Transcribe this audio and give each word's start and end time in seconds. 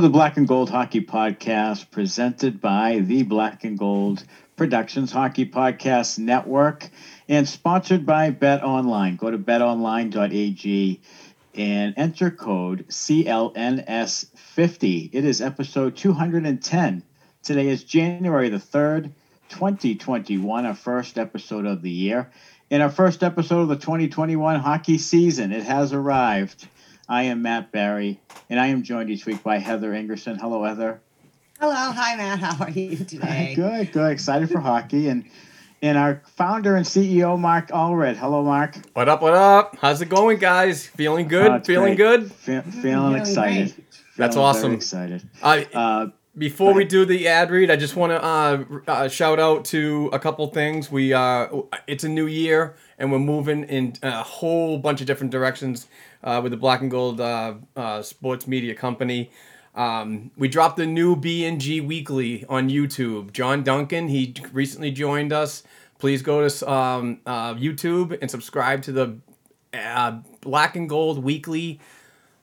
The 0.00 0.08
Black 0.08 0.36
and 0.36 0.46
Gold 0.46 0.70
Hockey 0.70 1.00
Podcast, 1.00 1.90
presented 1.90 2.60
by 2.60 3.00
the 3.00 3.24
Black 3.24 3.64
and 3.64 3.76
Gold 3.76 4.22
Productions 4.54 5.10
Hockey 5.10 5.44
Podcast 5.44 6.20
Network 6.20 6.88
and 7.28 7.48
sponsored 7.48 8.06
by 8.06 8.30
Bet 8.30 8.62
Online. 8.62 9.16
Go 9.16 9.32
to 9.32 9.38
betonline.ag 9.38 11.00
and 11.54 11.94
enter 11.96 12.30
code 12.30 12.86
CLNS50. 12.88 15.10
It 15.12 15.24
is 15.24 15.40
episode 15.40 15.96
210. 15.96 17.02
Today 17.42 17.66
is 17.66 17.82
January 17.82 18.50
the 18.50 18.58
3rd, 18.58 19.10
2021, 19.48 20.64
our 20.64 20.74
first 20.74 21.18
episode 21.18 21.66
of 21.66 21.82
the 21.82 21.90
year. 21.90 22.30
In 22.70 22.82
our 22.82 22.90
first 22.90 23.24
episode 23.24 23.62
of 23.62 23.68
the 23.68 23.76
2021 23.76 24.60
hockey 24.60 24.98
season, 24.98 25.50
it 25.50 25.64
has 25.64 25.92
arrived. 25.92 26.68
I 27.08 27.24
am 27.24 27.42
Matt 27.42 27.72
Barry, 27.72 28.20
and 28.50 28.60
I 28.60 28.66
am 28.68 28.82
joined 28.82 29.10
each 29.10 29.24
week 29.26 29.42
by 29.42 29.58
Heather 29.58 29.92
Ingerson. 29.92 30.38
Hello, 30.40 30.62
Heather. 30.64 31.00
Hello, 31.58 31.72
hi 31.74 32.14
Matt. 32.16 32.38
How 32.38 32.64
are 32.64 32.70
you 32.70 32.96
today? 32.96 33.52
Good, 33.56 33.90
good. 33.92 34.12
Excited 34.12 34.48
for 34.50 34.60
hockey, 34.60 35.08
and 35.08 35.24
and 35.82 35.96
our 35.98 36.22
founder 36.36 36.76
and 36.76 36.84
CEO 36.86 37.38
Mark 37.38 37.68
Allred. 37.68 38.16
Hello, 38.16 38.42
Mark. 38.44 38.76
What 38.92 39.08
up? 39.08 39.22
What 39.22 39.34
up? 39.34 39.76
How's 39.80 40.00
it 40.00 40.08
going, 40.08 40.38
guys? 40.38 40.86
Feeling 40.86 41.26
good? 41.28 41.50
Oh, 41.50 41.60
Feeling 41.60 41.96
great. 41.96 42.20
good? 42.20 42.32
Fe- 42.32 42.60
feeling 42.60 42.82
Feeling 42.82 43.14
excited. 43.16 43.74
great. 43.74 43.84
That's 44.16 44.34
Feeling 44.36 44.48
awesome. 44.48 44.62
Very 44.70 44.74
excited. 44.76 45.28
Uh, 45.42 45.64
Uh, 45.74 46.06
before 46.36 46.72
we 46.72 46.84
do 46.84 47.04
the 47.04 47.26
ad 47.26 47.50
read, 47.50 47.68
I 47.68 47.74
just 47.74 47.96
want 47.96 48.12
to 48.12 48.22
uh, 48.24 48.64
uh, 48.86 49.08
shout 49.08 49.40
out 49.40 49.64
to 49.66 50.08
a 50.12 50.20
couple 50.20 50.46
things. 50.48 50.88
We 50.92 51.12
uh, 51.12 51.48
it's 51.88 52.04
a 52.04 52.08
new 52.08 52.26
year, 52.28 52.76
and 52.96 53.10
we're 53.10 53.18
moving 53.18 53.64
in 53.64 53.94
a 54.04 54.22
whole 54.22 54.78
bunch 54.78 55.00
of 55.00 55.08
different 55.08 55.32
directions 55.32 55.88
uh, 56.22 56.40
with 56.42 56.52
the 56.52 56.58
Black 56.58 56.80
and 56.80 56.90
Gold 56.90 57.20
uh, 57.20 57.54
uh, 57.76 58.02
Sports 58.02 58.46
Media 58.46 58.74
Company. 58.74 59.30
Um, 59.74 60.30
we 60.36 60.48
dropped 60.48 60.76
the 60.76 60.86
new 60.86 61.14
B&G 61.14 61.80
Weekly 61.80 62.44
on 62.48 62.68
YouTube. 62.68 63.32
John 63.32 63.62
Duncan, 63.62 64.08
he 64.08 64.34
recently 64.52 64.90
joined 64.90 65.32
us. 65.32 65.62
Please 65.98 66.22
go 66.22 66.48
to 66.48 66.70
um, 66.70 67.20
uh, 67.26 67.54
YouTube 67.54 68.18
and 68.20 68.30
subscribe 68.30 68.82
to 68.82 68.92
the 68.92 69.18
Black 70.40 70.76
and 70.76 70.88
Gold 70.88 71.22
Weekly 71.22 71.80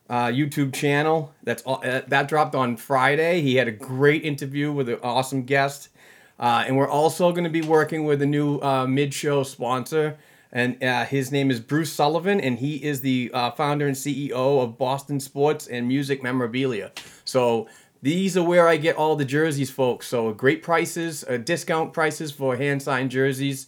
uh, 0.10 0.28
YouTube 0.28 0.74
channel. 0.74 1.34
That's 1.44 1.64
all, 1.64 1.82
uh, 1.84 2.02
that 2.08 2.28
dropped 2.28 2.56
on 2.56 2.78
Friday. 2.78 3.42
He 3.42 3.56
had 3.56 3.68
a 3.68 3.72
great 3.72 4.24
interview 4.24 4.72
with 4.72 4.88
an 4.88 5.00
awesome 5.04 5.44
guest, 5.44 5.90
uh, 6.40 6.64
and 6.68 6.78
we're 6.78 6.90
also 6.90 7.32
going 7.32 7.44
to 7.46 7.50
be 7.50 7.62
working 7.62 8.06
with 8.06 8.22
a 8.22 8.26
new 8.26 8.60
mid-show 8.88 9.44
sponsor, 9.44 10.18
and 10.56 10.82
uh, 10.82 11.04
his 11.04 11.34
name 11.34 11.52
is 11.52 11.60
Bruce 11.60 11.92
Sullivan, 11.92 12.40
and 12.40 12.58
he 12.58 12.78
is 12.78 13.02
the 13.02 13.30
uh, 13.34 13.52
founder 13.52 13.88
and 13.88 13.96
CEO 13.96 14.64
of 14.64 14.78
Boston 14.78 15.20
Sports 15.20 15.68
and 15.68 15.88
Music 15.88 16.24
Memorabilia. 16.24 16.92
So. 17.24 17.68
These 18.02 18.38
are 18.38 18.44
where 18.44 18.68
I 18.68 18.78
get 18.78 18.98
all 18.98 19.16
the 19.16 19.26
jerseys, 19.26 19.72
folks. 19.72 20.06
So 20.06 20.32
great 20.32 20.62
prices, 20.62 21.26
uh, 21.28 21.38
discount 21.38 21.92
prices 21.92 22.32
for 22.32 22.56
hand 22.56 22.84
signed 22.84 23.10
jerseys, 23.10 23.66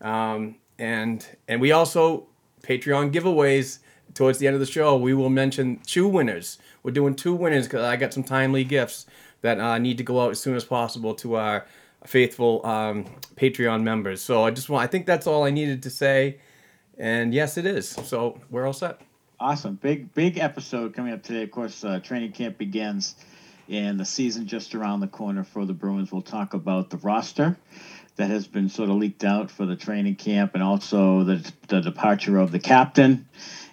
um, 0.00 0.56
and 0.78 1.26
and 1.48 1.60
we 1.60 1.72
also 1.72 2.28
Patreon 2.62 3.12
giveaways 3.12 3.80
towards 4.14 4.38
the 4.38 4.46
end 4.46 4.54
of 4.54 4.60
the 4.60 4.66
show. 4.66 4.96
We 4.96 5.14
will 5.14 5.30
mention 5.30 5.80
two 5.86 6.06
winners. 6.06 6.58
We're 6.84 6.92
doing 6.92 7.14
two 7.16 7.34
winners 7.34 7.66
because 7.66 7.82
I 7.82 7.96
got 7.96 8.12
some 8.12 8.22
timely 8.22 8.62
gifts 8.62 9.06
that 9.42 9.58
uh, 9.58 9.78
need 9.78 9.98
to 9.98 10.04
go 10.04 10.20
out 10.20 10.30
as 10.30 10.40
soon 10.40 10.56
as 10.56 10.64
possible 10.64 11.14
to 11.14 11.36
our 11.36 11.66
faithful 12.06 12.64
um, 12.66 13.04
Patreon 13.36 13.82
members. 13.82 14.22
So 14.22 14.44
I 14.44 14.50
just 14.50 14.68
want 14.68 14.84
I 14.84 14.86
think 14.86 15.06
that's 15.06 15.26
all 15.26 15.44
I 15.44 15.50
needed 15.50 15.82
to 15.84 15.90
say. 15.90 16.38
And 16.98 17.32
yes, 17.32 17.56
it 17.56 17.66
is. 17.66 17.88
So 17.88 18.38
we're 18.50 18.66
all 18.66 18.72
set. 18.74 19.00
awesome. 19.38 19.76
Big, 19.76 20.12
big 20.14 20.38
episode 20.38 20.94
coming 20.94 21.12
up 21.12 21.22
today. 21.22 21.42
Of 21.42 21.50
course, 21.50 21.82
uh, 21.84 21.98
training 22.00 22.32
camp 22.32 22.58
begins, 22.58 23.16
and 23.68 23.98
the 23.98 24.04
season 24.04 24.46
just 24.46 24.74
around 24.74 25.00
the 25.00 25.06
corner 25.06 25.44
for 25.44 25.64
the 25.64 25.72
Bruins. 25.72 26.12
We'll 26.12 26.22
talk 26.22 26.54
about 26.54 26.90
the 26.90 26.98
roster 26.98 27.56
that 28.16 28.28
has 28.28 28.46
been 28.46 28.68
sort 28.68 28.90
of 28.90 28.96
leaked 28.96 29.24
out 29.24 29.50
for 29.50 29.64
the 29.64 29.76
training 29.76 30.16
camp, 30.16 30.54
and 30.54 30.62
also 30.62 31.24
the 31.24 31.52
the 31.68 31.80
departure 31.80 32.36
of 32.38 32.52
the 32.52 32.58
captain, 32.58 33.26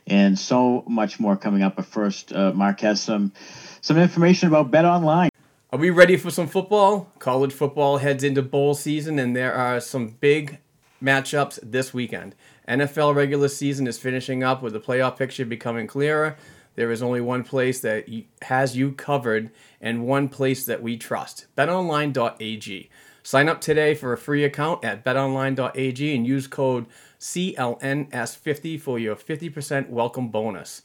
and 0.06 0.40
so 0.40 0.84
much 0.88 1.20
more 1.20 1.36
coming 1.36 1.64
up. 1.64 1.76
But 1.76 1.86
first, 1.86 2.32
uh, 2.32 2.54
Mark 2.54 2.80
has 2.80 3.02
some 3.02 3.34
some 3.82 3.98
information 3.98 4.48
about 4.48 4.72
Bet 4.72 4.86
Online. 4.86 5.30
Are 5.70 5.80
we 5.80 5.90
ready 5.90 6.16
for 6.16 6.32
some 6.32 6.48
football? 6.48 7.12
College 7.20 7.52
football 7.52 7.98
heads 7.98 8.24
into 8.24 8.42
bowl 8.42 8.74
season, 8.74 9.20
and 9.20 9.36
there 9.36 9.54
are 9.54 9.82
some 9.82 10.16
big 10.22 10.60
matchups 11.04 11.60
this 11.62 11.94
weekend. 11.94 12.36
NFL 12.70 13.14
regular 13.14 13.50
season 13.50 13.86
is 13.86 14.00
finishing 14.00 14.44
up 14.44 14.62
with 14.62 14.72
the 14.72 14.80
playoff 14.80 15.18
picture 15.18 15.46
becoming 15.46 15.86
clearer. 15.86 16.38
There 16.76 16.90
is 16.90 17.04
only 17.04 17.20
one 17.20 17.44
place 17.44 17.82
that 17.82 18.08
has 18.44 18.78
you 18.78 18.94
covered 18.94 19.52
and 19.82 20.08
one 20.08 20.30
place 20.30 20.66
that 20.66 20.82
we 20.82 20.96
trust 20.96 21.48
betonline.ag. 21.58 22.90
Sign 23.22 23.50
up 23.50 23.60
today 23.60 23.94
for 23.94 24.14
a 24.14 24.18
free 24.18 24.46
account 24.46 24.86
at 24.86 25.04
betonline.ag 25.04 26.16
and 26.16 26.26
use 26.26 26.48
code 26.48 26.86
CLNS50 27.20 28.80
for 28.80 28.98
your 28.98 29.18
50% 29.18 29.90
welcome 29.90 30.30
bonus. 30.30 30.82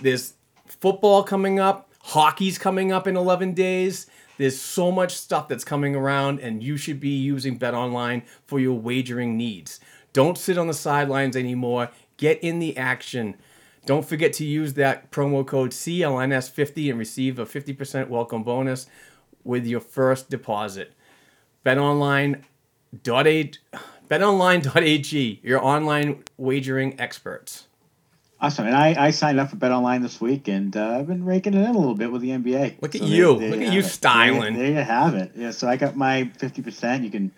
There's 0.00 0.34
football 0.66 1.24
coming 1.24 1.58
up, 1.58 1.91
hockey's 2.02 2.58
coming 2.58 2.92
up 2.92 3.06
in 3.06 3.16
11 3.16 3.54
days. 3.54 4.06
There's 4.38 4.60
so 4.60 4.90
much 4.90 5.14
stuff 5.14 5.48
that's 5.48 5.64
coming 5.64 5.94
around, 5.94 6.40
and 6.40 6.62
you 6.62 6.76
should 6.76 7.00
be 7.00 7.10
using 7.10 7.56
Bet 7.56 7.74
Online 7.74 8.22
for 8.46 8.58
your 8.58 8.78
wagering 8.78 9.36
needs. 9.36 9.80
Don't 10.12 10.36
sit 10.38 10.58
on 10.58 10.66
the 10.66 10.74
sidelines 10.74 11.36
anymore. 11.36 11.90
Get 12.16 12.42
in 12.42 12.58
the 12.58 12.76
action. 12.76 13.36
Don't 13.86 14.06
forget 14.06 14.32
to 14.34 14.44
use 14.44 14.74
that 14.74 15.10
promo 15.10 15.46
code 15.46 15.70
CLNS50 15.70 16.90
and 16.90 16.98
receive 16.98 17.38
a 17.38 17.46
50% 17.46 18.08
welcome 18.08 18.42
bonus 18.42 18.86
with 19.44 19.66
your 19.66 19.80
first 19.80 20.30
deposit. 20.30 20.92
BetOnline.ag, 21.64 23.58
betonline.ag, 24.08 25.40
your 25.42 25.64
online 25.64 26.22
wagering 26.36 27.00
experts. 27.00 27.66
Awesome. 28.42 28.66
And 28.66 28.74
I, 28.74 29.06
I 29.06 29.10
signed 29.12 29.38
up 29.38 29.50
for 29.50 29.56
Bet 29.56 29.70
Online 29.70 30.02
this 30.02 30.20
week, 30.20 30.48
and 30.48 30.76
uh, 30.76 30.98
I've 30.98 31.06
been 31.06 31.24
raking 31.24 31.54
it 31.54 31.60
in 31.60 31.74
a 31.76 31.78
little 31.78 31.94
bit 31.94 32.10
with 32.10 32.22
the 32.22 32.30
NBA. 32.30 32.82
Look 32.82 32.96
at 32.96 33.00
So 33.02 33.06
you. 33.06 33.38
there 33.38 33.50
Look 33.50 33.60
at 33.60 33.72
you 33.72 33.78
it. 33.80 33.84
styling. 33.84 34.54
There, 34.54 34.64
there 34.64 34.72
you 34.80 34.84
have 34.84 35.14
it. 35.14 35.30
Yeah. 35.36 35.52
So 35.52 35.68
I 35.68 35.76
got 35.76 35.94
my 35.96 36.24
fifty 36.38 36.60
percent. 36.60 37.04
You 37.04 37.10
can. 37.10 37.32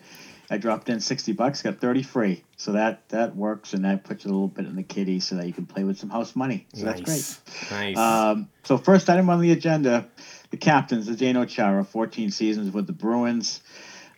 I 0.50 0.56
dropped 0.56 0.88
in 0.88 1.00
sixty 1.00 1.32
bucks, 1.32 1.60
got 1.60 1.78
thirty 1.78 2.02
free. 2.02 2.42
So 2.56 2.72
that 2.72 3.06
that 3.10 3.36
works, 3.36 3.74
and 3.74 3.84
that 3.84 4.04
puts 4.04 4.24
you 4.24 4.30
a 4.30 4.32
little 4.32 4.48
bit 4.48 4.64
in 4.64 4.76
the 4.76 4.82
kitty, 4.82 5.20
so 5.20 5.34
that 5.36 5.46
you 5.46 5.52
can 5.52 5.66
play 5.66 5.84
with 5.84 5.98
some 5.98 6.08
house 6.08 6.34
money. 6.34 6.66
So 6.74 6.86
that's 6.86 7.02
great. 7.02 7.68
Nice. 7.70 7.98
Um, 7.98 8.48
so 8.62 8.78
first 8.78 9.10
item 9.10 9.28
on 9.28 9.42
the 9.42 9.52
agenda, 9.52 10.08
the 10.50 10.56
captains, 10.56 11.06
Zdeno 11.08 11.46
Chara, 11.46 11.84
14 11.84 12.30
seasons 12.30 12.72
with 12.72 12.86
the 12.86 12.92
Bruins, 12.94 13.60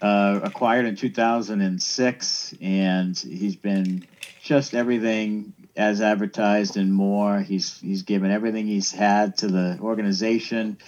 uh, 0.03 0.39
acquired 0.45 0.87
in 0.87 0.95
2006, 0.95 2.55
and 2.61 3.17
he's 3.19 3.57
been 3.57 4.07
just 4.43 4.75
everything 4.75 5.53
as 5.77 6.01
advertised 6.01 6.77
and 6.77 6.93
more. 6.93 7.41
He's 7.41 7.79
he's 7.81 8.03
given 8.03 8.31
everything 8.31 8.67
he's 8.67 8.93
had 8.93 9.39
to 9.39 9.49
the 9.49 9.79
organization. 9.81 10.79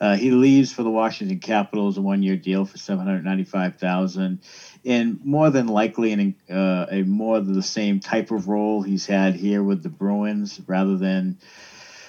Uh, 0.00 0.16
he 0.16 0.32
leaves 0.32 0.72
for 0.72 0.82
the 0.82 0.90
Washington 0.90 1.38
Capitals, 1.38 1.96
a 1.96 2.02
one-year 2.02 2.36
deal 2.36 2.64
for 2.64 2.76
seven 2.76 3.06
hundred 3.06 3.24
ninety-five 3.24 3.76
thousand, 3.76 4.40
and 4.84 5.24
more 5.24 5.50
than 5.50 5.68
likely, 5.68 6.12
in 6.12 6.34
uh, 6.50 6.86
a 6.90 7.02
more 7.02 7.38
of 7.38 7.46
the 7.46 7.62
same 7.62 8.00
type 8.00 8.30
of 8.30 8.48
role 8.48 8.82
he's 8.82 9.06
had 9.06 9.34
here 9.34 9.62
with 9.62 9.82
the 9.82 9.88
Bruins, 9.88 10.60
rather 10.66 10.96
than 10.96 11.38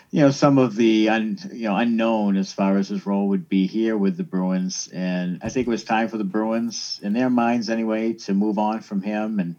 you 0.09 0.21
know 0.21 0.31
some 0.31 0.57
of 0.57 0.75
the 0.75 1.09
un, 1.09 1.37
you 1.53 1.69
know 1.69 1.75
unknown 1.75 2.37
as 2.37 2.51
far 2.51 2.77
as 2.77 2.89
his 2.89 3.05
role 3.05 3.29
would 3.29 3.47
be 3.47 3.67
here 3.67 3.95
with 3.95 4.17
the 4.17 4.23
Bruins, 4.23 4.89
and 4.91 5.39
I 5.43 5.49
think 5.49 5.67
it 5.67 5.69
was 5.69 5.83
time 5.83 6.09
for 6.09 6.17
the 6.17 6.23
Bruins, 6.23 6.99
in 7.03 7.13
their 7.13 7.29
minds 7.29 7.69
anyway, 7.69 8.13
to 8.13 8.33
move 8.33 8.57
on 8.57 8.81
from 8.81 9.03
him. 9.03 9.39
And 9.39 9.55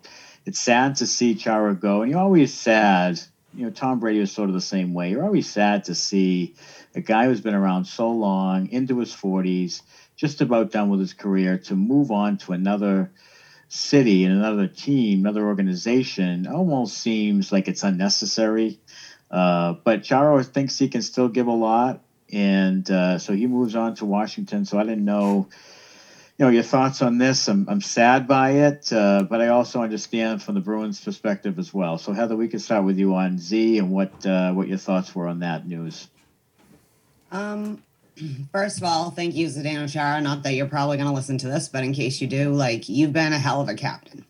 it's 0.46 0.60
sad 0.60 0.96
to 0.96 1.06
see 1.06 1.34
Chara 1.34 1.74
go, 1.74 2.02
and 2.02 2.10
you're 2.10 2.20
always 2.20 2.54
sad. 2.54 3.20
You 3.52 3.66
know, 3.66 3.70
Tom 3.70 3.98
Brady 3.98 4.20
was 4.20 4.32
sort 4.32 4.48
of 4.48 4.54
the 4.54 4.60
same 4.60 4.94
way. 4.94 5.10
You're 5.10 5.24
always 5.24 5.50
sad 5.50 5.84
to 5.84 5.94
see 5.94 6.54
a 6.94 7.00
guy 7.00 7.26
who's 7.26 7.40
been 7.40 7.54
around 7.54 7.86
so 7.86 8.10
long, 8.10 8.70
into 8.70 8.98
his 8.98 9.12
40s, 9.12 9.82
just 10.14 10.40
about 10.40 10.70
done 10.70 10.88
with 10.88 11.00
his 11.00 11.12
career, 11.12 11.58
to 11.58 11.74
move 11.74 12.10
on 12.10 12.38
to 12.38 12.52
another 12.52 13.10
city 13.68 14.24
and 14.24 14.34
another 14.34 14.68
team, 14.68 15.20
another 15.20 15.46
organization, 15.46 16.46
almost 16.46 16.96
seems 16.96 17.50
like 17.50 17.66
it's 17.66 17.82
unnecessary. 17.82 18.78
Uh, 19.30 19.74
but 19.84 20.04
Chara 20.04 20.44
thinks 20.44 20.78
he 20.78 20.88
can 20.88 21.02
still 21.02 21.28
give 21.28 21.48
a 21.48 21.52
lot, 21.52 22.02
and 22.32 22.88
uh, 22.90 23.18
so 23.18 23.32
he 23.32 23.46
moves 23.46 23.74
on 23.74 23.96
to 23.96 24.04
Washington. 24.04 24.64
So 24.64 24.78
I 24.78 24.84
didn't 24.84 25.04
know, 25.04 25.48
know, 26.44 26.50
your 26.50 26.62
thoughts 26.62 27.00
on 27.00 27.18
this. 27.18 27.48
I'm, 27.48 27.66
I'm 27.68 27.80
sad 27.80 28.28
by 28.28 28.50
it, 28.50 28.92
uh, 28.92 29.24
but 29.28 29.40
I 29.40 29.48
also 29.48 29.82
understand 29.82 30.42
from 30.42 30.54
the 30.54 30.60
Bruins' 30.60 31.00
perspective 31.00 31.58
as 31.58 31.72
well. 31.72 31.96
So 31.98 32.12
Heather, 32.12 32.36
we 32.36 32.48
can 32.48 32.58
start 32.58 32.84
with 32.84 32.98
you 32.98 33.14
on 33.14 33.38
Z 33.38 33.78
and 33.78 33.90
what 33.90 34.24
uh, 34.26 34.52
what 34.52 34.68
your 34.68 34.78
thoughts 34.78 35.14
were 35.14 35.28
on 35.28 35.40
that 35.40 35.66
news. 35.66 36.08
Um, 37.32 37.82
first 38.52 38.78
of 38.78 38.84
all, 38.84 39.10
thank 39.10 39.34
you, 39.34 39.46
Zdeno 39.46 39.90
Chara. 39.90 40.20
Not 40.20 40.42
that 40.42 40.52
you're 40.52 40.66
probably 40.66 40.98
going 40.98 41.08
to 41.08 41.14
listen 41.14 41.38
to 41.38 41.48
this, 41.48 41.68
but 41.68 41.84
in 41.84 41.92
case 41.94 42.20
you 42.20 42.26
do, 42.26 42.52
like 42.52 42.88
you've 42.88 43.12
been 43.12 43.32
a 43.32 43.38
hell 43.38 43.60
of 43.60 43.68
a 43.68 43.74
captain. 43.74 44.24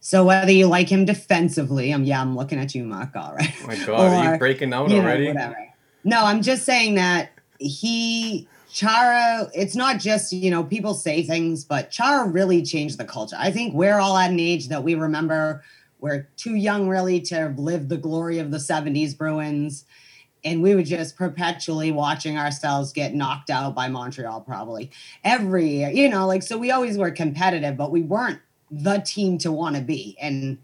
So 0.00 0.24
whether 0.24 0.52
you 0.52 0.66
like 0.66 0.88
him 0.88 1.04
defensively, 1.04 1.92
I'm 1.92 2.04
yeah, 2.04 2.20
I'm 2.20 2.36
looking 2.36 2.58
at 2.58 2.74
you, 2.74 2.84
Mark. 2.84 3.16
All 3.16 3.34
right. 3.34 3.52
Oh 3.62 3.66
my 3.66 3.76
God, 3.86 4.12
are 4.12 4.32
you 4.32 4.38
breaking 4.38 4.72
out 4.72 4.90
you 4.90 4.96
know, 4.96 5.02
already? 5.02 5.28
whatever. 5.28 5.56
No, 6.04 6.24
I'm 6.24 6.42
just 6.42 6.64
saying 6.64 6.94
that 6.96 7.30
he 7.58 8.48
Chara. 8.78 9.50
It's 9.54 9.74
not 9.74 9.98
just 9.98 10.32
you 10.32 10.50
know 10.50 10.62
people 10.62 10.94
say 10.94 11.22
things, 11.22 11.64
but 11.64 11.90
Chara 11.90 12.28
really 12.28 12.62
changed 12.62 12.96
the 12.98 13.04
culture. 13.04 13.36
I 13.38 13.50
think 13.50 13.74
we're 13.74 13.98
all 13.98 14.16
at 14.16 14.30
an 14.30 14.38
age 14.38 14.68
that 14.68 14.84
we 14.84 14.94
remember 14.94 15.64
we're 16.00 16.28
too 16.36 16.54
young 16.54 16.88
really 16.88 17.20
to 17.22 17.52
live 17.56 17.88
the 17.88 17.96
glory 17.96 18.38
of 18.38 18.52
the 18.52 18.58
70s 18.58 19.18
Bruins 19.18 19.84
and 20.44 20.62
we 20.62 20.76
were 20.76 20.82
just 20.82 21.16
perpetually 21.16 21.90
watching 21.90 22.38
ourselves 22.38 22.92
get 22.92 23.14
knocked 23.14 23.50
out 23.50 23.74
by 23.74 23.88
Montreal 23.88 24.42
probably 24.42 24.90
every 25.24 25.68
year. 25.68 25.90
You 25.90 26.08
know, 26.08 26.26
like 26.26 26.42
so 26.42 26.56
we 26.56 26.70
always 26.70 26.96
were 26.96 27.10
competitive, 27.10 27.76
but 27.76 27.90
we 27.90 28.02
weren't 28.02 28.40
the 28.70 28.98
team 28.98 29.38
to 29.38 29.50
want 29.50 29.76
to 29.76 29.82
be. 29.82 30.16
And 30.20 30.58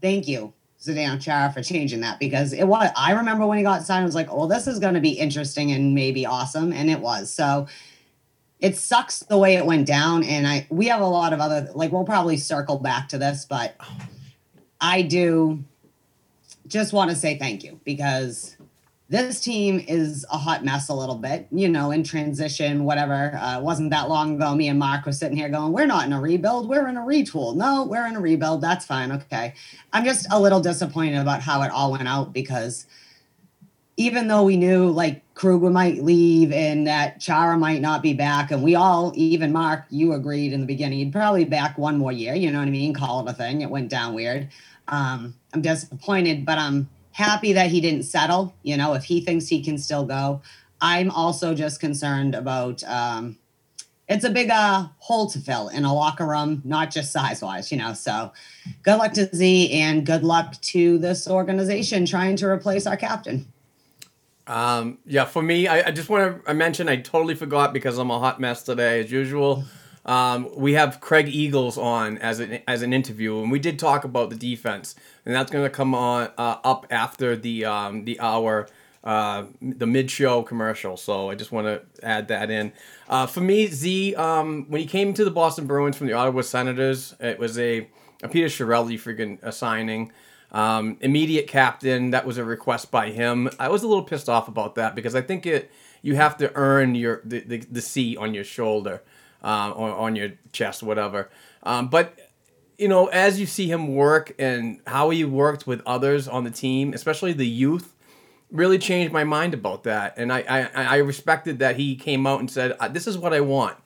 thank 0.00 0.28
you, 0.28 0.52
Zdeno 0.86 1.20
Chara, 1.20 1.52
for 1.52 1.62
changing 1.62 2.00
that 2.00 2.18
because 2.18 2.52
it 2.52 2.64
was. 2.64 2.90
I 2.96 3.12
remember 3.12 3.46
when 3.46 3.58
he 3.58 3.64
got 3.64 3.84
signed, 3.84 4.02
I 4.02 4.06
was 4.06 4.14
like, 4.14 4.28
"Oh, 4.30 4.46
this 4.46 4.66
is 4.66 4.78
going 4.78 4.94
to 4.94 5.00
be 5.00 5.10
interesting 5.10 5.72
and 5.72 5.94
maybe 5.94 6.26
awesome," 6.26 6.72
and 6.72 6.90
it 6.90 7.00
was. 7.00 7.32
So 7.32 7.66
it 8.60 8.76
sucks 8.76 9.20
the 9.20 9.38
way 9.38 9.56
it 9.56 9.66
went 9.66 9.86
down, 9.86 10.24
and 10.24 10.46
I 10.46 10.66
we 10.70 10.86
have 10.86 11.00
a 11.00 11.06
lot 11.06 11.32
of 11.32 11.40
other 11.40 11.70
like 11.74 11.92
we'll 11.92 12.04
probably 12.04 12.36
circle 12.36 12.78
back 12.78 13.08
to 13.08 13.18
this, 13.18 13.44
but 13.44 13.76
I 14.80 15.02
do 15.02 15.64
just 16.66 16.92
want 16.92 17.10
to 17.10 17.16
say 17.16 17.38
thank 17.38 17.64
you 17.64 17.80
because 17.84 18.55
this 19.08 19.40
team 19.40 19.84
is 19.86 20.26
a 20.32 20.36
hot 20.36 20.64
mess 20.64 20.88
a 20.88 20.94
little 20.94 21.14
bit, 21.14 21.46
you 21.52 21.68
know, 21.68 21.92
in 21.92 22.02
transition, 22.02 22.84
whatever. 22.84 23.36
Uh, 23.40 23.60
wasn't 23.60 23.90
that 23.90 24.08
long 24.08 24.34
ago. 24.34 24.54
Me 24.54 24.68
and 24.68 24.78
Mark 24.78 25.06
were 25.06 25.12
sitting 25.12 25.36
here 25.36 25.48
going, 25.48 25.72
We're 25.72 25.86
not 25.86 26.06
in 26.06 26.12
a 26.12 26.20
rebuild, 26.20 26.68
we're 26.68 26.88
in 26.88 26.96
a 26.96 27.02
retool. 27.02 27.54
No, 27.54 27.84
we're 27.84 28.06
in 28.06 28.16
a 28.16 28.20
rebuild. 28.20 28.62
That's 28.62 28.84
fine. 28.84 29.12
Okay. 29.12 29.54
I'm 29.92 30.04
just 30.04 30.26
a 30.32 30.40
little 30.40 30.60
disappointed 30.60 31.18
about 31.18 31.40
how 31.40 31.62
it 31.62 31.70
all 31.70 31.92
went 31.92 32.08
out 32.08 32.32
because 32.32 32.86
even 33.96 34.26
though 34.28 34.42
we 34.42 34.56
knew 34.56 34.90
like 34.90 35.22
Kruger 35.34 35.70
might 35.70 36.02
leave 36.02 36.52
and 36.52 36.86
that 36.86 37.20
Chara 37.20 37.56
might 37.56 37.80
not 37.80 38.02
be 38.02 38.12
back, 38.12 38.50
and 38.50 38.62
we 38.62 38.74
all, 38.74 39.12
even 39.14 39.52
Mark, 39.52 39.84
you 39.88 40.14
agreed 40.14 40.52
in 40.52 40.60
the 40.60 40.66
beginning, 40.66 40.98
he'd 40.98 41.12
probably 41.12 41.44
back 41.44 41.78
one 41.78 41.96
more 41.96 42.12
year, 42.12 42.34
you 42.34 42.50
know 42.50 42.58
what 42.58 42.68
I 42.68 42.72
mean? 42.72 42.92
Call 42.92 43.26
it 43.26 43.30
a 43.30 43.34
thing. 43.34 43.62
It 43.62 43.70
went 43.70 43.88
down 43.88 44.14
weird. 44.14 44.48
Um, 44.88 45.34
I'm 45.54 45.62
disappointed, 45.62 46.44
but 46.44 46.58
I'm 46.58 46.88
happy 47.16 47.54
that 47.54 47.70
he 47.70 47.80
didn't 47.80 48.02
settle. 48.02 48.54
You 48.62 48.76
know, 48.76 48.92
if 48.92 49.04
he 49.04 49.22
thinks 49.22 49.48
he 49.48 49.62
can 49.62 49.78
still 49.78 50.04
go, 50.04 50.42
I'm 50.82 51.10
also 51.10 51.54
just 51.54 51.80
concerned 51.80 52.34
about 52.34 52.84
um, 52.84 53.38
it's 54.06 54.24
a 54.24 54.30
big 54.30 54.50
uh, 54.50 54.88
hole 54.98 55.30
to 55.30 55.38
fill 55.38 55.68
in 55.68 55.86
a 55.86 55.94
locker 55.94 56.26
room, 56.26 56.60
not 56.62 56.90
just 56.90 57.12
size 57.12 57.40
wise, 57.40 57.72
you 57.72 57.78
know. 57.78 57.94
So 57.94 58.32
good 58.82 58.98
luck 58.98 59.14
to 59.14 59.34
Z 59.34 59.72
and 59.72 60.04
good 60.04 60.24
luck 60.24 60.60
to 60.60 60.98
this 60.98 61.26
organization 61.26 62.04
trying 62.04 62.36
to 62.36 62.46
replace 62.48 62.86
our 62.86 62.98
captain. 62.98 63.50
Um, 64.46 64.98
yeah, 65.06 65.24
for 65.24 65.42
me, 65.42 65.68
I, 65.68 65.88
I 65.88 65.90
just 65.92 66.10
want 66.10 66.44
to 66.44 66.54
mention 66.54 66.86
I 66.86 66.96
totally 66.96 67.34
forgot 67.34 67.72
because 67.72 67.96
I'm 67.96 68.10
a 68.10 68.20
hot 68.20 68.38
mess 68.40 68.62
today, 68.62 69.00
as 69.00 69.10
usual. 69.10 69.64
Um, 70.04 70.50
we 70.54 70.74
have 70.74 71.00
Craig 71.00 71.28
Eagles 71.28 71.78
on 71.78 72.18
as 72.18 72.40
an 72.40 72.60
as 72.68 72.82
an 72.82 72.92
interview, 72.92 73.40
and 73.40 73.50
we 73.50 73.58
did 73.58 73.78
talk 73.78 74.04
about 74.04 74.30
the 74.30 74.36
defense, 74.36 74.94
and 75.26 75.34
that's 75.34 75.50
to 75.50 75.68
come 75.68 75.94
on 75.94 76.30
uh, 76.38 76.56
up 76.64 76.86
after 76.90 77.36
the 77.36 77.64
um, 77.64 78.04
the 78.04 78.18
hour 78.20 78.68
uh, 79.06 79.44
the 79.60 79.86
mid 79.86 80.10
show 80.10 80.42
commercial. 80.42 80.96
So 80.96 81.30
I 81.30 81.34
just 81.34 81.52
want 81.52 81.66
to 81.66 81.82
add 82.04 82.28
that 82.28 82.50
in. 82.50 82.72
Uh, 83.08 83.26
for 83.26 83.40
me, 83.40 83.68
Z, 83.68 84.14
um, 84.16 84.66
when 84.68 84.80
he 84.80 84.86
came 84.86 85.14
to 85.14 85.24
the 85.24 85.30
Boston 85.30 85.66
Bruins 85.66 85.96
from 85.96 86.08
the 86.08 86.12
Ottawa 86.12 86.40
Senators, 86.40 87.14
it 87.20 87.38
was 87.38 87.56
a, 87.58 87.88
a 88.22 88.28
Peter 88.28 88.48
Chiarelli 88.48 88.94
freaking 88.94 89.40
a 89.42 89.52
signing. 89.52 90.10
Um, 90.52 90.96
immediate 91.00 91.48
captain. 91.48 92.10
That 92.10 92.24
was 92.24 92.38
a 92.38 92.44
request 92.44 92.90
by 92.90 93.10
him. 93.10 93.50
I 93.60 93.68
was 93.68 93.82
a 93.82 93.88
little 93.88 94.04
pissed 94.04 94.28
off 94.28 94.48
about 94.48 94.76
that 94.76 94.94
because 94.94 95.14
I 95.14 95.20
think 95.20 95.44
it 95.44 95.70
you 96.02 96.14
have 96.16 96.36
to 96.38 96.52
earn 96.54 96.94
your 96.94 97.20
the, 97.24 97.40
the, 97.40 97.58
the 97.58 97.80
seat 97.82 98.16
on 98.16 98.32
your 98.32 98.44
shoulder, 98.44 99.02
uh, 99.42 99.70
or 99.70 99.92
on 99.92 100.16
your 100.16 100.32
chest, 100.52 100.82
whatever. 100.82 101.30
Um, 101.62 101.88
but 101.88 102.25
you 102.78 102.88
know, 102.88 103.06
as 103.06 103.40
you 103.40 103.46
see 103.46 103.70
him 103.70 103.94
work 103.94 104.34
and 104.38 104.80
how 104.86 105.10
he 105.10 105.24
worked 105.24 105.66
with 105.66 105.82
others 105.86 106.28
on 106.28 106.44
the 106.44 106.50
team, 106.50 106.92
especially 106.92 107.32
the 107.32 107.46
youth, 107.46 107.94
really 108.50 108.78
changed 108.78 109.12
my 109.12 109.24
mind 109.24 109.54
about 109.54 109.84
that. 109.84 110.14
And 110.16 110.32
I 110.32 110.40
I, 110.48 110.84
I 110.84 110.96
respected 110.98 111.58
that 111.60 111.76
he 111.76 111.96
came 111.96 112.26
out 112.26 112.40
and 112.40 112.50
said, 112.50 112.76
"This 112.90 113.06
is 113.06 113.16
what 113.16 113.32
I 113.32 113.40
want." 113.40 113.76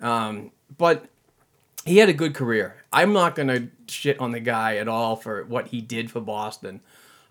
Um, 0.00 0.50
but 0.76 1.06
he 1.84 1.98
had 1.98 2.08
a 2.08 2.14
good 2.14 2.34
career. 2.34 2.76
I'm 2.92 3.12
not 3.12 3.34
gonna 3.34 3.68
shit 3.88 4.18
on 4.20 4.32
the 4.32 4.40
guy 4.40 4.76
at 4.76 4.88
all 4.88 5.16
for 5.16 5.44
what 5.44 5.68
he 5.68 5.80
did 5.80 6.10
for 6.10 6.20
Boston, 6.20 6.80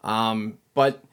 um, 0.04 0.58
but 0.74 1.04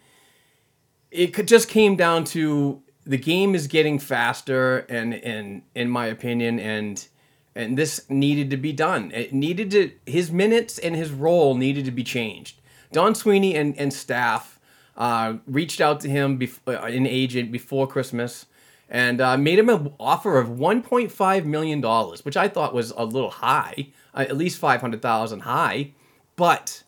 it 1.11 1.29
could, 1.29 1.49
just 1.49 1.69
came 1.69 1.97
down 1.97 2.25
to 2.25 2.83
the 3.05 3.19
game 3.19 3.55
is 3.55 3.67
getting 3.67 3.99
faster, 3.99 4.79
and 4.89 5.15
and 5.15 5.63
in 5.75 5.89
my 5.91 6.07
opinion, 6.07 6.59
and 6.59 7.07
and 7.55 7.77
this 7.77 8.09
needed 8.09 8.51
to 8.51 8.57
be 8.57 8.73
done. 8.73 9.11
It 9.13 9.33
needed 9.33 9.71
to 9.73 9.93
his 10.07 10.31
minutes 10.31 10.79
and 10.79 10.95
his 10.95 11.11
role 11.11 11.55
needed 11.55 11.85
to 11.85 11.91
be 11.91 12.05
changed. 12.05 12.61
Don 12.93 13.15
Sweeney 13.15 13.55
and 13.55 13.77
and 13.79 13.93
staff 13.93 14.59
uh, 14.97 15.35
reached 15.47 15.81
out 15.81 16.01
to 16.01 16.09
him, 16.09 16.39
bef- 16.39 16.61
uh, 16.67 16.85
an 16.85 17.07
agent, 17.07 17.51
before 17.51 17.87
Christmas 17.87 18.47
and 18.91 19.21
uh, 19.21 19.37
made 19.37 19.59
him 19.59 19.69
an 19.69 19.93
offer 20.01 20.39
of 20.39 20.49
1.5 20.49 21.45
million 21.45 21.81
dollars, 21.81 22.25
which 22.25 22.37
I 22.37 22.49
thought 22.49 22.75
was 22.75 22.91
a 22.97 23.05
little 23.05 23.31
high, 23.31 23.89
uh, 24.15 24.27
at 24.29 24.37
least 24.37 24.59
500,000 24.59 25.41
high, 25.41 25.93
but 26.35 26.83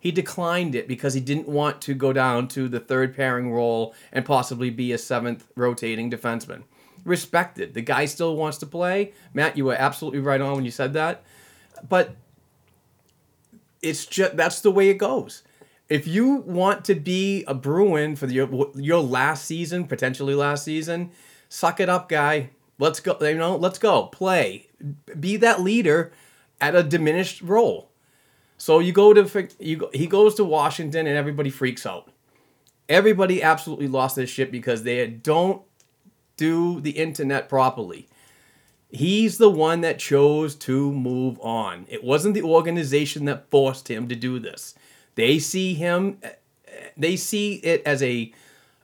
he 0.00 0.10
declined 0.10 0.74
it 0.74 0.88
because 0.88 1.14
he 1.14 1.20
didn't 1.20 1.48
want 1.48 1.80
to 1.82 1.94
go 1.94 2.12
down 2.12 2.48
to 2.48 2.68
the 2.68 2.80
third 2.80 3.14
pairing 3.14 3.52
role 3.52 3.94
and 4.12 4.24
possibly 4.24 4.70
be 4.70 4.92
a 4.92 4.98
seventh 4.98 5.46
rotating 5.54 6.10
defenseman. 6.10 6.64
Respected. 7.08 7.74
The 7.74 7.80
guy 7.82 8.04
still 8.06 8.36
wants 8.36 8.58
to 8.58 8.66
play. 8.66 9.12
Matt, 9.34 9.56
you 9.56 9.64
were 9.64 9.74
absolutely 9.74 10.20
right 10.20 10.40
on 10.40 10.54
when 10.56 10.64
you 10.64 10.70
said 10.70 10.92
that. 10.92 11.24
But 11.88 12.14
it's 13.82 14.06
just 14.06 14.36
that's 14.36 14.60
the 14.60 14.70
way 14.70 14.90
it 14.90 14.98
goes. 14.98 15.42
if 15.88 16.06
you 16.06 16.36
want 16.46 16.84
to 16.84 16.94
be 16.94 17.44
a 17.46 17.54
Bruin 17.54 18.16
for 18.16 18.26
the, 18.26 18.34
your 18.34 18.70
your 18.74 19.00
last 19.00 19.44
season, 19.44 19.86
potentially 19.86 20.34
last 20.34 20.64
season, 20.64 21.10
suck 21.48 21.80
it 21.80 21.88
up, 21.88 22.08
guy. 22.08 22.50
Let's 22.78 23.00
go. 23.00 23.16
You 23.20 23.34
know, 23.36 23.56
let's 23.56 23.78
go 23.78 24.04
play. 24.06 24.68
Be 25.18 25.36
that 25.38 25.60
leader 25.62 26.12
at 26.60 26.74
a 26.74 26.82
diminished 26.82 27.42
role. 27.42 27.90
So 28.58 28.80
you 28.80 28.92
go 28.92 29.14
to 29.14 29.48
you 29.58 29.88
he 29.94 30.06
goes 30.06 30.34
to 30.36 30.44
Washington 30.44 31.06
and 31.06 31.16
everybody 31.16 31.50
freaks 31.50 31.86
out. 31.86 32.10
Everybody 32.88 33.42
absolutely 33.42 33.88
lost 33.88 34.16
their 34.16 34.26
shit 34.26 34.50
because 34.50 34.82
they 34.82 35.06
don't 35.06 35.62
do 36.38 36.80
the 36.80 36.92
internet 36.92 37.50
properly. 37.50 38.08
He's 38.90 39.36
the 39.36 39.50
one 39.50 39.82
that 39.82 39.98
chose 39.98 40.54
to 40.54 40.90
move 40.92 41.38
on. 41.40 41.84
It 41.90 42.02
wasn't 42.02 42.32
the 42.32 42.42
organization 42.42 43.26
that 43.26 43.50
forced 43.50 43.88
him 43.88 44.08
to 44.08 44.16
do 44.16 44.38
this. 44.38 44.74
They 45.14 45.38
see 45.38 45.74
him, 45.74 46.18
they 46.96 47.16
see 47.16 47.56
it 47.56 47.82
as 47.84 48.02
a, 48.02 48.32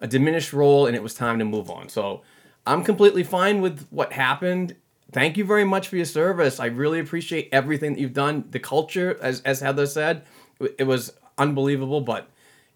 a 0.03 0.07
diminished 0.07 0.53
role, 0.53 0.87
and 0.87 0.95
it 0.95 1.03
was 1.03 1.15
time 1.15 1.39
to 1.39 1.47
move 1.47 1.71
on. 1.71 1.89
So 1.89 2.21
I'm 2.67 2.85
completely 2.85 3.23
fine 3.23 3.63
with 3.63 3.87
what 3.89 4.13
happened. 4.13 4.77
Thank 5.13 5.39
you 5.39 5.45
very 5.45 5.65
much 5.65 5.89
for 5.89 5.97
your 5.97 6.05
service. 6.05 6.61
I 6.61 6.67
really 6.67 7.01
appreciate 7.01 7.49
everything 7.53 7.95
that 7.95 8.01
you've 8.01 8.13
done. 8.13 8.45
The 8.51 8.59
culture, 8.59 9.17
as, 9.23 9.41
as 9.43 9.61
Heather 9.61 9.87
said, 9.87 10.25
it 10.61 10.87
was 10.87 11.13
unbelievable, 11.39 12.01
but 12.01 12.29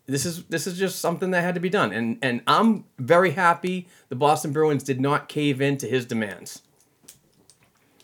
this 0.09 0.27
is 0.27 0.45
this 0.45 0.67
is 0.67 0.79
just 0.79 1.00
something 1.00 1.31
that 1.31 1.43
had 1.43 1.55
to 1.55 1.61
be 1.61 1.69
done 1.69 1.93
and 1.93 2.19
and 2.23 2.43
I'm 2.47 2.85
very 2.99 3.31
happy 3.33 3.88
the 4.09 4.17
Boston 4.17 4.53
Bruins 4.53 4.83
did 4.83 5.00
not 5.00 5.29
cave 5.29 5.61
in 5.61 5.77
to 5.79 5.88
his 5.88 6.07
demands. 6.07 6.62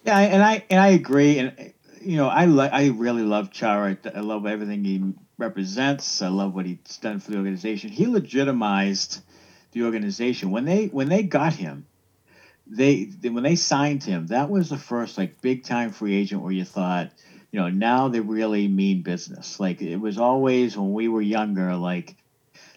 Yeah, 0.05 0.19
and 0.19 0.43
I 0.43 0.65
and 0.69 0.79
I 0.81 0.89
agree, 0.89 1.39
and 1.39 1.73
you 2.03 2.17
know, 2.17 2.29
I 2.29 2.45
like 2.45 2.73
I 2.73 2.89
really 2.89 3.23
love 3.23 3.51
Chara. 3.51 3.97
I 4.15 4.21
love 4.21 4.47
everything 4.47 4.85
he 4.85 5.15
represents. 5.39 6.23
I 6.23 6.29
love 6.29 6.55
what 6.55 6.67
he's 6.67 6.99
done 7.01 7.21
for 7.21 7.31
the 7.31 7.39
organization. 7.39 7.91
He 7.91 8.07
legitimized 8.07 9.21
the 9.73 9.85
organization 9.85 10.51
when 10.51 10.65
they 10.65 10.87
when 10.87 11.09
they 11.09 11.23
got 11.23 11.55
him. 11.55 11.87
They 12.67 13.11
when 13.23 13.43
they 13.43 13.57
signed 13.57 14.05
him, 14.05 14.29
that 14.29 14.51
was 14.51 14.69
the 14.69 14.79
first 14.79 15.17
like 15.17 15.41
big 15.41 15.65
time 15.65 15.91
free 15.91 16.15
agent 16.15 16.43
where 16.43 16.53
you 16.53 16.65
thought, 16.65 17.11
you 17.55 17.61
know, 17.61 17.69
now 17.69 18.09
they 18.09 18.19
really 18.19 18.67
mean 18.67 19.03
business. 19.03 19.61
Like 19.61 19.81
it 19.81 19.99
was 19.99 20.19
always 20.19 20.77
when 20.77 20.93
we 20.93 21.07
were 21.07 21.23
younger, 21.23 21.77
like 21.77 22.17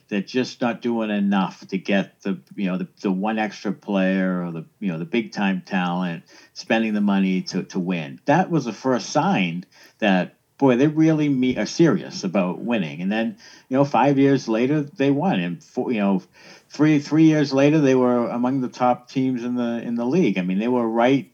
they're 0.08 0.22
just 0.22 0.62
not 0.62 0.84
doing 0.84 1.10
enough 1.10 1.68
to 1.70 1.80
get 1.80 2.22
the 2.22 2.40
you 2.56 2.68
know 2.68 2.78
the, 2.78 2.88
the 3.02 3.12
one 3.12 3.40
extra 3.40 3.74
player 3.74 4.46
or 4.46 4.52
the 4.52 4.66
you 4.80 4.92
know 4.92 5.00
the 5.00 5.06
big 5.06 5.32
time 5.32 5.64
talent 5.66 6.26
spending 6.54 6.94
the 6.94 7.02
money 7.02 7.42
to, 7.42 7.64
to 7.64 7.80
win. 7.80 8.22
That 8.26 8.52
was 8.52 8.66
the 8.66 8.72
first 8.72 9.10
sign 9.10 9.66
that 9.98 10.36
boy 10.60 10.76
they 10.76 10.86
really 10.88 11.28
me- 11.28 11.58
are 11.58 11.66
serious 11.66 12.24
about 12.24 12.60
winning. 12.60 13.02
And 13.02 13.12
then 13.12 13.38
you 13.70 13.78
know 13.78 13.84
five 13.84 14.20
years 14.20 14.48
later 14.48 14.84
they 14.84 15.10
won. 15.10 15.40
And 15.40 15.64
four, 15.64 15.92
you 15.92 16.02
know 16.02 16.22
three 16.70 17.00
three 17.00 17.24
years 17.26 17.52
later 17.52 17.80
they 17.82 17.96
were 17.96 18.28
among 18.28 18.62
the 18.62 18.70
top 18.70 19.10
teams 19.10 19.44
in 19.44 19.56
the 19.56 19.82
in 19.82 19.96
the 19.96 20.06
league. 20.06 20.38
I 20.38 20.44
mean 20.44 20.60
they 20.60 20.68
were 20.68 20.88
right 20.88 21.32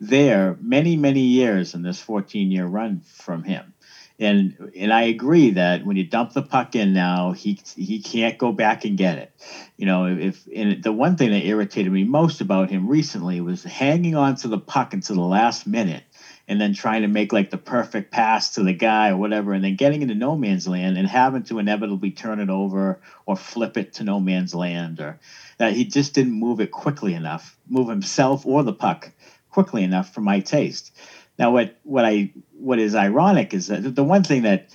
there 0.00 0.56
many 0.60 0.96
many 0.96 1.20
years 1.20 1.74
in 1.74 1.82
this 1.82 2.00
14 2.00 2.50
year 2.50 2.66
run 2.66 3.00
from 3.00 3.42
him 3.42 3.72
and 4.18 4.70
and 4.74 4.92
I 4.92 5.02
agree 5.02 5.50
that 5.50 5.84
when 5.84 5.96
you 5.96 6.04
dump 6.04 6.32
the 6.32 6.42
puck 6.42 6.74
in 6.74 6.92
now, 6.92 7.32
he 7.32 7.58
he 7.76 8.00
can't 8.00 8.38
go 8.38 8.50
back 8.50 8.84
and 8.84 8.96
get 8.96 9.18
it. 9.18 9.30
You 9.76 9.86
know, 9.86 10.06
if 10.06 10.46
and 10.54 10.82
the 10.82 10.92
one 10.92 11.16
thing 11.16 11.30
that 11.30 11.44
irritated 11.44 11.92
me 11.92 12.04
most 12.04 12.40
about 12.40 12.70
him 12.70 12.88
recently 12.88 13.40
was 13.40 13.62
hanging 13.62 14.14
on 14.14 14.36
to 14.36 14.48
the 14.48 14.58
puck 14.58 14.94
until 14.94 15.16
the 15.16 15.22
last 15.22 15.66
minute 15.66 16.02
and 16.48 16.60
then 16.60 16.72
trying 16.72 17.02
to 17.02 17.08
make 17.08 17.32
like 17.32 17.50
the 17.50 17.58
perfect 17.58 18.10
pass 18.10 18.54
to 18.54 18.62
the 18.62 18.72
guy 18.72 19.10
or 19.10 19.16
whatever, 19.16 19.52
and 19.52 19.64
then 19.64 19.76
getting 19.76 20.00
into 20.00 20.14
no 20.14 20.34
man's 20.36 20.66
land 20.66 20.96
and 20.96 21.08
having 21.08 21.42
to 21.42 21.58
inevitably 21.58 22.10
turn 22.10 22.40
it 22.40 22.48
over 22.48 22.98
or 23.26 23.36
flip 23.36 23.76
it 23.76 23.92
to 23.94 24.04
no 24.04 24.18
man's 24.18 24.54
land, 24.54 24.98
or 24.98 25.18
that 25.58 25.74
he 25.74 25.84
just 25.84 26.14
didn't 26.14 26.32
move 26.32 26.60
it 26.60 26.70
quickly 26.70 27.12
enough, 27.12 27.58
move 27.68 27.88
himself 27.88 28.46
or 28.46 28.62
the 28.62 28.72
puck 28.72 29.12
quickly 29.56 29.82
enough 29.82 30.12
for 30.12 30.20
my 30.20 30.40
taste. 30.40 30.94
Now, 31.38 31.50
what 31.50 31.78
what 31.82 32.04
I 32.04 32.30
what 32.52 32.78
is 32.78 32.94
ironic 32.94 33.54
is 33.54 33.68
that 33.68 33.94
the 33.94 34.04
one 34.04 34.22
thing 34.22 34.42
that 34.42 34.68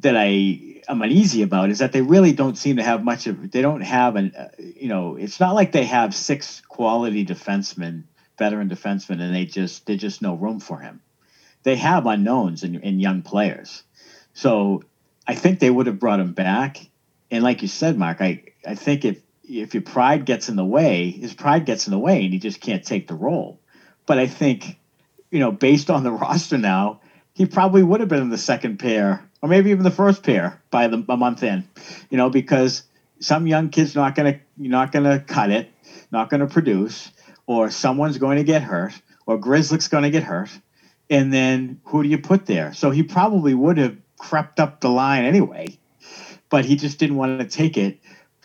that 0.00 0.18
I 0.18 0.82
am 0.86 1.00
uneasy 1.00 1.40
about 1.40 1.70
is 1.70 1.78
that 1.78 1.92
they 1.92 2.02
really 2.02 2.32
don't 2.32 2.58
seem 2.58 2.76
to 2.76 2.82
have 2.82 3.02
much 3.02 3.26
of. 3.26 3.50
They 3.50 3.62
don't 3.62 3.80
have 3.80 4.16
an. 4.16 4.34
Uh, 4.36 4.48
you 4.58 4.88
know, 4.88 5.16
it's 5.16 5.40
not 5.40 5.54
like 5.54 5.72
they 5.72 5.86
have 5.86 6.14
six 6.14 6.60
quality 6.68 7.24
defensemen, 7.24 8.04
veteran 8.36 8.68
defensemen, 8.68 9.18
and 9.22 9.34
they 9.34 9.46
just 9.46 9.86
there's 9.86 10.02
just 10.02 10.20
no 10.20 10.34
room 10.34 10.60
for 10.60 10.78
him. 10.78 11.00
They 11.62 11.76
have 11.76 12.04
unknowns 12.04 12.62
and, 12.64 12.84
and 12.84 13.00
young 13.00 13.22
players, 13.22 13.82
so 14.34 14.82
I 15.26 15.34
think 15.36 15.58
they 15.58 15.70
would 15.70 15.86
have 15.86 15.98
brought 15.98 16.20
him 16.20 16.34
back. 16.34 16.86
And 17.30 17.42
like 17.42 17.62
you 17.62 17.68
said, 17.68 17.96
Mark, 17.96 18.20
I 18.20 18.42
I 18.66 18.74
think 18.74 19.06
if 19.06 19.22
if 19.42 19.72
your 19.72 19.82
pride 19.82 20.26
gets 20.26 20.50
in 20.50 20.56
the 20.56 20.66
way, 20.66 21.10
his 21.12 21.32
pride 21.32 21.64
gets 21.64 21.86
in 21.86 21.92
the 21.92 21.98
way, 21.98 22.24
and 22.24 22.32
he 22.34 22.38
just 22.38 22.60
can't 22.60 22.84
take 22.84 23.08
the 23.08 23.14
role. 23.14 23.60
But 24.06 24.18
I 24.18 24.26
think 24.26 24.78
you 25.30 25.38
know, 25.38 25.52
based 25.52 25.90
on 25.90 26.02
the 26.02 26.12
roster 26.22 26.58
now, 26.58 27.00
he 27.34 27.46
probably 27.46 27.82
would 27.82 28.00
have 28.00 28.08
been 28.08 28.22
in 28.22 28.30
the 28.30 28.38
second 28.38 28.78
pair 28.78 29.28
or 29.42 29.48
maybe 29.48 29.70
even 29.70 29.84
the 29.84 29.90
first 29.90 30.22
pair 30.22 30.60
by 30.70 30.88
the 30.88 31.04
a 31.08 31.16
month 31.16 31.42
in, 31.42 31.66
you 32.10 32.18
know, 32.18 32.30
because 32.30 32.82
some 33.20 33.46
young 33.46 33.70
kid's 33.70 33.94
not 33.94 34.14
gonna 34.14 34.40
not 34.58 34.92
gonna 34.92 35.20
cut 35.20 35.50
it, 35.50 35.70
not 36.10 36.30
gonna 36.30 36.46
produce, 36.46 37.10
or 37.46 37.70
someone's 37.70 38.18
going 38.18 38.36
to 38.36 38.44
get 38.44 38.62
hurt, 38.62 39.00
or 39.26 39.38
Grzelcyk's 39.38 39.88
going 39.88 40.04
to 40.04 40.10
get 40.10 40.22
hurt, 40.22 40.50
and 41.08 41.32
then 41.32 41.80
who 41.84 42.02
do 42.02 42.08
you 42.08 42.18
put 42.18 42.46
there? 42.46 42.72
So 42.74 42.90
he 42.90 43.02
probably 43.02 43.54
would 43.54 43.78
have 43.78 43.96
crept 44.18 44.60
up 44.60 44.80
the 44.80 44.90
line 44.90 45.24
anyway, 45.24 45.78
but 46.48 46.64
he 46.64 46.76
just 46.76 46.98
didn't 46.98 47.16
want 47.16 47.40
to 47.40 47.46
take 47.46 47.76
it 47.76 47.99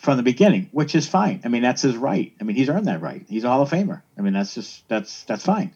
from 0.06 0.18
the 0.18 0.24
beginning, 0.24 0.70
which 0.72 0.94
is 0.94 1.08
fine. 1.08 1.42
I 1.44 1.50
mean, 1.50 1.64
that's 1.64 1.82
his 1.82 1.98
right. 1.98 2.32
I 2.40 2.44
mean, 2.44 2.56
he's 2.56 2.70
earned 2.70 2.86
that 2.86 3.02
right. 3.02 3.26
He's 3.28 3.44
a 3.44 3.50
Hall 3.50 3.64
of 3.64 3.72
Famer. 3.72 4.04
I 4.18 4.22
mean, 4.22 4.34
that's 4.34 4.54
just 4.54 4.88
that's 4.88 5.24
that's 5.24 5.44
fine. 5.44 5.74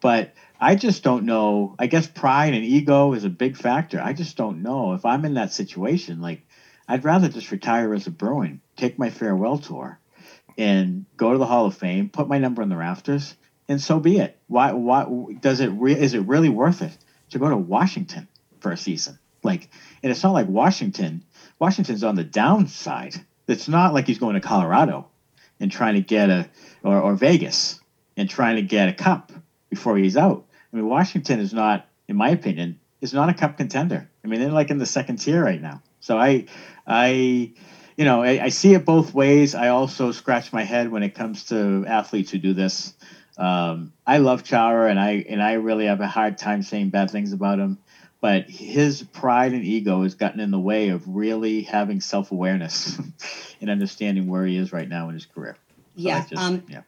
But 0.00 0.34
I 0.60 0.76
just 0.76 1.02
don't 1.02 1.24
know. 1.24 1.74
I 1.78 1.86
guess 1.86 2.06
pride 2.06 2.52
and 2.52 2.64
ego 2.64 3.14
is 3.14 3.24
a 3.24 3.30
big 3.30 3.56
factor. 3.56 4.00
I 4.00 4.12
just 4.12 4.36
don't 4.36 4.62
know 4.62 4.92
if 4.92 5.06
I'm 5.06 5.24
in 5.24 5.34
that 5.34 5.52
situation. 5.52 6.20
Like, 6.20 6.42
I'd 6.86 7.04
rather 7.04 7.28
just 7.28 7.50
retire 7.50 7.94
as 7.94 8.06
a 8.06 8.10
Bruin, 8.10 8.60
take 8.76 8.98
my 8.98 9.08
farewell 9.08 9.56
tour, 9.56 9.98
and 10.58 11.06
go 11.16 11.32
to 11.32 11.38
the 11.38 11.46
Hall 11.46 11.64
of 11.64 11.74
Fame, 11.74 12.10
put 12.10 12.28
my 12.28 12.38
number 12.38 12.60
in 12.60 12.68
the 12.68 12.76
rafters, 12.76 13.34
and 13.68 13.80
so 13.80 13.98
be 13.98 14.18
it. 14.18 14.38
Why? 14.48 14.72
Why 14.72 15.06
does 15.40 15.60
it? 15.60 15.68
Re- 15.68 15.98
is 15.98 16.12
it 16.12 16.28
really 16.28 16.50
worth 16.50 16.82
it 16.82 16.96
to 17.30 17.38
go 17.38 17.48
to 17.48 17.56
Washington 17.56 18.28
for 18.60 18.70
a 18.70 18.76
season? 18.76 19.18
Like, 19.42 19.70
and 20.02 20.12
it's 20.12 20.22
not 20.22 20.34
like 20.34 20.46
Washington. 20.46 21.24
Washington's 21.58 22.04
on 22.04 22.16
the 22.16 22.24
downside. 22.24 23.14
It's 23.46 23.68
not 23.68 23.94
like 23.94 24.06
he's 24.06 24.18
going 24.18 24.34
to 24.34 24.40
Colorado 24.40 25.08
and 25.60 25.70
trying 25.70 25.94
to 25.94 26.00
get 26.00 26.30
a 26.30 26.48
or, 26.82 26.98
or 26.98 27.14
Vegas 27.14 27.80
and 28.16 28.28
trying 28.28 28.56
to 28.56 28.62
get 28.62 28.88
a 28.88 28.92
cup 28.92 29.32
before 29.70 29.96
he's 29.96 30.16
out. 30.16 30.44
I 30.72 30.76
mean, 30.76 30.86
Washington 30.86 31.40
is 31.40 31.52
not, 31.52 31.86
in 32.08 32.16
my 32.16 32.30
opinion, 32.30 32.78
is 33.00 33.12
not 33.12 33.28
a 33.28 33.34
cup 33.34 33.56
contender. 33.56 34.08
I 34.24 34.28
mean, 34.28 34.40
they're 34.40 34.50
like 34.50 34.70
in 34.70 34.78
the 34.78 34.86
second 34.86 35.16
tier 35.16 35.44
right 35.44 35.60
now. 35.60 35.82
So 36.00 36.18
I, 36.18 36.46
I, 36.86 37.52
you 37.96 38.04
know, 38.04 38.22
I, 38.22 38.44
I 38.44 38.48
see 38.48 38.74
it 38.74 38.84
both 38.84 39.14
ways. 39.14 39.54
I 39.54 39.68
also 39.68 40.12
scratch 40.12 40.52
my 40.52 40.62
head 40.62 40.90
when 40.90 41.02
it 41.02 41.14
comes 41.14 41.44
to 41.46 41.84
athletes 41.86 42.30
who 42.30 42.38
do 42.38 42.54
this. 42.54 42.94
Um, 43.36 43.92
I 44.06 44.18
love 44.18 44.44
Chara, 44.44 44.90
and 44.90 45.00
I 45.00 45.24
and 45.28 45.42
I 45.42 45.54
really 45.54 45.86
have 45.86 46.00
a 46.00 46.06
hard 46.06 46.36
time 46.36 46.62
saying 46.62 46.90
bad 46.90 47.10
things 47.10 47.32
about 47.32 47.58
him. 47.58 47.78
But 48.22 48.48
his 48.48 49.02
pride 49.02 49.52
and 49.52 49.64
ego 49.64 50.04
has 50.04 50.14
gotten 50.14 50.38
in 50.38 50.52
the 50.52 50.58
way 50.58 50.90
of 50.90 51.02
really 51.08 51.62
having 51.62 52.00
self 52.00 52.30
awareness 52.30 52.98
and 53.60 53.68
understanding 53.68 54.28
where 54.28 54.46
he 54.46 54.56
is 54.56 54.72
right 54.72 54.88
now 54.88 55.08
in 55.08 55.14
his 55.14 55.26
career. 55.26 55.56
So 55.96 56.02
yeah. 56.02 56.20
just, 56.20 56.40
um, 56.40 56.62
yeah. 56.68 56.82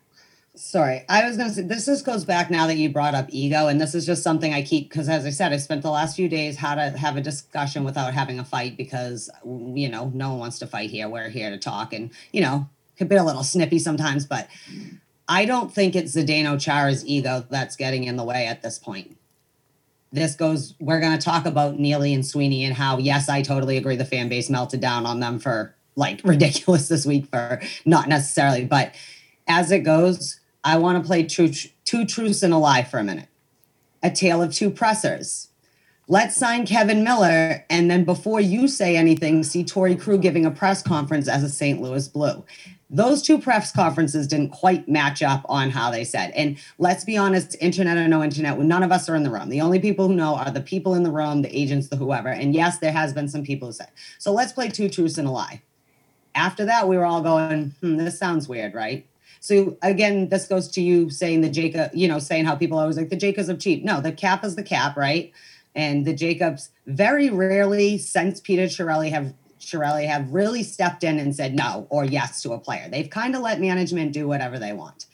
Sorry, 0.54 1.04
I 1.08 1.26
was 1.26 1.36
going 1.36 1.48
to 1.48 1.54
say 1.56 1.62
this 1.62 1.86
just 1.86 2.06
goes 2.06 2.24
back 2.24 2.48
now 2.48 2.68
that 2.68 2.76
you 2.76 2.88
brought 2.88 3.16
up 3.16 3.26
ego, 3.30 3.66
and 3.66 3.80
this 3.80 3.96
is 3.96 4.06
just 4.06 4.22
something 4.22 4.54
I 4.54 4.62
keep 4.62 4.88
because, 4.88 5.08
as 5.08 5.26
I 5.26 5.30
said, 5.30 5.52
I 5.52 5.56
spent 5.56 5.82
the 5.82 5.90
last 5.90 6.14
few 6.14 6.28
days 6.28 6.56
how 6.56 6.76
to 6.76 6.90
have 6.90 7.16
a 7.16 7.20
discussion 7.20 7.82
without 7.82 8.14
having 8.14 8.38
a 8.38 8.44
fight 8.44 8.76
because 8.76 9.28
you 9.44 9.88
know 9.88 10.12
no 10.14 10.30
one 10.30 10.38
wants 10.38 10.60
to 10.60 10.68
fight 10.68 10.90
here. 10.90 11.08
We're 11.08 11.28
here 11.28 11.50
to 11.50 11.58
talk, 11.58 11.92
and 11.92 12.12
you 12.32 12.40
know 12.40 12.68
could 12.96 13.08
be 13.08 13.16
a 13.16 13.24
little 13.24 13.42
snippy 13.42 13.80
sometimes, 13.80 14.24
but 14.24 14.48
I 15.28 15.44
don't 15.44 15.74
think 15.74 15.96
it's 15.96 16.14
Zdeno 16.14 16.60
Chara's 16.60 17.04
ego 17.04 17.44
that's 17.50 17.74
getting 17.74 18.04
in 18.04 18.14
the 18.14 18.24
way 18.24 18.46
at 18.46 18.62
this 18.62 18.78
point. 18.78 19.16
This 20.14 20.34
goes. 20.36 20.74
We're 20.80 21.00
going 21.00 21.18
to 21.18 21.24
talk 21.24 21.44
about 21.44 21.78
Neely 21.78 22.14
and 22.14 22.24
Sweeney 22.24 22.64
and 22.64 22.74
how 22.74 22.98
yes, 22.98 23.28
I 23.28 23.42
totally 23.42 23.76
agree. 23.76 23.96
The 23.96 24.04
fan 24.04 24.28
base 24.28 24.48
melted 24.48 24.80
down 24.80 25.06
on 25.06 25.20
them 25.20 25.38
for 25.38 25.74
like 25.96 26.20
ridiculous 26.24 26.88
this 26.88 27.04
week 27.04 27.26
for 27.26 27.60
not 27.84 28.08
necessarily, 28.08 28.64
but 28.64 28.94
as 29.46 29.70
it 29.70 29.80
goes 29.80 30.40
I 30.64 30.78
want 30.78 31.00
to 31.00 31.06
play 31.06 31.22
two, 31.22 31.52
two 31.84 32.06
truths 32.06 32.42
and 32.42 32.54
a 32.54 32.56
lie 32.56 32.82
for 32.82 32.98
a 32.98 33.04
minute. 33.04 33.28
A 34.02 34.10
tale 34.10 34.42
of 34.42 34.52
two 34.52 34.70
pressers. 34.70 35.48
Let's 36.06 36.36
sign 36.36 36.66
Kevan 36.66 37.02
Miller. 37.02 37.64
And 37.70 37.90
then 37.90 38.04
before 38.04 38.38
you 38.38 38.68
say 38.68 38.94
anything, 38.94 39.42
see 39.42 39.64
Torey 39.64 39.98
Krug 39.98 40.20
giving 40.20 40.44
a 40.44 40.50
press 40.50 40.82
conference 40.82 41.28
as 41.28 41.42
a 41.42 41.48
St. 41.48 41.80
Louis 41.80 42.06
Blue. 42.08 42.44
Those 42.90 43.22
two 43.22 43.38
press 43.38 43.72
conferences 43.72 44.26
didn't 44.26 44.50
quite 44.50 44.86
match 44.86 45.22
up 45.22 45.46
on 45.48 45.70
how 45.70 45.90
they 45.90 46.04
said. 46.04 46.30
And 46.36 46.58
let's 46.78 47.04
be 47.04 47.16
honest, 47.16 47.56
internet 47.58 47.96
or 47.96 48.06
no 48.06 48.22
internet, 48.22 48.58
none 48.58 48.82
of 48.82 48.92
us 48.92 49.08
are 49.08 49.16
in 49.16 49.22
the 49.22 49.30
room. 49.30 49.48
The 49.48 49.62
only 49.62 49.80
people 49.80 50.08
who 50.08 50.14
know 50.14 50.36
are 50.36 50.50
the 50.50 50.60
people 50.60 50.94
in 50.94 51.04
the 51.04 51.10
room, 51.10 51.40
the 51.40 51.58
agents, 51.58 51.88
the 51.88 51.96
whoever. 51.96 52.28
And 52.28 52.54
yes, 52.54 52.78
there 52.78 52.92
has 52.92 53.14
been 53.14 53.26
some 53.26 53.42
people 53.42 53.68
who 53.68 53.72
said. 53.72 53.88
So 54.18 54.30
let's 54.30 54.52
play 54.52 54.68
two 54.68 54.90
truths 54.90 55.16
and 55.16 55.26
a 55.26 55.30
lie. 55.30 55.62
After 56.34 56.66
that, 56.66 56.86
we 56.86 56.98
were 56.98 57.06
all 57.06 57.22
going, 57.22 57.74
hmm, 57.80 57.96
this 57.96 58.18
sounds 58.18 58.46
weird, 58.46 58.74
right? 58.74 59.06
So 59.40 59.76
again, 59.82 60.28
this 60.28 60.46
goes 60.46 60.68
to 60.68 60.82
you 60.82 61.10
saying 61.10 61.40
the 61.40 61.50
Jacob, 61.50 61.90
you 61.94 62.08
know, 62.08 62.18
saying 62.18 62.44
how 62.44 62.56
people 62.56 62.78
always 62.78 62.96
like 62.96 63.08
the 63.08 63.16
Jacobs 63.16 63.48
of 63.48 63.58
cheap. 63.58 63.84
No, 63.84 64.00
the 64.00 64.12
cap 64.12 64.44
is 64.44 64.56
the 64.56 64.62
cap, 64.62 64.96
right? 64.96 65.32
And 65.74 66.04
the 66.04 66.14
Jacobs 66.14 66.70
very 66.86 67.30
rarely 67.30 67.98
since 67.98 68.40
Peter 68.40 68.64
Chiarelli 68.64 69.10
have 69.10 69.34
Chiarelli 69.58 70.06
have 70.06 70.32
really 70.32 70.62
stepped 70.62 71.02
in 71.02 71.18
and 71.18 71.34
said 71.34 71.54
no 71.54 71.86
or 71.90 72.04
yes 72.04 72.42
to 72.42 72.52
a 72.52 72.58
player. 72.58 72.88
They've 72.88 73.08
kind 73.08 73.34
of 73.34 73.42
let 73.42 73.60
management 73.60 74.12
do 74.12 74.28
whatever 74.28 74.58
they 74.58 74.72
want. 74.72 75.06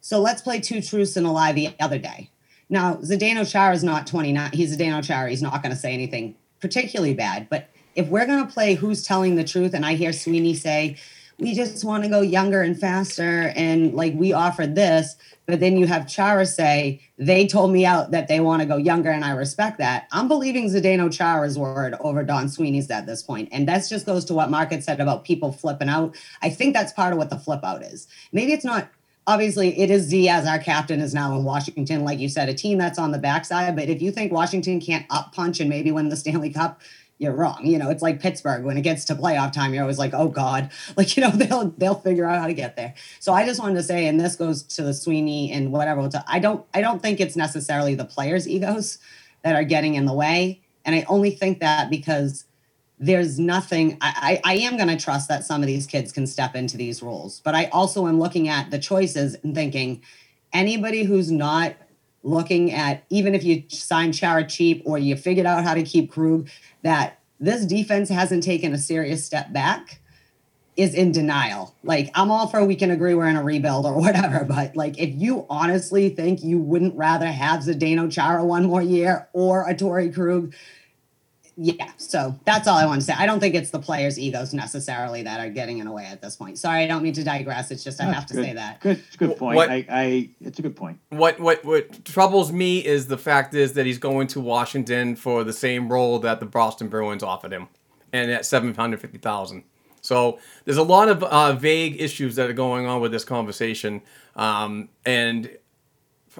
So 0.00 0.20
let's 0.20 0.42
play 0.42 0.60
two 0.60 0.80
truths 0.80 1.16
and 1.16 1.26
a 1.26 1.30
lie 1.30 1.52
the 1.52 1.74
other 1.80 1.98
day. 1.98 2.30
Now, 2.68 2.96
Zdeno 2.96 3.50
Chara 3.50 3.74
is 3.74 3.82
not 3.82 4.06
29. 4.06 4.52
He's 4.52 4.76
Zdeno 4.76 5.04
Chara. 5.04 5.28
He's 5.28 5.42
not 5.42 5.62
going 5.62 5.74
to 5.74 5.78
say 5.78 5.92
anything 5.92 6.36
particularly 6.60 7.14
bad. 7.14 7.48
But 7.50 7.68
if 7.96 8.08
we're 8.08 8.26
going 8.26 8.46
to 8.46 8.52
play 8.52 8.74
who's 8.74 9.02
telling 9.02 9.34
the 9.34 9.44
truth, 9.44 9.74
and 9.74 9.84
I 9.84 9.94
hear 9.94 10.12
Sweeney 10.12 10.54
say, 10.54 10.96
we 11.40 11.54
just 11.54 11.84
want 11.84 12.04
to 12.04 12.10
go 12.10 12.20
younger 12.20 12.62
and 12.62 12.78
faster, 12.78 13.52
and 13.56 13.94
like 13.94 14.14
we 14.14 14.32
offered 14.32 14.74
this, 14.74 15.16
but 15.46 15.58
then 15.58 15.76
you 15.76 15.86
have 15.86 16.06
Chara 16.06 16.46
say, 16.46 17.00
they 17.18 17.46
told 17.46 17.72
me 17.72 17.84
out 17.84 18.10
that 18.10 18.28
they 18.28 18.40
want 18.40 18.62
to 18.62 18.66
go 18.66 18.76
younger, 18.76 19.10
and 19.10 19.24
I 19.24 19.32
respect 19.32 19.78
that. 19.78 20.06
I'm 20.12 20.28
believing 20.28 20.68
Zdeno 20.68 21.12
Chara's 21.12 21.58
word 21.58 21.94
over 22.00 22.22
Don 22.22 22.48
Sweeney's 22.48 22.90
at 22.90 23.06
this. 23.06 23.24
And 23.28 23.66
that 23.68 23.88
just 23.88 24.06
goes 24.06 24.24
to 24.26 24.34
what 24.34 24.50
Mark 24.50 24.70
had 24.70 24.84
said 24.84 25.00
about 25.00 25.24
people 25.24 25.50
flipping 25.52 25.88
out. 25.88 26.16
I 26.42 26.50
think 26.50 26.74
that's 26.74 26.92
part 26.92 27.12
of 27.12 27.18
what 27.18 27.30
the 27.30 27.38
flip 27.38 27.64
out 27.64 27.82
is. 27.82 28.06
Maybe 28.32 28.52
it's 28.52 28.64
not 28.64 28.88
obviously 29.26 29.78
it 29.78 29.90
is 29.90 30.04
Z 30.04 30.28
as 30.28 30.46
our 30.46 30.58
captain 30.58 31.00
is 31.00 31.14
now 31.14 31.36
in 31.36 31.44
Washington, 31.44 32.04
like 32.04 32.18
you 32.18 32.28
said, 32.28 32.48
a 32.48 32.54
team 32.54 32.78
that's 32.78 32.98
on 32.98 33.12
the 33.12 33.18
backside. 33.18 33.76
But 33.76 33.88
if 33.88 34.02
you 34.02 34.10
think 34.10 34.32
Washington 34.32 34.80
can't 34.80 35.06
up 35.10 35.32
punch 35.32 35.60
and 35.60 35.70
maybe 35.70 35.92
win 35.92 36.08
the 36.08 36.16
Stanley 36.16 36.50
Cup, 36.50 36.80
you're 37.20 37.34
wrong. 37.34 37.66
You 37.66 37.78
know, 37.78 37.90
it's 37.90 38.00
like 38.00 38.18
Pittsburgh 38.18 38.64
when 38.64 38.78
it 38.78 38.80
gets 38.80 39.04
to 39.04 39.14
playoff 39.14 39.52
time, 39.52 39.74
you're 39.74 39.82
always 39.82 39.98
like, 39.98 40.14
oh 40.14 40.28
God, 40.28 40.70
like 40.96 41.16
you 41.16 41.22
know 41.22 41.30
they'll 41.30 41.68
they'll 41.76 41.94
figure 41.94 42.24
out 42.24 42.40
how 42.40 42.46
to 42.46 42.54
get 42.54 42.74
there. 42.76 42.94
So 43.20 43.32
I 43.32 43.44
just 43.44 43.60
wanted 43.60 43.74
to 43.74 43.82
say, 43.82 44.06
and 44.06 44.18
this 44.18 44.34
goes 44.34 44.62
to 44.62 44.82
the 44.82 44.94
Sweeney 44.94 45.52
and 45.52 45.70
whatever. 45.70 46.08
I 46.26 46.38
don't 46.38 46.64
I 46.74 46.80
don't 46.80 47.00
think 47.00 47.20
it's 47.20 47.36
necessarily 47.36 47.94
the 47.94 48.06
players' 48.06 48.48
egos 48.48 48.98
that 49.42 49.54
are 49.54 49.64
getting 49.64 49.94
in 49.94 50.06
the 50.06 50.14
way, 50.14 50.62
and 50.84 50.96
I 50.96 51.04
only 51.08 51.30
think 51.30 51.60
that 51.60 51.90
because 51.90 52.46
there's 52.98 53.38
nothing. 53.38 53.98
I 54.00 54.40
I, 54.44 54.52
I 54.52 54.54
am 54.60 54.78
going 54.78 54.88
to 54.88 54.96
trust 54.96 55.28
that 55.28 55.44
some 55.44 55.60
of 55.60 55.66
these 55.66 55.86
kids 55.86 56.12
can 56.12 56.26
step 56.26 56.56
into 56.56 56.78
these 56.78 57.02
roles, 57.02 57.40
but 57.40 57.54
I 57.54 57.66
also 57.66 58.06
am 58.08 58.18
looking 58.18 58.48
at 58.48 58.70
the 58.70 58.78
choices 58.78 59.36
and 59.44 59.54
thinking 59.54 60.02
anybody 60.54 61.04
who's 61.04 61.30
not 61.30 61.76
looking 62.22 62.72
at 62.72 63.04
even 63.08 63.34
if 63.34 63.44
you 63.44 63.62
sign 63.68 64.12
Chara 64.12 64.46
cheap 64.46 64.82
or 64.84 64.98
you 64.98 65.16
figured 65.16 65.46
out 65.46 65.64
how 65.64 65.74
to 65.74 65.82
keep 65.82 66.10
Krug, 66.10 66.48
that 66.82 67.18
this 67.38 67.64
defense 67.64 68.08
hasn't 68.08 68.42
taken 68.42 68.72
a 68.72 68.78
serious 68.78 69.24
step 69.24 69.52
back 69.52 70.00
is 70.76 70.94
in 70.94 71.12
denial. 71.12 71.74
Like 71.82 72.10
I'm 72.14 72.30
all 72.30 72.46
for 72.46 72.64
we 72.64 72.76
can 72.76 72.90
agree 72.90 73.14
we're 73.14 73.28
in 73.28 73.36
a 73.36 73.42
rebuild 73.42 73.86
or 73.86 73.98
whatever, 73.98 74.44
but 74.48 74.76
like 74.76 74.98
if 74.98 75.14
you 75.14 75.46
honestly 75.50 76.08
think 76.10 76.42
you 76.42 76.58
wouldn't 76.58 76.96
rather 76.96 77.26
have 77.26 77.60
Zdeno 77.60 78.10
Chara 78.10 78.44
one 78.44 78.66
more 78.66 78.82
year 78.82 79.28
or 79.32 79.68
a 79.68 79.74
Torey 79.74 80.12
Krug 80.12 80.54
yeah, 81.62 81.90
so 81.98 82.34
that's 82.46 82.66
all 82.66 82.78
I 82.78 82.86
want 82.86 83.02
to 83.02 83.06
say. 83.06 83.12
I 83.12 83.26
don't 83.26 83.38
think 83.38 83.54
it's 83.54 83.68
the 83.68 83.78
players' 83.78 84.18
egos 84.18 84.54
necessarily 84.54 85.22
that 85.24 85.40
are 85.40 85.50
getting 85.50 85.76
in 85.76 85.84
the 85.84 85.92
way 85.92 86.06
at 86.06 86.22
this 86.22 86.34
point. 86.34 86.56
Sorry, 86.58 86.82
I 86.82 86.86
don't 86.86 87.02
mean 87.02 87.12
to 87.12 87.22
digress. 87.22 87.70
It's 87.70 87.84
just 87.84 88.00
I 88.00 88.04
have 88.04 88.24
to 88.26 88.34
good, 88.34 88.44
say 88.46 88.52
that. 88.54 88.80
Good, 88.80 89.04
good 89.18 89.36
point. 89.36 89.56
What- 89.56 89.68
I, 89.68 89.84
I, 89.90 90.30
it's 90.40 90.58
a 90.58 90.62
good 90.62 90.74
point. 90.74 91.00
What 91.10 91.38
what 91.38 91.62
what 91.62 92.02
troubles 92.06 92.50
me 92.50 92.78
is 92.82 93.08
the 93.08 93.18
fact 93.18 93.52
is 93.54 93.74
that 93.74 93.84
he's 93.84 93.98
going 93.98 94.28
to 94.28 94.40
Washington 94.40 95.16
for 95.16 95.44
the 95.44 95.52
same 95.52 95.92
role 95.92 96.18
that 96.20 96.40
the 96.40 96.46
Boston 96.46 96.88
Bruins 96.88 97.22
offered 97.22 97.52
him, 97.52 97.68
and 98.10 98.30
at 98.30 98.46
seven 98.46 98.74
hundred 98.74 99.02
fifty 99.02 99.18
thousand. 99.18 99.64
So 100.00 100.38
there's 100.64 100.78
a 100.78 100.82
lot 100.82 101.10
of 101.10 101.22
uh, 101.22 101.52
vague 101.52 102.00
issues 102.00 102.36
that 102.36 102.48
are 102.48 102.54
going 102.54 102.86
on 102.86 103.02
with 103.02 103.12
this 103.12 103.24
conversation, 103.24 104.00
um, 104.34 104.88
and 105.04 105.50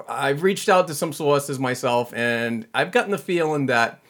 I've 0.08 0.42
reached 0.42 0.70
out 0.70 0.88
to 0.88 0.95
some 0.95 1.12
sources 1.12 1.58
myself, 1.58 2.14
and 2.14 2.66
I've 2.73 2.90
gotten 2.90 3.10
the 3.10 3.18
feeling 3.18 3.66
that 3.66 4.00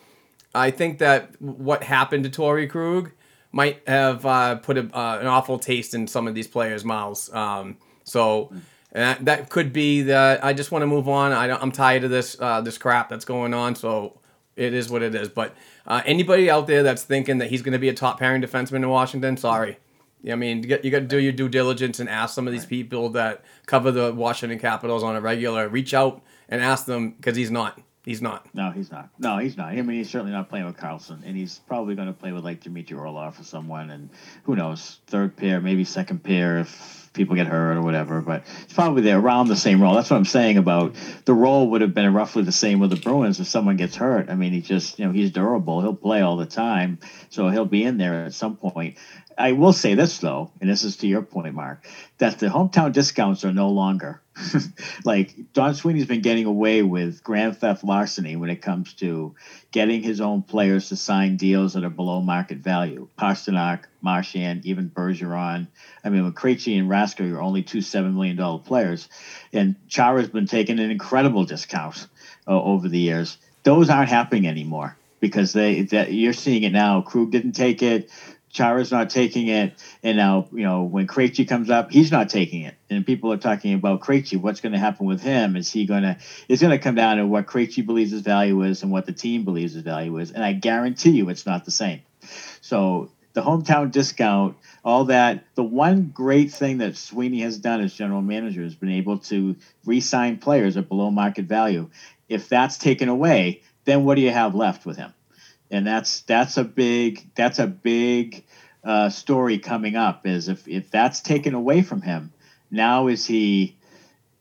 I 0.54 0.70
think 0.70 0.98
that 0.98 1.40
what 1.40 1.82
happened 1.82 2.24
to 2.24 2.30
Torey 2.30 2.68
Krug 2.68 3.12
might 3.52 3.82
have 3.86 4.24
uh, 4.26 4.56
put 4.56 4.78
a, 4.78 4.82
uh, 4.96 5.18
an 5.20 5.26
awful 5.26 5.58
taste 5.58 5.94
in 5.94 6.06
some 6.06 6.28
of 6.28 6.34
these 6.34 6.48
players' 6.48 6.84
mouths. 6.84 7.32
Um, 7.32 7.76
so 8.04 8.50
and 8.92 9.02
that, 9.02 9.24
that 9.24 9.48
could 9.48 9.72
be 9.72 10.02
that 10.02 10.44
I 10.44 10.52
just 10.52 10.72
want 10.72 10.82
to 10.82 10.86
move 10.86 11.08
on. 11.08 11.32
I 11.32 11.50
I'm 11.50 11.72
tired 11.72 12.04
of 12.04 12.10
this 12.10 12.36
uh, 12.40 12.60
this 12.60 12.78
crap 12.78 13.08
that's 13.08 13.24
going 13.24 13.54
on. 13.54 13.74
So 13.74 14.18
it 14.56 14.74
is 14.74 14.90
what 14.90 15.02
it 15.02 15.14
is. 15.14 15.28
But 15.28 15.54
uh, 15.86 16.02
anybody 16.04 16.50
out 16.50 16.66
there 16.66 16.82
that's 16.82 17.02
thinking 17.02 17.38
that 17.38 17.50
he's 17.50 17.62
going 17.62 17.72
to 17.72 17.78
be 17.78 17.88
a 17.88 17.94
top 17.94 18.18
pairing 18.18 18.42
defenseman 18.42 18.76
in 18.76 18.88
Washington, 18.88 19.36
sorry. 19.36 19.78
I 20.30 20.34
mean, 20.34 20.62
you 20.62 20.68
got, 20.68 20.84
you 20.84 20.90
got 20.90 20.98
to 20.98 21.06
do 21.06 21.18
your 21.18 21.32
due 21.32 21.48
diligence 21.48 21.98
and 21.98 22.08
ask 22.08 22.34
some 22.34 22.46
of 22.46 22.52
these 22.52 22.66
people 22.66 23.08
that 23.10 23.42
cover 23.64 23.90
the 23.90 24.12
Washington 24.12 24.58
Capitals 24.58 25.02
on 25.02 25.16
a 25.16 25.20
regular. 25.20 25.66
Reach 25.66 25.94
out 25.94 26.20
and 26.48 26.60
ask 26.60 26.84
them 26.84 27.12
because 27.12 27.36
he's 27.36 27.50
not. 27.50 27.80
He's 28.04 28.22
not. 28.22 28.46
No, 28.54 28.70
he's 28.70 28.90
not. 28.90 29.10
No, 29.18 29.36
he's 29.36 29.58
not. 29.58 29.68
I 29.68 29.82
mean, 29.82 29.98
he's 29.98 30.08
certainly 30.08 30.32
not 30.32 30.48
playing 30.48 30.64
with 30.64 30.78
Carlson, 30.78 31.22
and 31.26 31.36
he's 31.36 31.58
probably 31.68 31.94
going 31.94 32.08
to 32.08 32.14
play 32.14 32.32
with 32.32 32.44
like 32.44 32.62
Dmitry 32.62 32.96
Orlov 32.96 33.38
or 33.38 33.44
someone, 33.44 33.90
and 33.90 34.08
who 34.44 34.56
knows, 34.56 35.00
third 35.06 35.36
pair, 35.36 35.60
maybe 35.60 35.84
second 35.84 36.24
pair 36.24 36.60
if 36.60 37.10
people 37.12 37.36
get 37.36 37.46
hurt 37.46 37.76
or 37.76 37.82
whatever. 37.82 38.22
But 38.22 38.44
it's 38.62 38.72
probably 38.72 39.02
there 39.02 39.18
around 39.18 39.48
the 39.48 39.56
same 39.56 39.82
role. 39.82 39.94
That's 39.94 40.08
what 40.08 40.16
I'm 40.16 40.24
saying 40.24 40.56
about 40.56 40.94
the 41.26 41.34
role 41.34 41.68
would 41.70 41.82
have 41.82 41.92
been 41.92 42.14
roughly 42.14 42.42
the 42.42 42.52
same 42.52 42.80
with 42.80 42.88
the 42.88 42.96
Bruins 42.96 43.38
if 43.38 43.48
someone 43.48 43.76
gets 43.76 43.96
hurt. 43.96 44.30
I 44.30 44.34
mean, 44.34 44.52
he 44.52 44.62
just 44.62 44.98
you 44.98 45.06
know 45.06 45.12
he's 45.12 45.30
durable. 45.30 45.82
He'll 45.82 45.94
play 45.94 46.22
all 46.22 46.38
the 46.38 46.46
time, 46.46 47.00
so 47.28 47.50
he'll 47.50 47.66
be 47.66 47.84
in 47.84 47.98
there 47.98 48.24
at 48.24 48.32
some 48.32 48.56
point. 48.56 48.96
I 49.38 49.52
will 49.52 49.72
say 49.72 49.94
this 49.94 50.18
though, 50.18 50.50
and 50.60 50.68
this 50.68 50.84
is 50.84 50.98
to 50.98 51.06
your 51.06 51.22
point, 51.22 51.54
Mark, 51.54 51.86
that 52.18 52.38
the 52.38 52.46
hometown 52.46 52.92
discounts 52.92 53.44
are 53.44 53.52
no 53.52 53.70
longer. 53.70 54.20
like 55.04 55.34
Don 55.52 55.74
Sweeney's 55.74 56.06
been 56.06 56.20
getting 56.20 56.46
away 56.46 56.82
with 56.82 57.22
grand 57.22 57.56
theft 57.56 57.84
larceny 57.84 58.36
when 58.36 58.50
it 58.50 58.62
comes 58.62 58.94
to 58.94 59.34
getting 59.70 60.02
his 60.02 60.20
own 60.20 60.42
players 60.42 60.88
to 60.88 60.96
sign 60.96 61.36
deals 61.36 61.74
that 61.74 61.84
are 61.84 61.90
below 61.90 62.20
market 62.20 62.58
value. 62.58 63.08
Pastrnak, 63.18 63.84
Marchand, 64.00 64.64
even 64.66 64.90
Bergeron. 64.90 65.66
I 66.04 66.08
mean, 66.08 66.22
when 66.22 66.32
Krejci 66.32 66.78
and 66.78 66.88
Rasker 66.88 67.32
are 67.34 67.42
only 67.42 67.62
two 67.62 67.80
seven 67.80 68.14
million 68.14 68.36
dollar 68.36 68.58
players, 68.58 69.08
and 69.52 69.76
Chara's 69.88 70.28
been 70.28 70.46
taking 70.46 70.78
an 70.78 70.90
incredible 70.90 71.44
discount 71.44 72.06
uh, 72.46 72.62
over 72.62 72.88
the 72.88 72.98
years. 72.98 73.38
Those 73.62 73.90
aren't 73.90 74.08
happening 74.08 74.46
anymore 74.46 74.96
because 75.20 75.52
they 75.52 75.82
that 75.82 76.12
you're 76.12 76.32
seeing 76.32 76.62
it 76.62 76.72
now. 76.72 77.02
Krug 77.02 77.30
didn't 77.30 77.52
take 77.52 77.82
it. 77.82 78.10
Chara's 78.50 78.90
not 78.90 79.10
taking 79.10 79.48
it, 79.48 79.74
and 80.02 80.16
now 80.16 80.48
you 80.52 80.64
know 80.64 80.82
when 80.82 81.06
Krejci 81.06 81.48
comes 81.48 81.70
up, 81.70 81.90
he's 81.90 82.10
not 82.10 82.28
taking 82.28 82.62
it, 82.62 82.74
and 82.90 83.06
people 83.06 83.32
are 83.32 83.36
talking 83.36 83.74
about 83.74 84.00
Krejci. 84.00 84.40
What's 84.40 84.60
going 84.60 84.72
to 84.72 84.78
happen 84.78 85.06
with 85.06 85.22
him? 85.22 85.56
Is 85.56 85.70
he 85.70 85.86
going 85.86 86.02
to? 86.02 86.16
It's 86.48 86.60
going 86.60 86.76
to 86.76 86.82
come 86.82 86.96
down 86.96 87.18
to 87.18 87.26
what 87.26 87.46
Krejci 87.46 87.86
believes 87.86 88.10
his 88.10 88.22
value 88.22 88.62
is 88.62 88.82
and 88.82 88.90
what 88.90 89.06
the 89.06 89.12
team 89.12 89.44
believes 89.44 89.74
his 89.74 89.82
value 89.82 90.18
is, 90.18 90.32
and 90.32 90.44
I 90.44 90.52
guarantee 90.52 91.10
you, 91.10 91.28
it's 91.28 91.46
not 91.46 91.64
the 91.64 91.70
same. 91.70 92.02
So 92.60 93.10
the 93.32 93.42
hometown 93.42 93.92
discount, 93.92 94.56
all 94.84 95.04
that. 95.06 95.44
The 95.54 95.62
one 95.62 96.10
great 96.12 96.50
thing 96.50 96.78
that 96.78 96.96
Sweeney 96.96 97.40
has 97.42 97.58
done 97.58 97.80
as 97.80 97.94
general 97.94 98.22
manager 98.22 98.62
has 98.62 98.74
been 98.74 98.90
able 98.90 99.18
to 99.18 99.56
re-sign 99.84 100.38
players 100.38 100.76
at 100.76 100.88
below 100.88 101.10
market 101.10 101.44
value. 101.44 101.90
If 102.28 102.48
that's 102.48 102.78
taken 102.78 103.08
away, 103.08 103.62
then 103.84 104.04
what 104.04 104.16
do 104.16 104.22
you 104.22 104.30
have 104.30 104.54
left 104.54 104.86
with 104.86 104.96
him? 104.96 105.12
And 105.70 105.86
that's 105.86 106.22
that's 106.22 106.56
a 106.56 106.64
big 106.64 107.34
that's 107.34 107.58
a 107.58 107.66
big 107.66 108.44
uh, 108.84 109.08
story 109.08 109.58
coming 109.58 109.96
up. 109.96 110.26
Is 110.26 110.48
if 110.48 110.66
if 110.68 110.90
that's 110.90 111.20
taken 111.20 111.54
away 111.54 111.82
from 111.82 112.02
him, 112.02 112.32
now 112.70 113.06
is 113.08 113.26
he 113.26 113.76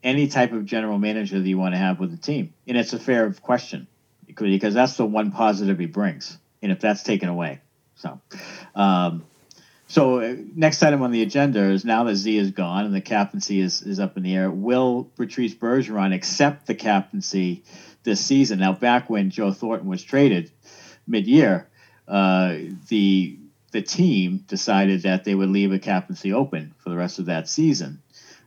any 0.02 0.28
type 0.28 0.52
of 0.52 0.64
general 0.64 0.98
manager 0.98 1.38
that 1.38 1.48
you 1.48 1.58
want 1.58 1.74
to 1.74 1.78
have 1.78 2.00
with 2.00 2.10
the 2.10 2.16
team? 2.16 2.54
And 2.66 2.76
it's 2.76 2.92
a 2.92 2.98
fair 2.98 3.32
question 3.32 3.86
because 4.26 4.74
that's 4.74 4.96
the 4.96 5.04
one 5.04 5.32
positive 5.32 5.78
he 5.78 5.86
brings. 5.86 6.38
And 6.62 6.72
if 6.72 6.80
that's 6.80 7.02
taken 7.02 7.28
away, 7.28 7.60
so. 7.96 8.20
Um, 8.74 9.24
so 9.90 10.20
uh, 10.20 10.36
next 10.54 10.84
item 10.84 11.02
on 11.02 11.10
the 11.10 11.22
agenda 11.22 11.64
is 11.72 11.84
now 11.84 12.04
that 12.04 12.14
Z 12.14 12.36
is 12.36 12.52
gone 12.52 12.84
and 12.84 12.94
the 12.94 13.00
captaincy 13.00 13.60
is, 13.60 13.82
is 13.82 13.98
up 13.98 14.16
in 14.16 14.22
the 14.22 14.36
air. 14.36 14.48
Will 14.48 15.10
Patrice 15.16 15.52
Bergeron 15.52 16.14
accept 16.14 16.68
the 16.68 16.76
captaincy 16.76 17.64
this 18.04 18.20
season? 18.20 18.60
Now, 18.60 18.72
back 18.72 19.10
when 19.10 19.30
Joe 19.30 19.52
Thornton 19.52 19.88
was 19.88 20.04
traded, 20.04 20.52
mid-year, 21.10 21.68
uh, 22.08 22.56
the 22.88 23.36
the 23.72 23.82
team 23.82 24.44
decided 24.48 25.02
that 25.02 25.24
they 25.24 25.34
would 25.34 25.48
leave 25.48 25.72
a 25.72 25.78
captaincy 25.78 26.32
open 26.32 26.74
for 26.78 26.90
the 26.90 26.96
rest 26.96 27.20
of 27.20 27.26
that 27.26 27.48
season. 27.48 28.02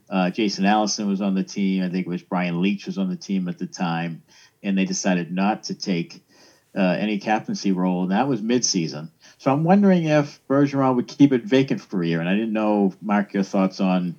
Uh, 0.09 0.29
Jason 0.29 0.65
Allison 0.65 1.07
was 1.07 1.21
on 1.21 1.33
the 1.33 1.43
team. 1.43 1.81
I 1.81 1.89
think 1.89 2.05
it 2.05 2.09
was 2.09 2.21
Brian 2.21 2.61
Leetch 2.61 2.85
was 2.87 2.97
on 2.97 3.09
the 3.09 3.15
team 3.15 3.47
at 3.47 3.57
the 3.57 3.65
time, 3.67 4.23
and 4.61 4.77
they 4.77 4.85
decided 4.85 5.31
not 5.31 5.63
to 5.63 5.75
take 5.75 6.21
uh, 6.75 6.81
any 6.81 7.19
captaincy 7.19 7.71
role, 7.71 8.03
and 8.03 8.11
that 8.11 8.27
was 8.27 8.41
mid-season. 8.41 9.11
So 9.37 9.51
I'm 9.51 9.63
wondering 9.63 10.05
if 10.05 10.39
Bergeron 10.47 10.95
would 10.95 11.07
keep 11.07 11.31
it 11.31 11.43
vacant 11.43 11.81
for 11.81 12.01
a 12.01 12.07
year. 12.07 12.19
And 12.19 12.29
I 12.29 12.33
didn't 12.33 12.53
know, 12.53 12.93
Mark, 13.01 13.33
your 13.33 13.43
thoughts 13.43 13.79
on. 13.79 14.15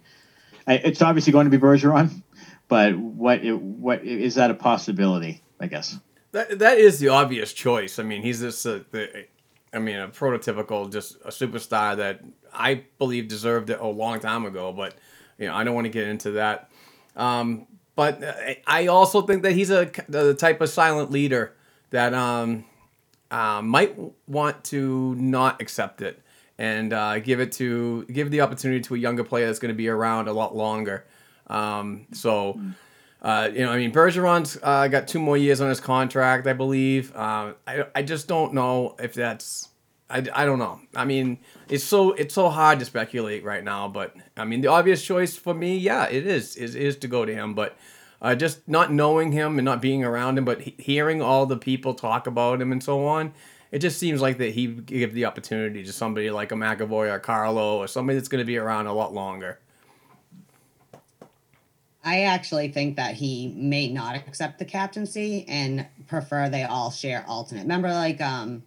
It's 0.66 1.02
obviously 1.02 1.33
going 1.33 1.50
to 1.50 1.50
be 1.50 1.59
Bergeron, 1.59 2.22
but 2.68 2.96
what 2.96 3.44
what 3.44 4.04
is 4.04 4.37
that 4.37 4.50
a 4.50 4.54
possibility? 4.54 5.42
I 5.61 5.66
guess 5.66 5.98
that 6.35 6.59
that 6.59 6.79
is 6.79 6.99
the 6.99 7.09
obvious 7.09 7.53
choice. 7.53 7.99
I 7.99 8.03
mean, 8.03 8.20
he's 8.23 8.40
this. 8.40 8.66
Uh, 8.66 8.81
the, 8.90 9.27
I 9.73 9.79
mean, 9.79 9.97
a 9.97 10.09
prototypical, 10.09 10.90
just 10.92 11.16
a 11.25 11.29
superstar 11.29 11.97
that 11.97 12.20
I 12.53 12.85
believe 12.99 13.29
deserved 13.29 13.70
it 13.70 13.81
a 13.81 13.87
long 13.87 14.20
time 14.20 14.44
ago. 14.44 14.73
But 14.73 14.94
you 15.38 15.47
know, 15.47 15.55
I 15.55 15.64
don't 15.64 15.75
want 15.75 15.87
to 15.87 15.90
get 15.90 16.09
into 16.09 16.33
that. 16.33 16.70
Um, 17.16 17.66
but 17.97 18.23
I 18.66 18.88
also 18.88 19.23
think 19.23 19.44
that 19.44 19.53
he's 19.53 19.70
a 19.70 19.90
the 20.09 20.35
type 20.35 20.61
of 20.61 20.68
silent 20.68 21.12
leader 21.12 21.55
that 21.90 22.12
um, 22.12 22.64
uh, 23.31 23.62
might 23.62 23.97
want 24.27 24.64
to 24.64 25.14
not 25.14 25.62
accept 25.62 26.03
it 26.03 26.20
and 26.59 26.92
uh, 26.92 27.20
give 27.20 27.38
it 27.38 27.53
to 27.53 28.05
give 28.07 28.33
the 28.33 28.40
opportunity 28.40 28.81
to 28.81 28.97
a 28.97 28.99
younger 28.99 29.23
player 29.23 29.47
that's 29.47 29.61
going 29.61 29.73
to 29.73 29.77
be 29.77 29.88
around 29.88 30.27
a 30.27 30.33
lot 30.33 30.57
longer. 30.57 31.07
Um, 31.47 32.09
so. 32.12 32.61
Uh, 33.24 33.48
you 33.54 33.64
know, 33.64 33.72
I 33.72 33.78
mean, 33.78 33.90
Bergeron's 33.90 34.58
uh, 34.62 34.87
got 34.88 35.08
two 35.08 35.18
more 35.18 35.38
years 35.38 35.62
on 35.62 35.70
his 35.70 35.80
contract, 35.80 36.46
I 36.46 36.52
believe. 36.52 37.10
Uh, 37.16 37.54
I, 37.66 37.87
I 37.94 38.02
just 38.02 38.28
don't 38.28 38.52
know 38.52 38.96
if 38.98 39.14
that's. 39.14 39.70
I, 40.10 40.18
I 40.34 40.44
don't 40.44 40.58
know. 40.58 40.80
I 40.94 41.06
mean, 41.06 41.38
it's 41.70 41.82
so 41.82 42.12
it's 42.12 42.34
so 42.34 42.50
hard 42.50 42.78
to 42.80 42.84
speculate 42.84 43.42
right 43.42 43.64
now. 43.64 43.88
But 43.88 44.14
I 44.37 44.44
mean, 44.44 44.60
the 44.60 44.68
obvious 44.68 45.02
choice 45.02 45.37
for 45.37 45.54
me, 45.54 45.78
yeah, 45.78 46.04
it 46.04 46.26
is 46.26 46.54
is 46.56 46.74
is 46.74 46.96
to 46.96 47.08
go 47.08 47.24
to 47.24 47.34
him. 47.34 47.54
But 47.54 47.78
uh, 48.20 48.34
just 48.34 48.68
not 48.68 48.92
knowing 48.92 49.32
him 49.32 49.58
and 49.58 49.64
not 49.64 49.80
being 49.80 50.04
around 50.04 50.37
him, 50.37 50.44
but 50.44 50.60
he, 50.60 50.74
hearing 50.78 51.22
all 51.22 51.46
the 51.46 51.56
people 51.56 51.94
talk 51.94 52.26
about 52.26 52.60
him 52.60 52.72
and 52.72 52.84
so 52.84 53.06
on, 53.06 53.32
it 53.72 53.78
just 53.78 53.98
seems 53.98 54.20
like 54.20 54.37
that 54.37 54.52
he 54.52 54.66
give 54.66 55.14
the 55.14 55.24
opportunity 55.24 55.82
to 55.82 55.92
somebody 55.94 56.30
like 56.30 56.52
a 56.52 56.54
McAvoy 56.54 57.10
or 57.10 57.18
Carlo 57.20 57.78
or 57.78 57.88
somebody 57.88 58.18
that's 58.18 58.28
going 58.28 58.42
to 58.42 58.46
be 58.46 58.58
around 58.58 58.87
a 58.87 58.92
lot 58.92 59.14
longer. 59.14 59.60
I 62.05 62.25
actually 62.25 62.69
think 62.69 62.97
that 62.97 63.14
he 63.14 63.55
may 63.57 63.88
not 63.88 64.14
accept 64.17 64.59
the 64.59 64.64
captaincy 64.64 65.47
and 65.49 65.87
prefer 66.07 66.49
they 66.49 66.62
all 66.64 66.90
share 66.90 67.25
alternate. 67.27 67.62
Remember, 67.62 67.88
like 67.88 68.21
um, 68.21 68.62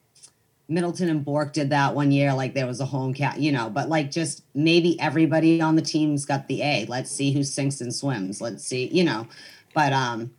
Middleton 0.68 1.10
and 1.10 1.24
Bourque 1.24 1.54
did 1.54 1.70
that 1.70 1.94
one 1.94 2.12
year, 2.12 2.34
like 2.34 2.54
there 2.54 2.68
was 2.68 2.82
a 2.82 2.86
home 2.86 3.14
cat, 3.14 3.40
you 3.40 3.52
know, 3.52 3.70
but 3.70 3.90
like 3.90 4.12
just 4.12 4.44
maybe 4.54 5.00
everybody 5.00 5.62
on 5.62 5.76
the 5.76 5.82
team's 5.82 6.26
got 6.26 6.48
the 6.48 6.62
A. 6.62 6.86
Let's 6.88 7.12
see 7.12 7.32
who 7.32 7.44
sinks 7.44 7.80
and 7.80 7.94
swims. 7.94 8.42
Let's 8.42 8.64
see, 8.64 8.88
you 8.88 9.04
know. 9.04 9.28
But 9.74 9.94
um 9.94 10.32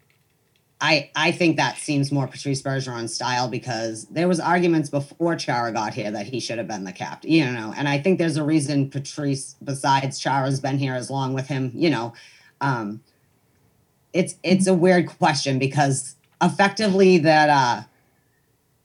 I 0.80 1.10
I 1.16 1.32
think 1.32 1.56
that 1.56 1.78
seems 1.78 2.12
more 2.12 2.26
Patrice 2.26 2.62
Bergeron 2.62 3.08
style 3.08 3.48
because 3.48 4.04
there 4.06 4.28
was 4.28 4.38
arguments 4.38 4.90
before 4.90 5.34
Chara 5.36 5.72
got 5.72 5.94
here 5.94 6.10
that 6.10 6.26
he 6.26 6.40
should 6.40 6.58
have 6.58 6.68
been 6.68 6.84
the 6.84 6.92
captain, 6.92 7.30
you 7.30 7.44
know. 7.50 7.72
And 7.76 7.88
I 7.88 7.98
think 7.98 8.18
there's 8.18 8.36
a 8.36 8.44
reason 8.44 8.90
Patrice, 8.90 9.56
besides 9.64 10.18
Chara's 10.18 10.60
been 10.60 10.78
here 10.78 10.94
as 10.94 11.10
long 11.10 11.32
with 11.32 11.46
him, 11.46 11.72
you 11.74 11.90
know. 11.90 12.12
Um 12.60 13.02
it's 14.12 14.36
it's 14.42 14.66
a 14.66 14.74
weird 14.74 15.08
question 15.08 15.58
because 15.58 16.16
effectively 16.40 17.18
that 17.18 17.50
uh 17.50 17.82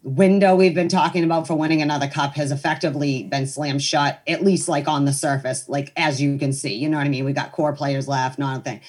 window 0.03 0.53
we've 0.55 0.75
been 0.75 0.89
talking 0.89 1.23
about 1.23 1.47
for 1.47 1.55
winning 1.55 1.81
another 1.81 2.07
cup 2.07 2.36
has 2.36 2.51
effectively 2.51 3.23
been 3.23 3.47
slammed 3.47 3.81
shut, 3.81 4.21
at 4.27 4.43
least 4.43 4.67
like 4.67 4.88
on 4.88 5.05
the 5.05 5.13
surface, 5.13 5.69
like 5.69 5.93
as 5.95 6.21
you 6.21 6.38
can 6.38 6.51
see. 6.51 6.75
You 6.75 6.89
know 6.89 6.97
what 6.97 7.05
I 7.05 7.09
mean? 7.09 7.23
We 7.23 7.33
got 7.33 7.53
core 7.53 7.73
players 7.73 8.07
left, 8.07 8.38
not 8.38 8.59
a 8.59 8.62
thing. 8.62 8.81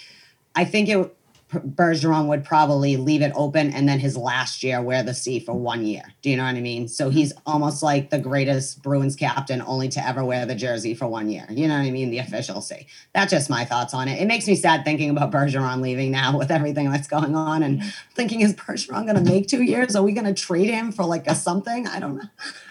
I 0.56 0.64
think 0.64 0.88
it 0.88 1.16
Bergeron 1.54 2.28
would 2.28 2.44
probably 2.44 2.96
leave 2.96 3.22
it 3.22 3.32
open 3.34 3.72
and 3.72 3.88
then 3.88 3.98
his 3.98 4.16
last 4.16 4.62
year 4.62 4.80
wear 4.82 5.02
the 5.02 5.14
C 5.14 5.40
for 5.40 5.54
one 5.54 5.84
year. 5.84 6.02
Do 6.22 6.30
you 6.30 6.36
know 6.36 6.44
what 6.44 6.54
I 6.54 6.60
mean? 6.60 6.88
So 6.88 7.10
he's 7.10 7.32
almost 7.46 7.82
like 7.82 8.10
the 8.10 8.18
greatest 8.18 8.82
Bruins 8.82 9.16
captain 9.16 9.62
only 9.62 9.88
to 9.90 10.06
ever 10.06 10.24
wear 10.24 10.46
the 10.46 10.54
jersey 10.54 10.94
for 10.94 11.06
one 11.06 11.28
year. 11.28 11.46
You 11.50 11.68
know 11.68 11.78
what 11.78 11.86
I 11.86 11.90
mean? 11.90 12.10
The 12.10 12.18
official 12.18 12.60
C. 12.60 12.86
That's 13.14 13.30
just 13.30 13.50
my 13.50 13.64
thoughts 13.64 13.94
on 13.94 14.08
it. 14.08 14.20
It 14.20 14.26
makes 14.26 14.46
me 14.46 14.56
sad 14.56 14.84
thinking 14.84 15.10
about 15.10 15.30
Bergeron 15.30 15.80
leaving 15.80 16.10
now 16.10 16.36
with 16.36 16.50
everything 16.50 16.90
that's 16.90 17.08
going 17.08 17.34
on 17.34 17.62
and 17.62 17.82
thinking 18.14 18.40
is 18.40 18.54
Bergeron 18.54 19.04
going 19.06 19.22
to 19.22 19.30
make 19.30 19.48
two 19.48 19.62
years? 19.62 19.96
Are 19.96 20.02
we 20.02 20.12
going 20.12 20.26
to 20.26 20.34
trade 20.34 20.70
him 20.70 20.92
for 20.92 21.04
like 21.04 21.26
a 21.26 21.34
something? 21.34 21.86
I 21.86 22.00
don't 22.00 22.16
know. 22.16 22.28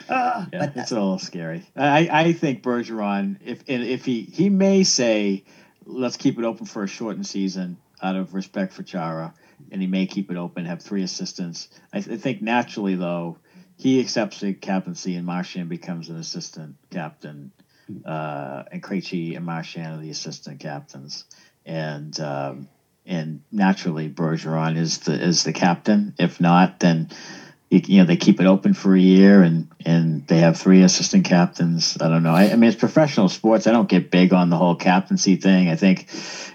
Uh, 0.10 0.46
yeah, 0.52 0.60
but 0.60 0.78
it's 0.78 0.91
a 0.91 0.96
little 0.96 1.19
scary. 1.19 1.63
I, 1.76 2.10
I 2.12 2.34
think 2.34 2.62
Bergeron, 2.62 3.38
if 3.43 3.63
if 3.67 4.06
he 4.06 4.24
he 4.24 4.50
may 4.50 4.84
say, 4.84 5.43
let's 5.86 6.17
keep 6.17 6.38
it 6.38 6.46
open 6.46 6.65
for 6.65 6.84
a 6.84 6.88
shortened 6.88 7.26
season 7.26 7.78
out 8.04 8.16
of 8.16 8.34
respect 8.34 8.74
for 8.74 8.84
Chara, 8.84 9.34
and 9.72 9.82
he 9.82 9.88
may 9.88 10.06
keep 10.06 10.30
it 10.30 10.38
open, 10.38 10.66
have 10.66 10.82
three 10.82 11.04
assistants. 11.04 11.70
I, 11.94 12.02
th- 12.02 12.20
I 12.20 12.22
think 12.22 12.42
naturally, 12.42 12.96
though, 12.96 13.38
he 13.78 14.00
accepts 14.00 14.42
the 14.42 14.54
captaincy 14.54 15.16
and 15.16 15.26
Marchand 15.26 15.70
becomes 15.70 16.10
an 16.10 16.18
assistant 16.18 16.76
captain, 16.92 17.52
uh, 18.06 18.63
and 18.72 18.84
Krejci 18.84 19.36
and 19.36 19.46
Marchand 19.46 19.96
are 19.96 20.02
the 20.02 20.10
assistant 20.10 20.60
captains, 20.60 21.26
and 21.66 22.18
um, 22.20 22.68
and 23.06 23.42
naturally 23.52 24.10
Bergeron 24.10 24.78
is 24.78 25.00
the 25.00 25.13
is 25.13 25.44
the 25.44 25.54
captain. 25.54 26.13
If 26.20 26.39
not, 26.39 26.80
then 26.80 27.10
you, 27.73 27.99
know 27.99 28.05
they 28.05 28.17
keep 28.17 28.39
it 28.39 28.45
open 28.45 28.73
for 28.73 28.95
a 28.95 28.99
year 28.99 29.41
and 29.41 29.67
and 29.86 30.25
they 30.27 30.38
have 30.38 30.57
three 30.57 30.83
assistant 30.83 31.25
captains. 31.25 31.97
I 31.99 32.07
don't 32.07 32.23
know. 32.23 32.33
I, 32.33 32.51
I, 32.51 32.55
mean 32.55 32.69
it's 32.69 32.79
professional 32.79 33.29
sports. 33.29 33.67
I 33.67 33.71
don't 33.71 33.89
get 33.89 34.12
big 34.12 34.33
on 34.33 34.49
the 34.49 34.57
whole 34.57 34.75
captaincy 34.75 35.36
thing. 35.36 35.69
I 35.69 35.75
think 35.75 36.07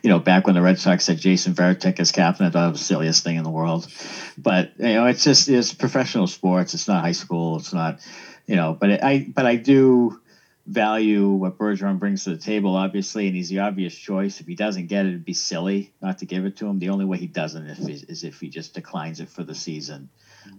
you 0.03 0.11
know 0.11 0.19
back 0.19 0.47
when 0.47 0.55
the 0.55 0.63
red 0.63 0.79
sox 0.79 1.07
had 1.07 1.19
jason 1.19 1.55
varitek 1.55 1.99
as 1.99 2.13
captain 2.13 2.47
i 2.47 2.51
thought 2.51 2.69
it 2.69 2.71
was 2.71 2.81
the 2.81 2.87
silliest 2.87 3.25
thing 3.25 3.37
in 3.37 3.45
the 3.45 3.51
world. 3.51 3.89
But 4.37 4.73
you 4.79 4.95
know 4.95 5.07
it's 5.07 5.25
just 5.25 5.49
it's 5.49 5.75
professional 5.75 6.27
sports. 6.27 6.75
It's 6.75 6.89
not 6.89 7.03
high 7.03 7.13
school. 7.13 7.57
It's 7.57 7.73
not 7.73 8.01
you 8.47 8.57
know 8.57 8.77
but 8.79 8.91
it, 8.91 9.03
i 9.03 9.27
but 9.35 9.47
i 9.47 9.57
do 9.57 10.21
value 10.69 11.31
what 11.31 11.57
Bergeron 11.57 11.99
brings 11.99 12.25
to 12.25 12.31
the 12.31 12.37
table, 12.37 12.77
obviously, 12.77 13.27
and 13.27 13.35
he's 13.35 13.49
the 13.49 13.61
obvious 13.61 13.95
choice. 13.95 14.39
If 14.41 14.47
he 14.47 14.55
doesn't 14.55 14.89
get 14.89 15.07
it, 15.07 15.09
it'd 15.09 15.25
be 15.25 15.33
silly 15.33 15.95
not 16.03 16.19
to 16.19 16.27
give 16.27 16.45
it 16.45 16.59
to 16.59 16.67
him. 16.67 16.79
The 16.79 16.91
only 16.91 17.07
way 17.07 17.17
he 17.17 17.27
doesn't 17.27 17.67
is, 17.67 18.05
is 18.05 18.23
if 18.23 18.39
he 18.39 18.51
just 18.51 18.75
declines 18.75 19.21
it 19.21 19.31
for 19.31 19.43
the 19.43 19.55
season 19.55 20.11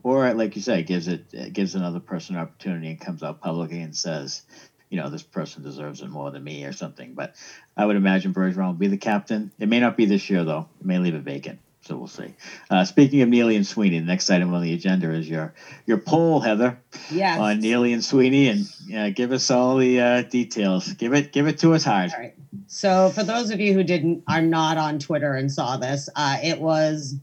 or 0.03 0.33
like 0.33 0.55
you 0.55 0.61
say, 0.61 0.83
gives 0.83 1.07
it, 1.07 1.25
it 1.33 1.53
gives 1.53 1.75
another 1.75 1.99
person 1.99 2.35
an 2.35 2.41
opportunity 2.41 2.89
and 2.89 2.99
comes 2.99 3.23
out 3.23 3.41
publicly 3.41 3.81
and 3.81 3.95
says, 3.95 4.43
you 4.89 4.97
know, 4.97 5.09
this 5.09 5.23
person 5.23 5.63
deserves 5.63 6.01
it 6.01 6.09
more 6.09 6.31
than 6.31 6.43
me 6.43 6.65
or 6.65 6.73
something. 6.73 7.13
But 7.13 7.35
I 7.77 7.85
would 7.85 7.95
imagine 7.95 8.33
Bergeron 8.33 8.67
will 8.67 8.73
be 8.73 8.87
the 8.87 8.97
captain. 8.97 9.51
It 9.59 9.69
may 9.69 9.79
not 9.79 9.97
be 9.97 10.05
this 10.05 10.29
year 10.29 10.43
though. 10.43 10.67
It 10.79 10.85
may 10.85 10.97
leave 10.97 11.15
it 11.15 11.21
vacant. 11.21 11.59
So 11.81 11.95
we'll 11.95 12.07
see. 12.07 12.35
Uh, 12.69 12.85
speaking 12.85 13.21
of 13.21 13.29
Neely 13.29 13.55
and 13.55 13.65
Sweeney, 13.65 13.99
the 13.99 14.05
next 14.05 14.29
item 14.29 14.53
on 14.53 14.61
the 14.61 14.73
agenda 14.73 15.11
is 15.11 15.27
your 15.27 15.53
your 15.85 15.97
poll, 15.97 16.39
Heather. 16.39 16.79
Yes. 17.09 17.39
On 17.39 17.59
Neely 17.59 17.93
and 17.93 18.03
Sweeney, 18.03 18.49
and 18.49 18.67
uh, 18.95 19.09
give 19.09 19.31
us 19.31 19.49
all 19.49 19.77
the 19.77 19.99
uh, 19.99 20.21
details. 20.23 20.91
Give 20.93 21.13
it 21.13 21.31
give 21.31 21.47
it 21.47 21.57
to 21.59 21.73
us 21.73 21.83
hard. 21.83 22.11
All 22.13 22.19
right. 22.19 22.35
So 22.67 23.09
for 23.09 23.23
those 23.23 23.49
of 23.49 23.59
you 23.59 23.73
who 23.73 23.83
didn't 23.83 24.23
are 24.27 24.41
not 24.41 24.77
on 24.77 24.99
Twitter 24.99 25.33
and 25.33 25.51
saw 25.51 25.77
this, 25.77 26.09
uh, 26.15 26.37
it 26.43 26.59
was 26.59 27.15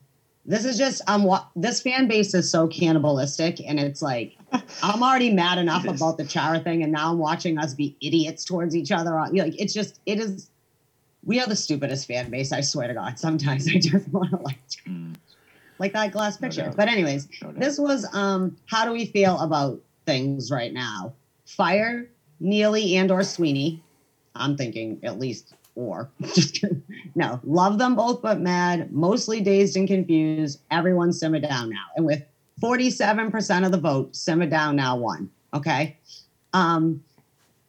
this 0.47 0.65
is 0.65 0.79
just 0.79 1.03
I'm 1.07 1.29
this 1.57 1.83
fan 1.83 2.07
base 2.07 2.33
is 2.33 2.51
so 2.51 2.69
cannibalistic, 2.69 3.61
and 3.67 3.81
it's 3.81 4.01
like 4.01 4.37
I'm 4.83 5.03
already 5.03 5.33
mad 5.33 5.59
enough 5.59 5.85
about 5.87 6.19
the 6.19 6.25
Chara 6.25 6.61
thing, 6.61 6.83
and 6.83 6.93
now 6.93 7.11
I'm 7.11 7.19
watching 7.19 7.59
us 7.59 7.75
be 7.75 7.97
idiots 8.01 8.45
towards 8.45 8.77
each 8.77 8.93
other. 8.93 9.11
Like 9.33 9.61
it's 9.61 9.75
just 9.75 10.01
it 10.07 10.21
is. 10.21 10.51
We 11.25 11.41
are 11.41 11.47
the 11.47 11.57
stupidest 11.57 12.07
fan 12.07 12.31
base. 12.31 12.53
I 12.53 12.61
swear 12.61 12.87
to 12.87 12.95
God. 12.95 13.19
Sometimes 13.19 13.67
I 13.75 13.79
just 13.79 14.09
want 14.09 14.31
to 14.31 14.37
like 14.37 14.61
mm. 14.87 15.17
like 15.81 15.93
that 15.95 16.13
glass 16.13 16.37
picture. 16.37 16.67
No 16.67 16.73
but 16.77 16.89
anyways, 16.89 17.29
no 17.43 17.53
this 17.53 17.79
was 17.79 18.07
um 18.15 18.57
how 18.67 18.85
do 18.85 18.93
we 18.93 19.07
feel 19.07 19.39
about 19.41 19.81
things 20.05 20.51
right 20.53 20.73
now? 20.73 21.13
Fire 21.45 22.09
Neely 22.39 22.97
and 22.97 23.11
or 23.11 23.25
Sweeney. 23.25 23.83
I'm 24.35 24.57
thinking 24.57 25.01
at 25.03 25.19
least 25.19 25.55
or 25.77 26.11
just 26.35 26.65
no, 27.15 27.41
love 27.45 27.79
them 27.79 27.95
both 27.95 28.21
but 28.21 28.41
mad, 28.41 28.93
mostly 28.93 29.41
dazed 29.41 29.77
and 29.77 29.87
confused. 29.87 30.61
Everyone 30.71 31.13
simmer 31.13 31.39
down 31.39 31.71
now. 31.71 31.85
And 31.95 32.05
with 32.05 32.25
47% 32.61 33.65
of 33.65 33.71
the 33.71 33.79
vote, 33.79 34.17
simmer 34.17 34.47
down 34.47 34.75
now 34.77 34.97
won. 34.97 35.31
Okay. 35.55 35.97
Um, 36.53 37.05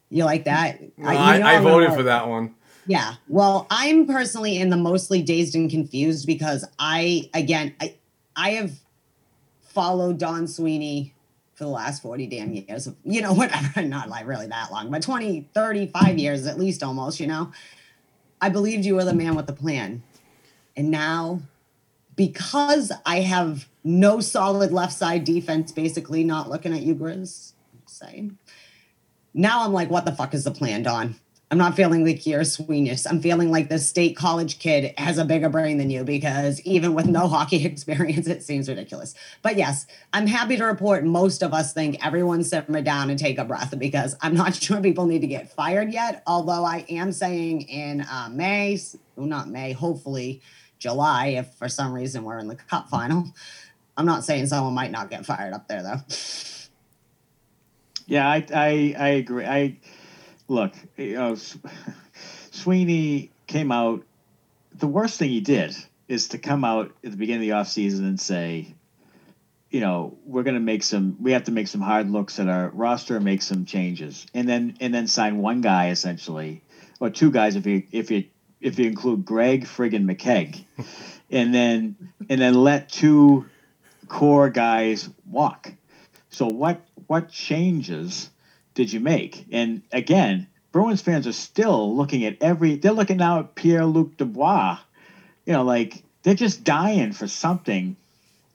you 0.10 0.24
like 0.24 0.46
that? 0.46 0.80
I, 1.06 1.34
you 1.36 1.40
know 1.40 1.46
I, 1.46 1.58
I 1.58 1.60
voted 1.60 1.94
for 1.94 2.04
that 2.04 2.28
one. 2.28 2.56
Yeah. 2.88 3.16
Well, 3.28 3.68
I'm 3.70 4.08
personally 4.08 4.58
in 4.58 4.70
the 4.70 4.78
mostly 4.78 5.22
dazed 5.22 5.56
and 5.56 5.70
confused 5.70 6.26
because 6.26 6.66
I, 6.80 7.30
again, 7.34 7.76
I, 7.82 7.96
I 8.36 8.52
have 8.52 8.72
followed 9.62 10.18
Don 10.18 10.48
Sweeney 10.48 11.14
for 11.56 11.66
the 11.66 11.70
last 11.70 12.02
40 12.02 12.28
damn 12.28 12.54
years. 12.54 12.88
You 13.04 13.22
know, 13.22 13.34
whatever, 13.36 13.82
not 13.82 14.08
like 14.08 14.26
really 14.26 14.48
that 14.48 14.72
long, 14.72 14.90
but 14.90 15.02
20, 15.02 15.50
35 15.54 16.18
years 16.18 16.48
at 16.48 16.58
least 16.58 16.82
almost, 16.82 17.20
you 17.20 17.28
know. 17.28 17.52
I 18.42 18.50
believed 18.50 18.86
you 18.86 18.96
were 18.96 19.06
the 19.06 19.14
man 19.14 19.36
with 19.36 19.48
the 19.48 19.54
plan. 19.54 20.04
And 20.76 20.92
now, 20.92 21.42
because 22.16 22.92
I 23.06 23.22
have 23.22 23.68
no 23.84 24.20
solid 24.20 24.72
left 24.72 24.94
side 24.94 25.24
defense, 25.24 25.72
basically 25.72 26.24
not 26.24 26.50
looking 26.50 26.74
at 26.74 26.82
you, 26.82 26.96
Grizz, 26.96 27.54
saying. 27.86 28.38
Now 29.34 29.64
I'm 29.64 29.74
like, 29.74 29.90
what 29.90 30.06
the 30.06 30.12
fuck 30.12 30.34
is 30.34 30.44
the 30.44 30.52
plan, 30.52 30.84
Don? 30.84 31.16
I'm 31.50 31.58
not 31.58 31.78
feeling 31.78 32.06
like 32.06 32.26
you're 32.26 32.44
Sweeney. 32.44 32.94
I'm 33.10 33.22
feeling 33.22 33.52
like 33.52 33.70
the 33.70 33.80
state 33.80 34.18
college 34.18 34.60
kid 34.60 34.94
has 34.98 35.18
a 35.18 35.24
bigger 35.24 35.48
brain 35.48 35.78
than 35.78 35.90
you 35.90 36.04
because 36.04 36.60
even 36.62 36.94
with 36.94 37.06
no 37.06 37.28
hockey 37.30 37.64
experience, 37.64 38.28
it 38.28 38.44
seems 38.44 38.68
ridiculous. 38.68 39.16
But 39.42 39.56
yes, 39.56 39.88
I'm 40.12 40.28
happy 40.28 40.58
to 40.58 40.66
report 40.66 41.06
most 41.06 41.42
of 41.42 41.54
us 41.54 41.74
think 41.74 42.06
everyone 42.06 42.44
simmer 42.44 42.82
down 42.82 43.10
and 43.10 43.18
take 43.18 43.38
a 43.38 43.46
breath 43.46 43.74
because 43.80 44.18
I'm 44.22 44.34
not 44.34 44.56
sure 44.62 44.82
people 44.82 45.06
need 45.06 45.22
to 45.22 45.28
get 45.28 45.50
fired 45.50 45.94
yet. 45.94 46.22
Although 46.28 46.66
I 46.66 46.86
am 46.90 47.14
saying 47.14 47.62
in 47.62 48.02
uh, 48.02 48.28
May, 48.30 48.78
well, 49.16 49.28
not 49.28 49.48
May, 49.48 49.72
hopefully 49.72 50.42
July, 50.80 51.28
if 51.28 51.54
for 51.54 51.70
some 51.70 51.94
reason 51.94 52.26
we're 52.26 52.40
in 52.40 52.50
the 52.50 52.56
cup 52.56 52.90
final. 52.90 53.26
I'm 53.96 54.06
not 54.06 54.26
saying 54.26 54.48
someone 54.48 54.74
might 54.74 54.92
not 54.92 55.10
get 55.10 55.26
fired 55.26 55.54
up 55.54 55.70
there 55.70 55.82
though. 55.82 56.02
Yeah, 58.06 58.30
I 58.30 58.46
I, 58.54 58.96
I 58.98 59.08
agree. 59.10 59.46
I 59.46 59.78
look, 60.48 60.74
you 60.96 61.16
know, 61.16 61.36
Sweeney 62.52 63.32
came 63.48 63.72
out. 63.72 64.04
The 64.76 64.88
worst 64.88 65.20
thing 65.20 65.30
he 65.30 65.42
did 65.42 65.76
is 66.08 66.30
to 66.30 66.38
come 66.38 66.64
out 66.64 66.92
at 67.04 67.12
the 67.12 67.18
beginning 67.18 67.50
of 67.50 67.58
the 67.58 67.64
offseason 67.64 68.00
and 68.00 68.20
say, 68.20 68.74
you 69.70 69.82
know, 69.82 70.18
we're 70.26 70.44
going 70.44 70.56
to 70.56 70.62
make 70.62 70.84
some, 70.84 71.18
we 71.22 71.34
have 71.34 71.46
to 71.46 71.52
make 71.52 71.68
some 71.68 71.82
hard 71.82 72.10
looks 72.10 72.40
at 72.40 72.48
our 72.48 72.70
roster, 72.70 73.18
and 73.18 73.26
make 73.26 73.42
some 73.42 73.66
changes, 73.66 74.26
and 74.34 74.48
then 74.48 74.78
and 74.80 74.94
then 74.94 75.08
sign 75.08 75.40
one 75.40 75.60
guy 75.62 75.90
essentially, 75.90 76.64
or 77.00 77.10
two 77.10 77.32
guys 77.32 77.56
if 77.58 77.66
you 77.66 77.84
if 77.92 78.10
you 78.10 78.26
if 78.62 78.80
you 78.80 78.86
include 78.86 79.26
Greg 79.26 79.66
friggin' 79.66 80.06
McKegg, 80.10 80.64
and 81.30 81.54
then 81.54 81.98
and 82.30 82.40
then 82.40 82.54
let 82.54 82.88
two 82.88 83.46
core 84.08 84.50
guys 84.50 85.10
walk. 85.30 85.74
So 86.30 86.46
what 86.48 86.82
what 87.08 87.30
changes 87.30 88.30
did 88.78 88.94
you 88.94 89.00
make? 89.00 89.48
And 89.52 89.82
again, 89.92 90.46
Bruins 90.72 91.02
fans 91.02 91.26
are 91.26 91.34
still 91.34 91.98
looking 91.98 92.24
at 92.26 92.38
every. 92.42 92.76
They're 92.76 92.92
looking 92.92 93.18
now 93.18 93.40
at 93.40 93.56
Pierre 93.56 93.88
Luc 93.88 94.18
Dubois. 94.18 94.78
You 95.48 95.54
know, 95.54 95.64
like 95.64 96.04
they're 96.22 96.36
just 96.36 96.64
dying 96.64 97.12
for 97.12 97.28
something 97.28 97.98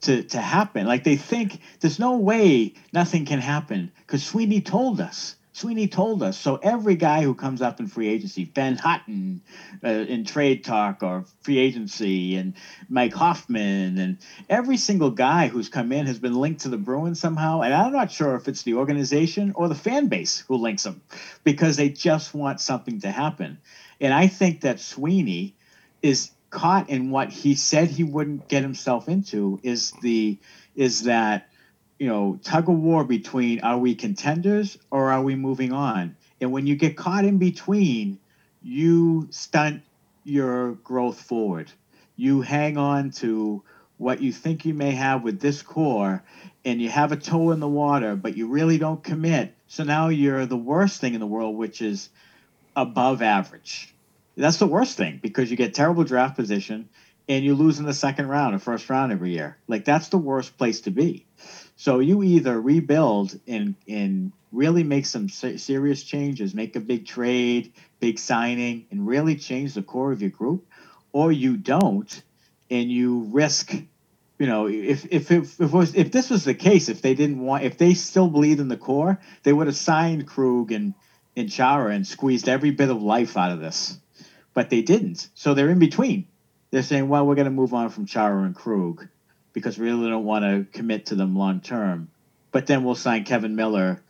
to 0.03 0.23
to 0.23 0.41
happen. 0.41 0.87
Like 0.87 1.03
they 1.03 1.17
think 1.17 1.59
there's 1.81 1.99
no 1.99 2.19
way 2.19 2.75
nothing 2.93 3.27
can 3.27 3.41
happen 3.41 3.91
because 3.99 4.23
Sweeney 4.23 4.61
told 4.61 5.01
us. 5.01 5.35
Sweeney 5.55 5.87
told 5.87 6.23
us. 6.23 6.39
So 6.39 6.57
every 6.57 6.95
guy 6.95 7.23
who 7.23 7.35
comes 7.35 7.61
up 7.61 7.79
in 7.79 7.87
free 7.87 8.09
agency, 8.09 8.45
Ben 8.45 8.77
Hutton 8.77 9.43
uh, 9.85 9.89
in 9.89 10.25
trade 10.25 10.65
talk 10.65 11.03
or 11.03 11.25
free 11.43 11.59
agency, 11.59 12.37
and 12.37 12.55
Mike 12.89 13.13
Hoffman, 13.13 13.99
and 13.99 14.19
every 14.49 14.79
single 14.79 15.11
guy 15.11 15.49
who's 15.49 15.69
come 15.69 15.93
in 15.93 16.07
has 16.07 16.19
been 16.19 16.35
linked 16.35 16.63
to 16.63 16.69
the 16.71 16.79
Bruins 16.79 17.21
somehow. 17.21 17.61
And 17.61 17.75
I'm 17.75 17.93
not 17.93 18.11
sure 18.11 18.35
if 18.35 18.49
it's 18.49 18.63
the 18.63 18.75
organization 18.75 19.53
or 19.55 19.69
the 19.69 19.75
fan 19.75 20.07
base 20.07 20.41
who 20.49 20.57
links 20.57 20.85
them 20.85 21.03
because 21.45 21.77
they 21.77 21.91
just 21.91 22.35
want 22.35 22.61
something 22.61 23.01
to 23.01 23.11
happen. 23.11 23.59
And 24.01 24.15
I 24.15 24.29
think 24.29 24.63
that 24.63 24.81
Sweeney 24.81 25.55
is 26.01 26.31
caught 26.51 26.91
in 26.91 27.11
what 27.11 27.31
he 27.31 27.55
said 27.55 27.89
he 27.89 28.05
wouldn't 28.05 28.49
get 28.49 28.63
himself 28.63 29.09
into 29.09 29.59
is 29.63 29.93
the 30.03 30.39
is 30.75 31.05
that 31.05 31.49
you 32.03 32.09
know, 32.09 32.37
tug 32.43 32.69
of 32.69 32.75
war 32.75 33.05
between 33.05 33.61
are 33.61 33.79
we 33.79 33.95
contenders 33.95 34.77
or 34.91 35.13
are 35.13 35.23
we 35.23 35.37
moving 35.37 35.73
on? 35.73 36.17
And 36.41 36.51
when 36.51 36.67
you 36.67 36.75
get 36.75 36.97
caught 36.97 37.25
in 37.25 37.39
between, 37.39 38.19
you 38.61 39.29
stunt 39.31 39.83
your 40.25 40.73
growth 40.73 41.21
forward. 41.21 41.71
You 42.17 42.41
hang 42.41 42.77
on 42.77 43.13
to 43.23 43.63
what 43.99 44.21
you 44.21 44.33
think 44.33 44.65
you 44.65 44.75
may 44.75 44.91
have 44.91 45.23
with 45.23 45.39
this 45.39 45.63
core 45.63 46.25
and 46.65 46.83
you 46.83 46.89
have 46.89 47.13
a 47.13 47.17
toe 47.17 47.53
in 47.53 47.61
the 47.61 47.69
water, 47.69 48.17
but 48.17 48.37
you 48.37 48.49
really 48.49 48.79
don't 48.79 49.05
commit. 49.05 49.55
So 49.69 49.85
now 49.85 50.09
you're 50.09 50.45
the 50.45 50.57
worst 50.57 51.01
thing 51.01 51.15
in 51.15 51.21
the 51.21 51.27
world, 51.29 51.57
which 51.57 51.81
is 51.81 52.09
above 52.75 53.23
average. 53.23 53.95
That's 54.37 54.59
the 54.59 54.67
worst 54.67 54.97
thing 54.97 55.21
because 55.23 55.53
you 55.53 55.57
get 55.57 55.73
terrible 55.73 56.03
draft 56.03 56.35
position 56.35 56.89
and 57.29 57.45
you 57.45 57.55
lose 57.55 57.79
in 57.79 57.87
the 57.87 57.95
second 57.95 58.29
round 58.29 58.57
or 58.57 58.59
first 58.59 58.91
round 58.91 59.13
every 59.13 59.31
year. 59.31 59.57
Like 59.69 59.85
that's 59.85 60.09
the 60.09 60.19
worst 60.19 60.59
place 60.59 60.81
to 60.83 60.91
be. 60.91 61.27
So 61.83 61.99
you 61.99 62.23
either 62.23 62.61
rebuild 62.61 63.41
and 63.49 63.75
and 63.89 64.31
really 64.53 64.85
make 64.85 65.05
some 65.05 65.29
serious 65.29 66.05
changes, 66.05 66.55
make 66.55 66.77
a 66.77 66.81
big 66.81 67.07
trade, 67.07 67.73
big 67.99 68.21
signing, 68.21 68.87
and 68.93 69.05
really 69.05 69.35
change 69.35 69.75
the 69.75 69.83
core 69.83 70.13
of 70.13 70.23
your 70.23 70.31
group, 70.31 70.65
or 71.11 71.33
you 71.33 71.57
don't, 71.57 72.23
and 72.71 72.89
you 72.89 73.27
risk. 73.33 73.75
You 74.39 74.47
know, 74.47 74.69
if 74.69 75.07
if 75.11 75.33
if, 75.33 75.61
if, 75.61 75.73
was, 75.73 75.97
if 75.97 76.13
this 76.13 76.31
was 76.31 76.45
the 76.45 76.55
case, 76.55 76.89
if 76.89 77.03
they 77.03 77.15
didn't 77.15 77.41
want, 77.41 77.65
if 77.65 77.79
they 77.79 77.95
still 77.95 78.29
believed 78.29 78.61
in 78.61 78.69
the 78.69 78.77
core, 78.77 79.19
they 79.43 79.53
would 79.53 79.67
have 79.67 79.75
signed 79.75 80.29
Krug 80.29 80.71
and 80.71 80.95
and 81.37 81.51
Chara 81.51 81.93
and 81.93 82.07
squeezed 82.07 82.49
every 82.49 82.71
bit 82.71 82.91
of 82.91 83.03
life 83.03 83.37
out 83.37 83.51
of 83.51 83.59
this, 83.59 83.99
but 84.55 84.71
they 84.71 84.83
didn't. 84.83 85.31
So 85.35 85.53
they're 85.53 85.69
in 85.69 85.81
between. 85.81 86.29
They're 86.71 86.85
saying, 86.85 87.09
well, 87.09 87.27
we're 87.27 87.35
going 87.35 87.47
to 87.47 87.51
move 87.51 87.75
on 87.75 87.91
from 87.91 88.07
Chara 88.07 88.45
and 88.45 88.55
Krug 88.55 89.09
because 89.53 89.79
we 89.79 89.87
really 89.87 90.09
don't 90.09 90.25
want 90.25 90.45
to 90.45 90.67
commit 90.77 91.07
to 91.07 91.15
them 91.15 91.37
long 91.37 91.61
term. 91.61 92.11
But 92.51 92.67
then 92.67 92.85
we'll 92.85 92.95
sign 92.95 93.25
Kevan 93.25 93.57
Miller 93.57 94.03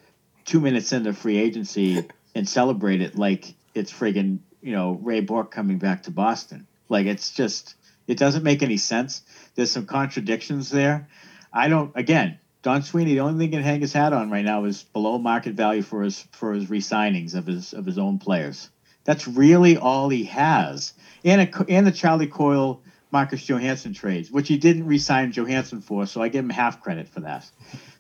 two 0.45 0.61
minutes 0.61 0.93
into 0.93 1.13
free 1.13 1.39
agency 1.39 2.05
and 2.35 2.49
celebrate 2.49 3.01
it 3.01 3.17
like 3.17 3.55
it's 3.75 3.93
friggin' 3.93 4.39
you 4.61 4.73
know 4.73 4.93
Ray 4.93 5.21
Bourque 5.21 5.51
coming 5.51 5.79
back 5.79 6.05
to 6.05 6.11
Boston. 6.11 6.67
Like 6.89 7.07
it's 7.07 7.33
just 7.33 7.75
it 8.07 8.19
doesn't 8.19 8.43
make 8.43 8.63
any 8.63 8.77
sense. 8.77 9.23
There's 9.55 9.71
some 9.71 9.87
contradictions 9.87 10.71
there. 10.71 11.09
I 11.53 11.69
don't. 11.69 11.93
Again, 11.95 12.39
Don 12.63 12.83
Sweeney. 12.83 13.15
The 13.15 13.21
only 13.21 13.39
thing 13.39 13.53
he 13.53 13.57
can 13.57 13.65
hang 13.65 13.81
his 13.81 13.93
hat 13.93 14.13
on 14.13 14.31
right 14.31 14.45
now 14.45 14.65
is 14.65 14.83
below 14.83 15.19
market 15.19 15.55
value 15.55 15.83
for 15.83 16.03
his 16.03 16.21
for 16.33 16.53
his 16.53 16.71
re-signings 16.71 17.35
of 17.35 17.47
his 17.47 17.73
of 17.73 17.87
his 17.87 17.99
own 17.99 18.19
players. 18.19 18.71
That's 19.05 19.27
really 19.27 19.77
all 19.77 20.09
he 20.09 20.25
has. 20.25 20.93
And 21.25 21.43
a, 21.43 21.67
and 21.69 21.87
the 21.87 21.93
Charlie 21.93 22.29
Coyle 22.29 22.83
Marcus 23.13 23.47
Johansson 23.47 23.93
trades, 23.93 24.31
which 24.31 24.49
he 24.49 24.57
didn't 24.57 24.87
re-sign 24.87 25.33
Johansson 25.33 25.83
for, 25.83 26.07
so 26.07 26.23
I 26.23 26.29
give 26.29 26.45
him 26.45 26.51
half 26.51 26.81
credit 26.81 27.09
for 27.09 27.21
that. 27.21 27.49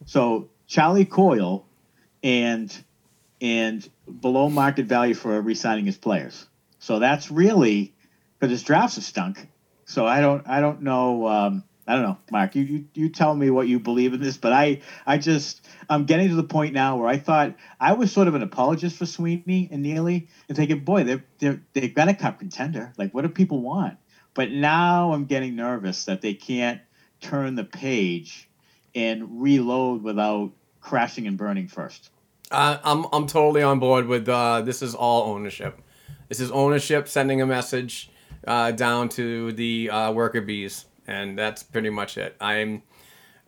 So 0.07 0.51
Charlie 0.66 1.05
Coyle 1.05 1.66
and 2.22 2.75
and 3.40 3.88
below 4.20 4.48
market 4.48 4.87
value 4.87 5.14
for 5.14 5.40
re-signing 5.40 5.85
his 5.85 5.96
players. 5.96 6.46
So 6.79 6.98
that's 6.98 7.31
really 7.31 7.94
because 8.38 8.51
his 8.51 8.62
drafts 8.62 8.96
have 8.96 9.05
stunk. 9.05 9.48
So 9.85 10.07
I 10.07 10.20
don't 10.20 10.48
I 10.48 10.61
don't 10.61 10.83
know 10.83 11.27
um, 11.27 11.64
I 11.87 11.94
don't 11.94 12.05
know, 12.05 12.18
Mark. 12.31 12.55
You, 12.55 12.62
you 12.62 12.85
you 12.94 13.09
tell 13.09 13.35
me 13.35 13.51
what 13.51 13.66
you 13.66 13.81
believe 13.81 14.14
in 14.14 14.20
this, 14.20 14.37
but 14.37 14.53
I 14.53 14.81
I 15.05 15.18
just 15.18 15.66
I'm 15.90 16.05
getting 16.05 16.29
to 16.29 16.37
the 16.37 16.44
point 16.44 16.72
now 16.72 16.96
where 16.96 17.09
I 17.09 17.18
thought 17.18 17.57
I 17.79 17.92
was 17.94 18.12
sort 18.12 18.29
of 18.29 18.35
an 18.35 18.42
apologist 18.42 18.96
for 18.96 19.07
Sweeney 19.07 19.68
and 19.70 19.83
Neely 19.83 20.29
and 20.48 20.57
thinking, 20.57 20.81
boy, 20.81 21.05
they're 21.05 21.25
they 21.38 21.59
they've 21.72 21.94
got 21.94 22.09
a 22.09 22.14
cup 22.14 22.38
contender. 22.38 22.92
Like, 22.96 23.12
what 23.12 23.22
do 23.22 23.29
people 23.29 23.61
want? 23.61 23.98
But 24.35 24.51
now 24.51 25.12
I'm 25.12 25.27
getting 25.27 25.57
nervous 25.57 26.05
that 26.07 26.23
they 26.23 26.35
can't 26.35 26.81
turn 27.21 27.55
the 27.55 27.64
page 27.64 28.49
and 28.95 29.42
reload 29.42 30.03
without 30.03 30.53
crashing 30.81 31.27
and 31.27 31.37
burning 31.37 31.68
first. 31.68 32.11
Uh, 32.51 32.79
I'm 32.83 33.07
I'm 33.12 33.27
totally 33.27 33.62
on 33.62 33.79
board 33.79 34.07
with 34.07 34.29
uh, 34.29 34.62
this 34.62 34.83
is 34.83 34.95
all 34.95 35.33
ownership. 35.35 35.81
This 36.29 36.40
is 36.40 36.51
ownership 36.51 37.09
sending 37.09 37.40
a 37.40 37.47
message 37.47 38.11
uh, 38.47 38.73
down 38.73 39.09
to 39.11 39.53
the 39.53 39.90
uh, 39.90 40.12
worker 40.12 40.40
bees, 40.40 40.87
and 41.07 41.38
that's 41.38 41.62
pretty 41.62 41.90
much 41.90 42.18
it. 42.18 42.37
I'm 42.40 42.83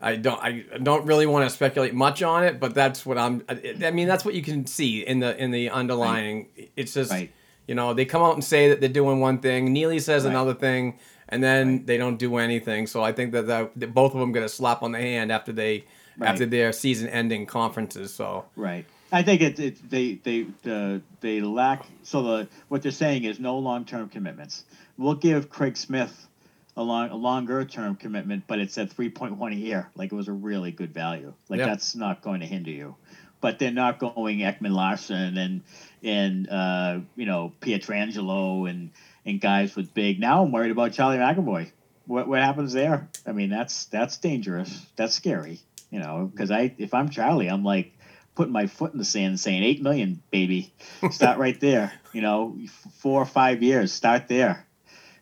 I 0.01 0.17
don't 0.17 0.43
I 0.43 0.65
don't 0.83 1.07
really 1.07 1.27
want 1.27 1.49
to 1.49 1.55
speculate 1.55 1.95
much 1.95 2.23
on 2.23 2.45
it, 2.45 2.61
but 2.61 2.75
that's 2.75 3.05
what 3.05 3.19
I'm. 3.19 3.43
I 3.49 3.91
mean, 3.91 4.09
that's 4.09 4.25
what 4.25 4.35
you 4.35 4.43
can 4.43 4.67
see 4.67 5.01
in 5.01 5.21
the 5.21 5.37
in 5.37 5.51
the 5.51 5.71
underlying. 5.71 6.49
Right. 6.57 6.73
It's 6.77 6.95
just. 6.95 7.11
Right 7.11 7.33
you 7.67 7.75
know, 7.75 7.95
they 7.95 8.05
come 8.05 8.23
out 8.23 8.35
and 8.35 8.45
say 8.45 8.69
that 8.69 8.81
they're 8.81 8.89
doing 8.89 9.21
one 9.21 9.39
thing. 9.39 9.73
Neely 9.73 9.99
says 9.99 10.25
right. 10.25 10.31
another 10.31 10.55
thing, 10.55 10.99
and 11.29 11.43
then 11.43 11.69
right. 11.69 11.87
they 11.87 11.97
don't 11.97 12.19
do 12.19 12.37
anything. 12.37 12.87
So 12.87 13.03
I 13.03 13.13
think 13.13 13.33
that, 13.33 13.47
that, 13.47 13.73
that 13.77 13.95
both 13.95 14.15
of 14.15 14.21
them 14.21 14.33
get 14.33 14.43
a 14.43 14.49
slap 14.49 14.83
on 14.83 14.93
the 14.93 14.99
hand 14.99 15.33
after 15.33 15.53
they 15.53 15.85
right. 16.19 16.31
after 16.31 16.47
their 16.47 16.73
season-ending 16.73 17.47
conferences. 17.47 18.13
So 18.13 18.45
right. 18.57 18.85
I 19.13 19.23
think 19.23 19.41
it, 19.41 19.59
it 19.59 19.91
they 19.91 20.15
they 20.17 20.47
uh, 20.71 20.99
they 21.21 21.41
lack. 21.41 21.87
So 22.03 22.23
the 22.23 22.49
what 22.69 22.83
they're 22.83 22.93
saying 22.93 23.25
is 23.25 23.41
no 23.41 23.59
long-term 23.59 24.11
commitments. 24.11 24.65
We'll 24.99 25.15
give 25.15 25.49
Craig 25.49 25.77
Smith 25.77 26.29
a 26.77 26.83
long 26.83 27.11
a 27.11 27.17
longer 27.17 27.65
term 27.65 27.97
commitment, 27.97 28.45
but 28.47 28.59
it's 28.59 28.77
at 28.79 28.91
three 28.91 29.09
point 29.09 29.37
one 29.37 29.53
a 29.53 29.57
year. 29.57 29.89
Like 29.97 30.13
it 30.13 30.17
was 30.17 30.29
a 30.29 30.33
really 30.33 30.73
good 30.73 30.93
value. 30.93 31.33
Like 31.49 31.61
yeah. 31.61 31.67
that's 31.67 31.95
not 31.95 32.23
going 32.23 32.41
to 32.41 32.47
hinder 32.47 32.71
you 32.71 32.97
but 33.45 33.59
they're 33.59 33.71
not 33.71 33.99
going 33.99 34.39
Ekman 34.39 34.71
Larsson 34.71 35.37
and 35.37 35.61
and 36.03 36.49
uh, 36.49 37.01
you 37.15 37.27
know 37.27 37.53
Pietrangelo 37.61 38.71
and 38.71 38.91
and 39.27 39.39
guys 39.39 39.77
with 39.77 39.93
big. 39.93 40.19
Now 40.19 40.43
I'm 40.43 40.51
worried 40.51 40.71
about 40.71 40.95
Charlie 40.95 41.19
McAvoy. 41.19 41.71
What 42.07 42.27
what 42.27 42.41
happens 42.41 42.73
there? 42.73 43.07
I 43.27 43.33
mean, 43.33 43.51
that's 43.51 43.85
that's 43.85 44.17
dangerous. 44.17 44.87
That's 44.97 45.15
scary. 45.15 45.61
You 45.91 46.01
know, 46.01 46.31
because 46.33 46.51
I 46.51 46.75
if 46.79 46.95
I'm 46.95 47.11
Charlie, 47.11 47.49
I'm 47.49 47.65
like 47.65 47.93
putting 48.35 48.55
my 48.55 48.67
foot 48.67 48.95
in 48.95 48.99
the 48.99 49.05
sand 49.05 49.39
saying 49.39 49.63
eight 49.63 49.83
million, 49.83 50.23
baby. 50.31 50.73
Start 51.11 51.39
right 51.39 51.61
there. 51.61 51.93
You 52.15 52.23
know, 52.23 52.57
four 53.01 53.21
or 53.21 53.27
five 53.27 53.61
years. 53.61 53.93
Start 53.93 54.29
there. 54.29 54.65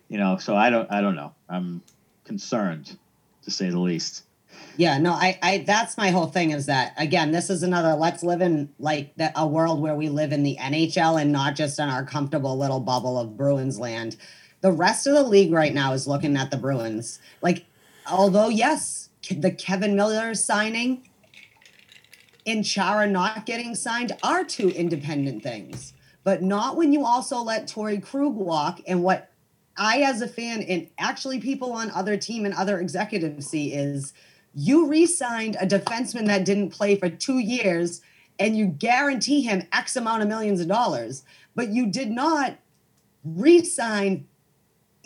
You 0.09 0.19
know, 0.19 0.37
so 0.37 0.55
I 0.55 0.69
don't 0.71 0.93
I 0.93 1.01
don't 1.01 1.17
know. 1.17 1.35
I'm 1.49 1.83
concerned 2.25 2.97
to 3.45 3.51
say 3.51 3.71
the 3.71 3.81
least. 3.81 4.23
Yeah, 4.77 4.99
no, 4.99 5.13
I, 5.13 5.39
I, 5.43 5.59
that's 5.67 5.97
my 5.97 6.11
whole 6.11 6.27
thing 6.27 6.51
is 6.51 6.67
that 6.67 6.95
again, 6.97 7.31
this 7.31 7.51
is 7.51 7.63
another. 7.63 7.95
Let's 7.95 8.23
live 8.23 8.41
in 8.41 8.71
like 8.79 9.15
the, 9.17 9.33
a 9.37 9.47
world 9.47 9.81
where 9.81 9.95
we 9.95 10.09
live 10.09 10.33
in 10.33 10.43
the 10.43 10.57
NHL 10.61 11.21
and 11.21 11.31
not 11.31 11.57
just 11.57 11.79
in 11.79 11.89
our 11.89 12.05
comfortable 12.05 12.57
little 12.57 12.81
bubble 12.81 13.19
of 13.19 13.37
Bruins 13.37 13.79
land. 13.79 14.17
The 14.61 14.73
rest 14.73 15.07
of 15.07 15.15
the 15.15 15.23
league 15.23 15.53
right 15.53 15.75
now 15.75 15.93
is 15.93 16.07
looking 16.07 16.37
at 16.37 16.51
the 16.51 16.57
Bruins. 16.57 17.21
Like, 17.43 17.67
although 18.11 18.49
yes, 18.49 19.11
the 19.31 19.51
Kevan 19.51 19.95
Miller 19.95 20.35
signing 20.35 21.09
and 22.47 22.65
Chara 22.65 23.07
not 23.07 23.47
getting 23.47 23.75
signed 23.75 24.13
are 24.23 24.45
two 24.45 24.69
independent 24.69 25.43
things, 25.43 25.93
but 26.25 26.43
not 26.43 26.77
when 26.77 26.93
you 26.93 27.05
also 27.05 27.39
let 27.39 27.69
Torey 27.69 28.03
Krug 28.03 28.35
walk. 28.35 28.81
And 28.87 29.03
what 29.03 29.31
I, 29.77 29.99
as 30.03 30.21
a 30.23 30.29
fan, 30.29 30.63
and 30.63 30.89
actually 30.99 31.41
people 31.41 31.73
on 31.73 31.91
other 31.91 32.17
team 32.17 32.45
and 32.45 32.55
other 32.55 32.79
executives 32.81 33.47
see 33.47 33.73
is 33.73 34.13
you 34.55 34.87
re-signed 34.87 35.57
a 35.61 35.67
defenseman 35.67 36.27
that 36.27 36.45
didn't 36.45 36.71
play 36.71 36.97
for 36.97 37.09
two 37.09 37.39
years 37.39 38.03
and 38.39 38.57
you 38.57 38.67
guarantee 38.67 39.43
him 39.43 39.67
X 39.73 39.97
amount 39.97 40.23
of 40.23 40.29
millions 40.29 40.61
of 40.61 40.69
dollars, 40.69 41.25
but 41.55 41.69
you 41.69 41.87
did 41.87 42.11
not 42.11 42.59
re-sign 43.25 44.27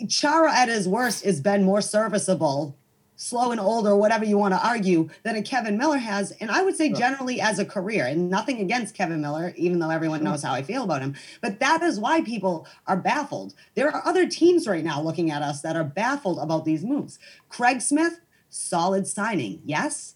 Chara 0.07 0.53
at 0.55 0.69
his 0.69 0.87
worst 0.87 1.25
has 1.25 1.41
been 1.41 1.63
more 1.63 1.81
serviceable 1.81 2.77
slow 3.17 3.51
and 3.51 3.59
old 3.59 3.87
or 3.87 3.95
whatever 3.97 4.23
you 4.23 4.37
want 4.37 4.53
to 4.53 4.65
argue 4.65 5.09
than 5.23 5.35
a 5.35 5.41
Kevan 5.41 5.77
Miller 5.77 5.97
has. 5.97 6.31
And 6.39 6.49
I 6.49 6.61
would 6.61 6.77
say 6.77 6.93
generally 6.93 7.41
as 7.41 7.59
a 7.59 7.65
career, 7.65 8.05
and 8.05 8.29
nothing 8.29 8.61
against 8.61 8.95
Kevan 8.95 9.19
Miller, 9.19 9.53
even 9.57 9.79
though 9.79 9.89
everyone 9.89 10.23
knows 10.23 10.43
how 10.43 10.53
I 10.53 10.61
feel 10.61 10.83
about 10.83 11.01
him. 11.01 11.15
But 11.41 11.59
that 11.59 11.81
is 11.81 11.99
why 11.99 12.21
people 12.21 12.67
are 12.85 12.95
baffled. 12.95 13.55
There 13.73 13.89
are 13.93 14.05
other 14.05 14.27
teams 14.27 14.67
right 14.67 14.83
now 14.83 15.01
looking 15.01 15.31
at 15.31 15.41
us 15.41 15.61
that 15.61 15.75
are 15.75 15.83
baffled 15.83 16.37
about 16.37 16.63
these 16.63 16.85
moves. 16.85 17.17
Craig 17.49 17.81
Smith, 17.81 18.21
solid 18.49 19.07
signing, 19.07 19.61
yes. 19.65 20.15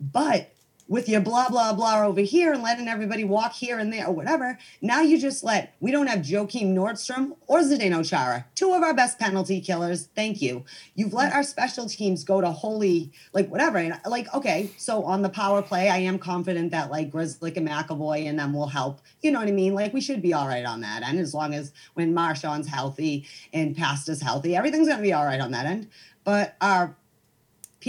But 0.00 0.52
with 0.88 1.06
your 1.06 1.20
blah 1.20 1.48
blah 1.50 1.74
blah 1.74 2.02
over 2.02 2.22
here 2.22 2.52
and 2.52 2.62
letting 2.62 2.88
everybody 2.88 3.22
walk 3.22 3.52
here 3.52 3.78
and 3.78 3.92
there 3.92 4.06
or 4.06 4.14
whatever. 4.14 4.58
Now 4.80 5.02
you 5.02 5.18
just 5.18 5.44
let 5.44 5.74
we 5.80 5.90
don't 5.90 6.06
have 6.06 6.20
Joakim 6.20 6.74
Nordstrom 6.74 7.36
or 7.46 7.60
Zdeno 7.60 8.08
Chara, 8.08 8.46
two 8.54 8.72
of 8.72 8.82
our 8.82 8.94
best 8.94 9.18
penalty 9.18 9.60
killers. 9.60 10.08
Thank 10.16 10.40
you. 10.40 10.64
You've 10.94 11.12
let 11.12 11.32
our 11.34 11.42
special 11.42 11.86
teams 11.86 12.24
go 12.24 12.40
to 12.40 12.50
holy 12.50 13.12
like 13.34 13.50
whatever. 13.50 13.76
And 13.76 14.00
like 14.06 14.32
okay, 14.34 14.70
so 14.78 15.04
on 15.04 15.22
the 15.22 15.28
power 15.28 15.60
play, 15.62 15.90
I 15.90 15.98
am 15.98 16.18
confident 16.18 16.70
that 16.70 16.90
like 16.90 17.10
Grizzly 17.10 17.52
and 17.54 17.68
McAvoy 17.68 18.26
and 18.26 18.38
them 18.38 18.54
will 18.54 18.68
help. 18.68 19.00
You 19.20 19.30
know 19.30 19.40
what 19.40 19.48
I 19.48 19.52
mean? 19.52 19.74
Like 19.74 19.92
we 19.92 20.00
should 20.00 20.22
be 20.22 20.32
all 20.32 20.48
right 20.48 20.64
on 20.64 20.80
that 20.80 21.02
end 21.02 21.20
as 21.20 21.34
long 21.34 21.54
as 21.54 21.72
when 21.94 22.14
Marchand's 22.14 22.68
healthy 22.68 23.26
and 23.52 23.76
Pasta's 23.76 24.22
healthy, 24.22 24.56
everything's 24.56 24.88
gonna 24.88 25.02
be 25.02 25.12
all 25.12 25.26
right 25.26 25.40
on 25.40 25.50
that 25.50 25.66
end. 25.66 25.88
But 26.24 26.56
our 26.60 26.96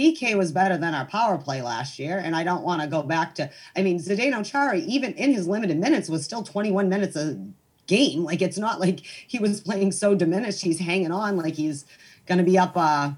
PK 0.00 0.34
was 0.34 0.50
better 0.50 0.78
than 0.78 0.94
our 0.94 1.04
power 1.04 1.36
play 1.36 1.60
last 1.60 1.98
year, 1.98 2.16
and 2.16 2.34
I 2.34 2.42
don't 2.42 2.62
want 2.62 2.80
to 2.80 2.88
go 2.88 3.02
back 3.02 3.34
to. 3.34 3.50
I 3.76 3.82
mean, 3.82 3.98
Zdeno 3.98 4.48
Chara, 4.48 4.78
even 4.78 5.12
in 5.12 5.34
his 5.34 5.46
limited 5.46 5.76
minutes, 5.76 6.08
was 6.08 6.24
still 6.24 6.42
21 6.42 6.88
minutes 6.88 7.16
a 7.16 7.38
game. 7.86 8.24
Like 8.24 8.40
it's 8.40 8.56
not 8.56 8.80
like 8.80 9.00
he 9.00 9.38
was 9.38 9.60
playing 9.60 9.92
so 9.92 10.14
diminished. 10.14 10.62
He's 10.62 10.78
hanging 10.78 11.12
on 11.12 11.36
like 11.36 11.54
he's 11.54 11.84
to 12.28 12.44
be 12.44 12.56
up 12.56 12.76
uh, 12.76 13.10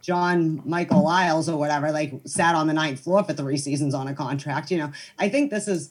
John 0.00 0.62
Michael 0.64 1.02
Liles 1.02 1.48
or 1.48 1.58
whatever. 1.58 1.90
Like 1.90 2.12
sat 2.26 2.54
on 2.54 2.66
the 2.66 2.74
ninth 2.74 3.00
floor 3.00 3.24
for 3.24 3.32
three 3.32 3.56
seasons 3.56 3.94
on 3.94 4.06
a 4.06 4.14
contract. 4.14 4.70
You 4.70 4.78
know, 4.78 4.92
I 5.18 5.28
think 5.28 5.50
this 5.50 5.66
is 5.66 5.90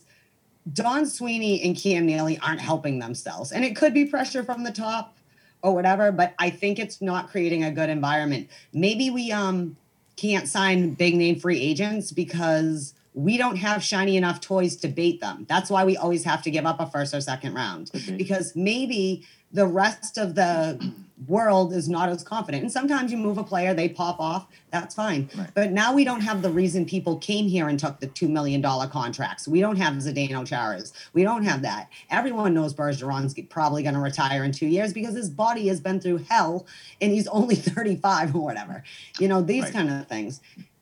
Don 0.72 1.06
Sweeney 1.08 1.62
and 1.64 1.76
Cam 1.76 2.06
Neely 2.06 2.40
aren't 2.40 2.62
helping 2.62 3.00
themselves, 3.00 3.52
and 3.52 3.66
it 3.66 3.76
could 3.76 3.94
be 3.94 4.06
pressure 4.06 4.44
from 4.44 4.64
the 4.64 4.72
top 4.72 5.18
or 5.62 5.74
whatever. 5.74 6.12
But 6.12 6.36
I 6.40 6.52
think 6.52 6.80
it's 6.80 7.02
not 7.02 7.30
creating 7.30 7.66
a 7.66 7.72
good 7.72 7.90
environment. 7.90 8.48
Maybe 8.72 9.10
we 9.10 9.32
um 9.34 9.76
can't 10.18 10.48
sign 10.48 10.96
big 10.96 11.16
name 11.16 11.40
free 11.40 11.62
agents 11.62 12.12
because 12.12 12.94
we 13.14 13.38
don't 13.38 13.56
have 13.56 13.84
shiny 13.84 14.18
enough 14.18 14.42
toys 14.42 14.76
to 14.78 14.88
bait 14.88 15.22
them. 15.22 15.46
That's 15.50 15.70
why 15.70 15.86
we 15.86 15.98
always 15.98 16.24
have 16.26 16.44
to 16.44 16.52
give 16.52 16.66
up 16.66 16.80
a 16.80 16.86
first 16.86 17.14
or 17.14 17.22
second 17.22 17.54
round 17.54 17.92
mm-hmm. 17.92 18.18
because 18.18 18.56
maybe 18.56 19.26
the 19.52 19.66
rest 19.66 20.18
of 20.18 20.36
the 20.36 20.94
world 21.26 21.74
is 21.74 21.90
not 21.90 22.10
as 22.10 22.24
confident. 22.24 22.62
And 22.64 22.72
sometimes 22.72 23.12
you 23.12 23.18
move 23.18 23.38
a 23.38 23.44
player, 23.44 23.74
they 23.74 23.90
pop 23.90 24.20
off, 24.20 24.46
that's 24.72 24.94
fine. 24.94 25.30
Right. 25.36 25.50
But 25.56 25.72
now 25.72 25.94
we 25.94 26.04
don't 26.04 26.22
have 26.22 26.42
the 26.44 26.50
reason 26.52 26.86
people 26.86 27.18
came 27.18 27.48
here 27.48 27.68
and 27.70 27.80
took 27.80 28.00
the 28.00 28.08
$2 28.08 28.30
million 28.30 28.62
contracts. 28.62 29.48
We 29.48 29.60
don't 29.60 29.78
have 29.78 29.96
Zdeno 29.96 30.42
Charas. 30.48 30.94
We 31.14 31.24
don't 31.24 31.44
have 31.44 31.64
that. 31.64 31.90
Everyone 32.12 32.54
knows 32.54 32.74
Bergeron's 32.74 33.34
probably 33.50 33.82
going 33.82 33.96
to 33.96 34.02
retire 34.02 34.44
in 34.44 34.52
two 34.52 34.68
years 34.68 34.94
because 34.94 35.16
his 35.16 35.30
body 35.30 35.68
has 35.70 35.80
been 35.80 36.00
through 36.00 36.18
hell 36.30 36.68
and 37.02 37.12
he's 37.12 37.28
only 37.30 37.56
35 37.56 38.36
or 38.36 38.44
whatever. 38.44 38.84
You 39.20 39.28
know, 39.28 39.42
these 39.42 39.64
Right. 39.64 39.74
kind 39.74 39.90
of 39.90 40.08
things. 40.08 40.40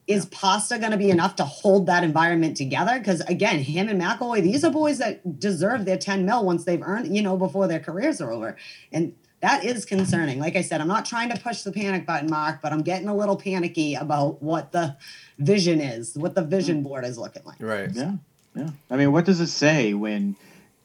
Is 0.08 0.28
pasta 0.28 0.78
going 0.78 0.91
to 0.91 0.98
be 0.98 1.10
enough 1.10 1.36
to 1.38 1.43
hold 1.45 1.88
that 1.88 2.04
environment 2.04 2.56
together? 2.56 3.00
Because 3.00 3.21
again, 3.21 3.58
him 3.60 3.89
and 3.89 4.00
McAvoy, 4.00 4.43
these 4.43 4.63
are 4.63 4.69
boys 4.69 5.00
that 5.00 5.39
deserve 5.39 5.86
their 5.86 5.98
10 5.98 6.26
mil 6.28 6.45
once 6.45 6.63
they've 6.63 6.82
earned, 6.84 7.15
you 7.15 7.24
know, 7.24 7.36
before 7.38 7.67
their 7.67 7.80
careers 7.80 8.21
are 8.21 8.32
over. 8.32 8.56
And 8.91 9.13
that 9.41 9.63
is 9.63 9.86
concerning. 9.86 10.39
Like 10.39 10.56
I 10.56 10.62
said, 10.62 10.82
I'm 10.82 10.88
not 10.88 11.06
trying 11.06 11.30
to 11.30 11.38
push 11.38 11.62
the 11.62 11.71
panic 11.71 12.06
button, 12.06 12.30
Mark, 12.30 12.62
but 12.62 12.71
I'm 12.74 12.82
getting 12.82 13.08
a 13.08 13.15
little 13.15 13.36
panicky 13.36 13.95
about 13.95 14.41
what 14.41 14.71
the 14.71 14.98
vision 15.38 15.82
is, 15.82 16.15
what 16.15 16.36
the 16.36 16.43
vision 16.43 16.84
board 16.84 17.06
is 17.06 17.17
looking 17.17 17.43
like. 17.45 17.58
Right. 17.60 17.89
Yeah, 17.93 18.13
yeah. 18.56 18.69
I 18.89 18.98
mean, 18.98 19.12
what 19.12 19.26
does 19.26 19.41
it 19.41 19.48
say 19.48 19.93
when 19.93 20.36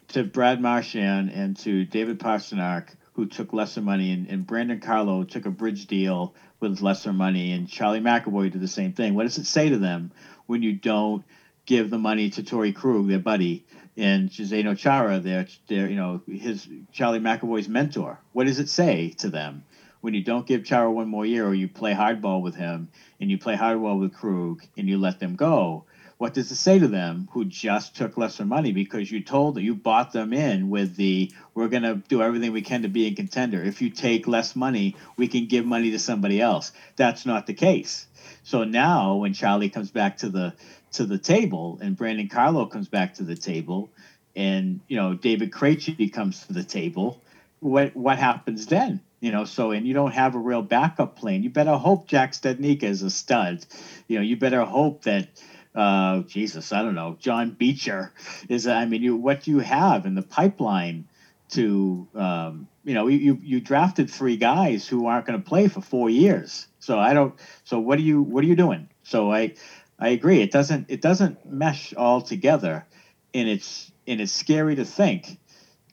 to 0.08 0.24
Brad 0.24 0.60
Marchand 0.60 1.30
and 1.30 1.56
to 1.58 1.84
David 1.84 2.18
Pastrnak, 2.18 2.88
who 3.12 3.26
took 3.26 3.52
lesser 3.52 3.80
money, 3.80 4.12
and, 4.12 4.28
and 4.28 4.46
Brandon 4.46 4.80
Carlo 4.80 5.24
took 5.24 5.46
a 5.46 5.50
bridge 5.50 5.86
deal 5.86 6.34
with 6.58 6.80
lesser 6.80 7.12
money, 7.12 7.52
and 7.52 7.68
Charlie 7.68 8.00
McAvoy 8.00 8.50
did 8.50 8.60
the 8.60 8.68
same 8.68 8.92
thing? 8.92 9.14
What 9.14 9.22
does 9.24 9.38
it 9.38 9.46
say 9.46 9.68
to 9.68 9.78
them 9.78 10.10
when 10.46 10.62
you 10.62 10.72
don't 10.72 11.24
give 11.66 11.90
the 11.90 11.98
money 11.98 12.30
to 12.30 12.42
Torey 12.42 12.74
Krug, 12.74 13.08
their 13.08 13.18
buddy, 13.20 13.64
and 14.00 14.30
Zdeno 14.30 14.76
Chara, 14.76 15.20
their, 15.20 15.46
their, 15.68 15.88
you 15.88 15.96
know, 15.96 16.22
his 16.26 16.66
Charlie 16.90 17.20
McAvoy's 17.20 17.68
mentor? 17.68 18.18
What 18.32 18.46
does 18.46 18.58
it 18.58 18.70
say 18.70 19.10
to 19.18 19.28
them? 19.28 19.64
When 20.00 20.14
you 20.14 20.24
don't 20.24 20.46
give 20.46 20.64
Chara 20.64 20.90
one 20.90 21.08
more 21.08 21.26
year, 21.26 21.46
or 21.46 21.54
you 21.54 21.68
play 21.68 21.92
hardball 21.92 22.40
with 22.40 22.54
him, 22.54 22.88
and 23.20 23.30
you 23.30 23.36
play 23.36 23.56
hardball 23.56 24.00
with 24.00 24.14
Krug, 24.14 24.62
and 24.78 24.88
you 24.88 24.96
let 24.96 25.20
them 25.20 25.36
go, 25.36 25.84
what 26.20 26.34
does 26.34 26.50
it 26.50 26.56
say 26.56 26.78
to 26.78 26.86
them 26.86 27.28
who 27.32 27.46
just 27.46 27.96
took 27.96 28.18
lesser 28.18 28.44
money 28.44 28.72
because 28.72 29.10
you 29.10 29.22
told 29.22 29.54
them 29.54 29.64
you 29.64 29.74
bought 29.74 30.12
them 30.12 30.34
in 30.34 30.68
with 30.68 30.94
the 30.96 31.32
we're 31.54 31.68
going 31.68 31.82
to 31.82 31.94
do 32.08 32.20
everything 32.20 32.52
we 32.52 32.60
can 32.60 32.82
to 32.82 32.88
be 32.88 33.06
a 33.06 33.14
contender 33.14 33.62
if 33.62 33.80
you 33.80 33.88
take 33.88 34.28
less 34.28 34.54
money 34.54 34.94
we 35.16 35.26
can 35.28 35.46
give 35.46 35.64
money 35.64 35.90
to 35.92 35.98
somebody 35.98 36.38
else 36.38 36.72
that's 36.96 37.24
not 37.24 37.46
the 37.46 37.54
case 37.54 38.06
so 38.42 38.64
now 38.64 39.14
when 39.14 39.32
charlie 39.32 39.70
comes 39.70 39.90
back 39.90 40.18
to 40.18 40.28
the 40.28 40.52
to 40.92 41.04
the 41.04 41.18
table 41.18 41.78
and 41.82 41.96
brandon 41.96 42.28
carlo 42.28 42.66
comes 42.66 42.88
back 42.88 43.14
to 43.14 43.22
the 43.22 43.36
table 43.36 43.88
and 44.36 44.80
you 44.88 44.96
know 44.96 45.14
david 45.14 45.50
Krejci 45.50 46.12
comes 46.12 46.46
to 46.46 46.52
the 46.52 46.64
table 46.64 47.20
what 47.60 47.94
what 47.94 48.18
happens 48.18 48.66
then 48.66 49.00
you 49.20 49.32
know 49.32 49.44
so 49.44 49.70
and 49.70 49.86
you 49.86 49.94
don't 49.94 50.12
have 50.12 50.34
a 50.34 50.38
real 50.38 50.62
backup 50.62 51.16
plan 51.16 51.42
you 51.42 51.50
better 51.50 51.76
hope 51.76 52.06
jack 52.06 52.32
Studnicka 52.32 52.84
is 52.84 53.02
a 53.02 53.10
stud 53.10 53.64
you 54.08 54.16
know 54.16 54.22
you 54.22 54.36
better 54.36 54.64
hope 54.64 55.02
that 55.02 55.28
uh, 55.74 56.20
Jesus, 56.22 56.72
I 56.72 56.82
don't 56.82 56.94
know, 56.94 57.16
John 57.20 57.52
Beecher 57.52 58.12
is. 58.48 58.66
I 58.66 58.86
mean, 58.86 59.02
you 59.02 59.16
what 59.16 59.42
do 59.42 59.52
you 59.52 59.58
have 59.60 60.04
in 60.04 60.14
the 60.14 60.22
pipeline 60.22 61.06
to, 61.50 62.08
um, 62.14 62.68
you 62.84 62.94
know, 62.94 63.06
you 63.06 63.38
you 63.42 63.60
drafted 63.60 64.10
three 64.10 64.36
guys 64.36 64.86
who 64.86 65.06
aren't 65.06 65.26
going 65.26 65.40
to 65.40 65.48
play 65.48 65.68
for 65.68 65.80
four 65.80 66.10
years. 66.10 66.66
So 66.80 66.98
I 66.98 67.14
don't. 67.14 67.34
So 67.64 67.78
what 67.78 67.98
are 67.98 68.02
you 68.02 68.20
what 68.22 68.42
are 68.42 68.48
you 68.48 68.56
doing? 68.56 68.88
So 69.04 69.32
I 69.32 69.54
I 70.00 70.08
agree. 70.08 70.40
It 70.40 70.50
doesn't 70.50 70.86
it 70.88 71.02
doesn't 71.02 71.44
mesh 71.44 71.92
all 71.94 72.22
together, 72.22 72.86
and 73.34 73.48
it's 73.48 73.92
and 74.06 74.20
it's 74.20 74.32
scary 74.32 74.76
to 74.76 74.84
think 74.84 75.38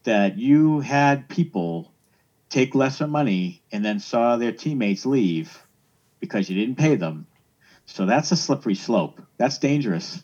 that 0.06 0.38
you 0.38 0.80
had 0.80 1.28
people 1.28 1.94
take 2.50 2.74
lesser 2.74 3.08
money 3.08 3.62
and 3.72 3.84
then 3.84 4.00
saw 4.00 4.38
their 4.38 4.54
teammates 4.54 5.06
leave 5.06 5.68
because 6.22 6.50
you 6.50 6.56
didn't 6.56 6.78
pay 6.78 6.96
them. 6.96 7.28
So 7.86 8.06
that's 8.06 8.32
a 8.32 8.38
slippery 8.38 8.76
slope. 8.76 9.22
That's 9.38 9.58
dangerous. 9.58 10.24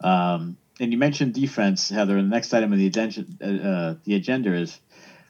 Um, 0.00 0.56
and 0.80 0.92
you 0.92 0.98
mentioned 0.98 1.32
defense, 1.34 1.88
Heather. 1.88 2.18
And 2.18 2.30
the 2.30 2.34
next 2.34 2.52
item 2.52 2.72
on 2.72 2.78
the 2.78 2.86
agenda, 2.86 3.24
uh, 3.40 3.46
uh, 3.46 3.94
the 4.04 4.14
agenda 4.14 4.52
is 4.54 4.78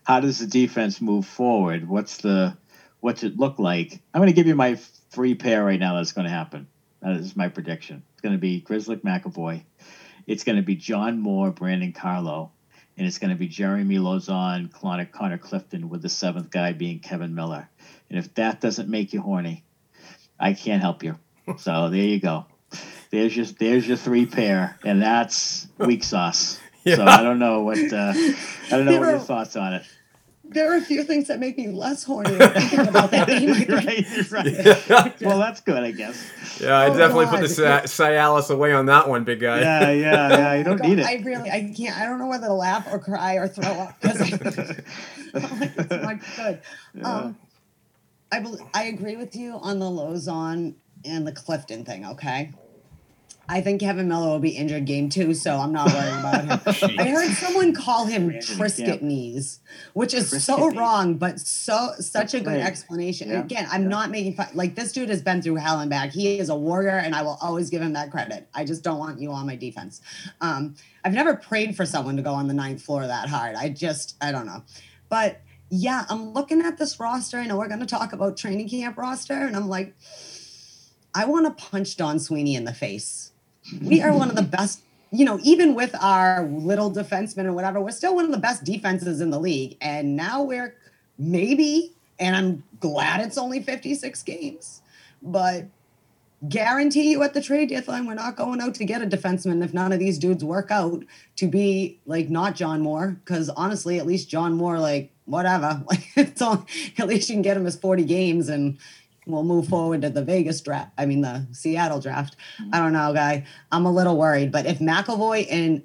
how 0.04 0.20
does 0.20 0.38
the 0.38 0.46
defense 0.46 1.00
move 1.00 1.26
forward? 1.26 1.88
What's 1.88 2.18
the 2.18 2.56
what's 3.00 3.22
it 3.22 3.36
look 3.36 3.58
like? 3.58 4.00
I'm 4.12 4.20
going 4.20 4.28
to 4.28 4.34
give 4.34 4.46
you 4.46 4.56
my 4.56 4.76
three 5.10 5.34
pair 5.34 5.64
right 5.64 5.78
now. 5.78 5.94
That's 5.94 6.12
going 6.12 6.26
to 6.26 6.30
happen. 6.30 6.66
That 7.02 7.16
is 7.16 7.36
my 7.36 7.48
prediction. 7.48 8.02
It's 8.12 8.20
going 8.20 8.34
to 8.34 8.40
be 8.40 8.60
Grizzly 8.60 8.96
McAvoy. 8.96 9.64
It's 10.26 10.44
going 10.44 10.56
to 10.56 10.62
be 10.62 10.76
John 10.76 11.18
Moore, 11.18 11.50
Brandon 11.50 11.92
Carlo, 11.92 12.52
and 12.96 13.06
it's 13.06 13.18
going 13.18 13.30
to 13.30 13.36
be 13.36 13.48
Jeremy 13.48 13.96
Lauzon, 13.96 14.72
Connor, 14.72 15.06
Connor 15.06 15.38
Clifton, 15.38 15.88
with 15.88 16.02
the 16.02 16.08
seventh 16.08 16.50
guy 16.50 16.72
being 16.72 17.00
Kevan 17.00 17.34
Miller. 17.34 17.68
And 18.08 18.18
if 18.18 18.32
that 18.34 18.60
doesn't 18.60 18.88
make 18.88 19.12
you 19.12 19.20
horny, 19.20 19.64
I 20.38 20.52
can't 20.52 20.80
help 20.82 21.02
you. 21.02 21.18
So 21.58 21.90
there 21.90 22.04
you 22.04 22.20
go. 22.20 22.46
There's 23.10 23.36
your 23.36 23.46
there's 23.46 23.86
your 23.86 23.96
three 23.96 24.26
pair, 24.26 24.78
and 24.84 25.02
that's 25.02 25.66
weak 25.78 26.04
sauce. 26.04 26.60
So 26.86 27.04
I 27.04 27.20
don't 27.24 27.40
know 27.40 27.62
what 27.62 27.78
uh, 27.78 28.12
I 28.14 28.36
don't 28.70 28.84
know 28.84 29.00
what 29.00 29.08
your 29.08 29.18
thoughts 29.18 29.56
on 29.56 29.74
it. 29.74 29.82
There 30.54 30.72
are 30.72 30.76
a 30.76 30.80
few 30.80 31.04
things 31.04 31.28
that 31.28 31.38
make 31.40 31.56
me 31.56 31.68
less 31.68 32.04
horny 32.04 32.30
thinking 32.36 32.86
about 32.88 33.10
that 33.10 33.28
game. 33.28 33.50
I 33.52 33.64
think. 33.64 34.30
right, 34.32 34.90
right. 34.90 35.20
well, 35.20 35.38
that's 35.38 35.60
good, 35.60 35.82
I 35.82 35.90
guess. 35.92 36.30
Yeah, 36.60 36.76
I 36.76 36.88
Oh, 36.88 36.96
definitely 36.96 37.26
put 37.26 37.40
the 37.48 37.62
God. 37.62 37.84
Cialis 37.84 38.50
away 38.50 38.72
on 38.72 38.86
that 38.86 39.08
one, 39.08 39.24
big 39.24 39.40
guy. 39.40 39.60
Yeah, 39.60 39.90
yeah, 39.90 40.28
yeah. 40.28 40.54
You 40.54 40.64
don't 40.64 40.76
God, 40.78 40.88
need 40.88 40.98
it. 40.98 41.06
I 41.06 41.22
really, 41.24 41.50
I 41.50 41.72
can't. 41.76 41.96
I 41.98 42.04
don't 42.06 42.18
know 42.18 42.26
whether 42.28 42.46
to 42.48 42.52
laugh 42.52 42.86
or 42.92 42.98
cry 42.98 43.34
or 43.34 43.48
throw 43.48 43.70
up 43.70 44.00
because 44.00 44.20
I'm 45.34 45.60
like, 45.60 45.72
it's 45.76 45.90
not 45.90 46.20
good. 46.36 46.60
Um, 47.04 47.36
I 48.30 48.40
bel 48.40 48.70
I 48.74 48.84
agree 48.84 49.16
with 49.16 49.36
you 49.36 49.52
on 49.54 49.78
the 49.78 49.86
Lauzon 49.86 50.74
and 51.04 51.26
the 51.26 51.32
Clifton 51.32 51.84
thing. 51.84 52.06
Okay. 52.06 52.52
I 53.48 53.60
think 53.60 53.80
Kevan 53.80 54.08
Miller 54.08 54.28
will 54.28 54.38
be 54.38 54.50
injured 54.50 54.84
game 54.84 55.08
two, 55.08 55.34
so 55.34 55.56
I'm 55.56 55.72
not 55.72 55.92
worrying 55.92 56.18
about 56.18 56.44
him. 56.44 56.98
I 56.98 57.08
heard 57.08 57.30
someone 57.32 57.74
call 57.74 58.06
him 58.06 58.28
Brandon 58.28 58.56
Trisket 58.56 58.86
Camp. 58.86 59.02
knees, 59.02 59.60
which 59.94 60.14
is 60.14 60.30
Trisket 60.30 60.40
so 60.40 60.68
knees. 60.68 60.78
wrong, 60.78 61.14
but 61.14 61.40
so 61.40 61.92
such 61.98 62.34
a 62.34 62.38
good 62.38 62.44
great. 62.44 62.60
explanation. 62.60 63.30
Yeah, 63.30 63.40
Again, 63.40 63.66
I'm 63.70 63.88
not 63.88 64.10
making 64.10 64.34
fun. 64.34 64.48
Like 64.54 64.74
this 64.74 64.92
dude 64.92 65.08
has 65.08 65.22
been 65.22 65.42
through 65.42 65.56
hell 65.56 65.80
and 65.80 65.90
back. 65.90 66.12
He 66.12 66.38
is 66.38 66.48
a 66.48 66.56
warrior, 66.56 66.90
and 66.96 67.14
I 67.14 67.22
will 67.22 67.38
always 67.42 67.68
give 67.68 67.82
him 67.82 67.94
that 67.94 68.10
credit. 68.10 68.48
I 68.54 68.64
just 68.64 68.82
don't 68.84 68.98
want 68.98 69.20
you 69.20 69.32
on 69.32 69.46
my 69.46 69.56
defense. 69.56 70.00
Um, 70.40 70.76
I've 71.04 71.14
never 71.14 71.34
prayed 71.36 71.76
for 71.76 71.84
someone 71.84 72.16
to 72.16 72.22
go 72.22 72.32
on 72.32 72.46
the 72.46 72.54
ninth 72.54 72.82
floor 72.82 73.06
that 73.06 73.28
hard. 73.28 73.56
I 73.56 73.68
just, 73.70 74.16
I 74.20 74.30
don't 74.30 74.46
know, 74.46 74.62
but 75.08 75.40
yeah, 75.68 76.04
I'm 76.08 76.32
looking 76.32 76.60
at 76.60 76.78
this 76.78 77.00
roster. 77.00 77.38
I 77.38 77.46
know 77.46 77.56
we're 77.56 77.66
going 77.68 77.80
to 77.80 77.86
talk 77.86 78.12
about 78.12 78.36
training 78.36 78.68
camp 78.68 78.96
roster, 78.96 79.34
and 79.34 79.56
I'm 79.56 79.68
like, 79.68 79.96
I 81.14 81.24
want 81.24 81.46
to 81.46 81.64
punch 81.64 81.96
Don 81.96 82.18
Sweeney 82.18 82.54
in 82.54 82.64
the 82.64 82.72
face. 82.74 83.31
We 83.80 84.02
are 84.02 84.12
one 84.12 84.28
of 84.28 84.36
the 84.36 84.42
best, 84.42 84.82
you 85.10 85.24
know, 85.24 85.38
even 85.42 85.74
with 85.74 85.94
our 86.00 86.44
little 86.46 86.90
defensemen 86.90 87.44
or 87.46 87.52
whatever, 87.52 87.80
we're 87.80 87.90
still 87.90 88.14
one 88.14 88.24
of 88.24 88.30
the 88.30 88.38
best 88.38 88.64
defenses 88.64 89.20
in 89.20 89.30
the 89.30 89.38
league. 89.38 89.76
And 89.80 90.16
now 90.16 90.42
we're 90.42 90.74
maybe, 91.18 91.92
and 92.18 92.36
I'm 92.36 92.64
glad 92.80 93.20
it's 93.20 93.38
only 93.38 93.62
56 93.62 94.22
games, 94.22 94.82
but 95.22 95.66
guarantee 96.48 97.12
you 97.12 97.22
at 97.22 97.34
the 97.34 97.40
trade 97.40 97.68
deadline, 97.68 98.06
we're 98.06 98.14
not 98.14 98.36
going 98.36 98.60
out 98.60 98.74
to 98.74 98.84
get 98.84 99.02
a 99.02 99.06
defenseman 99.06 99.62
if 99.62 99.72
none 99.72 99.92
of 99.92 99.98
these 99.98 100.18
dudes 100.18 100.44
work 100.44 100.70
out 100.70 101.04
to 101.36 101.46
be 101.46 101.98
like 102.06 102.28
not 102.28 102.54
John 102.54 102.80
Moore. 102.80 103.16
Cause 103.24 103.48
honestly, 103.50 103.98
at 103.98 104.06
least 104.06 104.28
John 104.28 104.54
Moore, 104.54 104.78
like 104.78 105.12
whatever, 105.26 105.82
like 105.86 106.08
it's 106.16 106.42
all, 106.42 106.66
at 106.98 107.06
least 107.06 107.28
you 107.28 107.36
can 107.36 107.42
get 107.42 107.56
him 107.56 107.64
his 107.64 107.76
40 107.76 108.04
games 108.04 108.48
and 108.48 108.78
we'll 109.26 109.44
move 109.44 109.68
forward 109.68 110.02
to 110.02 110.10
the 110.10 110.24
Vegas 110.24 110.60
draft. 110.60 110.92
I 110.98 111.06
mean, 111.06 111.20
the 111.20 111.46
Seattle 111.52 112.00
draft. 112.00 112.36
Mm-hmm. 112.60 112.74
I 112.74 112.78
don't 112.78 112.92
know, 112.92 113.12
guy. 113.12 113.44
I'm 113.70 113.86
a 113.86 113.92
little 113.92 114.16
worried, 114.16 114.50
but 114.52 114.66
if 114.66 114.78
McAvoy 114.78 115.46
and 115.50 115.82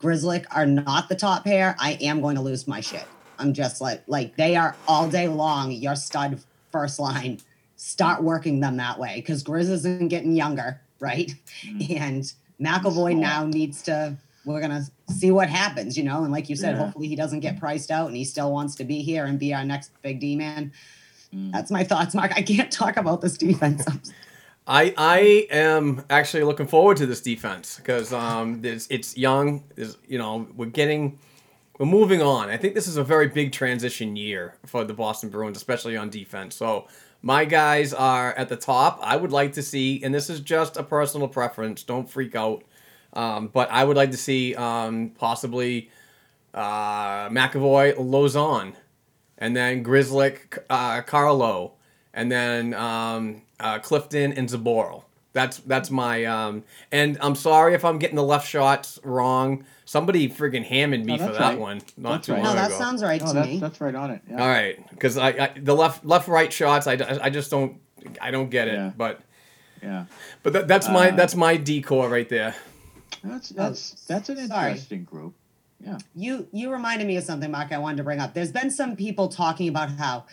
Grzelcyk 0.00 0.44
are 0.50 0.66
not 0.66 1.08
the 1.08 1.14
top 1.14 1.44
pair, 1.44 1.76
I 1.78 1.92
am 2.00 2.20
going 2.20 2.36
to 2.36 2.42
lose 2.42 2.68
my 2.68 2.80
shit. 2.80 3.04
I'm 3.38 3.52
just 3.52 3.80
like, 3.80 4.02
like 4.06 4.36
they 4.36 4.56
are 4.56 4.76
all 4.86 5.08
day 5.08 5.28
long, 5.28 5.72
your 5.72 5.96
stud 5.96 6.40
first 6.70 6.98
line. 6.98 7.40
Start 7.76 8.22
working 8.22 8.60
them 8.60 8.76
that 8.76 8.98
way 8.98 9.16
because 9.16 9.42
Grizz 9.42 9.70
isn't 9.70 10.08
getting 10.08 10.32
younger, 10.32 10.80
right? 11.00 11.34
Mm-hmm. 11.66 11.96
And 12.02 12.32
McAvoy 12.60 13.16
now 13.16 13.46
needs 13.46 13.82
to, 13.82 14.16
we're 14.44 14.60
going 14.60 14.70
to 14.84 15.12
see 15.12 15.30
what 15.30 15.48
happens, 15.48 15.96
you 15.96 16.04
know? 16.04 16.22
And 16.22 16.32
like 16.32 16.48
you 16.48 16.56
said, 16.56 16.76
Yeah. 16.76 16.84
hopefully 16.84 17.08
he 17.08 17.16
doesn't 17.16 17.40
get 17.40 17.58
priced 17.58 17.90
out 17.90 18.06
and 18.06 18.16
he 18.16 18.24
still 18.24 18.52
wants 18.52 18.74
to 18.76 18.84
be 18.84 19.02
here 19.02 19.24
and 19.24 19.38
be 19.38 19.52
our 19.52 19.64
next 19.64 19.90
big 20.02 20.20
D 20.20 20.36
man. 20.36 20.72
Mm. 21.34 21.52
That's 21.52 21.70
my 21.70 21.84
thoughts, 21.84 22.14
Mark. 22.14 22.32
I 22.34 22.42
can't 22.42 22.70
talk 22.70 22.96
about 22.96 23.20
this 23.20 23.36
defense. 23.36 23.84
I 24.66 24.94
I 24.96 25.46
am 25.50 26.04
actually 26.08 26.44
looking 26.44 26.66
forward 26.66 26.96
to 26.98 27.06
this 27.06 27.20
defense 27.20 27.76
because 27.76 28.12
um 28.12 28.60
it's, 28.64 28.86
it's 28.88 29.16
young. 29.16 29.64
Is 29.76 29.98
you 30.06 30.18
know 30.18 30.48
we're 30.56 30.66
getting 30.66 31.18
we're 31.78 31.86
moving 31.86 32.22
on. 32.22 32.50
I 32.50 32.56
think 32.56 32.74
this 32.74 32.86
is 32.86 32.96
a 32.96 33.04
very 33.04 33.28
big 33.28 33.52
transition 33.52 34.16
year 34.16 34.56
for 34.64 34.84
the 34.84 34.94
Boston 34.94 35.28
Bruins, 35.28 35.56
especially 35.56 35.96
on 35.96 36.08
defense. 36.08 36.54
So 36.54 36.86
my 37.20 37.44
guys 37.44 37.92
are 37.92 38.32
at 38.34 38.48
the 38.48 38.56
top. 38.56 39.00
I 39.02 39.16
would 39.16 39.32
like 39.32 39.54
to 39.54 39.62
see, 39.62 40.02
and 40.04 40.14
this 40.14 40.30
is 40.30 40.40
just 40.40 40.76
a 40.76 40.82
personal 40.82 41.26
preference. 41.26 41.82
Don't 41.82 42.08
freak 42.08 42.36
out. 42.36 42.62
Um, 43.12 43.48
but 43.48 43.70
I 43.70 43.84
would 43.84 43.96
like 43.96 44.10
to 44.10 44.16
see 44.16 44.54
um, 44.54 45.10
possibly 45.10 45.90
uh, 46.52 47.28
McAvoy, 47.28 47.94
Lauzon, 47.96 48.74
and 49.38 49.56
then 49.56 49.84
Grzelcyk, 49.84 50.58
uh, 50.70 51.02
Carlo, 51.02 51.72
and 52.12 52.30
then 52.30 52.74
um, 52.74 53.42
uh, 53.60 53.78
Clifton 53.80 54.32
and 54.32 54.48
Zboril. 54.48 55.04
That's 55.32 55.58
that's 55.58 55.90
my 55.90 56.24
um, 56.26 56.62
and 56.92 57.18
I'm 57.20 57.34
sorry 57.34 57.74
if 57.74 57.84
I'm 57.84 57.98
getting 57.98 58.14
the 58.16 58.22
left 58.22 58.48
shots 58.48 59.00
wrong. 59.02 59.64
Somebody 59.84 60.28
friggin' 60.28 60.64
hammered 60.64 61.04
me 61.04 61.16
No, 61.16 61.26
for 61.26 61.32
that 61.32 61.40
right. 61.40 61.58
one 61.58 61.82
not 61.96 62.12
That's 62.12 62.26
too 62.26 62.32
right. 62.34 62.42
long 62.44 62.54
no, 62.54 62.60
that 62.60 62.68
ago. 62.70 62.78
sounds 62.78 63.02
right 63.02 63.20
Oh, 63.22 63.26
to 63.28 63.32
that's, 63.34 63.48
me. 63.48 63.58
that's 63.58 63.80
right 63.80 63.94
on 63.94 64.10
it. 64.12 64.22
Yeah. 64.30 64.40
All 64.40 64.48
right, 64.48 64.88
because 64.90 65.18
I, 65.18 65.28
I 65.30 65.50
the 65.56 65.74
left 65.74 66.04
left 66.06 66.28
right 66.28 66.52
shots 66.52 66.86
I, 66.86 66.92
I 67.20 67.30
just 67.30 67.50
don't 67.50 67.80
I 68.20 68.30
don't 68.30 68.48
get 68.48 68.68
it. 68.68 68.74
Yeah. 68.74 68.92
But 68.96 69.20
Yeah. 69.82 70.04
but 70.44 70.52
that, 70.52 70.68
that's 70.68 70.88
my 70.88 71.10
Uh, 71.10 71.16
that's 71.16 71.34
my 71.34 71.56
decor 71.56 72.08
right 72.08 72.28
there. 72.28 72.54
That's 73.24 73.48
that's 73.48 73.90
that's 74.06 74.28
an 74.28 74.46
sorry. 74.46 74.68
interesting 74.70 75.02
group. 75.04 75.34
Yeah. 75.84 75.98
you 76.14 76.48
you 76.52 76.72
reminded 76.72 77.06
me 77.06 77.16
of 77.16 77.24
something, 77.24 77.50
Mark. 77.50 77.72
I 77.72 77.78
wanted 77.78 77.98
to 77.98 78.04
bring 78.04 78.20
up. 78.20 78.34
There's 78.34 78.52
been 78.52 78.70
some 78.70 78.96
people 78.96 79.28
talking 79.28 79.68
about 79.68 79.90
how, 79.90 80.24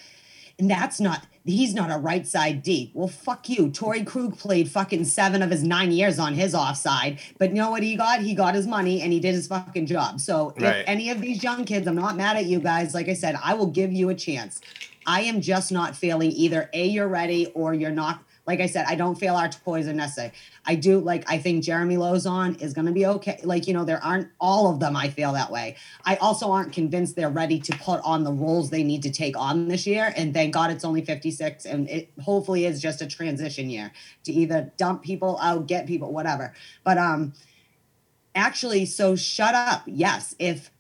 and 0.58 0.70
that's 0.70 1.00
not 1.00 1.26
he's 1.44 1.74
not 1.74 1.92
a 1.92 1.98
right 1.98 2.26
side 2.26 2.62
D. 2.64 2.92
Well, 2.94 3.08
fuck 3.08 3.50
you. 3.50 3.68
Torey 3.70 4.06
Krug 4.06 4.38
played 4.38 4.70
fucking 4.70 5.06
seven 5.06 5.42
of 5.42 5.50
his 5.50 5.64
nine 5.64 5.92
years 5.92 6.20
on 6.20 6.36
his 6.36 6.54
offside, 6.56 7.20
but 7.40 7.50
you 7.50 7.56
know 7.56 7.72
what 7.72 7.84
he 7.84 7.96
got? 7.96 8.22
He 8.22 8.34
got 8.36 8.56
his 8.56 8.68
money 8.68 9.02
and 9.02 9.12
he 9.12 9.20
did 9.20 9.34
his 9.34 9.48
fucking 9.48 9.88
job. 9.88 10.20
So 10.22 10.54
Right. 10.60 10.78
if 10.78 10.88
any 10.88 11.10
of 11.10 11.20
these 11.20 11.44
young 11.44 11.66
kids, 11.66 11.88
I'm 11.88 11.96
not 11.96 12.16
mad 12.16 12.38
at 12.38 12.46
you 12.46 12.60
guys. 12.60 12.94
Like 12.94 13.10
I 13.10 13.14
said, 13.14 13.36
I 13.44 13.56
will 13.56 13.68
give 13.68 13.92
you 13.92 14.10
a 14.10 14.16
chance. 14.16 14.62
I 15.06 15.22
am 15.22 15.42
just 15.42 15.72
not 15.72 15.96
feeling 15.96 16.32
either 16.32 16.70
A, 16.74 16.86
you're 16.88 17.08
ready, 17.08 17.48
or 17.56 17.74
you're 17.74 17.90
not. 17.92 18.24
Like 18.48 18.60
I 18.60 18.66
said, 18.66 18.86
I 18.88 18.96
don't 18.96 19.16
feel 19.16 19.36
our 19.36 19.50
toys 19.50 19.88
are 19.88 19.94
necessary. 19.94 20.32
I 20.66 20.76
do 20.76 21.00
like 21.00 21.30
I 21.30 21.38
think 21.38 21.64
Jeremy 21.64 21.96
Lauzon 21.96 22.60
is 22.62 22.74
gonna 22.74 22.92
be 22.92 23.06
okay. 23.06 23.40
Like, 23.44 23.68
you 23.68 23.74
know, 23.74 23.86
there 23.86 24.04
aren't 24.04 24.30
all 24.40 24.72
of 24.72 24.80
them, 24.80 24.96
I 24.96 25.10
feel 25.10 25.34
that 25.34 25.52
way. 25.52 25.76
I 26.06 26.16
also 26.16 26.52
aren't 26.52 26.74
convinced 26.74 27.16
they're 27.16 27.30
ready 27.30 27.60
to 27.60 27.78
put 27.78 28.02
on 28.04 28.24
the 28.24 28.32
roles 28.32 28.70
they 28.70 28.84
need 28.84 29.04
to 29.04 29.12
take 29.12 29.38
on 29.38 29.68
this 29.68 29.86
year. 29.86 30.14
And 30.16 30.34
thank 30.34 30.54
God 30.54 30.72
it's 30.72 30.84
only 30.84 31.06
56 31.06 31.66
and 31.66 31.90
it 31.90 32.12
hopefully 32.22 32.66
is 32.66 32.82
just 32.82 33.02
a 33.02 33.08
transition 33.08 33.70
year 33.70 33.92
to 34.24 34.32
either 34.32 34.72
dump 34.78 35.04
people 35.04 35.38
out, 35.42 35.68
get 35.68 35.86
people, 35.86 36.12
whatever. 36.12 36.54
But 36.84 36.98
um 36.98 37.34
actually, 38.34 38.86
so 38.86 39.16
shut 39.16 39.54
up. 39.54 39.84
Yes, 39.86 40.36
if 40.40 40.72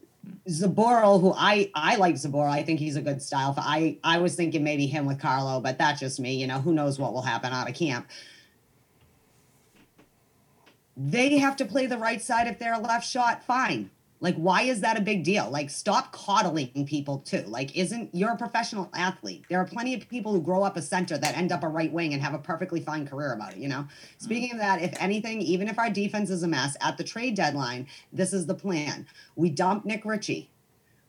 Zboril, 0.47 1.22
who 1.22 1.34
I 1.36 1.72
I 1.74 1.95
like 1.95 2.15
Zboril, 2.15 2.49
I 2.49 2.63
think 2.63 2.80
he's 2.80 2.95
a 2.95 3.01
good 3.01 3.22
style. 3.22 3.53
I 3.57 3.97
I 4.03 4.19
was 4.19 4.36
thinking 4.36 4.63
maybe 4.63 4.86
him 4.86 5.05
with 5.05 5.19
Carlo, 5.19 5.59
but 5.59 5.78
that's 5.78 5.99
just 5.99 6.19
me. 6.19 6.36
You 6.36 6.47
know, 6.47 6.59
who 6.59 6.74
knows 6.74 6.99
what 6.99 7.13
will 7.13 7.22
happen 7.22 7.53
out 7.53 7.69
of 7.69 7.76
camp. 7.76 8.07
They 10.97 11.38
have 11.38 11.55
to 11.57 11.65
play 11.65 11.88
the 11.88 11.97
right 11.97 12.22
side 12.22 12.47
if 12.47 12.59
they're 12.59 12.74
a 12.74 12.80
left 12.80 13.07
shot. 13.07 13.43
Fine. 13.43 13.89
Like, 14.22 14.36
why 14.36 14.61
is 14.61 14.82
that 14.82 14.97
a 14.97 15.01
big 15.01 15.24
deal? 15.24 15.49
Like, 15.49 15.72
stop 15.72 16.13
coddling 16.13 16.86
people 16.86 17.17
too. 17.17 17.41
Like, 17.47 17.76
isn't 17.76 18.13
you're 18.13 18.32
a 18.32 18.38
professional 18.38 18.89
athlete? 18.93 19.45
There 19.49 19.59
are 19.59 19.65
plenty 19.65 19.95
of 19.95 20.07
people 20.07 20.32
who 20.32 20.41
grow 20.41 20.63
up 20.63 20.78
a 20.78 20.82
center 20.82 21.17
that 21.17 21.36
end 21.36 21.51
up 21.51 21.63
a 21.63 21.67
right 21.67 21.91
wing 21.91 22.13
and 22.13 22.22
have 22.22 22.36
a 22.36 22.39
perfectly 22.39 22.82
fine 22.82 23.07
career 23.07 23.34
about 23.34 23.53
it. 23.53 23.57
You 23.57 23.67
know. 23.67 23.80
Mm-hmm. 23.80 24.24
Speaking 24.24 24.51
of 24.51 24.59
that, 24.59 24.82
if 24.82 24.93
anything, 25.01 25.41
even 25.41 25.67
if 25.67 25.80
our 25.80 25.89
defense 25.89 26.30
is 26.30 26.43
a 26.43 26.47
mess 26.47 26.78
at 26.82 26.97
the 26.97 27.03
trade 27.03 27.36
deadline, 27.36 27.88
this 28.13 28.32
is 28.32 28.45
the 28.45 28.53
plan: 28.53 29.07
we 29.36 29.49
dump 29.49 29.86
Nick 29.86 30.05
Ritchie. 30.05 30.51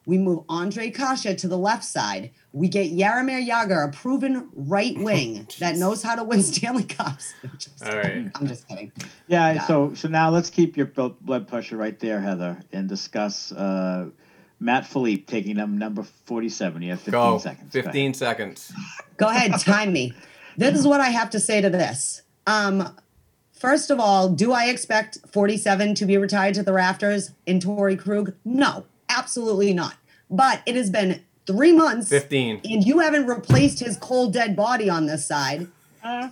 We 0.06 0.18
move 0.18 0.46
Ondrej 0.48 0.94
Kase 0.94 1.40
to 1.40 1.48
the 1.48 1.58
left 1.58 1.84
side. 1.84 2.32
We 2.55 2.68
get 2.68 2.92
Jaromir 2.92 3.46
Jagr, 3.46 3.88
a 3.88 3.90
proven 3.92 4.48
right 4.55 4.96
wing 4.98 5.46
that 5.59 5.76
knows 5.76 6.03
how 6.03 6.14
to 6.16 6.24
win 6.24 6.42
Stanley 6.42 6.84
Cups. 6.84 7.32
I'm 7.42 7.50
just, 7.59 7.84
All 7.86 7.96
right. 7.96 8.30
I'm 8.34 8.46
just 8.46 8.68
kidding. 8.68 8.92
Yeah, 9.26 9.53
Yeah. 9.55 9.66
so 9.66 9.94
so 9.94 10.09
now 10.09 10.30
let's 10.30 10.50
keep 10.50 10.76
your 10.76 10.86
blood 10.86 11.48
pressure 11.48 11.76
right 11.76 11.98
there, 11.98 12.20
Heather, 12.20 12.61
and 12.72 12.88
discuss 12.88 13.53
uh, 13.53 14.11
Matt 14.61 14.86
Filipe 14.86 15.26
taking 15.26 15.57
them 15.57 15.78
number 15.78 16.03
forty-seven. 16.26 16.82
You 16.82 16.90
have 16.90 17.00
fifteen 17.00 17.12
Go. 17.20 17.38
seconds. 17.38 17.72
Go 17.72 17.82
15 17.82 18.14
seconds. 18.14 18.72
Go 19.16 19.28
ahead, 19.28 19.53
time 19.61 19.92
me. 19.92 20.12
This 20.59 20.78
is 20.78 20.86
what 20.86 21.00
I 21.00 21.09
have 21.09 21.30
to 21.30 21.40
say 21.40 21.62
to 21.62 21.70
this. 21.70 22.22
Um, 22.46 22.94
first 23.53 23.90
of 23.90 23.98
all, 23.98 24.28
do 24.28 24.53
I 24.53 24.66
expect 24.66 25.18
47 25.32 25.94
to 25.94 26.05
be 26.05 26.18
retired 26.18 26.55
to 26.57 26.62
the 26.62 26.72
rafters 26.74 27.30
in 27.46 27.59
Torey 27.61 27.98
Krug? 27.98 28.34
No, 28.44 28.84
absolutely 29.09 29.72
not. 29.72 29.94
But 30.28 30.61
it 30.66 30.76
has 30.76 30.90
been 30.90 31.22
three 31.47 31.72
months 31.72 32.09
15. 32.09 32.61
and 32.64 32.84
you 32.84 32.99
haven't 33.01 33.26
replaced 33.26 33.80
his 33.80 33.97
cold 33.97 34.32
dead 34.32 34.55
body 34.57 34.88
on 34.88 35.07
this 35.07 35.26
side. 35.26 35.68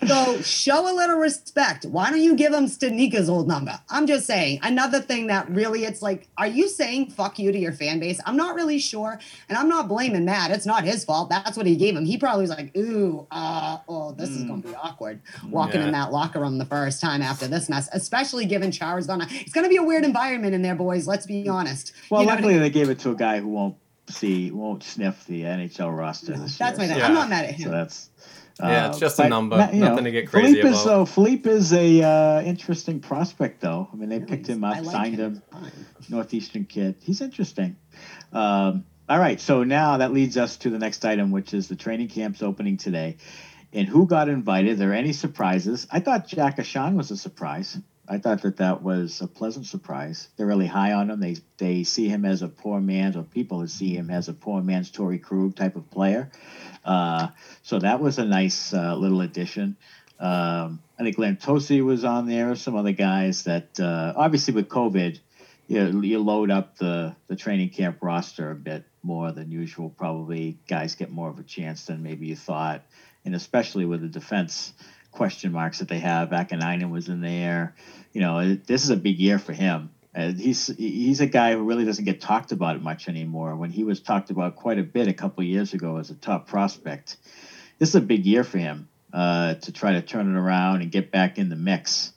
So 0.05 0.43
show 0.43 0.93
a 0.93 0.95
little 0.97 1.19
respect. 1.19 1.85
Why 1.85 2.11
don't 2.11 2.21
you 2.21 2.35
give 2.35 2.53
him 2.53 2.67
Stanika's 2.67 3.29
old 3.31 3.47
number? 3.47 3.79
I'm 3.89 4.09
just 4.09 4.27
saying. 4.27 4.59
Another 4.65 4.99
thing 5.01 5.29
that 5.29 5.49
really, 5.49 5.85
it's 5.85 6.03
like, 6.03 6.27
are 6.37 6.49
you 6.49 6.69
saying 6.69 7.11
fuck 7.11 7.39
you 7.39 7.53
to 7.53 7.59
your 7.59 7.73
fan 7.73 8.01
base? 8.01 8.21
I'm 8.27 8.37
not 8.37 8.57
really 8.57 8.81
sure, 8.81 9.21
and 9.49 9.57
I'm 9.57 9.69
not 9.69 9.87
blaming 9.87 10.25
Matt. 10.25 10.51
It's 10.51 10.67
not 10.67 10.83
his 10.83 11.05
fault. 11.05 11.31
That's 11.31 11.57
what 11.57 11.67
he 11.67 11.77
gave 11.77 11.95
him. 11.95 12.05
He 12.05 12.19
probably 12.19 12.41
was 12.43 12.51
like, 12.51 12.77
ooh, 12.77 13.29
uh, 13.31 13.79
oh, 13.89 14.11
this 14.11 14.31
is 14.31 14.43
gonna 14.43 14.61
be 14.61 14.75
awkward 14.75 15.21
walking 15.49 15.81
Yeah. 15.83 15.87
in 15.87 15.93
that 15.93 16.11
locker 16.11 16.41
room 16.41 16.59
the 16.59 16.67
first 16.67 17.01
time 17.01 17.23
after 17.23 17.47
this 17.47 17.69
mess, 17.69 17.89
especially 17.93 18.47
given 18.47 18.73
Chara's 18.73 19.07
gone. 19.07 19.25
It's 19.31 19.53
gonna 19.53 19.69
be 19.69 19.77
a 19.77 19.85
weird 19.85 20.05
environment 20.05 20.53
in 20.53 20.63
there, 20.63 20.75
boys. 20.75 21.07
Let's 21.07 21.27
be 21.27 21.49
honest. 21.49 21.93
Well, 22.11 22.23
You 22.23 22.27
know, 22.27 22.33
luckily 22.35 22.59
they 22.59 22.71
gave 22.71 22.91
it 22.91 22.99
to 23.01 23.11
a 23.11 23.15
guy 23.15 23.39
who 23.39 23.47
won't 23.47 23.77
see, 24.11 24.51
won't 24.51 24.83
sniff 24.83 25.25
the 25.27 25.43
NHL 25.43 25.97
roster 25.97 26.37
this 26.37 26.59
That's 26.59 26.79
my 26.79 26.85
year. 26.85 26.93
thing. 26.95 26.99
Yeah. 27.01 27.07
I'm 27.09 27.15
not 27.15 27.29
mad 27.31 27.45
at 27.47 27.53
him. 27.55 27.65
So 27.65 27.69
him. 27.71 27.73
that's 27.73 28.11
Yeah, 28.61 28.89
it's 28.89 28.97
uh, 28.97 29.01
just 29.01 29.19
a 29.19 29.29
number. 29.29 29.57
ma- 29.57 29.71
you 29.71 29.81
Nothing 29.81 30.05
to 30.05 30.11
get 30.11 30.29
crazy 30.29 30.61
Filipe 30.61 30.75
Is, 30.75 30.83
about. 30.85 31.01
uh, 31.01 31.05
Filipe 31.07 31.47
is 31.47 31.73
a 31.73 32.03
uh, 32.03 32.43
interesting 32.43 33.01
prospect, 33.01 33.61
though. 33.61 33.89
I 33.93 33.97
mean, 33.97 34.09
they 34.09 34.19
Yeah, 34.19 34.25
picked 34.27 34.47
him 34.49 34.65
up, 34.65 34.77
like 34.85 34.93
signed 34.93 35.17
him. 35.19 35.43
him. 35.53 35.71
Northeastern 36.09 36.65
kid. 36.65 36.97
He's 37.03 37.21
interesting. 37.21 37.77
Um, 38.33 38.85
all 39.09 39.19
right, 39.19 39.41
so 39.41 39.65
now 39.65 39.97
that 39.99 40.13
leads 40.13 40.37
us 40.37 40.57
to 40.59 40.71
the 40.71 40.79
next 40.79 41.05
item, 41.05 41.31
which 41.33 41.53
is 41.55 41.69
the 41.69 41.77
training 41.77 42.09
camps 42.09 42.43
opening 42.43 42.77
today. 42.77 43.17
And 43.73 43.87
who 43.89 44.07
got 44.07 44.29
invited? 44.29 44.73
Are 44.73 44.77
there 44.77 44.95
any 44.95 45.13
surprises? 45.13 45.87
I 45.91 46.01
thought 46.01 46.27
Jack 46.27 46.57
Ahcan 46.59 46.95
was 46.95 47.11
a 47.11 47.17
surprise. 47.17 47.79
I 48.11 48.19
thought 48.19 48.43
that 48.43 48.57
that 48.57 48.83
was 48.83 49.21
a 49.21 49.29
pleasant 49.29 49.67
surprise. 49.67 50.29
They're 50.37 50.47
really 50.47 50.67
high 50.67 50.93
on 50.95 51.11
him. 51.11 51.21
They 51.21 51.37
they 51.59 51.85
see 51.85 52.09
him 52.09 52.25
as 52.25 52.43
a 52.43 52.49
poor 52.49 52.81
man's, 52.81 53.17
or 53.17 53.23
people 53.23 53.65
see 53.69 53.95
him 53.95 54.11
as 54.11 54.29
a 54.29 54.33
poor 54.33 54.61
man's 54.63 54.91
Torey 54.91 55.23
Krug 55.23 55.55
type 55.55 55.77
of 55.77 55.89
player. 55.93 56.29
Uh, 56.85 57.29
so 57.63 57.79
that 57.79 58.01
was 58.01 58.19
a 58.19 58.25
nice 58.25 58.75
uh, 58.75 58.97
little 58.97 59.21
addition. 59.21 59.77
Um, 60.19 60.83
I 60.99 61.05
think 61.05 61.19
Lantosi 61.19 61.85
was 61.85 62.05
on 62.05 62.27
there. 62.27 62.57
Some 62.57 62.75
other 62.75 62.93
guys 62.93 63.45
that 63.45 63.79
uh, 63.79 64.13
obviously 64.17 64.55
with 64.55 64.69
COVID, 64.69 65.21
you, 65.69 66.03
you 66.03 66.19
load 66.19 66.51
up 66.51 66.79
the, 66.79 67.15
the 67.29 67.37
training 67.37 67.71
camp 67.71 67.99
roster 68.01 68.51
a 68.51 68.57
bit 68.57 68.85
more 69.05 69.31
than 69.31 69.53
usual. 69.53 69.89
Probably 69.89 70.59
guys 70.67 70.97
get 70.97 71.13
more 71.13 71.31
of 71.31 71.39
a 71.39 71.45
chance 71.45 71.87
than 71.87 72.03
maybe 72.03 72.27
you 72.27 72.37
thought, 72.37 72.83
and 73.25 73.37
especially 73.37 73.85
with 73.85 74.01
the 74.01 74.09
defense 74.09 74.73
question 75.11 75.53
marks 75.53 75.79
that 75.79 75.89
they 75.89 75.99
have. 75.99 76.31
Vaakanainen 76.31 76.91
was 76.91 77.09
in 77.09 77.21
there. 77.21 77.75
You 78.13 78.21
know, 78.21 78.55
this 78.55 78.85
is 78.85 78.91
a 78.91 78.97
big 78.97 79.19
year 79.19 79.39
for 79.39 79.53
him. 79.53 79.91
Uh, 80.15 80.33
he's 80.33 80.67
he's 80.67 81.21
a 81.21 81.27
guy 81.27 81.53
who 81.53 81.63
really 81.63 81.85
doesn't 81.85 82.05
get 82.05 82.21
talked 82.21 82.51
about 82.51 82.83
much 82.83 83.09
anymore. 83.09 83.55
When 83.55 83.71
he 83.71 83.85
was 83.85 84.01
talked 84.01 84.31
about 84.31 84.57
quite 84.57 84.79
a 84.79 84.83
bit 84.83 85.07
a 85.07 85.13
couple 85.13 85.45
years 85.45 85.73
ago 85.73 85.99
as 85.99 86.11
a 86.11 86.15
top 86.15 86.49
prospect, 86.49 87.17
this 87.79 87.91
is 87.91 87.95
a 87.95 88.01
big 88.01 88.27
year 88.27 88.43
for 88.43 88.59
him 88.59 88.89
uh, 89.13 89.55
to 89.55 89.73
try 89.73 89.93
to 89.93 90.03
turn 90.03 90.35
it 90.35 90.39
around 90.39 90.83
and 90.83 90.91
get 90.91 91.13
back 91.13 91.39
in 91.39 91.49
the 91.49 91.57
mix. 91.57 92.13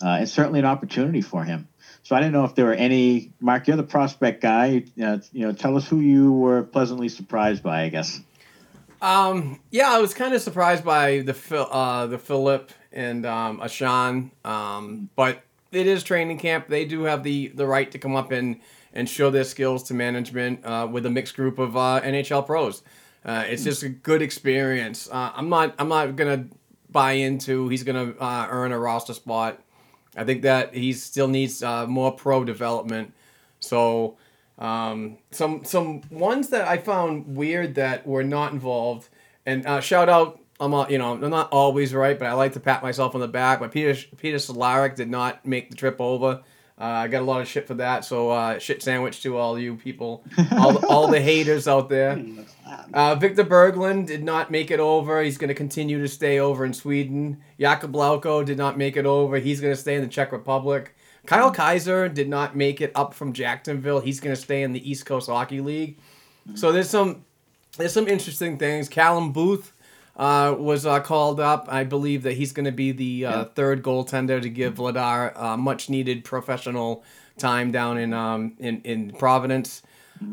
Uh, 0.00 0.18
it's 0.22 0.32
certainly 0.32 0.58
an 0.58 0.64
opportunity 0.64 1.20
for 1.20 1.44
him. 1.44 1.68
So 2.02 2.16
I 2.16 2.20
didn't 2.20 2.32
know 2.32 2.44
if 2.44 2.54
there 2.54 2.66
were 2.66 2.74
any. 2.74 3.32
Mark, 3.40 3.66
you're 3.66 3.76
the 3.76 3.82
prospect 3.82 4.42
guy. 4.42 4.84
Uh, 5.02 5.18
you 5.32 5.46
know, 5.46 5.52
tell 5.52 5.76
us 5.76 5.86
who 5.86 6.00
you 6.00 6.32
were 6.32 6.62
pleasantly 6.62 7.08
surprised 7.08 7.62
by. 7.62 7.82
I 7.82 7.88
guess. 7.90 8.20
Um, 9.04 9.60
yeah, 9.70 9.92
I 9.92 9.98
was 9.98 10.14
kind 10.14 10.32
of 10.32 10.40
surprised 10.40 10.82
by 10.82 11.18
the 11.18 11.36
uh, 11.58 12.06
the 12.06 12.16
Philip 12.16 12.70
and 12.90 13.26
um, 13.26 13.60
Ashan, 13.60 14.30
um, 14.46 15.10
but 15.14 15.42
it 15.72 15.86
is 15.86 16.02
training 16.02 16.38
camp. 16.38 16.68
They 16.68 16.86
do 16.86 17.02
have 17.02 17.22
the 17.22 17.48
the 17.48 17.66
right 17.66 17.90
to 17.90 17.98
come 17.98 18.16
up 18.16 18.32
and 18.32 18.60
and 18.94 19.06
show 19.06 19.28
their 19.28 19.44
skills 19.44 19.82
to 19.84 19.94
management 19.94 20.64
uh, 20.64 20.88
with 20.90 21.04
a 21.04 21.10
mixed 21.10 21.36
group 21.36 21.58
of 21.58 21.76
uh, 21.76 22.00
NHL 22.02 22.46
pros. 22.46 22.82
Uh, 23.26 23.44
it's 23.46 23.64
just 23.64 23.82
a 23.82 23.90
good 23.90 24.22
experience. 24.22 25.06
Uh, 25.12 25.32
I'm 25.34 25.50
not 25.50 25.74
I'm 25.78 25.88
not 25.88 26.16
gonna 26.16 26.46
buy 26.90 27.12
into 27.12 27.68
he's 27.68 27.82
gonna 27.82 28.14
uh, 28.18 28.46
earn 28.48 28.72
a 28.72 28.78
roster 28.78 29.12
spot. 29.12 29.60
I 30.16 30.24
think 30.24 30.40
that 30.42 30.72
he 30.72 30.94
still 30.94 31.28
needs 31.28 31.62
uh, 31.62 31.86
more 31.86 32.12
pro 32.12 32.42
development. 32.42 33.12
So 33.60 34.16
um, 34.58 35.18
some 35.30 35.64
some 35.64 36.02
ones 36.10 36.50
that 36.50 36.66
I 36.66 36.78
found 36.78 37.36
weird 37.36 37.74
that 37.76 38.06
were 38.06 38.24
not 38.24 38.52
involved. 38.52 39.08
And 39.46 39.66
uh, 39.66 39.80
shout 39.80 40.08
out, 40.08 40.40
I'm 40.60 40.70
not, 40.70 40.90
you 40.90 40.98
know 40.98 41.12
I'm 41.12 41.30
not 41.30 41.52
always 41.52 41.92
right, 41.92 42.18
but 42.18 42.26
I 42.26 42.32
like 42.32 42.52
to 42.54 42.60
pat 42.60 42.82
myself 42.82 43.14
on 43.14 43.20
the 43.20 43.28
back. 43.28 43.60
But 43.60 43.72
Peter 43.72 43.94
Peter 44.16 44.38
Cehlarik 44.38 44.94
did 44.96 45.10
not 45.10 45.44
make 45.44 45.70
the 45.70 45.76
trip 45.76 46.00
over. 46.00 46.42
Uh, 46.76 46.84
I 46.84 47.08
got 47.08 47.22
a 47.22 47.24
lot 47.24 47.40
of 47.40 47.46
shit 47.46 47.68
for 47.68 47.74
that. 47.74 48.04
So 48.04 48.30
uh, 48.30 48.58
shit 48.58 48.82
sandwich 48.82 49.22
to 49.22 49.36
all 49.36 49.56
you 49.58 49.76
people, 49.76 50.24
all, 50.52 50.84
all 50.86 51.08
the 51.08 51.20
haters 51.20 51.68
out 51.68 51.88
there. 51.88 52.22
Uh, 52.92 53.14
Victor 53.14 53.44
Berglund 53.44 54.06
did 54.06 54.22
not 54.22 54.50
make 54.50 54.70
it 54.70 54.80
over. 54.80 55.22
He's 55.22 55.38
going 55.38 55.48
to 55.48 55.54
continue 55.54 56.00
to 56.00 56.08
stay 56.08 56.38
over 56.38 56.64
in 56.64 56.72
Sweden. 56.72 57.38
Jakob 57.58 57.92
Lauko 57.92 58.44
did 58.44 58.58
not 58.58 58.78
make 58.78 58.96
it 58.96 59.06
over. 59.06 59.38
He's 59.38 59.60
going 59.60 59.72
to 59.72 59.80
stay 59.80 59.96
in 59.96 60.02
the 60.02 60.08
Czech 60.08 60.32
Republic. 60.32 60.94
Kyle 61.26 61.52
Keyser 61.52 62.12
did 62.12 62.28
not 62.28 62.54
make 62.56 62.80
it 62.80 62.92
up 62.94 63.14
from 63.14 63.32
Jacksonville. 63.32 64.00
He's 64.00 64.20
going 64.20 64.34
to 64.34 64.40
stay 64.40 64.62
in 64.62 64.72
the 64.72 64.88
East 64.90 65.06
Coast 65.06 65.28
Hockey 65.28 65.60
League. 65.60 65.98
So 66.54 66.72
there's 66.72 66.90
some 66.90 67.24
there's 67.78 67.92
some 67.92 68.06
interesting 68.08 68.58
things. 68.58 68.88
Callum 68.88 69.32
Booth 69.32 69.72
uh, 70.16 70.54
was 70.58 70.84
uh, 70.86 71.00
called 71.00 71.40
up. 71.40 71.66
I 71.68 71.84
believe 71.84 72.22
that 72.24 72.34
he's 72.34 72.52
going 72.52 72.66
to 72.66 72.72
be 72.72 72.92
the 72.92 73.26
uh, 73.26 73.44
third 73.46 73.82
goaltender 73.82 74.40
to 74.40 74.48
give 74.50 74.74
Vladar 74.74 75.32
uh, 75.40 75.56
much 75.56 75.88
needed 75.88 76.22
professional 76.24 77.02
time 77.38 77.72
down 77.72 77.96
in 77.98 78.12
um, 78.12 78.52
in 78.58 78.80
in 78.82 79.10
Providence. 79.12 79.82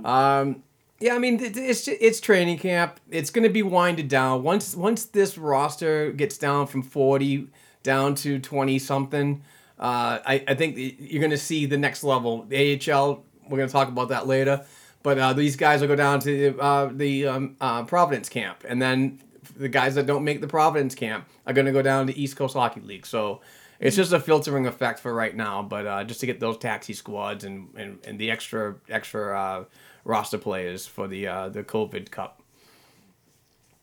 Um, 0.04 0.64
yeah, 1.00 1.16
I 1.16 1.20
mean 1.20 1.40
it- 1.40 1.58
it's 1.58 1.88
it's 1.88 2.20
training 2.20 2.60
camp. 2.60 3.00
It's 3.10 3.30
going 3.32 3.44
to 3.44 3.50
be 3.50 3.64
winded 3.64 4.08
down 4.10 4.44
once 4.44 4.76
once 4.76 5.06
this 5.06 5.38
roster 5.38 6.12
gets 6.12 6.38
down 6.38 6.68
from 6.68 6.84
forty 6.84 7.48
down 7.82 8.14
to 8.16 8.38
twenty 8.40 8.78
something. 8.78 9.42
Uh, 9.82 10.20
I 10.26 10.44
I 10.48 10.54
think 10.54 10.78
you're 10.78 11.20
going 11.20 11.32
to 11.32 11.38
see 11.38 11.66
the 11.66 11.78
next 11.78 12.04
level. 12.04 12.44
The 12.44 12.80
AHL. 12.92 13.24
We're 13.50 13.58
going 13.58 13.68
to 13.68 13.74
talk 13.74 13.88
about 13.90 14.10
that 14.10 14.28
later. 14.28 14.64
But 15.04 15.18
uh, 15.18 15.34
these 15.34 15.56
guys 15.56 15.82
will 15.82 15.88
go 15.88 15.96
down 15.96 16.20
to 16.22 16.58
uh, 16.60 16.90
the 16.94 17.26
um, 17.28 17.56
uh, 17.60 17.84
Providence 17.84 18.30
camp, 18.30 18.64
and 18.68 18.80
then 18.80 19.20
the 19.58 19.68
guys 19.68 19.96
that 19.96 20.06
don't 20.06 20.24
make 20.24 20.40
the 20.42 20.48
Providence 20.48 20.94
camp 20.94 21.28
are 21.48 21.54
going 21.54 21.66
to 21.66 21.72
go 21.72 21.82
down 21.82 22.06
to 22.08 22.16
East 22.16 22.36
Coast 22.38 22.54
Hockey 22.54 22.82
League. 22.82 23.08
So 23.08 23.42
it's 23.80 23.96
just 23.96 24.14
a 24.14 24.20
filtering 24.20 24.68
effect 24.68 25.00
for 25.00 25.12
right 25.14 25.36
now. 25.36 25.64
But 25.64 25.88
uh, 25.88 26.04
just 26.04 26.20
to 26.20 26.28
get 26.28 26.40
those 26.40 26.58
taxi 26.60 26.94
squads 26.94 27.44
and, 27.44 27.70
and, 27.76 27.98
and 28.06 28.20
the 28.20 28.30
extra 28.30 28.76
extra 28.90 29.38
uh, 29.40 29.64
roster 30.06 30.38
players 30.38 30.86
for 30.86 31.08
the 31.08 31.28
uh, 31.28 31.50
the 31.50 31.64
COVID 31.64 32.12
Cup. 32.12 32.44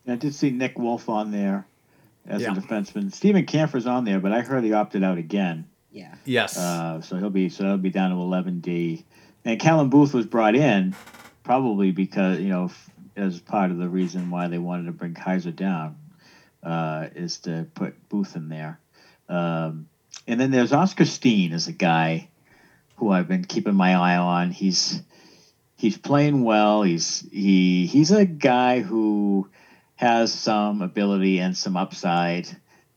I 0.06 0.14
did 0.14 0.34
see 0.34 0.50
Nick 0.50 0.78
Wolff 0.78 1.08
on 1.08 1.32
there 1.32 1.66
as 2.26 2.42
Yeah. 2.42 2.52
a 2.52 2.54
defenseman. 2.54 3.12
Steven 3.12 3.44
Kampfer's 3.44 3.86
on 3.86 4.04
there, 4.04 4.20
but 4.20 4.32
I 4.32 4.40
heard 4.40 4.62
he 4.64 4.72
opted 4.72 5.02
out 5.02 5.18
again. 5.18 5.66
Yeah. 5.90 6.14
Yes. 6.24 6.58
Uh, 6.58 7.00
so 7.00 7.16
he'll 7.16 7.30
be 7.30 7.48
so 7.48 7.64
he'll 7.64 7.78
be 7.78 7.90
down 7.90 8.10
to 8.10 8.16
11D. 8.16 9.04
And 9.44 9.58
Callum 9.58 9.90
Booth 9.90 10.12
was 10.14 10.26
brought 10.26 10.54
in 10.54 10.94
probably 11.42 11.92
because 11.92 12.40
you 12.40 12.48
know 12.48 12.66
f- 12.66 12.90
as 13.16 13.40
part 13.40 13.70
of 13.70 13.78
the 13.78 13.88
reason 13.88 14.30
why 14.30 14.48
they 14.48 14.58
wanted 14.58 14.86
to 14.86 14.92
bring 14.92 15.14
Keyser 15.14 15.54
down 15.54 15.96
uh, 16.62 17.08
is 17.14 17.38
to 17.40 17.66
put 17.74 18.08
Booth 18.08 18.36
in 18.36 18.48
there. 18.48 18.78
Um, 19.28 19.88
and 20.26 20.38
then 20.38 20.50
there's 20.50 20.72
Oskar 20.72 21.06
Steen 21.06 21.52
is 21.52 21.68
a 21.68 21.72
guy 21.72 22.28
who 22.96 23.10
I've 23.10 23.28
been 23.28 23.44
keeping 23.44 23.74
my 23.74 23.94
eye 23.94 24.16
on. 24.16 24.50
He's 24.50 25.02
he's 25.76 25.96
playing 25.96 26.44
well. 26.44 26.82
He's 26.82 27.26
he 27.32 27.86
he's 27.86 28.10
a 28.10 28.26
guy 28.26 28.80
who 28.80 29.48
has 29.96 30.32
some 30.32 30.82
ability 30.82 31.38
and 31.38 31.56
some 31.56 31.76
upside 31.76 32.46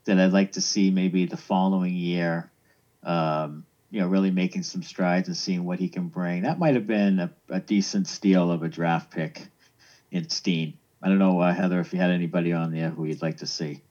that 0.05 0.19
I'd 0.19 0.33
like 0.33 0.53
to 0.53 0.61
see 0.61 0.91
maybe 0.91 1.25
the 1.25 1.37
following 1.37 1.95
year. 1.95 2.50
Um, 3.03 3.65
you 3.89 3.99
know, 3.99 4.07
really 4.07 4.31
making 4.31 4.63
some 4.63 4.81
strides 4.81 5.27
and 5.27 5.35
seeing 5.35 5.65
what 5.65 5.79
he 5.79 5.89
can 5.89 6.07
bring. 6.07 6.43
That 6.43 6.59
might 6.59 6.75
have 6.75 6.87
been 6.87 7.19
a, 7.19 7.31
a 7.49 7.59
decent 7.59 8.07
steal 8.07 8.49
of 8.49 8.63
a 8.63 8.69
draft 8.69 9.11
pick 9.11 9.47
in 10.11 10.29
Steen. 10.29 10.77
I 11.01 11.09
don't 11.09 11.19
know, 11.19 11.39
uh, 11.41 11.53
Heather, 11.53 11.79
if 11.79 11.91
you 11.91 11.99
had 11.99 12.11
anybody 12.11 12.53
on 12.53 12.71
there 12.71 12.89
who 12.89 13.05
you'd 13.05 13.21
like 13.21 13.37
to 13.37 13.47
see. 13.47 13.81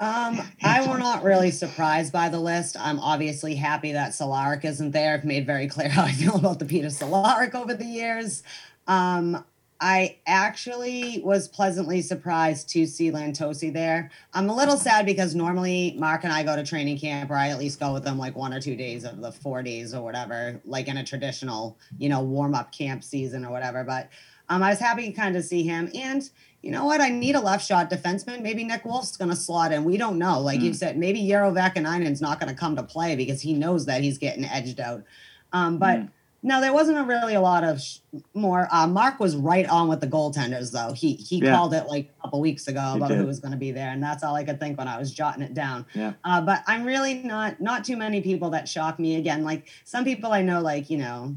Um, 0.00 0.40
I 0.62 0.86
was 0.86 0.98
not 0.98 1.24
really 1.24 1.50
surprised 1.50 2.12
by 2.12 2.28
the 2.28 2.38
list. 2.38 2.76
I'm 2.78 3.00
obviously 3.00 3.56
happy 3.56 3.92
that 3.92 4.12
Cehlarik 4.12 4.64
isn't 4.64 4.92
there. 4.92 5.14
I've 5.14 5.24
made 5.24 5.46
very 5.46 5.66
clear 5.66 5.88
how 5.88 6.04
I 6.04 6.12
feel 6.12 6.36
about 6.36 6.58
the 6.58 6.64
Peter 6.64 6.88
Cehlarik 6.88 7.54
over 7.54 7.74
the 7.74 7.84
years. 7.84 8.42
Um, 8.86 9.44
I 9.80 10.16
actually 10.26 11.22
was 11.24 11.46
pleasantly 11.46 12.02
surprised 12.02 12.68
to 12.70 12.84
see 12.84 13.12
Lantosi 13.12 13.72
there. 13.72 14.10
I'm 14.34 14.50
a 14.50 14.56
little 14.56 14.76
sad 14.76 15.06
because 15.06 15.36
normally 15.36 15.94
Mark 15.96 16.24
and 16.24 16.32
I 16.32 16.42
go 16.42 16.56
to 16.56 16.64
training 16.64 16.98
camp, 16.98 17.30
or 17.30 17.34
I 17.34 17.50
at 17.50 17.58
least 17.58 17.78
go 17.78 17.92
with 17.92 18.02
them 18.02 18.18
like 18.18 18.34
one 18.34 18.52
or 18.52 18.60
two 18.60 18.74
days 18.74 19.04
of 19.04 19.20
the 19.20 19.30
four 19.30 19.62
days 19.62 19.94
or 19.94 20.02
whatever, 20.02 20.60
like 20.64 20.88
in 20.88 20.96
a 20.96 21.04
traditional, 21.04 21.78
you 21.96 22.08
know, 22.08 22.20
warm 22.22 22.56
up 22.56 22.72
camp 22.72 23.04
season 23.04 23.44
or 23.44 23.52
whatever. 23.52 23.84
But 23.84 24.08
um, 24.48 24.64
I 24.64 24.70
was 24.70 24.80
happy 24.80 25.06
to 25.06 25.12
kind 25.12 25.36
of 25.36 25.44
see 25.44 25.62
him. 25.62 25.90
And 25.94 26.28
you 26.60 26.72
know 26.72 26.84
what? 26.84 27.00
I 27.00 27.10
need 27.10 27.36
a 27.36 27.40
left 27.40 27.64
shot 27.64 27.88
defenseman. 27.88 28.42
Maybe 28.42 28.64
Nick 28.64 28.84
Wolff's 28.84 29.16
going 29.16 29.30
to 29.30 29.36
slot 29.36 29.70
in. 29.70 29.84
We 29.84 29.96
don't 29.96 30.18
know. 30.18 30.40
Like 30.40 30.60
you 30.60 30.74
said, 30.74 30.98
maybe 30.98 31.20
Yarrow 31.20 31.52
Vaakanainen's 31.52 32.20
not 32.20 32.40
going 32.40 32.52
to 32.52 32.58
come 32.58 32.74
to 32.74 32.82
play 32.82 33.14
because 33.14 33.40
he 33.40 33.52
knows 33.52 33.86
that 33.86 34.02
he's 34.02 34.18
getting 34.18 34.44
edged 34.44 34.80
out. 34.80 35.04
Um, 35.52 35.78
but 35.78 36.00
no, 36.42 36.60
there 36.60 36.72
wasn't 36.72 36.98
a 36.98 37.02
really 37.02 37.34
a 37.34 37.40
lot 37.40 37.64
of 37.64 37.80
sh- 37.80 37.98
more. 38.32 38.68
Uh, 38.70 38.86
Mark 38.86 39.18
was 39.18 39.34
right 39.34 39.68
on 39.68 39.88
with 39.88 40.00
the 40.00 40.06
goaltenders, 40.06 40.70
though. 40.70 40.92
He 40.92 41.14
he 41.14 41.38
Yeah. 41.38 41.54
called 41.56 41.74
it 41.74 41.86
like 41.88 42.10
a 42.18 42.22
couple 42.22 42.40
weeks 42.40 42.68
ago 42.68 42.94
about 42.96 43.10
who 43.10 43.26
was 43.26 43.40
going 43.40 43.50
to 43.52 43.58
be 43.58 43.72
there, 43.72 43.90
and 43.90 44.00
that's 44.02 44.22
all 44.22 44.36
I 44.36 44.44
could 44.44 44.60
think 44.60 44.78
when 44.78 44.86
I 44.86 44.98
was 44.98 45.12
jotting 45.12 45.42
it 45.42 45.52
down. 45.52 45.84
Yeah. 45.94 46.12
Uh, 46.22 46.40
but 46.40 46.62
I'm 46.68 46.84
really 46.84 47.14
not 47.14 47.60
not 47.60 47.84
too 47.84 47.96
many 47.96 48.20
people 48.20 48.50
that 48.50 48.68
shock 48.68 48.98
me. 49.00 49.16
Again, 49.16 49.42
like 49.42 49.68
some 49.84 50.04
people 50.04 50.32
I 50.32 50.42
know, 50.42 50.60
like 50.60 50.90
you 50.90 50.98
know, 50.98 51.34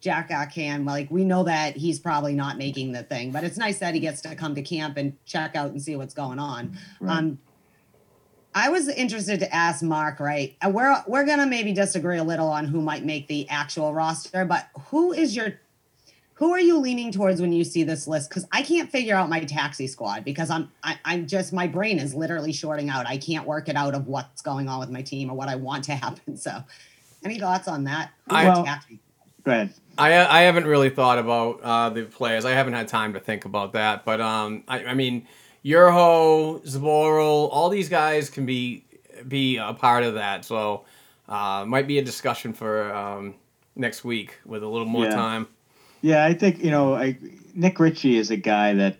Jack 0.00 0.30
Ahcan, 0.30 0.84
like 0.86 1.10
we 1.10 1.24
know 1.24 1.42
that 1.44 1.76
he's 1.76 1.98
probably 1.98 2.34
not 2.34 2.58
making 2.58 2.92
the 2.92 3.02
thing, 3.02 3.32
but 3.32 3.44
it's 3.44 3.56
nice 3.56 3.78
that 3.80 3.94
he 3.94 4.00
gets 4.00 4.20
to 4.22 4.34
come 4.36 4.54
to 4.54 4.62
camp 4.62 4.96
and 4.96 5.14
check 5.24 5.56
out 5.56 5.70
and 5.70 5.82
see 5.82 5.96
what's 5.96 6.14
going 6.14 6.38
on. 6.38 6.78
Right. 7.00 7.16
Um, 7.18 7.38
I 8.54 8.70
was 8.70 8.88
interested 8.88 9.40
to 9.40 9.54
ask 9.54 9.82
Mark, 9.82 10.20
right? 10.20 10.56
We're 10.66 11.02
we're 11.06 11.24
gonna 11.24 11.46
maybe 11.46 11.72
disagree 11.72 12.18
a 12.18 12.24
little 12.24 12.48
on 12.48 12.64
who 12.64 12.80
might 12.80 13.04
make 13.04 13.28
the 13.28 13.48
actual 13.48 13.92
roster, 13.94 14.44
but 14.44 14.68
who 14.90 15.12
is 15.12 15.36
your 15.36 15.60
who 16.34 16.52
are 16.52 16.60
you 16.60 16.78
leaning 16.78 17.10
towards 17.12 17.40
when 17.40 17.52
you 17.52 17.64
see 17.64 17.82
this 17.82 18.06
list? 18.06 18.30
Because 18.30 18.46
I 18.52 18.62
can't 18.62 18.88
figure 18.90 19.14
out 19.14 19.28
my 19.28 19.40
taxi 19.44 19.86
squad 19.86 20.24
because 20.24 20.50
I'm 20.50 20.70
I, 20.82 20.98
I'm 21.04 21.26
just 21.26 21.52
my 21.52 21.66
brain 21.66 21.98
is 21.98 22.14
literally 22.14 22.52
shorting 22.52 22.88
out. 22.88 23.06
I 23.06 23.18
can't 23.18 23.46
work 23.46 23.68
it 23.68 23.76
out 23.76 23.94
of 23.94 24.06
what's 24.06 24.42
going 24.42 24.68
on 24.68 24.80
with 24.80 24.90
my 24.90 25.02
team 25.02 25.30
or 25.30 25.34
what 25.36 25.48
I 25.48 25.56
want 25.56 25.84
to 25.84 25.94
happen. 25.96 26.36
So, 26.36 26.62
any 27.24 27.38
thoughts 27.38 27.68
on 27.68 27.84
that? 27.84 28.10
I- 28.28 28.44
Who's 28.46 28.54
Well- 28.54 28.64
taxi? 28.64 28.98
Go 29.44 29.52
ahead. 29.52 29.72
I 29.96 30.14
I 30.26 30.42
haven't 30.42 30.66
really 30.66 30.90
thought 30.90 31.18
about 31.18 31.60
uh, 31.62 31.90
the 31.90 32.02
players. 32.04 32.44
I 32.44 32.52
haven't 32.52 32.74
had 32.74 32.86
time 32.86 33.14
to 33.14 33.20
think 33.20 33.44
about 33.44 33.72
that. 33.72 34.04
But 34.04 34.20
um, 34.20 34.62
I, 34.68 34.84
I 34.84 34.94
mean, 34.94 35.26
Urho, 35.68 36.64
Zboril, 36.66 37.48
all 37.52 37.68
these 37.68 37.88
guys 37.88 38.30
can 38.30 38.46
be 38.46 38.84
be 39.26 39.56
a 39.56 39.74
part 39.74 40.04
of 40.04 40.14
that. 40.14 40.44
So 40.44 40.84
uh, 41.28 41.64
might 41.66 41.86
be 41.86 41.98
a 41.98 42.02
discussion 42.02 42.52
for 42.52 42.94
um, 42.94 43.34
next 43.76 44.04
week 44.04 44.38
with 44.44 44.62
a 44.62 44.68
little 44.68 44.86
more 44.86 45.04
Yeah. 45.04 45.14
time. 45.14 45.48
Yeah, 46.00 46.24
I 46.24 46.34
think 46.34 46.62
you 46.62 46.70
know, 46.70 46.94
I, 46.94 47.18
Nick 47.54 47.80
Ritchie 47.80 48.16
is 48.16 48.30
a 48.30 48.36
guy 48.36 48.74
that 48.74 48.96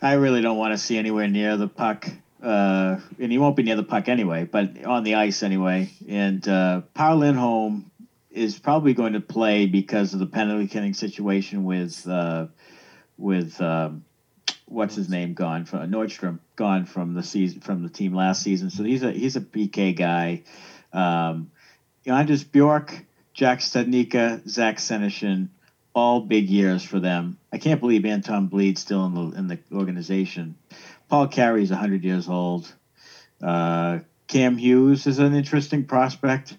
I 0.00 0.12
really 0.14 0.40
don't 0.40 0.56
want 0.56 0.72
to 0.72 0.78
see 0.78 0.96
anywhere 0.96 1.26
near 1.26 1.56
the 1.56 1.66
puck, 1.66 2.08
uh, 2.40 2.98
and 3.18 3.32
he 3.32 3.38
won't 3.38 3.56
be 3.56 3.64
near 3.64 3.74
the 3.74 3.82
puck 3.82 4.08
anyway, 4.08 4.44
but 4.44 4.84
on 4.84 5.02
the 5.02 5.16
ice 5.16 5.42
anyway. 5.42 5.90
And 6.08 6.46
uh, 6.48 6.82
Par 6.94 7.16
Lindholm 7.16 7.90
is 8.30 8.58
probably 8.60 8.94
going 8.94 9.14
to 9.14 9.20
play 9.20 9.66
because 9.66 10.14
of 10.14 10.20
the 10.20 10.26
penalty 10.26 10.68
killing 10.68 10.94
situation 10.94 11.64
with 11.64 12.06
uh, 12.08 12.46
with 13.16 13.60
um, 13.60 14.04
what's 14.68 14.94
his 14.94 15.08
name 15.08 15.34
gone 15.34 15.64
from 15.64 15.90
Nordstrom 15.90 16.38
gone 16.56 16.84
from 16.84 17.14
the 17.14 17.22
season 17.22 17.60
from 17.60 17.82
the 17.82 17.88
team 17.88 18.14
last 18.14 18.42
season. 18.42 18.70
So 18.70 18.84
he's 18.84 19.02
a 19.02 19.12
he's 19.12 19.36
a 19.36 19.40
PK 19.40 19.96
guy. 19.96 20.42
Um, 20.92 21.50
Anders 22.06 22.44
Bjork, 22.44 23.04
Jack 23.34 23.60
Studnicka, 23.60 24.48
Zach 24.48 24.78
Senyshyn, 24.78 25.48
all 25.94 26.20
big 26.20 26.48
years 26.48 26.82
for 26.82 27.00
them. 27.00 27.38
I 27.52 27.58
can't 27.58 27.80
believe 27.80 28.04
Anton 28.04 28.48
Blidh's 28.48 28.80
still 28.80 29.04
in 29.06 29.14
the 29.14 29.38
in 29.38 29.46
the 29.48 29.58
organization. 29.72 30.56
Paul 31.08 31.28
Carey's 31.28 31.70
100 31.70 32.04
years 32.04 32.28
old. 32.28 32.72
Uh, 33.42 34.00
Cam 34.26 34.58
Hughes 34.58 35.06
is 35.06 35.18
an 35.18 35.34
interesting 35.34 35.84
prospect, 35.84 36.56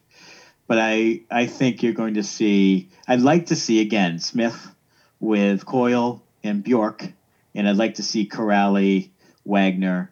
but 0.68 0.80
I 0.80 1.22
I 1.30 1.46
think 1.46 1.84
you're 1.84 1.94
going 1.94 2.16
to 2.16 2.24
see. 2.24 2.90
I'd 3.08 3.22
like 3.22 3.48
to 3.48 3.56
see 3.56 3.82
again 3.82 4.20
Smith 4.20 4.74
with 5.20 5.66
Coyle 5.66 6.24
and 6.44 6.64
Bjork, 6.64 7.12
and 7.56 7.68
I'd 7.68 7.78
like 7.78 7.96
to 7.96 8.04
see 8.04 8.28
Kuraly, 8.28 9.10
Wagner, 9.46 10.12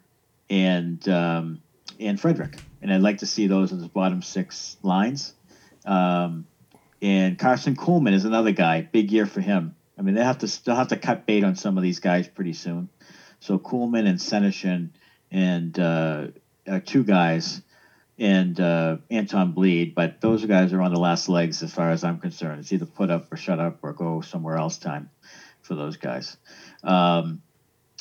and 0.50 1.08
um, 1.08 1.62
and 2.00 2.20
Frederic, 2.20 2.58
and 2.82 2.94
I'd 2.94 3.02
like 3.02 3.20
to 3.20 3.26
see 3.26 3.48
those 3.48 3.72
as 3.72 3.82
the 3.82 3.88
bottom 3.88 4.22
six 4.22 4.78
lines. 4.84 5.34
Um, 5.86 6.48
and 7.02 7.38
Karson 7.38 7.76
Kuhlman 7.76 8.14
is 8.14 8.26
another 8.26 8.52
guy. 8.52 8.82
Big 8.82 9.12
year 9.12 9.26
for 9.26 9.42
him. 9.42 9.76
I 9.98 10.02
mean, 10.02 10.16
they 10.16 10.24
have 10.24 10.40
to 10.40 10.48
still 10.48 10.76
have 10.76 10.90
to 10.90 10.98
cut 10.98 11.26
bait 11.26 11.44
on 11.44 11.56
some 11.56 11.78
of 11.78 11.84
these 11.84 12.00
guys 12.00 12.28
pretty 12.28 12.54
soon. 12.54 12.90
So 13.40 13.58
Kuhlman 13.60 14.08
and 14.08 14.20
Senyshyn 14.20 14.90
and 15.32 15.78
uh, 15.80 16.28
are 16.68 16.80
two 16.80 17.04
guys, 17.04 17.62
and 18.18 18.60
uh, 18.60 18.98
Anton 19.10 19.54
Blidh. 19.54 19.94
But 19.94 20.22
those 20.22 20.46
guys 20.46 20.74
are 20.74 20.82
on 20.82 20.94
the 20.94 21.00
last 21.00 21.30
legs 21.30 21.64
as 21.64 21.74
far 21.74 21.92
as 21.92 22.04
I'm 22.04 22.20
concerned. 22.20 22.60
It's 22.60 22.74
either 22.74 22.86
put 22.86 23.10
up 23.10 23.32
or 23.32 23.38
shut 23.38 23.60
up 23.60 23.80
or 23.84 23.94
go 23.94 24.22
somewhere 24.22 24.58
else 24.58 24.78
time 24.78 25.10
for 25.62 25.76
those 25.76 25.98
guys. 25.98 26.38
Um, 26.88 27.42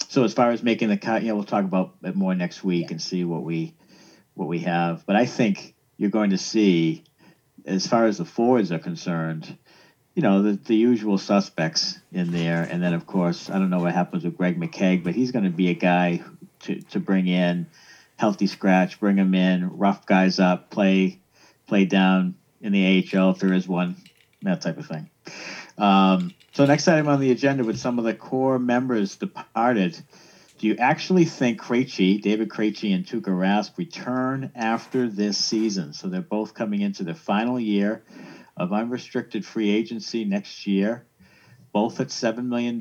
so 0.08 0.24
as 0.24 0.32
far 0.32 0.50
as 0.50 0.62
making 0.62 0.88
the 0.88 0.96
cut, 0.96 1.22
yeah, 1.22 1.32
we'll 1.32 1.44
talk 1.44 1.64
about 1.64 1.96
it 2.02 2.14
more 2.14 2.34
next 2.34 2.62
week 2.62 2.90
and 2.90 3.00
see 3.00 3.24
what 3.24 3.42
we 3.42 3.74
what 4.34 4.48
we 4.48 4.60
have. 4.60 5.04
But 5.06 5.16
I 5.16 5.26
think 5.26 5.74
you're 5.96 6.10
going 6.10 6.30
to 6.30 6.38
see, 6.38 7.04
as 7.64 7.86
far 7.86 8.06
as 8.06 8.18
the 8.18 8.24
forwards 8.24 8.70
are 8.70 8.78
concerned, 8.78 9.56
you 10.14 10.22
know, 10.22 10.42
the, 10.42 10.52
the 10.52 10.76
usual 10.76 11.18
suspects 11.18 11.98
in 12.12 12.30
there. 12.32 12.62
And 12.62 12.82
then, 12.82 12.94
of 12.94 13.06
course, 13.06 13.50
I 13.50 13.58
don't 13.58 13.70
know 13.70 13.80
what 13.80 13.92
happens 13.92 14.24
with 14.24 14.36
Greg 14.36 14.60
McKegg, 14.60 15.04
but 15.04 15.14
he's 15.14 15.32
going 15.32 15.44
to 15.44 15.50
be 15.50 15.68
a 15.68 15.74
guy 15.74 16.22
to, 16.60 16.80
to 16.80 17.00
bring 17.00 17.26
in, 17.26 17.66
healthy 18.16 18.46
scratch, 18.46 19.00
bring 19.00 19.16
him 19.16 19.34
in, 19.34 19.76
rough 19.76 20.06
guys 20.06 20.38
up, 20.38 20.70
play 20.70 21.20
play 21.66 21.84
down 21.84 22.36
in 22.60 22.72
the 22.72 23.10
AHL 23.12 23.30
if 23.30 23.38
there 23.40 23.52
is 23.52 23.66
one, 23.66 23.96
that 24.42 24.60
type 24.60 24.78
of 24.78 24.86
thing. 24.86 25.10
Um, 25.76 26.32
so 26.56 26.64
next 26.64 26.88
item 26.88 27.06
on 27.06 27.20
the 27.20 27.32
agenda 27.32 27.62
with 27.64 27.78
some 27.78 27.98
of 27.98 28.06
the 28.06 28.14
core 28.14 28.58
members 28.58 29.16
departed. 29.16 29.94
Do 30.56 30.66
you 30.66 30.76
actually 30.76 31.26
think 31.26 31.60
Krejci, 31.60 32.22
David 32.22 32.48
Krejci 32.48 32.94
and 32.94 33.04
Tuukka 33.04 33.28
Rask 33.28 33.76
return 33.76 34.52
after 34.54 35.06
this 35.06 35.36
season? 35.36 35.92
So 35.92 36.08
they're 36.08 36.22
both 36.22 36.54
coming 36.54 36.80
into 36.80 37.04
their 37.04 37.14
final 37.14 37.60
year 37.60 38.04
of 38.56 38.72
unrestricted 38.72 39.44
free 39.44 39.68
agency 39.68 40.24
next 40.24 40.66
year, 40.66 41.04
both 41.74 42.00
at 42.00 42.08
$7 42.08 42.46
million 42.46 42.80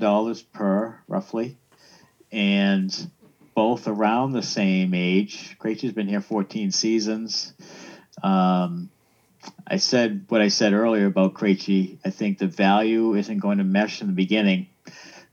per, 0.53 0.97
roughly, 1.09 1.57
and 2.31 3.11
both 3.55 3.89
around 3.89 4.31
the 4.31 4.41
same 4.41 4.93
age. 4.93 5.57
Krejci's 5.59 5.91
been 5.91 6.07
here 6.07 6.21
14 6.21 6.71
seasons. 6.71 7.51
Um, 8.23 8.89
I 9.67 9.77
said 9.77 10.25
what 10.29 10.41
I 10.41 10.49
said 10.49 10.73
earlier 10.73 11.05
about 11.07 11.33
Krejci. 11.33 11.97
I 12.05 12.09
think 12.09 12.37
the 12.37 12.47
value 12.47 13.15
isn't 13.15 13.39
going 13.39 13.57
to 13.57 13.63
mesh 13.63 14.01
in 14.01 14.07
the 14.07 14.13
beginning 14.13 14.67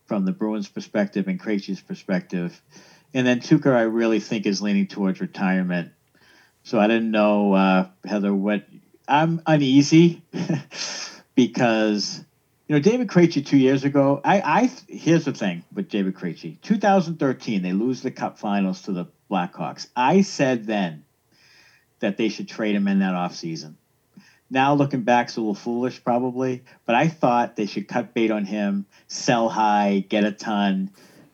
from 0.07 0.25
the 0.25 0.33
Bruins' 0.33 0.69
perspective 0.69 1.29
and 1.29 1.41
Krejci's 1.41 1.81
perspective. 1.81 2.61
And 3.15 3.27
then 3.27 3.41
Tuukka, 3.41 3.75
I 3.75 3.83
really 3.83 4.21
think, 4.21 4.47
is 4.47 4.63
leaning 4.63 4.87
towards 4.87 5.21
retirement. 5.21 5.93
So 6.65 6.79
I 6.79 6.87
didn't 6.87 7.11
know, 7.11 7.53
uh, 7.53 7.89
Heather, 8.05 8.35
what 8.35 8.65
I'm 9.09 9.43
uneasy 9.47 10.23
because 11.35 12.25
you 12.69 12.75
know 12.75 12.81
David 12.81 13.09
Krejci 13.09 13.45
two 13.45 13.57
years 13.57 13.85
ago. 13.85 14.21
I, 14.25 14.41
I 14.41 14.71
here's 14.89 15.25
the 15.25 15.33
thing 15.33 15.65
with 15.75 15.89
David 15.89 16.15
Krejci. 16.15 16.61
2013, 16.63 17.63
they 17.63 17.73
lose 17.73 18.03
the 18.03 18.11
Cup 18.11 18.39
Finals 18.39 18.83
to 18.83 18.93
the 18.93 19.07
Blackhawks. 19.31 19.89
I 19.97 20.23
said 20.23 20.67
then 20.67 21.05
that 22.01 22.17
they 22.17 22.29
should 22.29 22.49
trade 22.49 22.75
him 22.75 22.89
in 22.89 23.01
that 23.01 23.15
offseason. 23.15 23.75
Now 24.53 24.75
looking 24.75 25.01
back, 25.01 25.29
it's 25.29 25.39
a 25.39 25.41
little 25.41 25.55
foolish 25.55 26.05
probably, 26.05 26.63
but 26.85 26.95
I 26.95 27.09
thought 27.09 27.57
they 27.57 27.65
should 27.65 27.89
cut 27.89 28.13
bait 28.13 28.31
on 28.31 28.45
him, 28.45 28.85
sell 29.07 29.49
high, 29.49 30.05
get 30.07 30.25
a 30.25 30.31
ton, 30.31 30.91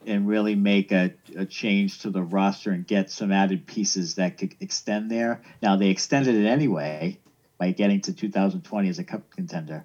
and 0.06 0.28
really 0.28 0.54
make 0.54 0.92
a, 0.92 1.12
a 1.34 1.44
change 1.44 1.98
to 2.02 2.10
the 2.10 2.22
roster 2.22 2.70
and 2.70 2.86
get 2.86 3.10
some 3.10 3.32
added 3.32 3.66
pieces 3.66 4.14
that 4.14 4.38
could 4.38 4.54
extend 4.60 5.10
there. 5.10 5.42
Now 5.60 5.74
they 5.74 5.88
extended 5.88 6.36
it 6.36 6.46
anyway 6.46 7.18
by 7.58 7.72
getting 7.72 8.00
to 8.02 8.12
2020 8.12 8.88
as 8.88 9.00
a 9.00 9.04
cup 9.04 9.28
contender, 9.30 9.84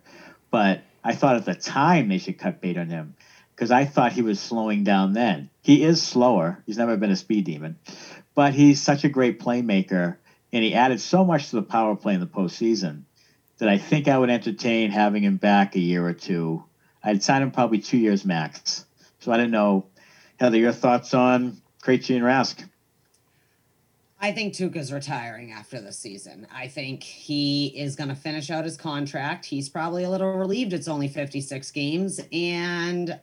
but 0.52 0.82
I 1.04 1.16
thought 1.16 1.36
at 1.36 1.46
the 1.46 1.56
time 1.56 2.10
they 2.10 2.20
should 2.20 2.38
cut 2.38 2.62
bait 2.62 2.78
on 2.78 2.88
him 2.90 3.16
because 3.56 3.72
I 3.72 3.86
thought 3.86 4.12
he 4.12 4.22
was 4.22 4.40
slowing 4.40 4.84
down 4.84 5.14
then. 5.14 5.50
He 5.64 5.84
is 5.84 6.04
slower. 6.04 6.62
He's 6.68 6.78
never 6.78 6.98
been 6.98 7.10
a 7.10 7.16
speed 7.16 7.46
demon, 7.46 7.80
but 8.36 8.54
he's 8.54 8.80
such 8.80 9.04
a 9.04 9.10
great 9.10 9.40
playmaker, 9.40 10.18
and 10.52 10.64
he 10.64 10.76
added 10.76 11.02
so 11.02 11.26
much 11.26 11.50
to 11.50 11.56
the 11.56 11.64
power 11.64 11.96
play 11.96 12.14
in 12.14 12.20
the 12.20 12.28
postseason 12.28 13.06
that 13.58 13.70
I 13.70 13.78
think 13.78 14.08
I 14.08 14.18
would 14.18 14.30
entertain 14.30 14.92
having 14.92 15.24
him 15.24 15.38
back 15.38 15.76
a 15.76 15.80
year 15.80 16.06
or 16.06 16.14
two. 16.14 16.64
I'd 17.04 17.24
sign 17.24 17.42
him 17.42 17.52
probably 17.52 17.80
two 17.80 17.98
years 17.98 18.26
max. 18.26 18.86
So 19.20 19.32
I 19.32 19.38
don't 19.38 19.52
know, 19.52 19.86
Heather, 20.40 20.58
your 20.58 20.72
thoughts 20.74 21.14
on 21.14 21.62
Krejci 21.82 22.16
and 22.16 22.24
Rask? 22.24 22.68
I 24.24 24.32
think 24.32 24.54
Tuukka's 24.54 24.94
retiring 24.94 25.52
after 25.52 25.82
the 25.82 25.92
season. 25.92 26.48
I 26.50 26.70
think 26.70 27.04
he 27.04 27.68
is 27.76 27.98
going 27.98 28.08
to 28.08 28.16
finish 28.16 28.50
out 28.50 28.64
his 28.64 28.78
contract. 28.78 29.44
He's 29.44 29.68
probably 29.68 30.06
a 30.06 30.10
little 30.10 30.38
relieved 30.38 30.72
it's 30.72 30.88
only 30.88 31.10
56 31.10 31.70
games. 31.72 32.22
And 32.32 33.20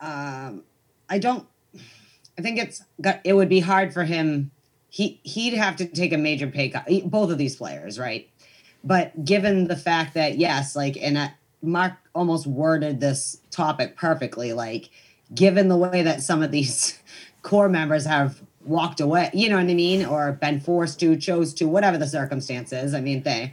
um, 0.00 0.62
I 1.08 1.18
don't, 1.18 1.48
I 2.38 2.42
think 2.42 2.58
it's 2.60 2.84
it 3.24 3.32
would 3.32 3.48
be 3.48 3.58
hard 3.58 3.92
for 3.92 4.04
him. 4.04 4.52
He, 4.88 5.20
he'd 5.24 5.54
have 5.54 5.74
to 5.76 5.86
take 5.86 6.12
a 6.12 6.18
major 6.18 6.46
pay 6.46 6.68
cut, 6.68 6.86
both 7.06 7.30
of 7.30 7.38
these 7.38 7.56
players, 7.56 7.98
right? 7.98 8.30
But 8.84 9.24
given 9.24 9.68
the 9.68 9.76
fact 9.76 10.14
that, 10.14 10.38
yes, 10.38 10.74
like, 10.74 10.96
and 11.00 11.16
uh, 11.16 11.28
Mark 11.62 11.94
almost 12.14 12.46
worded 12.46 13.00
this 13.00 13.40
topic 13.50 13.96
perfectly, 13.96 14.52
like, 14.52 14.90
given 15.34 15.68
the 15.68 15.76
way 15.76 16.02
that 16.02 16.22
some 16.22 16.42
of 16.42 16.50
these 16.50 16.98
core 17.42 17.68
members 17.68 18.04
have 18.04 18.42
walked 18.64 19.00
away, 19.00 19.30
you 19.32 19.48
know 19.48 19.56
what 19.56 19.68
I 19.68 19.74
mean, 19.74 20.04
or 20.04 20.32
been 20.32 20.60
forced 20.60 21.00
to, 21.00 21.16
chose 21.16 21.54
to, 21.54 21.66
whatever 21.66 21.98
the 21.98 22.06
circumstances. 22.06 22.94
I 22.94 23.00
mean, 23.00 23.22
they. 23.22 23.52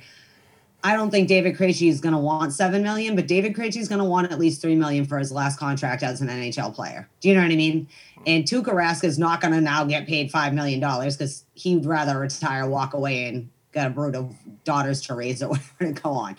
I 0.81 0.95
don't 0.95 1.11
think 1.11 1.27
David 1.27 1.57
Krejci 1.57 1.89
is 1.89 1.99
going 1.99 2.13
to 2.13 2.19
want 2.19 2.53
seven 2.53 2.83
million, 2.83 3.13
but 3.13 3.27
David 3.27 3.53
Krejci 3.53 3.77
is 3.77 3.89
going 3.89 3.99
to 3.99 4.05
want 4.05 4.31
at 4.31 4.39
least 4.39 4.61
three 4.61 4.77
million 4.77 5.03
for 5.03 5.19
his 5.19 5.29
last 5.29 5.59
contract 5.59 6.03
as 6.03 6.21
an 6.21 6.29
NHL 6.29 6.73
player. 6.73 7.09
Do 7.19 7.27
you 7.27 7.35
know 7.35 7.41
what 7.41 7.51
I 7.51 7.57
mean? 7.57 7.85
And 8.25 8.45
Tuukka 8.45 8.73
Rask 8.73 9.03
is 9.03 9.19
not 9.19 9.41
going 9.41 9.53
to 9.53 9.59
now 9.59 9.83
get 9.83 10.07
paid 10.07 10.31
five 10.31 10.53
million 10.53 10.79
dollars 10.79 11.17
because 11.17 11.43
he'd 11.53 11.85
rather 11.85 12.17
retire, 12.17 12.65
walk 12.65 12.93
away, 12.93 13.25
and 13.25 13.49
a 13.87 13.89
brood 13.89 14.15
of 14.15 14.35
daughters 14.63 15.01
to 15.01 15.15
raise 15.15 15.41
or 15.41 15.49
whatever 15.49 15.93
to 15.93 16.01
go 16.01 16.11
on. 16.11 16.35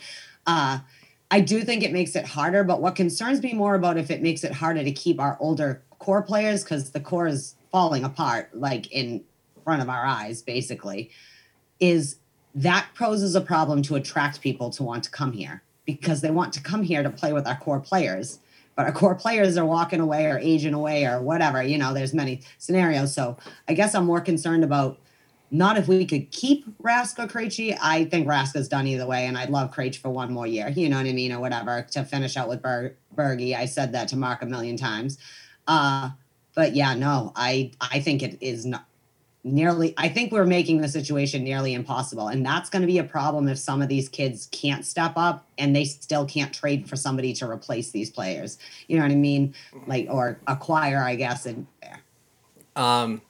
Uh, 0.47 0.79
I 1.31 1.41
do 1.41 1.63
think 1.63 1.83
it 1.83 1.93
makes 1.93 2.17
it 2.17 2.27
harder, 2.27 2.65
but 2.65 2.81
what 2.81 2.97
concerns 2.97 3.43
me 3.43 3.53
more 3.53 3.75
about 3.75 3.97
if 3.97 4.11
it 4.11 4.21
makes 4.21 4.43
it 4.43 4.53
harder 4.53 4.83
to 4.83 4.93
keep 4.93 5.21
our 5.21 5.37
older 5.41 5.83
core 5.99 6.23
players 6.23 6.65
because 6.65 6.91
the 6.91 7.01
core 7.01 7.29
is 7.29 7.55
falling 7.71 8.03
apart 8.03 8.51
like 8.53 8.91
in 8.91 9.23
front 9.65 9.81
of 9.81 9.89
our 9.89 10.05
eyes 10.05 10.43
basically 10.43 11.11
is 11.79 12.17
that 12.55 12.87
poses 12.97 13.37
a 13.37 13.41
problem 13.41 13.83
to 13.83 13.95
attract 13.95 14.41
people 14.41 14.71
to 14.71 14.83
want 14.83 15.05
to 15.05 15.11
come 15.11 15.33
here 15.33 15.63
because 15.85 16.21
they 16.21 16.31
want 16.31 16.53
to 16.53 16.63
come 16.63 16.83
here 16.83 17.03
to 17.03 17.11
play 17.11 17.33
with 17.33 17.47
our 17.47 17.57
core 17.57 17.81
players. 17.81 18.41
But 18.75 18.87
our 18.87 18.93
core 18.93 19.15
players 19.15 19.57
are 19.57 19.65
walking 19.65 20.01
away 20.01 20.27
or 20.27 20.39
aging 20.39 20.75
away 20.75 21.05
or 21.05 21.21
whatever. 21.21 21.63
You 21.63 21.79
know, 21.79 21.93
there's 21.93 22.15
many 22.15 22.43
scenarios. 22.59 23.15
So 23.15 23.37
I 23.69 23.75
guess 23.75 23.95
I'm 23.95 24.05
more 24.05 24.21
concerned 24.21 24.65
about 24.65 24.99
not 25.51 25.77
if 25.77 25.89
we 25.89 26.05
could 26.07 26.31
keep 26.31 26.65
Rask 26.81 27.19
or 27.19 27.27
Krejci. 27.27 27.77
I 27.81 28.05
think 28.05 28.27
Rask 28.27 28.55
is 28.57 28.69
done 28.69 28.87
either 28.87 29.07
way, 29.07 29.27
and 29.27 29.37
I'd 29.37 29.51
love 29.51 29.73
Krejci 29.73 29.97
for 29.97 30.11
one 30.11 30.33
more 30.33 30.47
year. 30.47 30.69
You 30.69 30.89
know 30.89 30.97
what 30.97 31.07
I 31.07 31.13
mean, 31.13 31.33
or 31.33 31.41
whatever 31.41 31.87
to 31.93 32.05
finish 32.05 32.37
out 32.37 32.49
with 32.49 32.63
Ber- 32.63 32.95
Bergie. 33.15 33.57
I 33.57 33.67
said 33.67 33.93
that 33.93 34.09
to 34.09 34.17
Mark 34.17 34.43
a 34.43 34.47
million 34.47 34.77
times. 34.77 35.19
Uh, 35.67 36.11
but 36.55 36.75
yeah, 36.75 36.95
no, 36.95 37.33
I 37.37 37.73
I 37.81 38.01
think 38.01 38.23
it 38.23 38.39
is 38.41 38.65
not 38.67 38.85
nearly. 39.43 39.95
I 39.97 40.09
think 40.09 40.33
we're 40.33 40.47
making 40.47 40.81
the 40.81 40.89
situation 40.89 41.43
nearly 41.45 41.75
impossible, 41.75 42.29
and 42.29 42.45
that's 42.45 42.71
going 42.71 42.83
to 42.83 42.87
be 42.87 42.99
a 42.99 43.05
problem 43.05 43.49
if 43.49 43.59
some 43.59 43.83
of 43.83 43.89
these 43.89 44.09
kids 44.09 44.49
can't 44.53 44.85
step 44.85 45.13
up 45.17 45.47
and 45.59 45.75
they 45.75 45.85
still 45.85 46.27
can't 46.27 46.53
trade 46.53 46.89
for 46.89 46.97
somebody 46.97 47.33
to 47.35 47.49
replace 47.49 47.91
these 47.91 48.11
players. 48.11 48.59
You 48.89 48.97
know 48.97 49.03
what 49.03 49.13
I 49.13 49.17
mean, 49.17 49.55
like 49.87 50.07
or 50.11 50.39
acquire, 50.47 51.03
I 51.03 51.17
guess. 51.17 51.47
And 51.47 51.67
Um, 52.77 53.23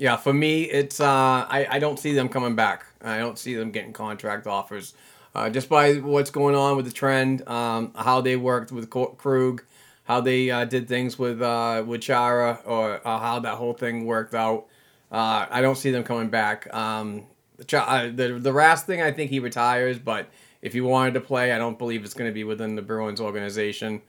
yeah, 0.00 0.16
for 0.16 0.32
me, 0.32 0.62
it's 0.62 0.98
uh, 0.98 1.04
I 1.06 1.66
I 1.72 1.78
don't 1.78 1.98
see 1.98 2.14
them 2.14 2.30
coming 2.30 2.56
back. 2.56 2.86
I 3.02 3.18
don't 3.18 3.38
see 3.38 3.54
them 3.54 3.70
getting 3.70 3.92
contract 3.92 4.46
offers. 4.46 4.94
Uh, 5.34 5.50
just 5.50 5.68
by 5.68 5.96
what's 5.96 6.30
going 6.30 6.54
on 6.54 6.76
with 6.76 6.86
the 6.86 6.90
trend, 6.90 7.46
um, 7.46 7.92
how 7.94 8.22
they 8.22 8.34
worked 8.34 8.72
with 8.72 8.88
Krug, 8.88 9.62
how 10.04 10.20
they 10.22 10.50
uh, 10.50 10.64
did 10.64 10.88
things 10.88 11.18
with 11.18 11.42
uh, 11.42 11.84
with 11.86 12.00
Chara, 12.00 12.60
or 12.64 13.06
uh, 13.06 13.18
how 13.18 13.40
that 13.40 13.56
whole 13.56 13.74
thing 13.74 14.06
worked 14.06 14.34
out. 14.34 14.66
Uh, 15.12 15.44
I 15.50 15.60
don't 15.60 15.76
see 15.76 15.90
them 15.90 16.02
coming 16.02 16.30
back. 16.30 16.72
Um, 16.74 17.26
uh, 17.60 18.04
the 18.04 18.38
the 18.40 18.52
Rask 18.52 18.84
thing, 18.84 19.02
I 19.02 19.12
think 19.12 19.30
he 19.30 19.38
retires, 19.38 19.98
but 19.98 20.30
if 20.62 20.72
he 20.72 20.80
wanted 20.80 21.12
to 21.12 21.20
play, 21.20 21.52
I 21.52 21.58
don't 21.58 21.78
believe 21.78 22.04
it's 22.04 22.14
going 22.14 22.30
to 22.30 22.34
be 22.34 22.44
within 22.44 22.74
the 22.74 22.82
Bruins 22.82 23.20
organization. 23.20 24.00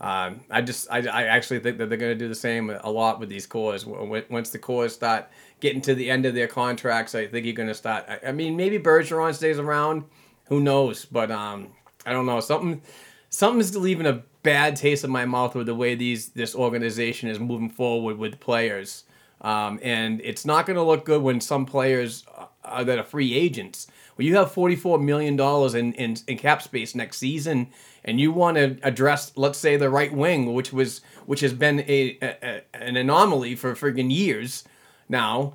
Um, 0.00 0.40
I 0.48 0.60
just, 0.60 0.88
I, 0.90 0.98
I 0.98 1.24
actually 1.24 1.58
think 1.58 1.78
that 1.78 1.88
they're 1.88 1.98
going 1.98 2.16
to 2.16 2.18
do 2.18 2.28
the 2.28 2.34
same 2.34 2.70
a 2.70 2.90
lot 2.90 3.18
with 3.18 3.28
these 3.28 3.46
cores. 3.46 3.84
Once 3.84 4.50
the 4.50 4.58
cores 4.58 4.94
start 4.94 5.28
getting 5.60 5.80
to 5.82 5.94
the 5.94 6.08
end 6.10 6.24
of 6.24 6.34
their 6.34 6.46
contracts, 6.46 7.14
I 7.14 7.26
think 7.26 7.44
you're 7.44 7.54
going 7.54 7.68
to 7.68 7.74
start. 7.74 8.04
I, 8.08 8.28
I 8.28 8.32
mean, 8.32 8.56
maybe 8.56 8.78
Bergeron 8.78 9.34
stays 9.34 9.58
around. 9.58 10.04
Who 10.46 10.60
knows? 10.60 11.04
But 11.04 11.30
um, 11.30 11.68
I 12.06 12.12
don't 12.12 12.26
know. 12.26 12.40
Something, 12.40 12.80
something's 13.28 13.76
leaving 13.76 14.06
a 14.06 14.22
bad 14.42 14.76
taste 14.76 15.04
in 15.04 15.10
my 15.10 15.24
mouth 15.24 15.54
with 15.54 15.66
the 15.66 15.74
way 15.74 15.94
these 15.94 16.28
this 16.30 16.54
organization 16.54 17.28
is 17.28 17.40
moving 17.40 17.68
forward 17.68 18.18
with 18.18 18.38
players. 18.38 19.04
Um, 19.40 19.78
and 19.82 20.20
it's 20.22 20.44
not 20.44 20.66
going 20.66 20.76
to 20.76 20.82
look 20.82 21.04
good 21.04 21.22
when 21.22 21.40
some 21.40 21.66
players 21.66 22.24
uh, 22.70 22.84
that 22.84 22.98
are 22.98 23.04
free 23.04 23.34
agents. 23.34 23.86
When 24.16 24.26
you 24.26 24.36
have 24.36 24.52
$44 24.52 25.02
million 25.02 25.38
in, 25.76 25.92
in, 25.94 26.16
in 26.26 26.38
cap 26.38 26.62
space 26.62 26.94
next 26.94 27.18
season 27.18 27.68
and 28.04 28.18
you 28.18 28.32
want 28.32 28.56
to 28.56 28.78
address, 28.82 29.32
let's 29.36 29.58
say, 29.58 29.76
the 29.76 29.90
right 29.90 30.12
wing, 30.12 30.54
which 30.54 30.72
was 30.72 31.02
which 31.26 31.40
has 31.40 31.52
been 31.52 31.80
a, 31.80 32.18
a, 32.20 32.36
a 32.42 32.62
an 32.74 32.96
anomaly 32.96 33.54
for 33.54 33.74
friggin' 33.74 34.12
years 34.12 34.64
now, 35.08 35.54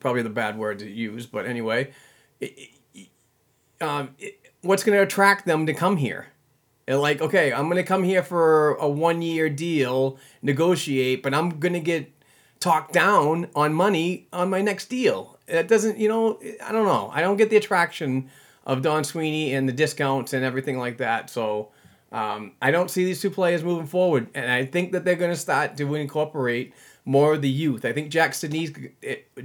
probably 0.00 0.22
the 0.22 0.30
bad 0.30 0.58
word 0.58 0.78
to 0.80 0.90
use, 0.90 1.26
but 1.26 1.46
anyway, 1.46 1.92
it, 2.40 2.70
it, 2.94 3.08
um, 3.80 4.10
it, 4.18 4.40
what's 4.62 4.82
going 4.82 4.96
to 4.96 5.02
attract 5.02 5.46
them 5.46 5.66
to 5.66 5.74
come 5.74 5.96
here? 5.96 6.28
And 6.88 7.00
like, 7.00 7.20
okay, 7.20 7.52
I'm 7.52 7.66
going 7.66 7.76
to 7.76 7.84
come 7.84 8.02
here 8.02 8.22
for 8.22 8.74
a 8.74 8.88
one 8.88 9.22
year 9.22 9.48
deal, 9.48 10.18
negotiate, 10.42 11.22
but 11.22 11.34
I'm 11.34 11.60
going 11.60 11.74
to 11.74 11.80
get 11.80 12.12
talked 12.58 12.92
down 12.92 13.48
on 13.54 13.72
money 13.72 14.28
on 14.32 14.50
my 14.50 14.60
next 14.60 14.86
deal. 14.86 15.38
It 15.50 15.68
doesn't, 15.68 15.98
you 15.98 16.08
know, 16.08 16.38
I 16.64 16.72
don't 16.72 16.86
know. 16.86 17.10
I 17.12 17.20
don't 17.20 17.36
get 17.36 17.50
the 17.50 17.56
attraction 17.56 18.30
of 18.64 18.82
Don 18.82 19.04
Sweeney 19.04 19.54
and 19.54 19.68
the 19.68 19.72
discounts 19.72 20.32
and 20.32 20.44
everything 20.44 20.78
like 20.78 20.98
that. 20.98 21.30
So 21.30 21.70
um, 22.12 22.52
I 22.60 22.70
don't 22.70 22.90
see 22.90 23.04
these 23.04 23.20
two 23.20 23.30
players 23.30 23.64
moving 23.64 23.86
forward. 23.86 24.28
And 24.34 24.50
I 24.50 24.64
think 24.64 24.92
that 24.92 25.04
they're 25.04 25.16
going 25.16 25.32
to 25.32 25.36
start 25.36 25.76
to 25.78 25.94
incorporate 25.94 26.74
more 27.04 27.34
of 27.34 27.42
the 27.42 27.48
youth. 27.48 27.84
I 27.84 27.92
think 27.92 28.10
Jack 28.10 28.32
Studnicka, 28.32 28.92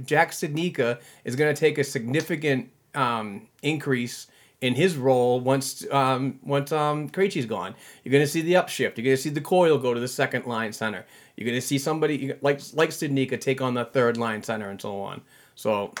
Jack 0.04 0.32
is 0.32 1.36
going 1.36 1.54
to 1.54 1.60
take 1.60 1.78
a 1.78 1.84
significant 1.84 2.70
um, 2.94 3.48
increase 3.62 4.26
in 4.60 4.74
his 4.74 4.96
role 4.96 5.40
once 5.40 5.86
um, 5.90 6.40
once 6.42 6.72
um, 6.72 7.08
Krejci's 7.10 7.46
gone. 7.46 7.74
You're 8.02 8.12
going 8.12 8.24
to 8.24 8.30
see 8.30 8.40
the 8.40 8.54
upshift. 8.54 8.96
You're 8.96 9.04
going 9.04 9.16
to 9.16 9.22
see 9.22 9.30
the 9.30 9.40
Coyle 9.40 9.78
go 9.78 9.92
to 9.94 10.00
the 10.00 10.08
second 10.08 10.46
line 10.46 10.72
center. 10.72 11.04
You're 11.36 11.46
going 11.46 11.60
to 11.60 11.66
see 11.66 11.78
somebody 11.78 12.34
like 12.40 12.60
like 12.74 12.90
Studnicka 12.90 13.40
take 13.40 13.60
on 13.60 13.74
the 13.74 13.84
third 13.84 14.16
line 14.16 14.42
center 14.42 14.70
and 14.70 14.80
so 14.80 15.00
on. 15.00 15.22
So 15.56 15.92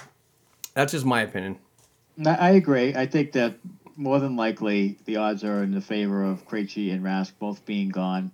that's 0.74 0.92
just 0.92 1.04
my 1.04 1.22
opinion. 1.22 1.58
I 2.24 2.50
agree. 2.50 2.94
I 2.94 3.06
think 3.06 3.32
that 3.32 3.56
more 3.96 4.20
than 4.20 4.36
likely 4.36 4.98
the 5.06 5.16
odds 5.16 5.42
are 5.44 5.62
in 5.62 5.72
the 5.72 5.80
favor 5.80 6.22
of 6.22 6.46
Krejci 6.46 6.92
and 6.92 7.02
Rask 7.02 7.32
both 7.38 7.64
being 7.66 7.88
gone. 7.88 8.30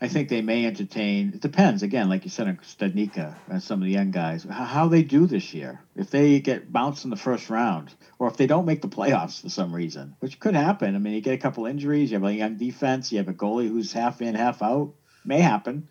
I 0.00 0.08
think 0.08 0.28
they 0.28 0.42
may 0.42 0.66
entertain. 0.66 1.32
It 1.34 1.40
depends 1.40 1.84
again, 1.84 2.08
like 2.08 2.24
you 2.24 2.30
said, 2.30 2.48
on 2.48 2.56
Studnicka 2.56 3.36
and 3.48 3.62
some 3.62 3.80
of 3.80 3.84
the 3.84 3.92
young 3.92 4.10
guys, 4.10 4.44
how 4.50 4.88
they 4.88 5.02
do 5.02 5.26
this 5.26 5.54
year. 5.54 5.80
If 5.94 6.10
they 6.10 6.40
get 6.40 6.72
bounced 6.72 7.04
in 7.04 7.10
the 7.10 7.16
first 7.16 7.48
round, 7.50 7.94
or 8.18 8.26
if 8.26 8.36
they 8.36 8.48
don't 8.48 8.66
make 8.66 8.82
the 8.82 8.88
playoffs 8.88 9.40
for 9.40 9.48
some 9.48 9.72
reason, 9.72 10.16
which 10.18 10.40
could 10.40 10.54
happen. 10.54 10.96
I 10.96 10.98
mean, 10.98 11.14
you 11.14 11.20
get 11.20 11.34
a 11.34 11.38
couple 11.38 11.66
injuries, 11.66 12.10
you 12.10 12.16
have 12.16 12.28
a 12.28 12.34
young 12.34 12.56
defense, 12.56 13.12
you 13.12 13.18
have 13.18 13.28
a 13.28 13.32
goalie 13.32 13.68
who's 13.68 13.92
half 13.92 14.20
in, 14.22 14.34
half 14.34 14.62
out. 14.62 14.94
May 15.24 15.40
happen. 15.40 15.88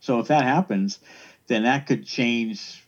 So 0.00 0.18
if 0.18 0.28
that 0.28 0.42
happens, 0.42 0.98
then 1.46 1.62
that 1.62 1.86
could 1.86 2.04
change 2.04 2.82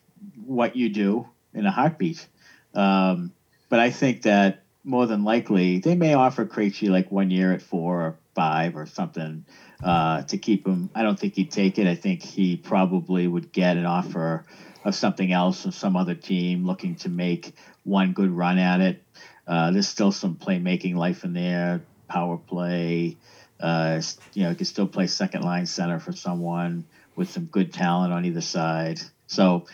what 0.45 0.75
you 0.75 0.89
do 0.89 1.29
in 1.55 1.67
a 1.67 1.71
heartbeat. 1.71 2.27
Um, 2.75 3.33
but 3.69 3.81
I 3.81 3.91
think 3.91 4.23
that 4.23 4.63
more 4.85 5.07
than 5.07 5.25
likely 5.25 5.79
they 5.79 5.95
may 5.95 6.15
offer 6.15 6.45
Krejci 6.45 6.91
like 6.91 7.11
one 7.11 7.31
year 7.31 7.53
at 7.53 7.63
four 7.63 8.01
or 8.03 8.19
five 8.35 8.77
or 8.77 8.87
something 8.87 9.45
uh, 9.83 10.23
to 10.23 10.37
keep 10.37 10.67
him. 10.67 10.91
I 10.95 11.03
don't 11.03 11.19
think 11.19 11.35
he'd 11.35 11.51
take 11.51 11.79
it. 11.79 11.87
I 11.87 11.95
think 11.95 12.23
he 12.23 12.57
probably 12.57 13.27
would 13.27 13.53
get 13.53 13.77
an 13.77 13.87
offer 13.87 14.45
of 14.85 14.95
something 14.95 15.33
else 15.33 15.63
from 15.63 15.73
some 15.73 15.97
other 15.97 16.15
team 16.15 16.67
looking 16.67 16.97
to 16.97 17.09
make 17.09 17.55
one 17.85 18.13
good 18.13 18.31
run 18.31 18.59
at 18.59 18.81
it. 18.81 19.03
Uh, 19.47 19.71
there's 19.71 19.89
still 19.89 20.13
some 20.13 20.37
playmaking 20.37 20.95
life 20.95 21.25
in 21.25 21.33
there, 21.33 21.83
power 22.09 22.37
play. 22.37 23.17
Uh, 23.61 24.01
you 24.35 24.43
know, 24.43 24.51
he 24.51 24.57
can 24.57 24.67
still 24.67 24.87
play 24.87 25.07
second 25.07 25.43
line 25.43 25.67
center 25.67 25.99
for 25.99 26.13
someone 26.13 26.85
with 27.17 27.31
some 27.31 27.47
good 27.47 27.73
talent 27.73 28.13
on 28.13 28.25
either 28.25 28.41
side. 28.41 29.01
So, 29.27 29.67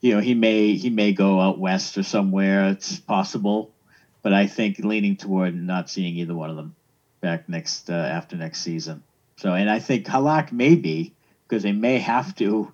you 0.00 0.14
know, 0.14 0.20
he 0.20 0.34
may 0.34 0.74
he 0.74 0.90
may 0.90 1.12
go 1.12 1.40
out 1.40 1.58
west 1.58 1.98
or 1.98 2.02
somewhere. 2.02 2.68
It's 2.70 2.98
possible, 2.98 3.74
but 4.22 4.32
I 4.32 4.46
think 4.46 4.78
leaning 4.78 5.16
toward 5.16 5.54
not 5.54 5.90
seeing 5.90 6.16
either 6.16 6.34
one 6.34 6.50
of 6.50 6.56
them 6.56 6.74
back 7.20 7.48
next 7.48 7.90
uh, 7.90 7.94
after 7.94 8.36
next 8.36 8.60
season. 8.60 9.02
So, 9.36 9.54
and 9.54 9.70
I 9.70 9.78
think 9.78 10.06
Halak 10.06 10.52
may 10.52 10.74
be 10.74 11.14
because 11.46 11.62
they 11.62 11.72
may 11.72 11.98
have 11.98 12.34
to 12.36 12.72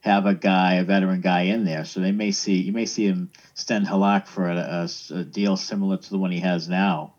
have 0.00 0.26
a 0.26 0.34
guy, 0.34 0.74
a 0.74 0.84
veteran 0.84 1.20
guy 1.20 1.42
in 1.42 1.64
there. 1.64 1.84
So 1.84 2.00
they 2.00 2.12
may 2.12 2.30
see 2.30 2.56
you 2.56 2.72
may 2.72 2.86
see 2.86 3.06
him 3.06 3.30
extend 3.52 3.86
Halak 3.86 4.26
for 4.26 4.48
a, 4.48 4.56
a, 4.56 5.14
a 5.14 5.24
deal 5.24 5.56
similar 5.56 5.96
to 5.96 6.10
the 6.10 6.18
one 6.18 6.30
he 6.30 6.40
has 6.40 6.68
now. 6.68 7.14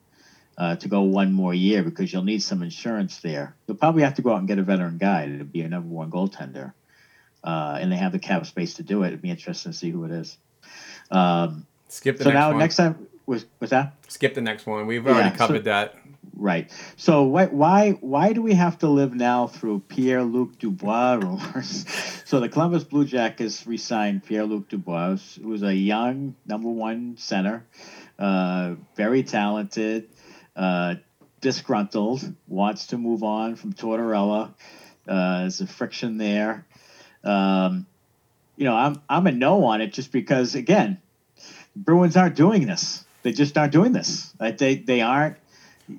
Uh, 0.57 0.75
to 0.75 0.89
go 0.89 1.01
one 1.01 1.33
more 1.33 1.55
year 1.55 1.81
because 1.81 2.13
you'll 2.13 2.23
need 2.23 2.43
some 2.43 2.61
insurance 2.61 3.17
there. 3.21 3.55
You'll 3.65 3.77
probably 3.77 4.03
have 4.03 4.15
to 4.15 4.21
go 4.21 4.33
out 4.33 4.39
and 4.39 4.47
get 4.47 4.59
a 4.59 4.63
veteran 4.63 4.99
guy 4.99 5.25
to 5.25 5.43
be 5.43 5.61
a 5.61 5.67
number 5.67 5.87
one 5.89 6.11
goaltender, 6.11 6.73
uh, 7.43 7.77
and 7.79 7.91
they 7.91 7.95
have 7.97 8.11
the 8.11 8.19
cap 8.19 8.45
space 8.45 8.75
to 8.75 8.83
do 8.83 9.03
it. 9.03 9.07
It'd 9.07 9.21
be 9.21 9.29
interesting 9.29 9.71
to 9.71 9.77
see 9.77 9.89
who 9.89 10.03
it 10.05 10.11
is. 10.11 10.37
Um, 11.09 11.65
Skip 11.87 12.17
the 12.17 12.23
so 12.23 12.29
next 12.29 12.39
now 12.39 12.49
one. 12.49 12.59
next 12.59 12.75
time 12.77 13.07
was 13.25 13.45
was 13.59 13.69
that 13.71 13.93
Skip 14.07 14.33
the 14.33 14.41
next 14.41 14.65
one. 14.65 14.87
We've 14.87 15.05
already 15.05 15.19
Yeah, 15.29 15.31
so- 15.33 15.37
covered 15.37 15.63
that. 15.65 15.95
right? 16.37 16.71
So 16.95 17.23
why 17.23 17.47
why 17.47 17.91
why 18.01 18.33
do 18.33 18.41
we 18.41 18.53
have 18.53 18.77
to 18.79 18.87
live 18.87 19.13
now 19.13 19.47
through 19.47 19.81
Pierre 19.89 20.23
Luc 20.23 20.57
Dubois 20.59 21.15
rumors? 21.15 21.85
so 22.25 22.39
the 22.39 22.47
Columbus 22.49 22.83
Blue 22.85 23.03
Jackets 23.05 23.67
re-signed 23.67 24.23
Pierre 24.23 24.45
Luc 24.45 24.69
Dubois, 24.69 25.35
who 25.41 25.49
was 25.49 25.63
a 25.63 25.73
young 25.75 26.35
number 26.45 26.69
one 26.69 27.17
center, 27.17 27.65
uh, 28.17 28.75
very 28.95 29.23
talented, 29.23 30.09
uh, 30.55 30.95
disgruntled, 31.41 32.33
wants 32.47 32.87
to 32.87 32.97
move 32.97 33.23
on 33.23 33.55
from 33.57 33.73
Tortorella. 33.73 34.53
Uh, 35.07 35.39
there's 35.41 35.59
a 35.61 35.67
friction 35.67 36.17
there. 36.17 36.65
Um, 37.23 37.85
you 38.57 38.65
know, 38.65 38.75
I'm 38.75 39.01
I'm 39.09 39.27
a 39.27 39.31
no 39.31 39.65
on 39.65 39.81
it 39.81 39.93
just 39.93 40.11
because 40.11 40.55
again, 40.55 40.99
Bruins 41.75 42.17
aren't 42.17 42.35
doing 42.35 42.67
this. 42.67 43.05
They 43.23 43.31
just 43.31 43.57
aren't 43.57 43.71
doing 43.73 43.91
this. 43.91 44.33
Like 44.39 44.57
they 44.57 44.75
they 44.75 45.01
aren't 45.01 45.37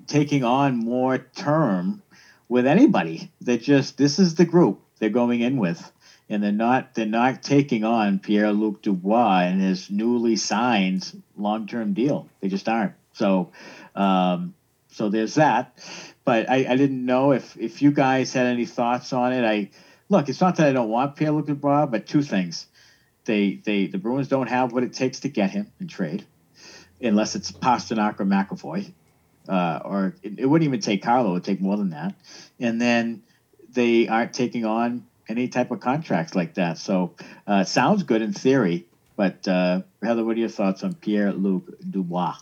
taking 0.06 0.44
on 0.44 0.76
more 0.76 1.18
term 1.18 2.02
with 2.48 2.66
anybody. 2.66 3.30
They 3.40 3.58
just 3.58 3.96
this 3.96 4.18
is 4.18 4.34
the 4.34 4.44
group 4.44 4.80
they're 4.98 5.10
going 5.10 5.40
in 5.40 5.56
with, 5.56 5.90
and 6.28 6.42
they're 6.42 6.52
not 6.52 6.94
they're 6.94 7.06
not 7.06 7.42
taking 7.42 7.84
on 7.84 8.18
Pierre 8.18 8.52
Luc 8.52 8.82
Dubois 8.82 9.42
and 9.42 9.60
his 9.60 9.90
newly 9.90 10.36
signed 10.36 11.22
long 11.36 11.66
term 11.66 11.94
deal. 11.94 12.28
They 12.40 12.48
just 12.48 12.68
aren't. 12.68 12.94
So, 13.14 13.52
um, 13.94 14.54
so 14.88 15.08
there's 15.08 15.34
that. 15.34 15.78
But 16.24 16.48
I, 16.48 16.66
I 16.68 16.76
didn't 16.76 17.04
know 17.04 17.32
if 17.32 17.56
if 17.56 17.82
you 17.82 17.90
guys 17.90 18.32
had 18.32 18.46
any 18.46 18.66
thoughts 18.66 19.12
on 19.12 19.32
it. 19.32 19.44
I 19.44 19.70
look, 20.12 20.28
it's 20.28 20.40
not 20.40 20.56
that 20.56 20.68
I 20.68 20.72
don't 20.72 20.90
want 20.90 21.16
Pierre 21.16 21.32
Luc 21.32 21.46
Dubois, 21.46 21.86
but 21.86 22.06
two 22.06 22.22
things. 22.22 22.66
They 23.24 23.60
they 23.64 23.86
the 23.86 23.98
Bruins 23.98 24.28
don't 24.28 24.48
have 24.48 24.72
what 24.72 24.84
it 24.84 24.92
takes 24.92 25.20
to 25.20 25.28
get 25.28 25.50
him 25.50 25.72
in 25.80 25.88
trade, 25.88 26.24
unless 27.00 27.34
it's 27.34 27.50
Pastrnak 27.50 28.20
or 28.20 28.24
McAvoy 28.24 28.92
uh, 29.48 29.80
or 29.84 30.14
it, 30.22 30.38
it 30.38 30.46
wouldn't 30.46 30.68
even 30.68 30.80
take 30.80 31.02
Carlo. 31.02 31.30
It 31.30 31.32
would 31.34 31.44
take 31.44 31.60
more 31.60 31.76
than 31.76 31.90
that. 31.90 32.14
And 32.60 32.80
then 32.80 33.22
they 33.70 34.08
aren't 34.08 34.32
taking 34.32 34.64
on 34.64 35.06
any 35.28 35.48
type 35.48 35.70
of 35.70 35.80
contracts 35.80 36.34
like 36.34 36.54
that. 36.54 36.78
So 36.78 37.14
uh, 37.46 37.64
sounds 37.64 38.02
good 38.02 38.22
in 38.22 38.32
theory. 38.32 38.86
But 39.16 39.46
uh, 39.46 39.82
Heather, 40.02 40.24
what 40.24 40.36
are 40.36 40.40
your 40.40 40.48
thoughts 40.48 40.82
on 40.84 40.94
Pierre 40.94 41.32
Luc 41.32 41.64
Dubois? 41.88 42.36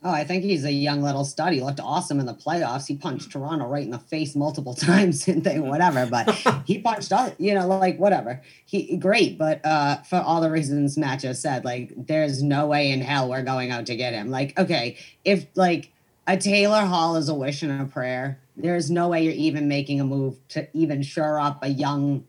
Oh, 0.00 0.10
I 0.10 0.22
think 0.22 0.44
he's 0.44 0.64
a 0.64 0.70
young 0.70 1.02
little 1.02 1.24
stud. 1.24 1.52
He 1.52 1.60
looked 1.60 1.80
awesome 1.80 2.20
in 2.20 2.26
the 2.26 2.34
playoffs. 2.34 2.86
He 2.86 2.94
punched 2.94 3.32
Toronto 3.32 3.66
right 3.66 3.82
in 3.82 3.90
the 3.90 3.98
face 3.98 4.36
multiple 4.36 4.74
times 4.74 5.26
and 5.26 5.42
they 5.42 5.58
whatever, 5.58 6.06
but 6.06 6.30
he 6.66 6.78
punched 6.78 7.12
all 7.12 7.34
you 7.38 7.54
know, 7.54 7.66
like 7.66 7.98
whatever. 7.98 8.40
He 8.64 8.96
great, 8.96 9.36
but 9.36 9.64
uh 9.64 9.96
for 10.02 10.16
all 10.16 10.40
the 10.40 10.50
reasons 10.50 10.96
Matt 10.96 11.20
just 11.20 11.42
said, 11.42 11.64
like 11.64 11.92
there's 11.96 12.42
no 12.42 12.66
way 12.68 12.92
in 12.92 13.00
hell 13.00 13.28
we're 13.28 13.42
going 13.42 13.70
out 13.70 13.86
to 13.86 13.96
get 13.96 14.12
him. 14.12 14.30
Like, 14.30 14.56
okay, 14.58 14.96
if 15.24 15.46
like 15.56 15.90
a 16.28 16.36
Taylor 16.36 16.84
Hall 16.84 17.16
is 17.16 17.28
a 17.28 17.34
wish 17.34 17.62
and 17.62 17.82
a 17.82 17.86
prayer, 17.86 18.38
there's 18.56 18.90
no 18.90 19.08
way 19.08 19.24
you're 19.24 19.32
even 19.32 19.66
making 19.66 20.00
a 20.00 20.04
move 20.04 20.36
to 20.48 20.68
even 20.74 21.02
shore 21.02 21.40
up 21.40 21.58
a 21.62 21.68
young 21.68 22.24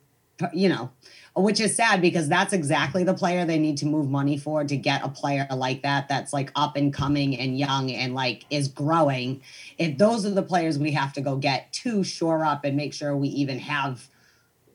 you 0.54 0.70
know, 0.70 0.92
which 1.36 1.60
is 1.60 1.76
sad 1.76 2.02
because 2.02 2.28
that's 2.28 2.54
exactly 2.54 3.04
the 3.04 3.14
player 3.14 3.46
they 3.46 3.60
need 3.60 3.78
to 3.78 3.86
move 3.86 4.10
money 4.10 4.38
for 4.38 4.64
to 4.64 4.78
get 4.78 5.04
a 5.04 5.10
player 5.10 5.48
like 5.56 5.84
that 5.84 6.08
that's 6.08 6.34
like 6.34 6.52
up 6.56 6.76
and 6.76 6.94
coming 6.94 7.38
and 7.38 7.58
young 7.58 7.92
and 7.92 8.14
like 8.14 8.46
is 8.50 8.68
growing. 8.68 9.42
If 9.78 9.98
those 9.98 10.26
are 10.26 10.32
the 10.32 10.44
players 10.44 10.78
we 10.78 10.92
have 10.92 11.14
to 11.14 11.22
go 11.22 11.36
get 11.36 11.72
to 11.74 12.04
shore 12.04 12.46
up 12.46 12.66
and 12.66 12.76
make 12.76 12.94
sure 12.94 13.16
we 13.16 13.30
even 13.30 13.60
have 13.60 14.08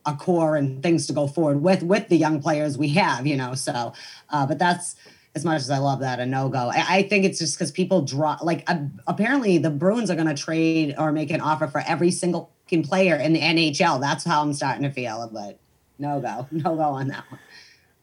a 0.06 0.14
core 0.14 0.56
and 0.56 0.82
things 0.82 1.06
to 1.06 1.12
go 1.12 1.26
forward 1.26 1.62
with 1.62 1.82
with 1.82 2.08
the 2.08 2.16
young 2.16 2.40
players 2.40 2.76
we 2.76 2.88
have, 2.90 3.26
you 3.26 3.36
know. 3.36 3.54
So, 3.54 3.92
uh, 4.30 4.46
but 4.46 4.58
that's 4.58 4.96
as 5.34 5.44
much 5.44 5.60
as 5.62 5.70
I 5.70 5.78
love 5.78 6.00
that 6.00 6.20
a 6.20 6.26
no 6.26 6.48
go. 6.48 6.70
I, 6.72 6.84
I, 6.88 7.02
think 7.02 7.24
it's 7.24 7.40
just 7.40 7.58
because 7.58 7.72
people 7.72 8.02
draw 8.02 8.38
like 8.40 8.62
uh, 8.70 8.78
apparently 9.06 9.58
the 9.58 9.70
Bruins 9.70 10.10
are 10.10 10.14
going 10.14 10.28
to 10.28 10.34
trade 10.34 10.94
or 10.96 11.10
make 11.10 11.30
an 11.30 11.40
offer 11.40 11.66
for 11.66 11.82
every 11.86 12.10
single 12.10 12.53
player 12.68 13.16
in 13.16 13.32
the 13.32 13.40
NHL. 13.40 14.00
That's 14.00 14.24
how 14.24 14.42
I'm 14.42 14.52
starting 14.52 14.82
to 14.82 14.90
feel, 14.90 15.28
but 15.32 15.58
no 15.98 16.20
go, 16.20 16.46
no 16.56 16.76
go 16.76 16.82
on 16.82 17.08
that 17.08 17.24
one. 17.30 17.40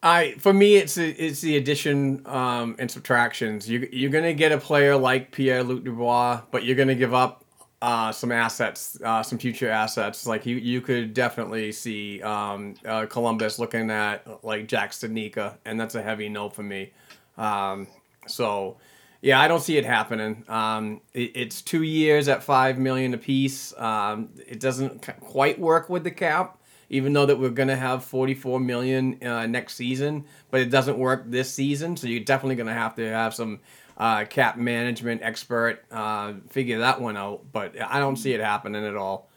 I 0.04 0.34
for 0.40 0.52
me 0.52 0.78
it's 0.78 0.98
it's 0.98 1.42
the 1.42 1.58
addition 1.58 2.26
um, 2.26 2.76
and 2.80 2.90
subtractions. 2.90 3.70
You 3.70 3.88
you're 3.92 4.10
gonna 4.10 4.34
get 4.34 4.52
a 4.52 4.58
player 4.58 4.98
like 4.98 5.32
Pierre 5.32 5.64
Luc 5.64 5.84
Dubois, 5.84 6.42
but 6.50 6.64
you're 6.64 6.76
gonna 6.76 6.96
give 6.96 7.14
up 7.14 7.46
uh, 7.82 8.12
some 8.12 8.32
assets, 8.32 8.98
uh, 9.04 9.24
some 9.24 9.38
future 9.38 9.70
assets. 9.70 10.26
Like 10.26 10.46
you 10.46 10.56
you 10.56 10.82
could 10.82 11.14
definitely 11.14 11.72
see 11.72 12.22
um, 12.24 12.76
uh, 12.86 13.06
Columbus 13.08 13.60
looking 13.60 13.92
at 13.92 14.44
like 14.44 14.68
Jack 14.68 14.92
Studnicka, 14.92 15.58
and 15.66 15.80
that's 15.80 15.94
a 15.94 16.02
heavy 16.02 16.30
no 16.30 16.50
for 16.50 16.64
me. 16.64 16.94
Um, 17.38 17.88
so 18.28 18.78
yeah, 19.22 19.40
I 19.40 19.48
don't 19.48 19.62
see 19.62 19.78
it 19.78 19.86
happening. 19.86 20.44
Um, 20.48 21.02
it, 21.14 21.32
it's 21.36 21.62
two 21.62 21.84
years 21.84 22.28
at 22.28 22.44
five 22.44 22.78
million 22.78 23.14
apiece. 23.14 23.74
Um, 23.78 24.30
it 24.48 24.60
doesn't 24.60 25.08
quite 25.22 25.60
work 25.60 25.90
with 25.90 26.04
the 26.04 26.12
cap 26.12 26.58
even 26.92 27.14
though 27.14 27.26
that 27.26 27.40
we're 27.40 27.50
going 27.50 27.70
to 27.70 27.76
have 27.76 28.04
44 28.04 28.60
million 28.60 29.18
uh, 29.24 29.48
next 29.48 29.76
season, 29.76 30.26
but 30.52 30.60
it 30.60 30.70
doesn't 30.70 30.98
work 30.98 31.24
this 31.26 31.50
season. 31.50 31.96
So 31.96 32.06
you're 32.08 32.20
definitely 32.20 32.58
going 32.58 32.68
to 32.68 32.74
have 32.74 32.96
to 32.96 33.10
have 33.10 33.34
some 33.34 33.62
uh, 33.98 34.26
cap 34.26 34.58
management 34.58 35.22
expert 35.24 35.86
uh, 35.90 36.34
figure 36.50 36.80
that 36.80 37.00
one 37.00 37.16
out. 37.16 37.46
But 37.54 37.82
I 37.82 38.00
don't 38.00 38.18
see 38.18 38.34
it 38.34 38.42
happening 38.42 38.86
at 38.86 38.98
all. 38.98 39.30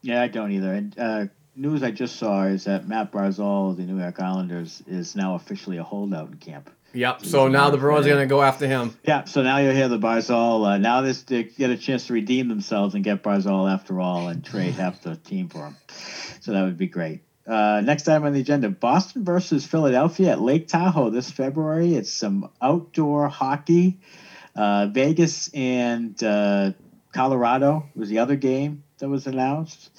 Yeah, 0.00 0.22
I 0.22 0.28
don't 0.28 0.50
either. 0.50 0.72
And 0.72 0.98
uh, 0.98 1.26
news 1.54 1.82
I 1.82 1.90
just 1.90 2.16
saw 2.16 2.44
is 2.44 2.64
that 2.64 2.88
Matt 2.88 3.12
Barzal 3.12 3.76
the 3.76 3.82
New 3.82 4.00
York 4.00 4.18
Islanders 4.18 4.82
is 4.86 5.14
now 5.14 5.34
officially 5.34 5.76
a 5.76 5.84
holdout 5.84 6.28
in 6.30 6.36
camp. 6.38 6.70
Yep. 6.94 7.26
So 7.26 7.48
now 7.48 7.70
the 7.70 7.76
Bruins 7.76 8.06
are 8.06 8.10
going 8.10 8.22
to 8.22 8.32
go 8.32 8.40
after 8.40 8.68
him. 8.68 8.96
Yeah. 9.02 9.24
So 9.24 9.42
now 9.42 9.58
you'll 9.58 9.74
hear 9.74 9.88
the 9.88 9.98
Barzal. 9.98 10.64
Uh, 10.66 10.78
now 10.78 11.00
this 11.00 11.22
they 11.24 11.42
get 11.42 11.70
a 11.70 11.76
chance 11.76 12.06
to 12.06 12.12
redeem 12.12 12.48
themselves 12.48 12.94
and 12.94 13.02
get 13.02 13.22
Barzal 13.22 13.70
after 13.70 14.00
all 14.00 14.28
and 14.28 14.44
trade 14.44 14.74
half 14.74 15.02
the 15.02 15.16
team 15.16 15.48
for 15.48 15.66
him. 15.66 15.76
So 16.40 16.52
that 16.52 16.62
would 16.62 16.78
be 16.78 16.86
great. 16.86 17.22
Uh, 17.46 17.82
next 17.84 18.08
item 18.08 18.24
on 18.24 18.32
the 18.32 18.40
agenda: 18.40 18.70
Boston 18.70 19.24
versus 19.24 19.66
Philadelphia 19.66 20.30
at 20.30 20.40
Lake 20.40 20.68
Tahoe 20.68 21.10
this 21.10 21.30
February. 21.30 21.94
It's 21.94 22.12
some 22.12 22.50
outdoor 22.62 23.28
hockey. 23.28 23.98
Uh, 24.54 24.86
Vegas 24.86 25.50
and 25.52 26.22
uh, 26.22 26.72
Colorado 27.12 27.88
was 27.96 28.08
the 28.08 28.20
other 28.20 28.36
game 28.36 28.84
that 28.98 29.08
was 29.08 29.26
announced, 29.26 29.90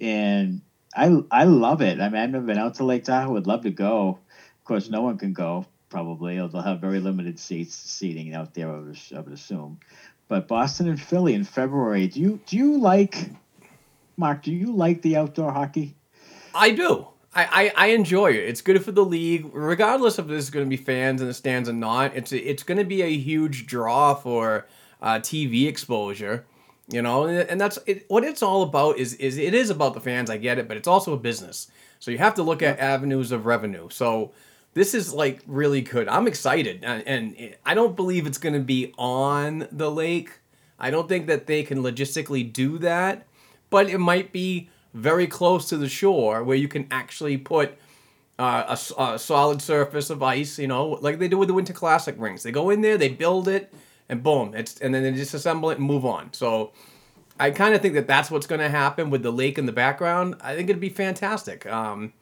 and 0.00 0.62
I 0.94 1.10
I 1.32 1.44
love 1.44 1.82
it. 1.82 2.00
I 2.00 2.08
mean, 2.08 2.22
I've 2.22 2.30
never 2.30 2.46
been 2.46 2.58
out 2.58 2.76
to 2.76 2.84
Lake 2.84 3.04
Tahoe. 3.04 3.32
Would 3.32 3.48
love 3.48 3.62
to 3.62 3.70
go. 3.70 4.20
Of 4.58 4.64
course, 4.64 4.88
no 4.88 5.02
one 5.02 5.18
can 5.18 5.34
go 5.34 5.66
probably. 5.94 6.34
They'll 6.34 6.60
have 6.60 6.80
very 6.80 6.98
limited 6.98 7.38
seats 7.38 7.76
seating 7.76 8.34
out 8.34 8.52
there. 8.52 8.68
I 8.68 8.78
would, 8.80 8.98
I 9.14 9.20
would 9.20 9.32
assume. 9.32 9.78
But 10.26 10.48
Boston 10.48 10.88
and 10.88 11.00
Philly 11.00 11.34
in 11.34 11.44
February. 11.44 12.08
Do 12.08 12.18
you 12.18 12.40
do 12.46 12.56
you 12.56 12.78
like 12.78 13.30
Mark? 14.16 14.42
Do 14.42 14.52
you 14.52 14.74
like 14.74 15.02
the 15.02 15.16
outdoor 15.16 15.52
hockey? 15.52 15.94
I 16.52 16.70
do. 16.70 17.06
I, 17.32 17.72
I, 17.76 17.86
I 17.86 17.86
enjoy 17.88 18.32
it. 18.32 18.48
It's 18.48 18.60
good 18.60 18.84
for 18.84 18.90
the 18.90 19.04
league, 19.04 19.48
regardless 19.52 20.18
if 20.18 20.26
there's 20.26 20.50
going 20.50 20.66
to 20.66 20.70
be 20.70 20.76
fans 20.76 21.20
in 21.20 21.28
the 21.28 21.34
stands 21.34 21.68
or 21.68 21.72
not. 21.72 22.16
It's 22.16 22.32
it's 22.32 22.64
going 22.64 22.78
to 22.78 22.84
be 22.84 23.02
a 23.02 23.16
huge 23.16 23.66
draw 23.66 24.14
for 24.14 24.66
uh, 25.00 25.20
TV 25.20 25.68
exposure, 25.68 26.44
you 26.88 27.02
know. 27.02 27.26
And 27.26 27.60
that's 27.60 27.78
it, 27.86 28.06
what 28.08 28.24
it's 28.24 28.42
all 28.42 28.62
about. 28.62 28.98
Is 28.98 29.14
is 29.14 29.38
it 29.38 29.54
is 29.54 29.70
about 29.70 29.94
the 29.94 30.00
fans. 30.00 30.28
I 30.28 30.38
get 30.38 30.58
it, 30.58 30.66
but 30.66 30.76
it's 30.76 30.88
also 30.88 31.12
a 31.12 31.18
business. 31.18 31.70
So 32.00 32.10
you 32.10 32.18
have 32.18 32.34
to 32.34 32.42
look 32.42 32.62
at 32.62 32.80
avenues 32.80 33.30
of 33.30 33.46
revenue. 33.46 33.88
So 33.90 34.32
this 34.74 34.92
is 34.92 35.14
like 35.14 35.40
really 35.46 35.80
good. 35.80 36.08
I'm 36.08 36.26
excited, 36.26 36.80
and, 36.82 37.06
and 37.06 37.56
I 37.64 37.74
don't 37.74 37.96
believe 37.96 38.26
it's 38.26 38.38
going 38.38 38.54
to 38.54 38.60
be 38.60 38.92
on 38.98 39.68
the 39.70 39.90
lake. 39.90 40.32
I 40.78 40.90
don't 40.90 41.08
think 41.08 41.28
that 41.28 41.46
they 41.46 41.62
can 41.62 41.78
logistically 41.78 42.52
do 42.52 42.78
that, 42.78 43.26
but 43.70 43.88
it 43.88 43.98
might 43.98 44.32
be 44.32 44.68
very 44.92 45.28
close 45.28 45.68
to 45.68 45.76
the 45.76 45.88
shore 45.88 46.42
where 46.42 46.56
you 46.56 46.68
can 46.68 46.88
actually 46.90 47.38
put 47.38 47.78
uh, 48.38 48.76
a, 48.98 49.02
a, 49.02 49.18
solid 49.18 49.62
surface 49.62 50.10
of 50.10 50.22
ice. 50.24 50.58
You 50.58 50.66
know, 50.66 50.98
like 51.00 51.20
they 51.20 51.28
do 51.28 51.38
with 51.38 51.48
the 51.48 51.54
Winter 51.54 51.72
Classic 51.72 52.16
rings. 52.18 52.42
They 52.42 52.52
go 52.52 52.70
in 52.70 52.80
there, 52.80 52.98
they 52.98 53.08
build 53.08 53.46
it, 53.46 53.72
and 54.08 54.24
boom, 54.24 54.54
it's 54.54 54.80
and 54.80 54.92
then 54.92 55.04
they 55.04 55.12
disassemble 55.12 55.72
it 55.72 55.78
and 55.78 55.86
move 55.86 56.04
on. 56.04 56.32
So. 56.32 56.72
I 57.36 57.50
kind 57.50 57.74
of 57.74 57.82
think 57.82 57.94
that 57.94 58.06
that's 58.06 58.30
what's 58.30 58.46
going 58.46 58.60
to 58.60 58.68
happen 58.68 59.10
with 59.10 59.24
the 59.24 59.32
lake 59.32 59.58
in 59.58 59.66
the 59.66 59.72
background. 59.72 60.36
I 60.40 60.54
think 60.54 60.70
it'd 60.70 60.78
be 60.78 60.88
fantastic. 60.88 61.66
Um, 61.66 62.12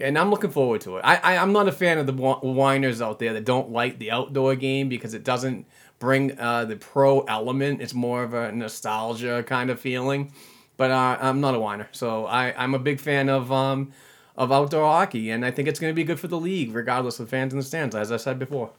and 0.00 0.18
I'm 0.18 0.30
looking 0.30 0.50
forward 0.50 0.80
to 0.82 0.96
it. 0.96 1.00
I, 1.02 1.16
I 1.16 1.34
am 1.34 1.52
not 1.52 1.68
a 1.68 1.72
fan 1.72 1.98
of 1.98 2.06
the 2.06 2.12
whiners 2.12 3.00
out 3.02 3.18
there 3.18 3.32
that 3.32 3.44
don't 3.44 3.70
like 3.70 3.98
the 3.98 4.10
outdoor 4.10 4.56
game 4.56 4.88
because 4.88 5.14
it 5.14 5.24
doesn't 5.24 5.66
bring 5.98 6.38
uh, 6.38 6.64
the 6.64 6.76
pro 6.76 7.20
element. 7.20 7.80
It's 7.80 7.94
more 7.94 8.22
of 8.22 8.34
a 8.34 8.52
nostalgia 8.52 9.42
kind 9.42 9.70
of 9.70 9.78
feeling. 9.78 10.32
But 10.76 10.90
uh, 10.90 11.18
I'm 11.20 11.40
not 11.40 11.54
a 11.54 11.60
whiner, 11.60 11.88
so 11.92 12.24
I 12.24 12.54
I'm 12.56 12.74
a 12.74 12.78
big 12.78 13.00
fan 13.00 13.28
of 13.28 13.52
um 13.52 13.92
of 14.36 14.50
outdoor 14.50 14.86
hockey, 14.86 15.30
and 15.30 15.44
I 15.44 15.50
think 15.50 15.68
it's 15.68 15.78
going 15.78 15.90
to 15.90 15.94
be 15.94 16.04
good 16.04 16.18
for 16.18 16.28
the 16.28 16.40
league, 16.40 16.74
regardless 16.74 17.20
of 17.20 17.28
fans 17.28 17.52
in 17.52 17.58
the 17.58 17.64
stands, 17.64 17.94
as 17.94 18.10
I 18.10 18.16
said 18.16 18.38
before. 18.38 18.70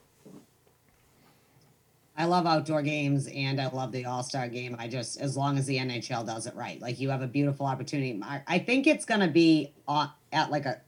I 2.16 2.24
love 2.26 2.46
outdoor 2.46 2.82
games 2.82 3.26
and 3.28 3.60
I 3.60 3.68
love 3.68 3.90
the 3.92 4.04
All 4.04 4.22
Star 4.22 4.48
game. 4.48 4.76
I 4.78 4.86
just, 4.86 5.20
as 5.20 5.36
long 5.36 5.56
as 5.56 5.66
the 5.66 5.78
NHL 5.78 6.26
does 6.26 6.46
it 6.46 6.54
right, 6.54 6.80
like 6.80 7.00
you 7.00 7.08
have 7.10 7.22
a 7.22 7.26
beautiful 7.26 7.66
opportunity. 7.66 8.20
I, 8.22 8.42
I 8.46 8.58
think 8.58 8.86
it's 8.86 9.04
going 9.04 9.20
to 9.20 9.28
be 9.28 9.72
on, 9.88 10.10
at 10.32 10.50
like 10.50 10.66
a 10.66 10.80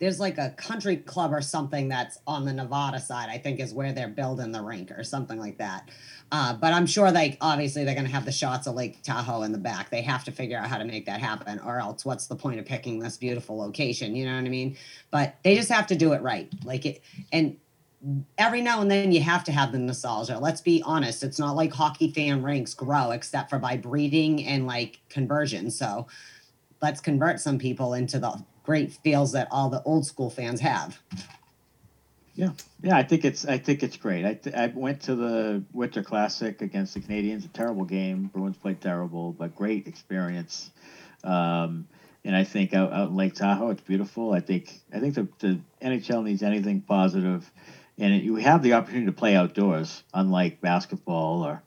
there's 0.00 0.18
like 0.18 0.38
a 0.38 0.50
country 0.50 0.96
club 0.96 1.32
or 1.32 1.42
something 1.42 1.88
that's 1.88 2.18
on 2.26 2.46
the 2.46 2.52
Nevada 2.52 2.98
side, 2.98 3.28
I 3.28 3.36
think 3.36 3.60
is 3.60 3.74
where 3.74 3.92
they're 3.92 4.08
building 4.08 4.50
the 4.50 4.62
rink 4.62 4.90
or 4.90 5.04
something 5.04 5.38
like 5.38 5.58
that. 5.58 5.90
Uh, 6.32 6.54
but 6.54 6.72
I'm 6.72 6.86
sure 6.86 7.10
like 7.12 7.36
obviously 7.40 7.84
they're 7.84 7.94
going 7.94 8.06
to 8.06 8.12
have 8.12 8.24
the 8.24 8.32
shots 8.32 8.66
of 8.66 8.74
Lake 8.74 9.02
Tahoe 9.02 9.42
in 9.42 9.52
the 9.52 9.58
back. 9.58 9.90
They 9.90 10.00
have 10.02 10.24
to 10.24 10.32
figure 10.32 10.56
out 10.56 10.68
how 10.68 10.78
to 10.78 10.86
make 10.86 11.04
that 11.06 11.20
happen, 11.20 11.60
or 11.60 11.78
else 11.78 12.04
what's 12.04 12.26
the 12.26 12.36
point 12.36 12.58
of 12.58 12.64
picking 12.64 12.98
this 12.98 13.18
beautiful 13.18 13.58
location? 13.58 14.16
You 14.16 14.24
know 14.24 14.34
what 14.34 14.44
I 14.44 14.48
mean? 14.48 14.76
But 15.10 15.36
they 15.44 15.54
just 15.54 15.70
have 15.70 15.86
to 15.88 15.94
do 15.94 16.14
it 16.14 16.22
right. 16.22 16.50
Like 16.64 16.86
it, 16.86 17.02
and 17.30 17.58
every 18.38 18.62
now 18.62 18.80
and 18.80 18.90
then 18.90 19.12
you 19.12 19.20
have 19.20 19.44
to 19.44 19.52
have 19.52 19.72
the 19.72 19.78
nostalgia. 19.78 20.38
Let's 20.38 20.62
be 20.62 20.82
honest. 20.86 21.22
It's 21.22 21.38
not 21.38 21.56
like 21.56 21.72
hockey 21.72 22.10
fan 22.10 22.42
ranks 22.42 22.72
grow 22.72 23.10
except 23.10 23.50
for 23.50 23.58
by 23.58 23.76
breeding 23.76 24.46
and 24.46 24.66
like 24.66 25.00
conversion. 25.10 25.70
So 25.70 26.06
let's 26.80 27.00
convert 27.00 27.40
some 27.40 27.58
people 27.58 27.92
into 27.92 28.18
the 28.18 28.42
great 28.70 28.92
feels 28.92 29.32
that 29.32 29.48
all 29.50 29.68
the 29.68 29.82
old 29.82 30.06
school 30.06 30.30
fans 30.30 30.60
have. 30.60 30.96
Yeah, 32.36 32.50
yeah, 32.84 32.96
I 32.96 33.02
think 33.02 33.24
it's 33.24 33.44
I 33.44 33.58
think 33.58 33.82
it's 33.82 33.96
great. 33.96 34.24
I, 34.24 34.34
th- 34.34 34.54
I 34.54 34.68
went 34.68 35.00
to 35.02 35.16
the 35.16 35.64
Winter 35.72 36.04
Classic 36.04 36.62
against 36.62 36.94
the 36.94 37.00
Canadiens, 37.00 37.44
A 37.44 37.48
terrible 37.48 37.84
game. 37.84 38.30
Bruins 38.32 38.56
played 38.56 38.80
terrible, 38.80 39.32
but 39.32 39.56
great 39.56 39.88
experience. 39.88 40.70
Um, 41.24 41.88
and 42.24 42.36
I 42.36 42.44
think 42.44 42.72
out, 42.72 42.92
out 42.92 43.08
in 43.08 43.16
Lake 43.16 43.34
Tahoe, 43.34 43.70
it's 43.70 43.80
beautiful. 43.80 44.32
I 44.32 44.38
think 44.38 44.80
I 44.94 45.00
think 45.00 45.16
the, 45.16 45.26
the 45.40 45.58
NHL 45.82 46.22
needs 46.22 46.44
anything 46.44 46.80
positive, 46.80 47.50
and 47.98 48.14
it, 48.14 48.22
you 48.22 48.36
have 48.36 48.62
the 48.62 48.74
opportunity 48.74 49.06
to 49.06 49.12
play 49.12 49.34
outdoors, 49.34 50.04
unlike 50.14 50.60
basketball 50.60 51.42
or, 51.42 51.60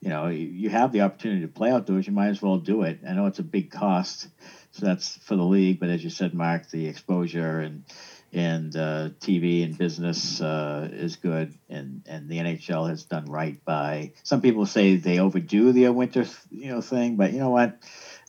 you 0.00 0.08
know, 0.08 0.28
you, 0.28 0.46
you 0.46 0.70
have 0.70 0.90
the 0.90 1.02
opportunity 1.02 1.42
to 1.42 1.48
play 1.48 1.70
outdoors. 1.70 2.06
You 2.06 2.14
might 2.14 2.28
as 2.28 2.40
well 2.40 2.56
do 2.56 2.80
it. 2.80 3.00
I 3.06 3.12
know 3.12 3.26
it's 3.26 3.40
a 3.40 3.50
big 3.56 3.70
cost, 3.70 4.28
so 4.76 4.84
that's 4.84 5.16
for 5.18 5.36
the 5.36 5.42
league. 5.42 5.80
But 5.80 5.88
as 5.88 6.04
you 6.04 6.10
said, 6.10 6.34
Mark, 6.34 6.70
the 6.70 6.86
exposure 6.86 7.60
and 7.60 7.84
and 8.32 8.76
uh, 8.76 9.08
TV 9.20 9.64
and 9.64 9.78
business 9.78 10.40
uh, 10.40 10.88
is 10.92 11.16
good, 11.16 11.54
and 11.70 12.02
and 12.06 12.28
the 12.28 12.38
NHL 12.38 12.88
has 12.88 13.04
done 13.04 13.26
right 13.26 13.64
by. 13.64 14.12
Some 14.22 14.42
people 14.42 14.66
say 14.66 14.96
they 14.96 15.18
overdo 15.18 15.72
the 15.72 15.88
winter, 15.88 16.26
you 16.50 16.68
know, 16.68 16.80
thing, 16.80 17.16
but 17.16 17.32
you 17.32 17.38
know 17.38 17.50
what? 17.50 17.78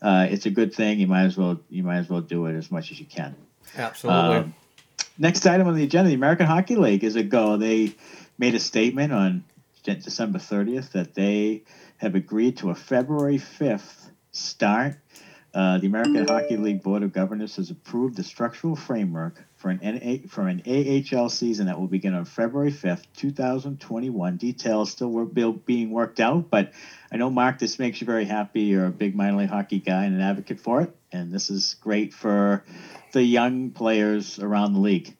Uh, 0.01 0.27
it's 0.29 0.45
a 0.45 0.51
good 0.51 0.73
thing. 0.73 0.99
You 0.99 1.07
might 1.07 1.25
as 1.25 1.37
well 1.37 1.59
you 1.69 1.83
might 1.83 1.97
as 1.97 2.09
well 2.09 2.21
do 2.21 2.45
it 2.45 2.55
as 2.55 2.71
much 2.71 2.91
as 2.91 2.99
you 2.99 3.05
can. 3.05 3.35
Absolutely. 3.75 4.37
Um, 4.37 4.55
next 5.17 5.45
item 5.45 5.67
on 5.67 5.75
the 5.75 5.83
agenda: 5.83 6.09
the 6.09 6.15
American 6.15 6.45
Hockey 6.45 6.75
League 6.75 7.03
is 7.03 7.15
a 7.15 7.23
go. 7.23 7.57
They 7.57 7.95
made 8.37 8.55
a 8.55 8.59
statement 8.59 9.11
on 9.11 9.43
December 9.83 10.37
30th 10.39 10.91
that 10.91 11.13
they 11.13 11.63
have 11.97 12.15
agreed 12.15 12.57
to 12.57 12.69
a 12.69 12.75
February 12.75 13.37
5th 13.37 14.09
start. 14.31 14.97
Uh, 15.57 15.79
the 15.79 15.87
American 15.87 16.27
Hockey 16.27 16.55
League 16.55 16.83
Board 16.83 17.01
of 17.01 17.11
Governors 17.11 17.55
has 17.55 17.71
approved 17.71 18.15
the 18.15 18.23
structural 18.23 18.75
framework 18.75 19.43
for 19.55 19.71
an 19.71 19.79
NA, 19.81 20.17
for 20.29 20.47
an 20.47 20.61
AHL 20.67 21.29
season 21.29 21.65
that 21.65 21.79
will 21.79 21.87
begin 21.87 22.13
on 22.13 22.25
February 22.25 22.71
5th, 22.71 23.05
2021. 23.15 24.37
Details 24.37 24.91
still 24.91 25.09
were 25.09 25.25
being 25.25 25.89
worked 25.89 26.19
out, 26.19 26.51
but 26.51 26.73
I 27.11 27.17
know 27.17 27.31
Mark, 27.31 27.57
this 27.57 27.79
makes 27.79 27.99
you 27.99 28.05
very 28.05 28.25
happy. 28.25 28.61
You're 28.61 28.85
a 28.85 28.91
big 28.91 29.15
minor 29.15 29.37
league 29.37 29.49
hockey 29.49 29.79
guy 29.79 30.05
and 30.05 30.13
an 30.13 30.21
advocate 30.21 30.59
for 30.59 30.83
it, 30.83 30.95
and 31.11 31.31
this 31.31 31.49
is 31.49 31.75
great 31.81 32.13
for 32.13 32.63
the 33.13 33.23
young 33.23 33.71
players 33.71 34.37
around 34.37 34.73
the 34.73 34.79
league. 34.79 35.17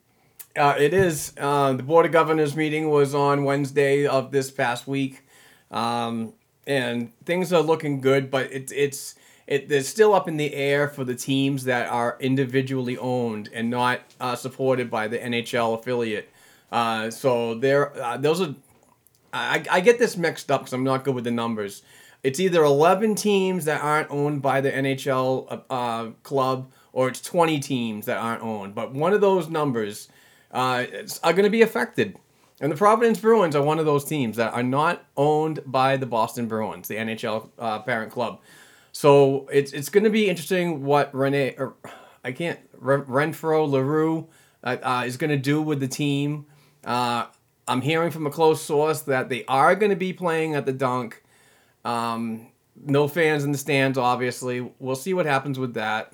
Uh, 0.56 0.76
it 0.78 0.94
is. 0.94 1.34
Uh, 1.36 1.74
the 1.74 1.82
Board 1.82 2.06
of 2.06 2.12
Governors 2.12 2.56
meeting 2.56 2.92
was 2.92 3.16
on 3.16 3.44
Wednesday 3.44 4.06
of 4.06 4.30
this 4.30 4.52
past 4.52 4.86
week, 4.86 5.24
um, 5.72 6.34
and 6.68 7.12
things 7.26 7.52
are 7.52 7.62
looking 7.62 8.02
good. 8.02 8.30
But 8.30 8.52
it's 8.52 8.72
it's 8.72 9.16
it, 9.48 9.72
it's 9.72 9.88
still 9.88 10.14
up 10.14 10.28
in 10.28 10.38
the 10.38 10.54
air 10.54 10.90
for 10.90 11.06
the 11.06 11.16
teams 11.16 11.64
that 11.64 11.90
are 11.90 12.18
individually 12.20 12.98
owned 12.98 13.50
and 13.54 13.70
not 13.70 14.02
uh, 14.20 14.36
supported 14.36 14.92
by 14.92 15.08
the 15.08 15.18
NHL 15.18 15.80
affiliate. 15.80 16.30
Uh, 16.72 17.10
so 17.10 17.56
there, 17.56 17.96
uh, 18.02 18.18
those 18.18 18.42
are. 18.42 18.54
I, 19.34 19.64
I 19.70 19.82
get 19.82 20.00
this 20.00 20.18
mixed 20.18 20.52
up 20.52 20.62
because 20.62 20.74
I'm 20.74 20.84
not 20.84 21.04
good 21.04 21.16
with 21.16 21.24
the 21.24 21.32
numbers. 21.32 21.82
It's 22.24 22.40
either 22.40 22.64
11 22.64 23.16
teams 23.16 23.66
that 23.66 23.82
aren't 23.82 24.10
owned 24.10 24.42
by 24.42 24.62
the 24.62 24.72
NHL 24.72 25.64
uh, 25.70 26.12
club, 26.24 26.72
or 26.92 27.08
it's 27.08 27.22
20 27.22 27.60
teams 27.60 28.06
that 28.08 28.18
aren't 28.18 28.42
owned. 28.42 28.74
But 28.74 28.94
one 28.94 29.14
of 29.14 29.22
those 29.22 29.50
numbers 29.50 30.10
uh, 30.52 30.86
are 31.24 31.34
going 31.34 31.44
to 31.44 31.50
be 31.50 31.62
affected. 31.62 32.18
And 32.60 32.72
the 32.72 32.76
Providence 32.76 33.20
Bruins 33.20 33.56
are 33.56 33.62
one 33.62 33.80
of 33.80 33.86
those 33.86 34.04
teams 34.04 34.38
that 34.38 34.54
are 34.54 34.64
not 34.64 35.06
owned 35.16 35.62
by 35.66 35.96
the 35.98 36.08
Boston 36.08 36.48
Bruins, 36.48 36.88
the 36.88 36.96
NHL 36.96 37.50
uh, 37.60 37.80
parent 37.80 38.12
club. 38.12 38.42
So 38.98 39.48
it's 39.52 39.74
it's 39.74 39.90
going 39.90 40.06
to 40.06 40.10
be 40.10 40.28
interesting 40.28 40.84
what 40.84 41.14
Rene, 41.14 41.54
or 41.60 41.76
I 42.24 42.32
can't 42.32 42.60
Renfro 42.82 43.70
Larue 43.70 44.28
uh, 44.64 44.78
uh, 44.82 45.04
is 45.06 45.18
going 45.18 45.30
to 45.30 45.38
do 45.38 45.62
with 45.62 45.80
the 45.80 45.88
team. 45.88 46.48
Uh, 46.84 47.28
I'm 47.68 47.82
hearing 47.82 48.10
from 48.10 48.26
a 48.26 48.32
close 48.32 48.60
source 48.60 49.04
that 49.04 49.30
they 49.30 49.46
are 49.46 49.76
going 49.76 49.92
to 49.92 49.96
be 49.96 50.14
playing 50.14 50.56
at 50.56 50.66
the 50.66 50.74
Dunk. 50.74 51.22
Um, 51.86 52.48
no 52.76 53.08
fans 53.08 53.44
in 53.44 53.52
the 53.52 53.60
stands, 53.60 54.00
obviously. 54.00 54.68
We'll 54.80 54.96
see 54.96 55.14
what 55.14 55.28
happens 55.28 55.60
with 55.60 55.76
that. 55.76 56.12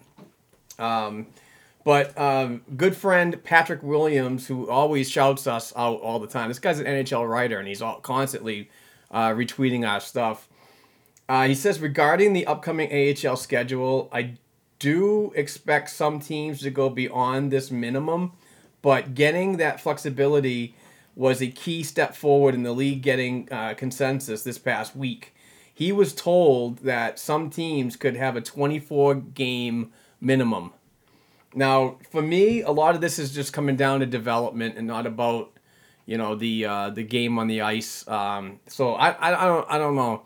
Um, 0.78 1.28
but 1.86 2.18
um, 2.20 2.64
good 2.76 2.98
friend 2.98 3.42
Patrick 3.46 3.82
Williams, 3.82 4.46
who 4.46 4.70
always 4.70 5.10
shouts 5.10 5.48
us 5.48 5.72
out 5.78 6.02
all 6.02 6.20
the 6.20 6.28
time. 6.28 6.50
This 6.50 6.60
guy's 6.60 6.82
an 6.82 6.86
NHL 6.86 7.30
writer, 7.30 7.60
and 7.60 7.68
he's 7.70 7.82
all, 7.82 8.02
constantly 8.02 8.70
uh, 9.10 9.30
retweeting 9.30 9.88
our 9.88 10.02
stuff. 10.02 10.50
Uh, 11.28 11.47
he 11.47 11.55
says 11.55 11.80
regarding 11.80 12.34
the 12.34 12.45
upcoming 12.45 12.89
AHL 12.91 13.38
schedule, 13.38 14.09
I 14.11 14.36
do 14.80 15.32
expect 15.36 15.89
some 15.89 16.19
teams 16.19 16.61
to 16.61 16.69
go 16.69 16.89
beyond 16.89 17.51
this 17.51 17.71
minimum, 17.71 18.34
but 18.82 19.15
getting 19.15 19.57
that 19.57 19.80
flexibility 19.80 20.76
was 21.15 21.41
a 21.41 21.47
key 21.47 21.84
step 21.84 22.15
forward 22.15 22.53
in 22.53 22.63
the 22.63 22.74
league 22.74 23.01
getting 23.01 23.47
uh, 23.51 23.74
consensus 23.76 24.43
this 24.43 24.57
past 24.57 24.95
week. 24.95 25.34
He 25.74 25.91
was 25.91 26.13
told 26.13 26.80
that 26.80 27.17
some 27.17 27.49
teams 27.49 27.95
could 27.95 28.15
have 28.15 28.36
a 28.36 28.41
24 28.41 29.15
game 29.15 29.91
minimum. 30.19 30.74
Now, 31.55 31.97
for 32.11 32.21
me, 32.21 32.61
a 32.61 32.71
lot 32.71 32.95
of 32.95 33.01
this 33.01 33.19
is 33.19 33.34
just 33.34 33.53
coming 33.53 33.76
down 33.76 34.01
to 34.01 34.05
development 34.05 34.78
and 34.78 34.88
not 34.88 35.05
about, 35.05 35.51
you 36.05 36.17
know, 36.17 36.36
the 36.36 36.65
uh, 36.65 36.89
the 36.89 37.03
game 37.03 37.39
on 37.39 37.47
the 37.47 37.61
ice. 37.61 38.07
Um, 38.07 38.59
so 38.67 38.95
I, 38.95 39.11
I, 39.11 39.43
I 39.43 39.45
don't 39.45 39.65
I 39.69 39.78
don't 39.78 39.95
know 39.95 40.24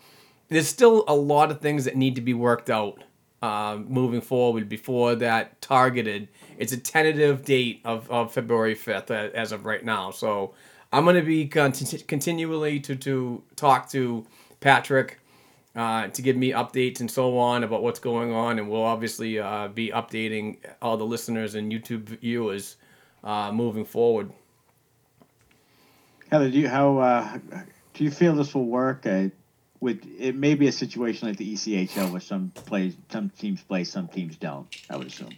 there's 0.49 0.67
still 0.67 1.03
a 1.07 1.15
lot 1.15 1.51
of 1.51 1.61
things 1.61 1.85
that 1.85 1.95
need 1.95 2.15
to 2.15 2.21
be 2.21 2.33
worked 2.33 2.69
out 2.69 3.03
uh, 3.41 3.77
moving 3.87 4.21
forward 4.21 4.67
before 4.69 5.15
that 5.15 5.61
targeted. 5.61 6.27
It's 6.57 6.73
a 6.73 6.77
tentative 6.77 7.45
date 7.45 7.81
of, 7.85 8.09
of 8.09 8.33
February 8.33 8.75
5th 8.75 9.11
uh, 9.11 9.31
as 9.35 9.51
of 9.51 9.65
right 9.65 9.83
now. 9.83 10.11
So 10.11 10.53
I'm 10.91 11.03
going 11.03 11.15
to 11.15 11.21
be 11.21 11.47
continually 11.47 12.79
to, 12.81 12.95
to 12.95 13.43
talk 13.55 13.89
to 13.91 14.25
Patrick 14.59 15.19
uh, 15.75 16.07
to 16.07 16.21
give 16.21 16.35
me 16.35 16.51
updates 16.51 16.99
and 17.01 17.11
so 17.11 17.37
on 17.37 17.63
about 17.63 17.83
what's 17.83 17.99
going 17.99 18.33
on. 18.33 18.57
And 18.57 18.69
we'll 18.69 18.83
obviously 18.83 19.39
uh, 19.39 19.67
be 19.67 19.89
updating 19.89 20.57
all 20.81 20.97
the 20.97 21.05
listeners 21.05 21.55
and 21.55 21.71
YouTube 21.71 22.05
viewers 22.05 22.77
uh, 23.23 23.51
moving 23.51 23.85
forward. 23.85 24.31
Heather, 26.31 26.49
do 26.49 26.57
you, 26.57 26.67
how 26.67 26.97
uh, 26.97 27.37
do 27.93 28.03
you 28.03 28.11
feel 28.11 28.33
this 28.33 28.55
will 28.55 28.65
work? 28.65 29.05
With 29.80 30.03
it 30.17 30.36
may 30.36 30.55
be 30.55 30.67
a 30.67 30.71
situation 30.71 31.28
like 31.28 31.38
the 31.38 31.53
ECHL 31.53 32.11
where 32.11 32.21
some 32.21 32.51
plays 32.55 32.95
some 33.11 33.30
teams 33.30 33.61
play, 33.61 33.84
some 33.84 34.07
teams 34.07 34.36
don't. 34.36 34.67
I 34.89 34.97
would 34.97 35.07
assume. 35.07 35.36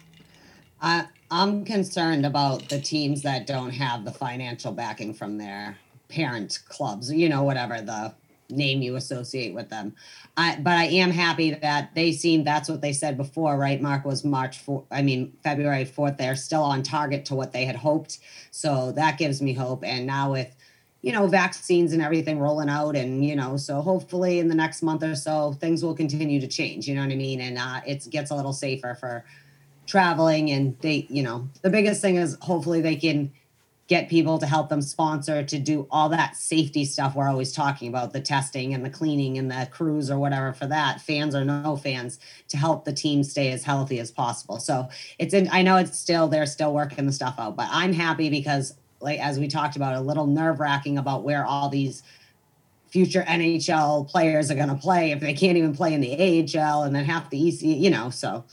I 0.81 1.07
I'm 1.31 1.65
concerned 1.65 2.25
about 2.25 2.69
the 2.69 2.79
teams 2.79 3.21
that 3.23 3.45
don't 3.45 3.71
have 3.71 4.05
the 4.05 4.11
financial 4.11 4.71
backing 4.71 5.13
from 5.13 5.37
their 5.37 5.77
parent 6.07 6.59
clubs. 6.67 7.11
You 7.11 7.29
know, 7.29 7.43
whatever 7.43 7.81
the 7.81 8.13
name 8.49 8.81
you 8.81 8.95
associate 8.95 9.53
with 9.53 9.69
them. 9.69 9.95
I 10.35 10.57
but 10.59 10.73
I 10.73 10.85
am 10.85 11.11
happy 11.11 11.51
that 11.51 11.93
they 11.95 12.11
seem 12.11 12.43
that's 12.43 12.69
what 12.69 12.81
they 12.81 12.93
said 12.93 13.17
before, 13.17 13.57
right? 13.57 13.81
Mark 13.81 14.05
was 14.05 14.23
March 14.23 14.59
4 14.59 14.85
I 14.91 15.01
mean 15.01 15.33
February 15.43 15.85
4th. 15.85 16.17
They're 16.17 16.35
still 16.35 16.63
on 16.63 16.83
target 16.83 17.25
to 17.25 17.35
what 17.35 17.51
they 17.51 17.65
had 17.65 17.75
hoped. 17.75 18.19
So 18.51 18.91
that 18.93 19.17
gives 19.17 19.41
me 19.41 19.53
hope. 19.53 19.83
And 19.83 20.07
now 20.07 20.31
with 20.31 20.55
you 21.01 21.13
know, 21.13 21.27
vaccines 21.27 21.93
and 21.93 22.01
everything 22.01 22.39
rolling 22.39 22.69
out. 22.69 22.95
And, 22.95 23.23
you 23.23 23.35
know, 23.35 23.55
so 23.55 23.81
hopefully 23.81 24.39
in 24.39 24.49
the 24.49 24.55
next 24.55 24.81
month 24.81 25.03
or 25.03 25.15
so, 25.15 25.53
things 25.53 25.83
will 25.83 25.95
continue 25.95 26.41
to 26.41 26.47
change. 26.47 26.87
You 26.87 26.95
know 26.95 27.01
what 27.01 27.11
I 27.11 27.15
mean? 27.15 27.39
And 27.39 27.57
uh, 27.57 27.81
it 27.87 28.09
gets 28.09 28.31
a 28.31 28.35
little 28.35 28.53
safer 28.53 28.95
for 28.95 29.23
traveling. 29.87 30.51
And 30.51 30.77
they, 30.81 31.07
you 31.09 31.23
know, 31.23 31.47
the 31.61 31.69
biggest 31.69 32.01
thing 32.01 32.17
is 32.17 32.37
hopefully 32.41 32.81
they 32.81 32.97
can 32.97 33.31
get 33.89 34.07
people 34.07 34.37
to 34.37 34.45
help 34.45 34.69
them 34.69 34.83
sponsor 34.83 35.43
to 35.43 35.57
do 35.57 35.87
all 35.89 36.09
that 36.09 36.35
safety 36.35 36.85
stuff 36.85 37.15
we're 37.15 37.27
always 37.27 37.51
talking 37.51 37.89
about 37.89 38.13
the 38.13 38.21
testing 38.21 38.71
and 38.73 38.85
the 38.85 38.89
cleaning 38.89 39.35
and 39.39 39.49
the 39.49 39.67
crews 39.71 40.11
or 40.11 40.19
whatever 40.19 40.53
for 40.53 40.67
that 40.67 41.01
fans 41.01 41.33
or 41.33 41.43
no 41.43 41.75
fans 41.75 42.19
to 42.47 42.55
help 42.55 42.85
the 42.85 42.93
team 42.93 43.23
stay 43.23 43.51
as 43.51 43.63
healthy 43.63 43.99
as 43.99 44.11
possible 44.11 44.59
so 44.59 44.87
it's 45.17 45.33
in 45.33 45.49
i 45.51 45.63
know 45.63 45.75
it's 45.75 45.99
still 45.99 46.27
they're 46.27 46.45
still 46.45 46.71
working 46.71 47.07
the 47.07 47.11
stuff 47.11 47.33
out 47.39 47.55
but 47.55 47.67
i'm 47.71 47.91
happy 47.91 48.29
because 48.29 48.75
like 49.01 49.19
as 49.19 49.39
we 49.39 49.47
talked 49.47 49.75
about, 49.75 49.95
a 49.95 50.01
little 50.01 50.27
nerve 50.27 50.59
wracking 50.59 50.97
about 50.97 51.23
where 51.23 51.45
all 51.45 51.69
these 51.69 52.03
future 52.89 53.21
NHL 53.21 54.07
players 54.09 54.49
are 54.49 54.55
going 54.55 54.69
to 54.69 54.75
play 54.75 55.11
if 55.11 55.19
they 55.19 55.33
can't 55.33 55.57
even 55.57 55.75
play 55.75 55.93
in 55.93 56.01
the 56.01 56.13
AHL 56.13 56.83
and 56.83 56.95
then 56.95 57.05
half 57.05 57.29
the 57.29 57.47
EC, 57.47 57.61
you 57.61 57.89
know. 57.89 58.09
So, 58.09 58.45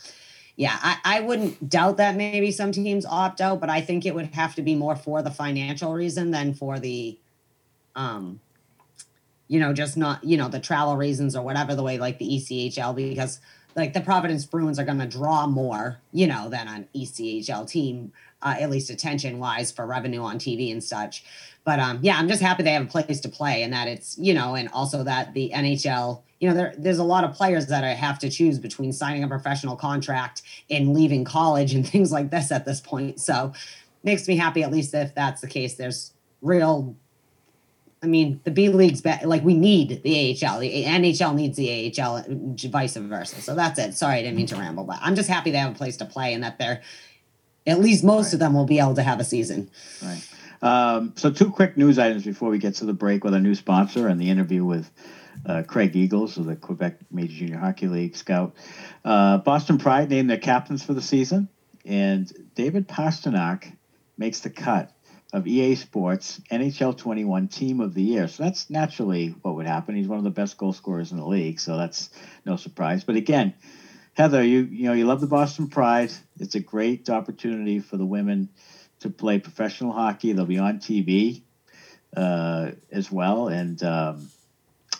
yeah, 0.56 0.76
I, 0.80 0.98
I 1.04 1.20
wouldn't 1.20 1.68
doubt 1.68 1.96
that 1.96 2.16
maybe 2.16 2.50
some 2.50 2.72
teams 2.72 3.06
opt 3.06 3.40
out, 3.40 3.60
but 3.60 3.70
I 3.70 3.80
think 3.80 4.06
it 4.06 4.14
would 4.14 4.34
have 4.34 4.54
to 4.56 4.62
be 4.62 4.74
more 4.74 4.96
for 4.96 5.22
the 5.22 5.30
financial 5.30 5.92
reason 5.92 6.30
than 6.30 6.54
for 6.54 6.78
the, 6.78 7.18
um, 7.94 8.40
you 9.48 9.58
know, 9.58 9.72
just 9.72 9.96
not, 9.96 10.22
you 10.24 10.36
know, 10.36 10.48
the 10.48 10.60
travel 10.60 10.96
reasons 10.96 11.34
or 11.34 11.42
whatever 11.42 11.74
the 11.74 11.82
way 11.82 11.98
like 11.98 12.18
the 12.18 12.26
ECHL 12.26 12.94
because 12.94 13.40
like 13.74 13.92
the 13.92 14.00
Providence 14.00 14.44
Bruins 14.44 14.78
are 14.78 14.84
going 14.84 14.98
to 14.98 15.06
draw 15.06 15.46
more, 15.46 15.98
you 16.12 16.26
know, 16.26 16.48
than 16.48 16.66
an 16.66 16.88
ECHL 16.94 17.68
team 17.68 18.12
uh, 18.46 18.54
at 18.60 18.70
least 18.70 18.90
attention 18.90 19.40
wise 19.40 19.72
for 19.72 19.84
revenue 19.84 20.22
on 20.22 20.38
TV 20.38 20.70
and 20.70 20.82
such. 20.82 21.24
But 21.64 21.80
um, 21.80 21.98
yeah, 22.00 22.16
I'm 22.16 22.28
just 22.28 22.40
happy 22.40 22.62
they 22.62 22.72
have 22.72 22.84
a 22.84 22.86
place 22.86 23.20
to 23.22 23.28
play 23.28 23.64
and 23.64 23.72
that 23.72 23.88
it's, 23.88 24.16
you 24.18 24.32
know, 24.32 24.54
and 24.54 24.68
also 24.68 25.02
that 25.02 25.34
the 25.34 25.50
NHL, 25.52 26.22
you 26.38 26.48
know, 26.48 26.54
there, 26.54 26.72
there's 26.78 27.00
a 27.00 27.04
lot 27.04 27.24
of 27.24 27.34
players 27.34 27.66
that 27.66 27.82
I 27.82 27.94
have 27.94 28.20
to 28.20 28.30
choose 28.30 28.60
between 28.60 28.92
signing 28.92 29.24
a 29.24 29.28
professional 29.28 29.74
contract 29.74 30.42
and 30.70 30.94
leaving 30.94 31.24
college 31.24 31.74
and 31.74 31.86
things 31.88 32.12
like 32.12 32.30
this 32.30 32.52
at 32.52 32.64
this 32.64 32.80
point. 32.80 33.20
So 33.20 33.52
makes 34.04 34.28
me 34.28 34.36
happy, 34.36 34.62
at 34.62 34.70
least 34.70 34.94
if 34.94 35.12
that's 35.12 35.40
the 35.40 35.48
case. 35.48 35.74
There's 35.74 36.12
real 36.40 36.94
I 38.02 38.06
mean, 38.08 38.40
the 38.44 38.50
B 38.52 38.68
League's 38.68 39.00
be- 39.00 39.24
like 39.24 39.42
we 39.42 39.54
need 39.54 40.02
the 40.04 40.38
AHL. 40.44 40.60
The 40.60 40.84
NHL 40.84 41.34
needs 41.34 41.56
the 41.56 41.92
AHL, 42.00 42.24
vice 42.70 42.94
versa. 42.96 43.40
So 43.40 43.56
that's 43.56 43.80
it. 43.80 43.94
Sorry, 43.94 44.18
I 44.18 44.22
didn't 44.22 44.36
mean 44.36 44.46
to 44.48 44.56
ramble, 44.56 44.84
but 44.84 44.98
I'm 45.00 45.16
just 45.16 45.28
happy 45.28 45.50
they 45.50 45.58
have 45.58 45.72
a 45.72 45.74
place 45.74 45.96
to 45.96 46.04
play 46.04 46.34
and 46.34 46.44
that 46.44 46.58
they're 46.58 46.82
at 47.66 47.80
least 47.80 48.04
most 48.04 48.26
right. 48.26 48.34
of 48.34 48.38
them 48.40 48.54
will 48.54 48.66
be 48.66 48.78
able 48.78 48.94
to 48.94 49.02
have 49.02 49.20
a 49.20 49.24
season. 49.24 49.70
Right. 50.02 50.22
Um, 50.62 51.12
so, 51.16 51.30
two 51.30 51.50
quick 51.50 51.76
news 51.76 51.98
items 51.98 52.24
before 52.24 52.48
we 52.48 52.58
get 52.58 52.76
to 52.76 52.86
the 52.86 52.94
break 52.94 53.24
with 53.24 53.34
our 53.34 53.40
new 53.40 53.54
sponsor 53.54 54.08
and 54.08 54.20
the 54.20 54.30
interview 54.30 54.64
with 54.64 54.90
uh, 55.44 55.62
Craig 55.66 55.94
Eagles 55.94 56.38
of 56.38 56.46
the 56.46 56.56
Quebec 56.56 56.98
Major 57.10 57.34
Junior 57.34 57.58
Hockey 57.58 57.88
League 57.88 58.16
scout. 58.16 58.54
Uh, 59.04 59.38
Boston 59.38 59.78
Pride 59.78 60.08
named 60.08 60.30
their 60.30 60.38
captains 60.38 60.82
for 60.82 60.94
the 60.94 61.02
season, 61.02 61.48
and 61.84 62.32
David 62.54 62.88
Pastrnak 62.88 63.76
makes 64.16 64.40
the 64.40 64.50
cut 64.50 64.92
of 65.32 65.46
EA 65.46 65.74
Sports 65.74 66.40
NHL 66.50 66.96
21 66.96 67.48
Team 67.48 67.80
of 67.80 67.94
the 67.94 68.02
Year. 68.02 68.28
So 68.28 68.44
that's 68.44 68.70
naturally 68.70 69.34
what 69.42 69.56
would 69.56 69.66
happen. 69.66 69.94
He's 69.94 70.08
one 70.08 70.18
of 70.18 70.24
the 70.24 70.30
best 70.30 70.56
goal 70.56 70.72
scorers 70.72 71.12
in 71.12 71.18
the 71.18 71.26
league, 71.26 71.60
so 71.60 71.76
that's 71.76 72.10
no 72.44 72.56
surprise. 72.56 73.04
But 73.04 73.16
again, 73.16 73.54
Heather, 74.16 74.42
you 74.42 74.62
you 74.62 74.86
know 74.86 74.94
you 74.94 75.04
love 75.04 75.20
the 75.20 75.26
Boston 75.26 75.68
Pride. 75.68 76.10
It's 76.40 76.54
a 76.54 76.60
great 76.60 77.10
opportunity 77.10 77.80
for 77.80 77.98
the 77.98 78.06
women 78.06 78.48
to 79.00 79.10
play 79.10 79.38
professional 79.38 79.92
hockey. 79.92 80.32
They'll 80.32 80.46
be 80.46 80.58
on 80.58 80.78
TV 80.78 81.42
uh, 82.16 82.70
as 82.90 83.12
well, 83.12 83.48
and 83.48 83.82
um, 83.82 84.30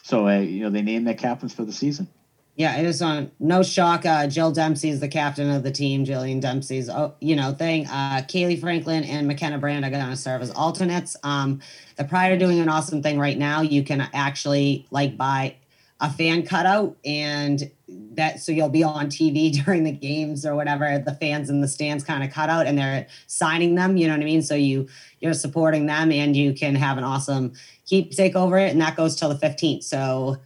so 0.03 0.29
uh, 0.29 0.41
you 0.41 0.65
know 0.65 0.71
they 0.71 0.83
named 0.83 1.07
their 1.07 1.15
captains 1.15 1.55
for 1.55 1.65
the 1.65 1.73
season. 1.73 2.09
Yeah, 2.57 2.77
it 2.79 2.85
is 2.85 3.01
on 3.01 3.31
no 3.41 3.63
shock. 3.63 4.05
Uh, 4.05 4.27
Jill 4.27 4.53
Dempsey 4.53 4.91
is 4.91 5.01
the 5.01 5.09
captain 5.09 5.51
of 5.51 5.63
the 5.63 5.71
team. 5.71 6.05
Jillian 6.05 6.43
Dempsey's, 6.43 6.91
oh, 6.91 7.15
you 7.21 7.37
know, 7.37 7.53
thing. 7.53 7.87
Uh, 7.87 8.23
Kaleigh 8.23 8.61
Fratkin 8.61 9.07
and 9.07 9.27
McKenna 9.27 9.59
Brand 9.59 9.85
are 9.85 9.91
going 9.91 10.09
to 10.09 10.17
serve 10.17 10.43
as 10.43 10.51
alternates. 10.51 11.17
Um, 11.23 11.61
the 11.97 12.05
Pride 12.05 12.33
are 12.33 12.39
doing 12.39 12.59
an 12.61 12.71
awesome 12.71 13.03
thing 13.03 13.19
right 13.19 13.37
now. 13.37 13.61
You 13.61 13.83
can 13.83 14.09
actually 14.15 14.87
like 14.91 15.19
buy 15.19 15.57
a 16.01 16.11
fan 16.11 16.45
cutout 16.45 16.97
and 17.05 17.71
that 18.17 18.41
so 18.41 18.53
you'll 18.53 18.69
be 18.69 18.83
on 18.83 19.07
TV 19.07 19.53
during 19.65 19.85
the 19.85 19.93
games 19.93 20.45
or 20.45 20.55
whatever. 20.55 20.99
The 20.99 21.15
fans 21.15 21.51
in 21.51 21.61
the 21.61 21.69
stands 21.69 22.05
kind 22.05 22.23
of 22.23 22.31
cut 22.31 22.49
out 22.49 22.67
and 22.67 22.77
they're 22.77 23.07
signing 23.27 23.75
them. 23.75 23.97
You 23.97 24.07
know 24.07 24.15
what 24.15 24.23
I 24.23 24.25
mean? 24.25 24.43
So 24.43 24.55
you 24.55 24.89
you're 25.21 25.35
supporting 25.35 25.87
them 25.87 26.13
and 26.13 26.37
you 26.37 26.53
can 26.53 26.75
have 26.75 26.99
an 26.99 27.05
awesome 27.05 27.53
keepsake 27.87 28.35
over 28.35 28.59
it, 28.59 28.73
and 28.73 28.81
that 28.81 28.97
goes 28.97 29.17
till 29.17 29.29
the 29.29 29.35
15th. 29.37 29.85
So 29.85 30.39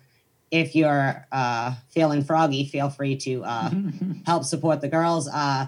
if 0.50 0.74
you're 0.74 1.26
uh, 1.32 1.74
feeling 1.88 2.22
froggy, 2.22 2.66
feel 2.66 2.90
free 2.90 3.16
to 3.16 3.44
uh, 3.44 3.70
help 4.26 4.44
support 4.44 4.80
the 4.80 4.88
girls. 4.88 5.28
Uh, 5.28 5.66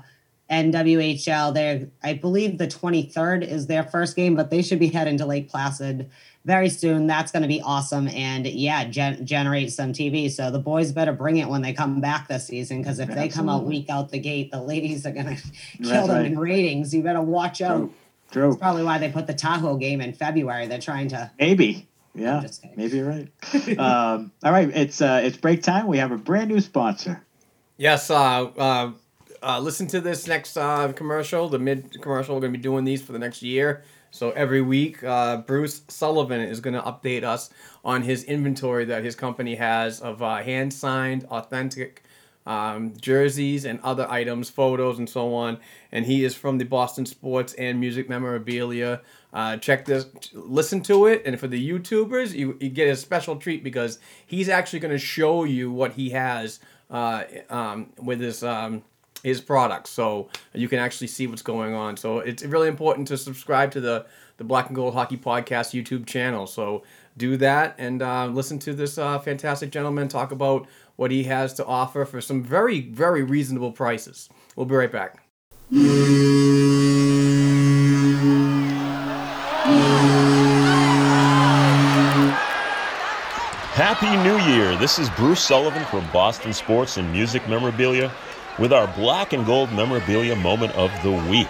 NWHL, 0.50 1.54
They're, 1.54 1.88
I 2.02 2.14
believe 2.14 2.58
the 2.58 2.66
23rd 2.66 3.46
is 3.46 3.66
their 3.66 3.84
first 3.84 4.16
game, 4.16 4.34
but 4.34 4.50
they 4.50 4.62
should 4.62 4.78
be 4.78 4.88
heading 4.88 5.16
to 5.18 5.26
Lake 5.26 5.48
Placid 5.48 6.10
very 6.44 6.68
soon. 6.68 7.06
That's 7.06 7.32
going 7.32 7.42
to 7.42 7.48
be 7.48 7.62
awesome, 7.62 8.08
and 8.08 8.46
yeah, 8.46 8.84
gen- 8.84 9.24
generate 9.24 9.72
some 9.72 9.92
TV. 9.92 10.30
So 10.30 10.50
the 10.50 10.58
boys 10.58 10.92
better 10.92 11.12
bring 11.12 11.38
it 11.38 11.48
when 11.48 11.62
they 11.62 11.72
come 11.72 12.00
back 12.00 12.28
this 12.28 12.46
season, 12.46 12.82
because 12.82 12.98
if 12.98 13.08
they 13.08 13.28
come 13.28 13.48
out 13.48 13.64
week 13.64 13.88
out 13.88 14.10
the 14.10 14.18
gate, 14.18 14.50
the 14.50 14.60
ladies 14.60 15.06
are 15.06 15.12
going 15.12 15.36
to 15.36 15.42
kill 15.82 16.06
them 16.06 16.16
right. 16.16 16.26
in 16.26 16.38
ratings. 16.38 16.94
You 16.94 17.02
better 17.02 17.22
watch 17.22 17.62
out. 17.62 17.90
True. 18.30 18.48
That's 18.48 18.60
probably 18.60 18.82
why 18.82 18.98
they 18.98 19.10
put 19.10 19.26
the 19.26 19.34
Tahoe 19.34 19.76
game 19.76 20.00
in 20.00 20.12
February. 20.12 20.66
They're 20.66 20.80
trying 20.80 21.08
to. 21.08 21.30
Maybe. 21.38 21.88
Yeah. 22.14 22.46
Maybe 22.76 22.98
you're 22.98 23.08
right. 23.08 23.28
um, 23.78 24.32
all 24.42 24.52
right. 24.52 24.68
It's 24.74 25.00
uh, 25.00 25.22
it's 25.24 25.36
break 25.36 25.62
time. 25.62 25.86
We 25.86 25.98
have 25.98 26.12
a 26.12 26.18
brand 26.18 26.50
new 26.50 26.60
sponsor. 26.60 27.22
Yes, 27.78 28.10
uh, 28.10 28.44
uh, 28.44 28.92
uh, 29.42 29.58
listen 29.58 29.86
to 29.88 30.00
this 30.00 30.26
next 30.26 30.56
uh, 30.56 30.92
commercial, 30.92 31.48
the 31.48 31.58
mid 31.58 32.00
commercial. 32.00 32.34
We're 32.34 32.42
going 32.42 32.52
to 32.52 32.58
be 32.58 32.62
doing 32.62 32.84
these 32.84 33.02
for 33.02 33.12
the 33.12 33.18
next 33.18 33.42
year. 33.42 33.82
So 34.10 34.30
every 34.32 34.60
week, 34.60 35.02
uh, 35.02 35.38
Bruce 35.38 35.82
Sullivan 35.88 36.40
is 36.40 36.60
going 36.60 36.74
to 36.74 36.82
update 36.82 37.24
us 37.24 37.50
on 37.84 38.02
his 38.02 38.24
inventory 38.24 38.84
that 38.84 39.02
his 39.04 39.16
company 39.16 39.54
has 39.54 40.00
of 40.00 40.22
uh, 40.22 40.42
hand 40.42 40.72
signed, 40.72 41.24
authentic 41.30 42.02
um, 42.44 42.92
jerseys 43.00 43.64
and 43.64 43.80
other 43.80 44.06
items, 44.10 44.50
photos, 44.50 44.98
and 44.98 45.08
so 45.08 45.34
on. 45.34 45.58
And 45.90 46.04
he 46.04 46.24
is 46.24 46.34
from 46.34 46.58
the 46.58 46.64
Boston 46.64 47.06
Sports 47.06 47.54
and 47.54 47.80
Music 47.80 48.08
Memorabilia. 48.08 49.00
Uh, 49.32 49.56
check 49.56 49.86
this, 49.86 50.06
listen 50.34 50.82
to 50.82 51.06
it, 51.06 51.22
and 51.24 51.40
for 51.40 51.48
the 51.48 51.70
YouTubers, 51.70 52.34
you, 52.34 52.58
you 52.60 52.68
get 52.68 52.88
a 52.88 52.96
special 52.96 53.36
treat 53.36 53.64
because 53.64 53.98
he's 54.26 54.48
actually 54.48 54.80
going 54.80 54.92
to 54.92 54.98
show 54.98 55.44
you 55.44 55.72
what 55.72 55.92
he 55.92 56.10
has 56.10 56.60
uh, 56.90 57.24
um, 57.48 57.90
with 57.96 58.20
his 58.20 58.42
um, 58.44 58.82
his 59.22 59.40
products, 59.40 59.90
so 59.90 60.28
you 60.52 60.68
can 60.68 60.78
actually 60.78 61.06
see 61.06 61.26
what's 61.26 61.42
going 61.42 61.74
on. 61.74 61.96
So 61.96 62.18
it's 62.18 62.42
really 62.42 62.68
important 62.68 63.08
to 63.08 63.16
subscribe 63.16 63.70
to 63.72 63.80
the 63.80 64.06
the 64.38 64.44
Black 64.44 64.66
and 64.66 64.74
Gold 64.74 64.94
Hockey 64.94 65.16
Podcast 65.16 65.78
YouTube 65.78 66.06
channel. 66.06 66.46
So 66.46 66.82
do 67.16 67.36
that 67.36 67.74
and 67.78 68.02
uh, 68.02 68.26
listen 68.26 68.58
to 68.60 68.72
this 68.72 68.98
uh, 68.98 69.18
fantastic 69.18 69.70
gentleman 69.70 70.08
talk 70.08 70.32
about 70.32 70.66
what 70.96 71.10
he 71.10 71.24
has 71.24 71.52
to 71.54 71.64
offer 71.66 72.04
for 72.04 72.20
some 72.20 72.42
very 72.42 72.80
very 72.80 73.22
reasonable 73.22 73.72
prices. 73.72 74.28
We'll 74.56 74.66
be 74.66 74.74
right 74.74 74.90
back. 74.90 75.18
Happy 83.74 84.10
New 84.22 84.38
Year! 84.52 84.76
This 84.76 84.98
is 84.98 85.08
Bruce 85.10 85.40
Sullivan 85.40 85.84
from 85.86 86.06
Boston 86.12 86.52
Sports 86.52 86.98
and 86.98 87.10
Music 87.10 87.48
Memorabilia 87.48 88.12
with 88.58 88.72
our 88.72 88.86
Black 88.94 89.32
and 89.32 89.46
Gold 89.46 89.72
Memorabilia 89.72 90.36
Moment 90.36 90.74
of 90.74 90.90
the 91.02 91.12
Week. 91.30 91.48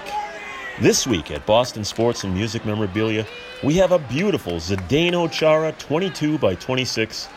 This 0.81 1.07
week 1.07 1.31
at 1.31 1.45
Boston 1.47 1.85
Sports 1.85 2.25
and 2.25 2.33
Music 2.33 2.65
Memorabilia, 2.65 3.27
we 3.63 3.75
have 3.77 3.93
a 3.93 3.99
beautiful 3.99 4.55
Zdeno 4.55 5.31
Chara 5.31 5.73
22 5.73 6.39
by 6.39 6.55
26 6.55 7.29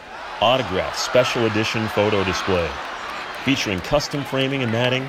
autographed 0.41 0.99
special 0.99 1.45
edition 1.45 1.87
photo 1.89 2.23
display 2.23 2.69
featuring 3.43 3.79
custom 3.81 4.23
framing 4.23 4.63
and 4.63 4.71
matting 4.71 5.07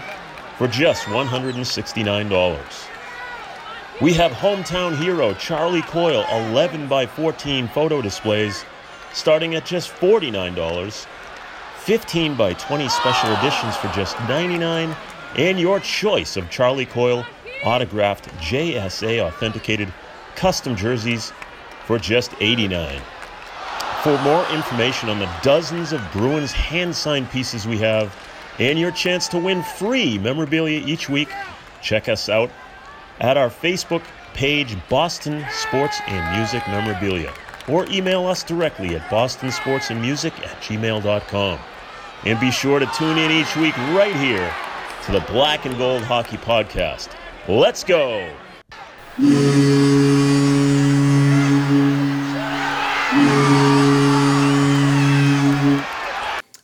for 0.58 0.68
just 0.68 1.04
$169. 1.04 2.88
We 4.00 4.12
have 4.12 4.32
hometown 4.32 4.96
hero 4.96 5.34
Charlie 5.34 5.82
Coyle 5.82 6.24
11 6.50 6.88
by 6.88 7.06
14 7.06 7.68
photo 7.68 8.02
displays 8.02 8.64
starting 9.12 9.54
at 9.54 9.64
just 9.64 9.90
$49, 9.90 11.06
15 11.86 12.34
by 12.34 12.52
20 12.54 12.88
special 12.88 13.32
editions 13.34 13.76
for 13.76 13.86
just 13.92 14.18
99, 14.28 14.96
and 15.36 15.60
your 15.60 15.78
choice 15.78 16.36
of 16.36 16.50
Charlie 16.50 16.84
Coyle 16.84 17.24
autographed 17.64 18.26
JSA 18.40 19.24
authenticated 19.24 19.94
custom 20.34 20.74
jerseys 20.74 21.32
for 21.84 21.96
just 21.96 22.32
89. 22.40 23.00
For 24.02 24.18
more 24.22 24.44
information 24.48 25.10
on 25.10 25.20
the 25.20 25.30
dozens 25.44 25.92
of 25.92 26.02
Bruins 26.10 26.50
hand 26.50 26.92
signed 26.92 27.30
pieces 27.30 27.68
we 27.68 27.78
have 27.78 28.12
and 28.58 28.80
your 28.80 28.90
chance 28.90 29.28
to 29.28 29.38
win 29.38 29.62
free 29.62 30.18
memorabilia 30.18 30.82
each 30.84 31.08
week, 31.08 31.28
check 31.82 32.08
us 32.08 32.28
out 32.28 32.50
at 33.20 33.36
our 33.36 33.48
Facebook 33.48 34.02
page, 34.34 34.76
Boston 34.88 35.46
Sports 35.52 36.00
and 36.08 36.36
Music 36.36 36.66
Memorabilia, 36.66 37.32
or 37.68 37.86
email 37.90 38.26
us 38.26 38.42
directly 38.42 38.96
at 38.96 39.02
bostonsportsandmusic 39.02 40.32
at 40.44 40.60
gmail.com. 40.62 41.60
And 42.24 42.40
be 42.40 42.50
sure 42.50 42.78
to 42.78 42.86
tune 42.86 43.18
in 43.18 43.30
each 43.30 43.56
week 43.56 43.76
right 43.78 44.14
here 44.16 44.52
to 45.04 45.12
the 45.12 45.20
Black 45.20 45.66
and 45.66 45.76
Gold 45.78 46.02
Hockey 46.02 46.36
Podcast. 46.38 47.10
Let's 47.48 47.84
go! 47.84 48.28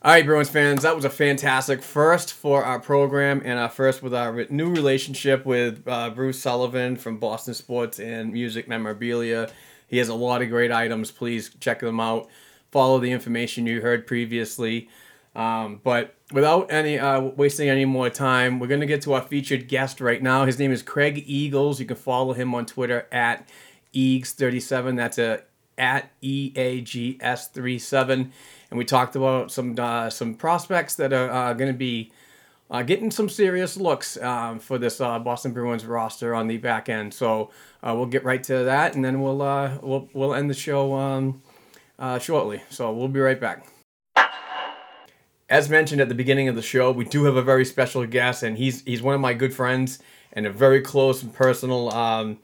All 0.04 0.10
right, 0.10 0.26
Bruins 0.26 0.50
fans, 0.50 0.82
that 0.82 0.96
was 0.96 1.04
a 1.04 1.10
fantastic 1.10 1.80
first 1.80 2.32
for 2.32 2.64
our 2.64 2.80
program 2.80 3.40
and 3.44 3.60
our 3.60 3.68
first 3.68 4.02
with 4.02 4.12
our 4.12 4.44
new 4.50 4.68
relationship 4.68 5.46
with 5.46 5.86
uh, 5.86 6.10
Bruce 6.10 6.40
Sullivan 6.40 6.96
from 6.96 7.18
Boston 7.18 7.54
Sports 7.54 8.00
and 8.00 8.32
Music 8.32 8.66
Memorabilia. 8.66 9.48
He 9.86 9.98
has 9.98 10.08
a 10.08 10.14
lot 10.14 10.42
of 10.42 10.48
great 10.48 10.72
items. 10.72 11.12
Please 11.12 11.54
check 11.60 11.78
them 11.78 12.00
out. 12.00 12.28
Follow 12.72 12.98
the 12.98 13.12
information 13.12 13.64
you 13.64 13.80
heard 13.80 14.04
previously. 14.04 14.88
Um, 15.34 15.80
but 15.82 16.14
without 16.30 16.70
any 16.70 16.98
uh, 16.98 17.20
wasting 17.20 17.68
any 17.68 17.84
more 17.84 18.10
time, 18.10 18.58
we're 18.58 18.66
going 18.66 18.80
to 18.80 18.86
get 18.86 19.02
to 19.02 19.14
our 19.14 19.22
featured 19.22 19.68
guest 19.68 20.00
right 20.00 20.22
now. 20.22 20.44
His 20.44 20.58
name 20.58 20.72
is 20.72 20.82
Craig 20.82 21.24
Eagles. 21.26 21.80
You 21.80 21.86
can 21.86 21.96
follow 21.96 22.34
him 22.34 22.54
on 22.54 22.66
Twitter 22.66 23.08
at 23.10 23.48
Eags37. 23.94 24.96
That's 24.96 25.18
a 25.18 25.42
at 25.78 26.10
E 26.20 26.52
A 26.54 26.82
G 26.82 27.18
S 27.22 27.48
37 27.48 28.30
and 28.72 28.78
we 28.78 28.86
talked 28.86 29.16
about 29.16 29.52
some 29.52 29.78
uh, 29.78 30.08
some 30.08 30.34
prospects 30.34 30.94
that 30.94 31.12
are 31.12 31.30
uh, 31.30 31.52
going 31.52 31.70
to 31.70 31.76
be 31.76 32.10
uh, 32.70 32.82
getting 32.82 33.10
some 33.10 33.28
serious 33.28 33.76
looks 33.76 34.16
um, 34.16 34.58
for 34.58 34.78
this 34.78 34.98
uh, 34.98 35.18
Boston 35.18 35.52
Bruins 35.52 35.84
roster 35.84 36.34
on 36.34 36.46
the 36.46 36.56
back 36.56 36.88
end. 36.88 37.12
So 37.12 37.50
uh, 37.82 37.92
we'll 37.94 38.06
get 38.06 38.24
right 38.24 38.42
to 38.44 38.64
that, 38.64 38.94
and 38.94 39.04
then 39.04 39.20
we'll 39.20 39.36
we'll 39.82 40.08
we'll 40.14 40.34
end 40.34 40.48
the 40.48 40.54
show 40.54 40.94
um, 40.94 41.42
shortly. 42.18 42.62
So 42.70 42.90
we'll 42.94 43.08
be 43.08 43.20
right 43.20 43.38
back. 43.38 43.71
As 45.52 45.68
mentioned 45.68 46.00
at 46.00 46.08
the 46.08 46.14
beginning 46.14 46.48
of 46.48 46.56
the 46.56 46.62
show, 46.62 46.90
we 46.90 47.04
do 47.04 47.24
have 47.24 47.36
a 47.36 47.42
very 47.42 47.66
special 47.66 48.06
guest, 48.06 48.42
and 48.42 48.56
he's 48.56 48.82
he's 48.84 49.02
one 49.02 49.14
of 49.14 49.20
my 49.20 49.34
good 49.34 49.52
friends 49.52 49.98
and 50.32 50.46
a 50.46 50.50
very 50.50 50.80
close 50.80 51.22
and 51.22 51.30
personal 51.30 51.92
um, 51.92 52.38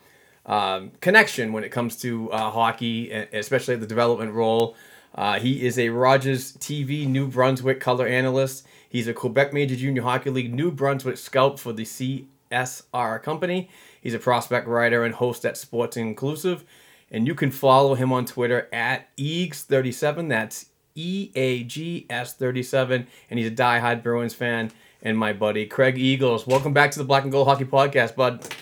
um, 0.44 0.92
connection 1.00 1.54
when 1.54 1.64
it 1.64 1.70
comes 1.70 1.96
to 2.02 2.28
hockey, 2.28 3.10
especially 3.10 3.76
the 3.76 3.86
development 3.86 4.34
role. 4.34 4.76
Uh, 5.14 5.40
he 5.40 5.64
is 5.64 5.78
a 5.78 5.88
Rogers 5.88 6.52
TV 6.58 7.06
New 7.06 7.28
Brunswick 7.28 7.80
color 7.80 8.06
analyst. 8.06 8.66
He's 8.90 9.08
a 9.08 9.14
Quebec 9.14 9.54
Major 9.54 9.74
Junior 9.74 10.02
Hockey 10.02 10.28
League 10.28 10.52
New 10.52 10.70
Brunswick 10.70 11.16
scout 11.16 11.58
for 11.58 11.72
the 11.72 11.84
CSR 11.84 13.22
company. 13.22 13.70
He's 14.02 14.12
a 14.12 14.18
prospect 14.18 14.68
writer 14.68 15.02
and 15.02 15.14
host 15.14 15.46
at 15.46 15.56
Sports 15.56 15.96
Inclusive. 15.96 16.62
And 17.10 17.26
you 17.26 17.34
can 17.34 17.52
follow 17.52 17.94
him 17.94 18.12
on 18.12 18.26
Twitter 18.26 18.68
at 18.70 19.16
Eags37. 19.16 20.28
That's 20.28 20.66
E 20.98 21.30
A 21.36 21.62
G 21.62 22.06
S 22.10 22.34
37. 22.34 23.06
And 23.30 23.38
he's 23.38 23.46
a 23.46 23.52
die-hard 23.52 24.02
Bruins 24.02 24.34
fan 24.34 24.72
and 25.00 25.16
my 25.16 25.32
buddy 25.32 25.64
Craig 25.64 25.96
Eagles. 25.96 26.44
Welcome 26.44 26.72
back 26.72 26.90
to 26.90 26.98
the 26.98 27.04
Black 27.04 27.22
and 27.22 27.30
Gold 27.30 27.46
Hockey 27.46 27.64
Podcast, 27.64 28.16
bud. 28.16 28.52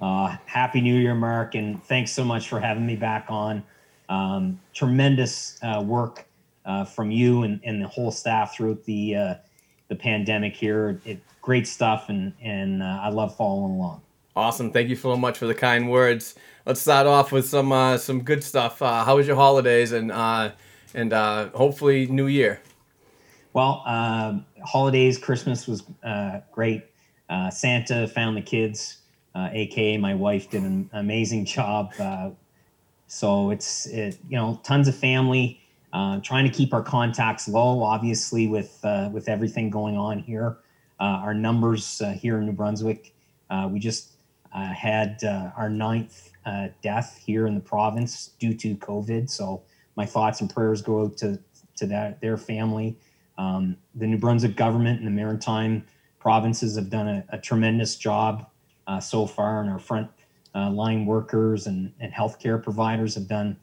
Uh, 0.00 0.36
Happy 0.46 0.80
New 0.80 0.96
Year, 0.96 1.14
Mark, 1.14 1.54
and 1.54 1.82
thanks 1.84 2.10
so 2.10 2.24
much 2.24 2.48
for 2.48 2.58
having 2.58 2.84
me 2.84 2.96
back 2.96 3.26
on. 3.28 3.62
Um, 4.08 4.60
tremendous 4.74 5.56
uh, 5.62 5.80
work 5.86 6.26
uh, 6.66 6.84
from 6.84 7.12
you 7.12 7.44
and, 7.44 7.60
and 7.64 7.80
the 7.80 7.86
whole 7.86 8.10
staff 8.10 8.56
throughout 8.56 8.84
the 8.84 9.14
uh, 9.14 9.34
the 9.86 9.94
pandemic 9.94 10.56
here. 10.56 11.00
It, 11.04 11.20
great 11.40 11.68
stuff, 11.68 12.08
and 12.08 12.32
and 12.42 12.82
uh, 12.82 12.98
I 13.02 13.10
love 13.10 13.36
following 13.36 13.76
along. 13.76 14.02
Awesome. 14.34 14.72
Thank 14.72 14.88
you 14.88 14.96
so 14.96 15.16
much 15.16 15.38
for 15.38 15.46
the 15.46 15.54
kind 15.54 15.88
words. 15.88 16.34
Let's 16.66 16.80
start 16.80 17.06
off 17.06 17.30
with 17.30 17.46
some 17.46 17.70
uh, 17.70 17.98
some 17.98 18.22
good 18.22 18.42
stuff. 18.42 18.82
Uh, 18.82 19.04
how 19.04 19.16
was 19.16 19.28
your 19.28 19.36
holidays 19.36 19.92
and 19.92 20.10
uh, 20.10 20.50
and 20.94 21.12
uh, 21.12 21.50
hopefully 21.50 22.06
New 22.06 22.26
Year? 22.26 22.60
Well, 23.52 23.82
uh, 23.86 24.38
holidays, 24.64 25.18
Christmas 25.18 25.66
was 25.66 25.82
uh, 26.02 26.40
great. 26.52 26.84
Uh, 27.28 27.50
Santa 27.50 28.08
found 28.08 28.36
the 28.36 28.42
kids, 28.42 28.98
uh, 29.34 29.48
aka 29.52 29.96
my 29.96 30.14
wife 30.14 30.50
did 30.50 30.62
an 30.62 30.90
amazing 30.92 31.44
job. 31.44 31.92
Uh, 31.98 32.30
so 33.06 33.50
it's 33.50 33.86
it, 33.86 34.18
you 34.28 34.36
know 34.36 34.60
tons 34.62 34.88
of 34.88 34.96
family. 34.96 35.60
Uh, 35.92 36.18
trying 36.20 36.44
to 36.44 36.50
keep 36.50 36.74
our 36.74 36.82
contacts 36.82 37.46
low, 37.46 37.80
obviously 37.82 38.48
with 38.48 38.80
uh, 38.82 39.08
with 39.12 39.28
everything 39.28 39.70
going 39.70 39.96
on 39.96 40.18
here. 40.18 40.58
Uh, 40.98 41.22
our 41.22 41.34
numbers 41.34 42.00
uh, 42.02 42.10
here 42.12 42.38
in 42.38 42.46
New 42.46 42.52
Brunswick, 42.52 43.14
uh, 43.50 43.68
we 43.70 43.78
just 43.78 44.14
uh, 44.52 44.72
had 44.72 45.22
uh, 45.22 45.50
our 45.56 45.68
ninth 45.68 46.30
uh, 46.46 46.68
death 46.82 47.20
here 47.24 47.46
in 47.46 47.54
the 47.54 47.60
province 47.60 48.30
due 48.38 48.54
to 48.54 48.74
COVID. 48.76 49.30
So 49.30 49.62
my 49.96 50.06
thoughts 50.06 50.40
and 50.40 50.52
prayers 50.52 50.82
go 50.82 51.02
out 51.02 51.16
to 51.18 51.38
to 51.76 51.86
that 51.86 52.20
their 52.20 52.36
family. 52.36 52.96
Um, 53.36 53.76
the 53.94 54.06
New 54.06 54.18
Brunswick 54.18 54.56
government 54.56 54.98
and 54.98 55.06
the 55.06 55.10
Maritime 55.10 55.84
provinces 56.20 56.76
have 56.76 56.88
done 56.88 57.08
a, 57.08 57.24
a 57.30 57.38
tremendous 57.38 57.96
job 57.96 58.46
uh, 58.86 59.00
so 59.00 59.26
far, 59.26 59.60
and 59.60 59.70
our 59.70 59.78
front 59.78 60.08
uh, 60.54 60.70
line 60.70 61.04
workers 61.04 61.66
and, 61.66 61.92
and 62.00 62.12
healthcare 62.12 62.62
providers 62.62 63.14
have 63.14 63.26
done 63.26 63.56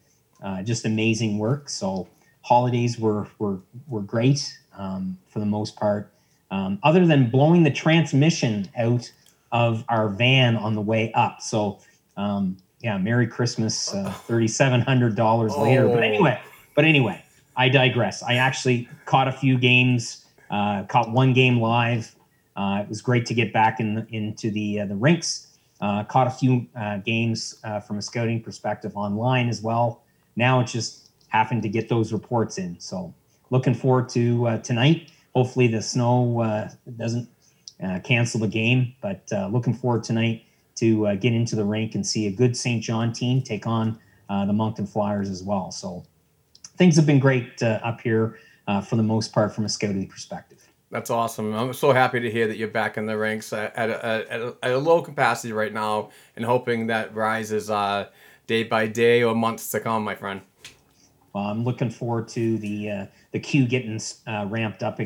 uh, 0.44 0.62
just 0.62 0.86
amazing 0.86 1.38
work. 1.38 1.70
So 1.70 2.08
holidays 2.42 3.00
were 3.00 3.28
were 3.40 3.60
were 3.88 4.02
great 4.02 4.58
um, 4.78 5.18
for 5.28 5.40
the 5.40 5.46
most 5.46 5.76
part, 5.76 6.12
um, 6.50 6.80
other 6.84 7.06
than 7.06 7.30
blowing 7.30 7.64
the 7.64 7.72
transmission 7.72 8.70
out 8.78 9.12
of 9.52 9.84
our 9.90 10.10
van 10.10 10.56
on 10.56 10.76
the 10.76 10.82
way 10.82 11.12
up. 11.14 11.42
So 11.42 11.80
um, 12.18 12.58
yeah, 12.84 12.98
Merry 12.98 13.28
Christmas, 13.28 13.94
uh, 13.94 14.12
thirty 14.12 14.48
seven 14.48 14.82
hundred 14.82 15.16
dollars 15.16 15.56
later. 15.58 15.88
But 15.88 16.00
Oh. 16.00 16.04
anyway, 16.04 16.42
but 16.76 16.86
anyway, 16.86 17.24
I 17.56 17.70
digress. 17.70 18.24
I 18.24 18.36
actually 18.36 18.88
caught 19.06 19.28
a 19.28 19.32
few 19.32 19.58
games, 19.58 20.26
uh, 20.50 20.84
caught 20.84 21.12
one 21.12 21.34
game 21.34 21.60
live. 21.60 22.16
Uh, 22.56 22.82
it 22.84 22.90
was 22.90 23.02
great 23.02 23.26
to 23.28 23.34
get 23.34 23.54
back 23.54 23.80
in 23.80 23.96
the, 23.96 24.08
into 24.12 24.52
the 24.52 24.82
uh, 24.82 24.86
the 24.86 24.96
rinks. 24.96 25.48
Uh, 25.80 26.04
caught 26.04 26.28
a 26.28 26.32
few 26.32 26.68
uh, 26.76 26.98
games 26.98 27.60
uh, 27.64 27.80
from 27.80 27.98
a 27.98 28.02
scouting 28.04 28.40
perspective 28.42 28.92
online 28.96 29.50
as 29.50 29.62
well. 29.64 30.04
Now 30.36 30.60
it's 30.60 30.72
just 30.72 31.10
having 31.30 31.60
to 31.62 31.70
get 31.70 31.90
those 31.90 32.14
reports 32.14 32.60
in. 32.60 32.80
So 32.80 33.14
looking 33.50 33.74
forward 33.74 34.08
to 34.10 34.48
uh, 34.48 34.58
tonight. 34.60 35.10
Hopefully 35.34 35.68
the 35.68 35.82
snow 35.82 36.42
uh, 36.42 36.70
doesn't 36.98 37.28
uh, 37.84 38.00
cancel 38.04 38.40
the 38.42 38.48
game, 38.48 38.94
but 39.02 39.24
uh, 39.32 39.48
looking 39.48 39.74
forward 39.74 40.04
tonight 40.04 40.44
to 40.82 41.08
uh, 41.08 41.16
get 41.16 41.32
into 41.32 41.56
the 41.56 41.64
rink 41.64 41.94
and 41.94 42.06
see 42.06 42.26
a 42.26 42.32
good 42.32 42.58
St. 42.58 42.84
John 42.84 43.14
team 43.14 43.42
take 43.42 43.68
on 43.68 44.00
uh, 44.30 44.46
the 44.46 44.54
Moncton 44.54 44.88
Flyers 44.88 45.30
as 45.30 45.44
well. 45.44 45.72
So 45.72 46.04
things 46.76 46.96
have 46.96 47.06
been 47.06 47.20
great 47.20 47.62
uh, 47.62 47.80
up 47.84 48.02
here 48.02 48.40
uh, 48.68 48.82
for 48.82 48.96
the 48.96 49.04
most 49.04 49.32
part 49.32 49.54
from 49.54 49.66
a 49.66 49.70
scouting 49.70 50.08
perspective. 50.08 50.58
That's 50.90 51.12
awesome. 51.12 51.54
I'm 51.54 51.74
so 51.74 51.94
happy 51.94 52.20
to 52.20 52.32
hear 52.32 52.48
that 52.48 52.58
you're 52.58 52.68
back 52.68 52.98
in 52.98 53.06
the 53.06 53.16
ranks 53.16 53.54
at, 53.54 53.76
at, 53.76 53.90
a, 53.92 54.06
at, 54.06 54.42
a, 54.42 54.56
at 54.64 54.72
a 54.72 54.78
low 54.78 55.04
capacity 55.04 55.54
right 55.54 55.72
now 55.72 56.10
and 56.36 56.44
hoping 56.44 56.88
that 56.88 57.14
rises 57.16 57.70
uh, 57.70 58.08
day 58.48 58.64
by 58.64 58.88
day 58.88 59.24
or 59.24 59.36
months 59.36 59.70
to 59.72 59.80
come, 59.80 60.04
my 60.04 60.16
friend. 60.16 60.42
Well, 61.34 61.46
I'm 61.46 61.64
looking 61.64 61.92
forward 61.92 62.28
to 62.30 62.58
the 62.58 62.90
uh, 62.90 63.06
the 63.32 63.40
queue 63.40 63.66
getting 63.66 64.02
uh, 64.28 64.48
ramped 64.50 64.84
up 64.84 65.00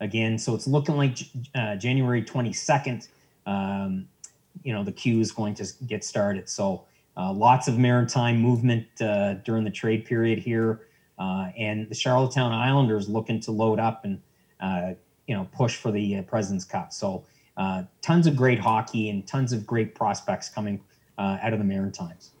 again. 0.00 0.38
So 0.38 0.54
it's 0.54 0.68
looking 0.68 0.96
like 0.96 1.18
uh, 1.54 1.74
January 1.76 2.22
22nd. 2.22 3.08
Um, 3.46 4.06
you 4.64 4.72
know, 4.72 4.82
the 4.82 4.92
queue 4.92 5.20
is 5.20 5.30
going 5.30 5.54
to 5.54 5.66
get 5.86 6.02
started. 6.02 6.48
So 6.48 6.84
uh, 7.16 7.32
lots 7.32 7.68
of 7.68 7.78
maritime 7.78 8.38
movement 8.38 8.86
uh, 9.00 9.34
during 9.44 9.62
the 9.62 9.70
trade 9.70 10.04
period 10.04 10.40
here, 10.40 10.88
uh, 11.18 11.50
and 11.56 11.88
the 11.88 11.94
Charlottetown 11.94 12.52
Islanders 12.52 13.08
looking 13.08 13.38
to 13.40 13.52
load 13.52 13.78
up 13.78 14.04
and 14.04 14.20
uh, 14.60 14.94
you 15.28 15.34
know 15.36 15.48
push 15.56 15.76
for 15.76 15.92
the 15.92 16.16
uh, 16.16 16.22
Presidents 16.22 16.64
Cup. 16.64 16.92
So 16.92 17.24
tons 18.02 18.26
of 18.26 18.34
great 18.34 18.58
hockey 18.58 19.10
and 19.10 19.24
tons 19.26 19.52
of 19.52 19.64
great 19.64 19.94
prospects 19.94 20.48
coming 20.48 20.80
out 21.18 21.52
of 21.52 21.60
the 21.60 21.64
Maritimes. 21.64 22.32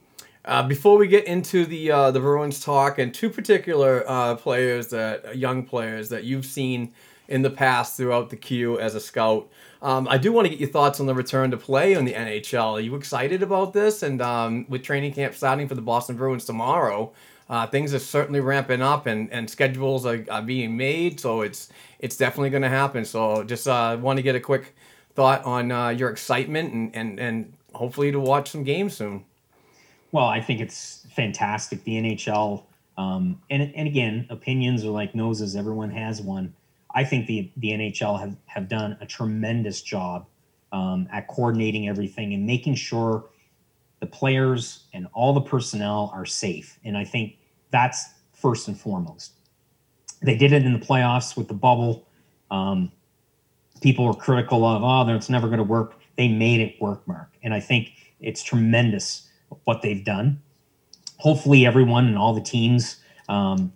Uh, 0.44 0.62
before 0.62 0.98
we 0.98 1.08
get 1.08 1.24
into 1.24 1.64
the 1.64 1.90
uh, 1.90 2.10
the 2.10 2.20
Bruins 2.20 2.60
talk 2.60 2.98
and 2.98 3.14
two 3.14 3.30
particular 3.30 4.04
uh, 4.06 4.34
players 4.34 4.88
that 4.88 5.38
young 5.38 5.62
players 5.62 6.10
that 6.10 6.24
you've 6.24 6.44
seen 6.44 6.92
in 7.28 7.42
the 7.42 7.50
past 7.50 7.96
throughout 7.96 8.30
the 8.30 8.36
queue 8.36 8.78
as 8.78 8.94
a 8.94 9.00
scout, 9.00 9.48
um, 9.82 10.08
I 10.08 10.16
do 10.18 10.32
want 10.32 10.46
to 10.46 10.48
get 10.48 10.60
your 10.60 10.70
thoughts 10.70 10.98
on 11.00 11.06
the 11.06 11.14
return 11.14 11.50
to 11.50 11.56
play 11.56 11.92
in 11.92 12.04
the 12.04 12.14
NHL. 12.14 12.72
Are 12.72 12.80
you 12.80 12.94
excited 12.94 13.42
about 13.42 13.72
this? 13.72 14.02
And 14.02 14.22
um, 14.22 14.66
with 14.68 14.82
training 14.82 15.12
camp 15.12 15.34
starting 15.34 15.68
for 15.68 15.74
the 15.74 15.82
Boston 15.82 16.16
Bruins 16.16 16.44
tomorrow, 16.44 17.12
uh, 17.48 17.66
things 17.66 17.92
are 17.92 17.98
certainly 17.98 18.40
ramping 18.40 18.80
up 18.80 19.06
and, 19.06 19.30
and 19.30 19.48
schedules 19.48 20.06
are, 20.06 20.24
are 20.30 20.42
being 20.42 20.76
made. 20.76 21.20
So 21.20 21.42
it's 21.42 21.68
it's 21.98 22.16
definitely 22.16 22.50
going 22.50 22.62
to 22.62 22.68
happen. 22.68 23.04
So 23.04 23.44
just 23.44 23.68
uh, 23.68 23.98
want 24.00 24.16
to 24.16 24.22
get 24.22 24.34
a 24.34 24.40
quick 24.40 24.74
thought 25.14 25.44
on 25.44 25.70
uh, 25.70 25.88
your 25.90 26.10
excitement 26.10 26.72
and, 26.72 26.96
and 26.96 27.20
and 27.20 27.52
hopefully 27.74 28.10
to 28.12 28.20
watch 28.20 28.50
some 28.50 28.64
games 28.64 28.96
soon. 28.96 29.24
Well, 30.12 30.26
I 30.26 30.40
think 30.40 30.60
it's 30.60 31.06
fantastic. 31.10 31.84
The 31.84 32.00
NHL, 32.00 32.62
um, 32.96 33.40
and 33.50 33.72
and 33.74 33.86
again, 33.86 34.26
opinions 34.30 34.84
are 34.84 34.90
like 34.90 35.14
noses. 35.14 35.56
Everyone 35.56 35.90
has 35.90 36.22
one. 36.22 36.54
I 36.94 37.04
think 37.04 37.26
the 37.26 37.50
the 37.56 37.70
NHL 37.70 38.18
have 38.20 38.36
have 38.46 38.68
done 38.68 38.96
a 39.00 39.06
tremendous 39.06 39.82
job 39.82 40.26
um, 40.72 41.08
at 41.12 41.28
coordinating 41.28 41.88
everything 41.88 42.34
and 42.34 42.46
making 42.46 42.76
sure 42.76 43.26
the 44.00 44.06
players 44.06 44.84
and 44.92 45.06
all 45.14 45.32
the 45.32 45.40
personnel 45.40 46.10
are 46.14 46.26
safe. 46.26 46.78
And 46.84 46.96
I 46.96 47.04
think 47.04 47.38
that's 47.70 48.06
first 48.32 48.68
and 48.68 48.78
foremost. 48.78 49.32
They 50.20 50.36
did 50.36 50.52
it 50.52 50.64
in 50.64 50.72
the 50.72 50.84
playoffs 50.84 51.36
with 51.36 51.48
the 51.48 51.54
bubble. 51.54 52.06
Um, 52.50 52.92
people 53.80 54.06
were 54.06 54.14
critical 54.14 54.64
of, 54.64 54.82
oh, 54.82 55.14
it's 55.14 55.30
never 55.30 55.46
going 55.46 55.58
to 55.58 55.64
work. 55.64 55.94
They 56.16 56.28
made 56.28 56.60
it 56.60 56.80
work, 56.80 57.06
Mark. 57.06 57.30
And 57.42 57.54
I 57.54 57.60
think 57.60 57.92
it's 58.20 58.42
tremendous 58.42 59.28
what 59.64 59.82
they've 59.82 60.04
done. 60.04 60.40
Hopefully, 61.18 61.64
everyone 61.64 62.06
and 62.06 62.18
all 62.18 62.34
the 62.34 62.40
teams 62.40 62.96
um, 63.28 63.72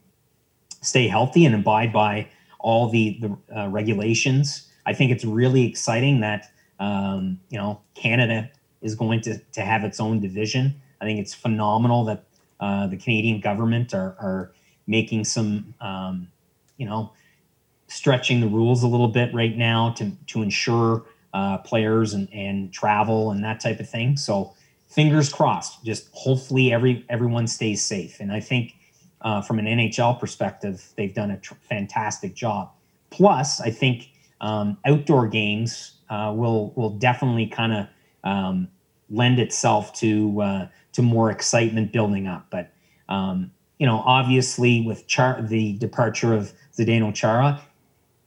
stay 0.82 1.08
healthy 1.08 1.44
and 1.44 1.54
abide 1.54 1.92
by 1.92 2.28
all 2.58 2.88
the 2.88 3.18
the 3.20 3.56
uh, 3.56 3.68
regulations. 3.68 4.68
I 4.86 4.94
think 4.94 5.10
it's 5.10 5.24
really 5.24 5.66
exciting 5.66 6.20
that 6.20 6.50
um, 6.80 7.40
you 7.50 7.58
know 7.58 7.80
Canada 7.94 8.50
is 8.80 8.94
going 8.94 9.20
to 9.22 9.38
to 9.38 9.60
have 9.62 9.84
its 9.84 10.00
own 10.00 10.20
division. 10.20 10.80
I 11.00 11.04
think 11.04 11.20
it's 11.20 11.34
phenomenal 11.34 12.04
that 12.06 12.24
uh, 12.60 12.86
the 12.86 12.96
Canadian 12.96 13.40
government 13.40 13.94
are 13.94 14.16
are 14.20 14.52
making 14.86 15.24
some 15.24 15.74
um, 15.80 16.28
you 16.76 16.86
know 16.86 17.12
stretching 17.88 18.40
the 18.40 18.48
rules 18.48 18.82
a 18.82 18.86
little 18.86 19.08
bit 19.08 19.32
right 19.34 19.56
now 19.56 19.90
to 19.90 20.12
to 20.28 20.42
ensure 20.42 21.04
uh, 21.34 21.58
players 21.58 22.14
and, 22.14 22.28
and 22.32 22.72
travel 22.72 23.30
and 23.30 23.44
that 23.44 23.60
type 23.60 23.80
of 23.80 23.88
thing. 23.88 24.16
So 24.16 24.54
fingers 24.88 25.32
crossed. 25.32 25.84
Just 25.84 26.08
hopefully 26.12 26.72
every 26.72 27.04
everyone 27.08 27.46
stays 27.46 27.84
safe. 27.84 28.20
And 28.20 28.32
I 28.32 28.40
think 28.40 28.74
uh, 29.22 29.42
from 29.42 29.58
an 29.58 29.66
NHL 29.66 30.18
perspective, 30.18 30.92
they've 30.96 31.14
done 31.14 31.30
a 31.30 31.38
tr- 31.38 31.54
fantastic 31.68 32.34
job. 32.34 32.70
Plus, 33.10 33.60
I 33.60 33.70
think 33.70 34.10
um, 34.40 34.78
outdoor 34.84 35.26
games 35.26 35.92
uh, 36.10 36.32
will 36.34 36.72
will 36.76 36.90
definitely 36.90 37.46
kind 37.46 37.72
of 37.72 37.86
um, 38.24 38.68
lend 39.10 39.38
itself 39.38 39.92
to 39.94 40.40
uh, 40.40 40.68
to 40.92 41.02
more 41.02 41.30
excitement 41.30 41.92
building 41.92 42.26
up. 42.26 42.46
But 42.50 42.72
um, 43.08 43.50
you 43.78 43.86
know, 43.86 44.02
obviously, 44.04 44.82
with 44.82 45.06
Char- 45.06 45.42
the 45.42 45.74
departure 45.74 46.34
of 46.34 46.52
Zdeno 46.76 47.14
Chara, 47.14 47.60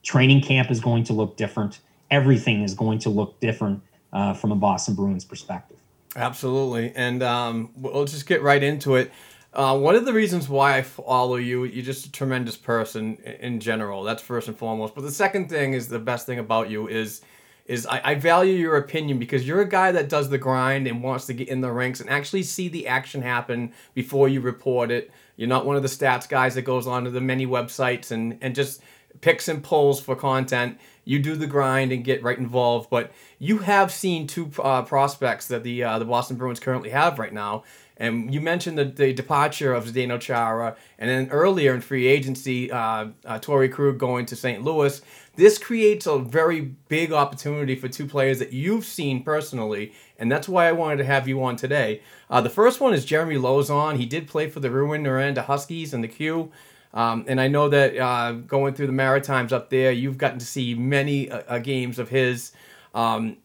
training 0.02 0.42
camp 0.42 0.70
is 0.70 0.80
going 0.80 1.04
to 1.04 1.12
look 1.12 1.36
different. 1.36 1.80
Everything 2.10 2.62
is 2.62 2.74
going 2.74 2.98
to 3.00 3.10
look 3.10 3.40
different 3.40 3.82
uh, 4.12 4.34
from 4.34 4.52
a 4.52 4.56
Boston 4.56 4.94
Bruins 4.94 5.24
perspective. 5.24 5.78
Absolutely, 6.14 6.92
and 6.94 7.22
um, 7.22 7.70
we'll 7.76 8.04
just 8.04 8.26
get 8.26 8.42
right 8.42 8.62
into 8.62 8.96
it. 8.96 9.10
Uh, 9.54 9.78
one 9.78 9.94
of 9.94 10.06
the 10.06 10.12
reasons 10.12 10.48
why 10.48 10.78
I 10.78 10.82
follow 10.82 11.36
you, 11.36 11.64
you're 11.64 11.84
just 11.84 12.06
a 12.06 12.12
tremendous 12.12 12.56
person 12.56 13.16
in 13.16 13.60
general. 13.60 14.02
That's 14.02 14.22
first 14.22 14.48
and 14.48 14.56
foremost. 14.56 14.94
But 14.94 15.02
the 15.02 15.10
second 15.10 15.50
thing 15.50 15.74
is 15.74 15.88
the 15.88 15.98
best 15.98 16.24
thing 16.24 16.38
about 16.38 16.70
you 16.70 16.88
is, 16.88 17.20
is 17.66 17.86
I, 17.86 18.00
I 18.02 18.14
value 18.14 18.54
your 18.54 18.78
opinion 18.78 19.18
because 19.18 19.46
you're 19.46 19.60
a 19.60 19.68
guy 19.68 19.92
that 19.92 20.08
does 20.08 20.30
the 20.30 20.38
grind 20.38 20.86
and 20.86 21.02
wants 21.02 21.26
to 21.26 21.34
get 21.34 21.48
in 21.48 21.60
the 21.60 21.70
ranks 21.70 22.00
and 22.00 22.08
actually 22.08 22.44
see 22.44 22.68
the 22.68 22.86
action 22.86 23.20
happen 23.20 23.72
before 23.92 24.26
you 24.26 24.40
report 24.40 24.90
it. 24.90 25.10
You're 25.36 25.48
not 25.48 25.66
one 25.66 25.76
of 25.76 25.82
the 25.82 25.88
stats 25.88 26.28
guys 26.28 26.54
that 26.54 26.62
goes 26.62 26.86
onto 26.86 27.10
the 27.10 27.20
many 27.20 27.46
websites 27.46 28.10
and 28.10 28.38
and 28.40 28.54
just 28.54 28.80
picks 29.20 29.48
and 29.48 29.62
pulls 29.62 30.00
for 30.00 30.16
content. 30.16 30.78
you 31.04 31.18
do 31.18 31.34
the 31.34 31.46
grind 31.46 31.90
and 31.92 32.04
get 32.04 32.22
right 32.22 32.38
involved. 32.38 32.88
But 32.88 33.12
you 33.38 33.58
have 33.58 33.90
seen 33.90 34.26
two 34.26 34.50
uh, 34.62 34.82
prospects 34.82 35.48
that 35.48 35.62
the 35.62 35.82
uh, 35.82 35.98
the 35.98 36.04
Boston 36.04 36.36
Bruins 36.36 36.60
currently 36.60 36.90
have 36.90 37.18
right 37.18 37.32
now. 37.32 37.64
And 37.96 38.32
you 38.32 38.40
mentioned 38.40 38.78
the, 38.78 38.84
the 38.84 39.12
departure 39.12 39.72
of 39.74 39.86
Zdeno 39.86 40.20
Chara, 40.20 40.76
and 40.98 41.08
then 41.10 41.28
earlier 41.30 41.74
in 41.74 41.80
free 41.80 42.06
agency, 42.06 42.70
uh, 42.70 43.08
uh, 43.24 43.38
Krug 43.38 43.98
going 43.98 44.26
to 44.26 44.36
St. 44.36 44.62
Louis. 44.62 45.00
This 45.34 45.58
creates 45.58 46.06
a 46.06 46.18
very 46.18 46.60
big 46.88 47.12
opportunity 47.12 47.74
for 47.74 47.88
two 47.88 48.06
players 48.06 48.38
that 48.38 48.52
you've 48.52 48.84
seen 48.84 49.22
personally, 49.22 49.92
and 50.18 50.30
that's 50.30 50.48
why 50.48 50.68
I 50.68 50.72
wanted 50.72 50.98
to 50.98 51.04
have 51.04 51.26
you 51.28 51.42
on 51.42 51.56
today. 51.56 52.02
Uh, 52.28 52.40
the 52.40 52.50
first 52.50 52.80
one 52.80 52.92
is 52.92 53.04
Jeremy 53.04 53.36
Lauzon. 53.36 53.96
He 53.96 54.06
did 54.06 54.26
play 54.26 54.48
for 54.48 54.60
the 54.60 54.68
Rouyn-Noranda 54.68 55.44
Huskies 55.44 55.94
and 55.94 56.02
the 56.02 56.08
Q. 56.08 56.50
Um, 56.94 57.24
and 57.26 57.40
I 57.40 57.48
know 57.48 57.68
that 57.70 57.96
uh, 57.96 58.32
going 58.32 58.74
through 58.74 58.88
the 58.88 58.92
Maritimes 58.92 59.52
up 59.52 59.70
there, 59.70 59.92
you've 59.92 60.18
gotten 60.18 60.38
to 60.38 60.46
see 60.46 60.74
many 60.74 61.30
uh, 61.30 61.42
uh 61.48 61.58
games 61.58 61.98
of 61.98 62.10
his. 62.10 62.52
Um, 62.94 63.38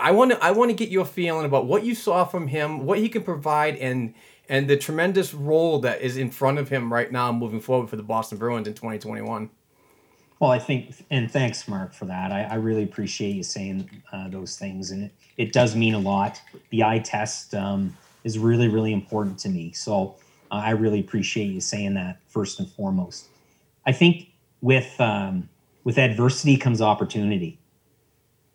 I 0.00 0.10
want 0.12 0.32
to 0.32 0.42
I 0.42 0.50
want 0.50 0.70
to 0.70 0.74
get 0.74 0.88
your 0.88 1.04
feeling 1.04 1.44
about 1.44 1.66
what 1.66 1.84
you 1.84 1.94
saw 1.94 2.24
from 2.24 2.48
him, 2.48 2.86
what 2.86 2.98
he 2.98 3.08
can 3.08 3.22
provide, 3.22 3.76
and 3.76 4.14
and 4.48 4.68
the 4.68 4.76
tremendous 4.76 5.32
role 5.32 5.78
that 5.80 6.00
is 6.00 6.16
in 6.16 6.30
front 6.30 6.58
of 6.58 6.68
him 6.68 6.92
right 6.92 7.10
now, 7.12 7.30
moving 7.30 7.60
forward 7.60 7.88
for 7.88 7.96
the 7.96 8.02
Boston 8.02 8.38
Bruins 8.38 8.66
in 8.66 8.74
2021. 8.74 9.50
Well, 10.40 10.50
I 10.50 10.58
think, 10.58 10.94
and 11.10 11.30
thanks, 11.30 11.68
Mark, 11.68 11.92
for 11.92 12.06
that. 12.06 12.32
I, 12.32 12.44
I 12.44 12.54
really 12.54 12.82
appreciate 12.82 13.36
you 13.36 13.42
saying 13.42 14.02
uh, 14.10 14.28
those 14.28 14.56
things, 14.56 14.90
and 14.90 15.04
it, 15.04 15.12
it 15.36 15.52
does 15.52 15.76
mean 15.76 15.92
a 15.92 15.98
lot. 15.98 16.40
The 16.70 16.82
eye 16.82 16.98
test 16.98 17.54
um, 17.54 17.96
is 18.24 18.38
really, 18.38 18.68
really 18.68 18.94
important 18.94 19.38
to 19.40 19.50
me. 19.50 19.72
So 19.72 20.16
uh, 20.50 20.54
I 20.54 20.70
really 20.70 21.00
appreciate 21.00 21.46
you 21.46 21.60
saying 21.60 21.94
that 21.94 22.18
first 22.26 22.58
and 22.58 22.68
foremost. 22.70 23.28
I 23.86 23.92
think 23.92 24.28
with 24.62 24.98
um, 24.98 25.48
with 25.84 25.98
adversity 25.98 26.56
comes 26.56 26.80
opportunity, 26.80 27.58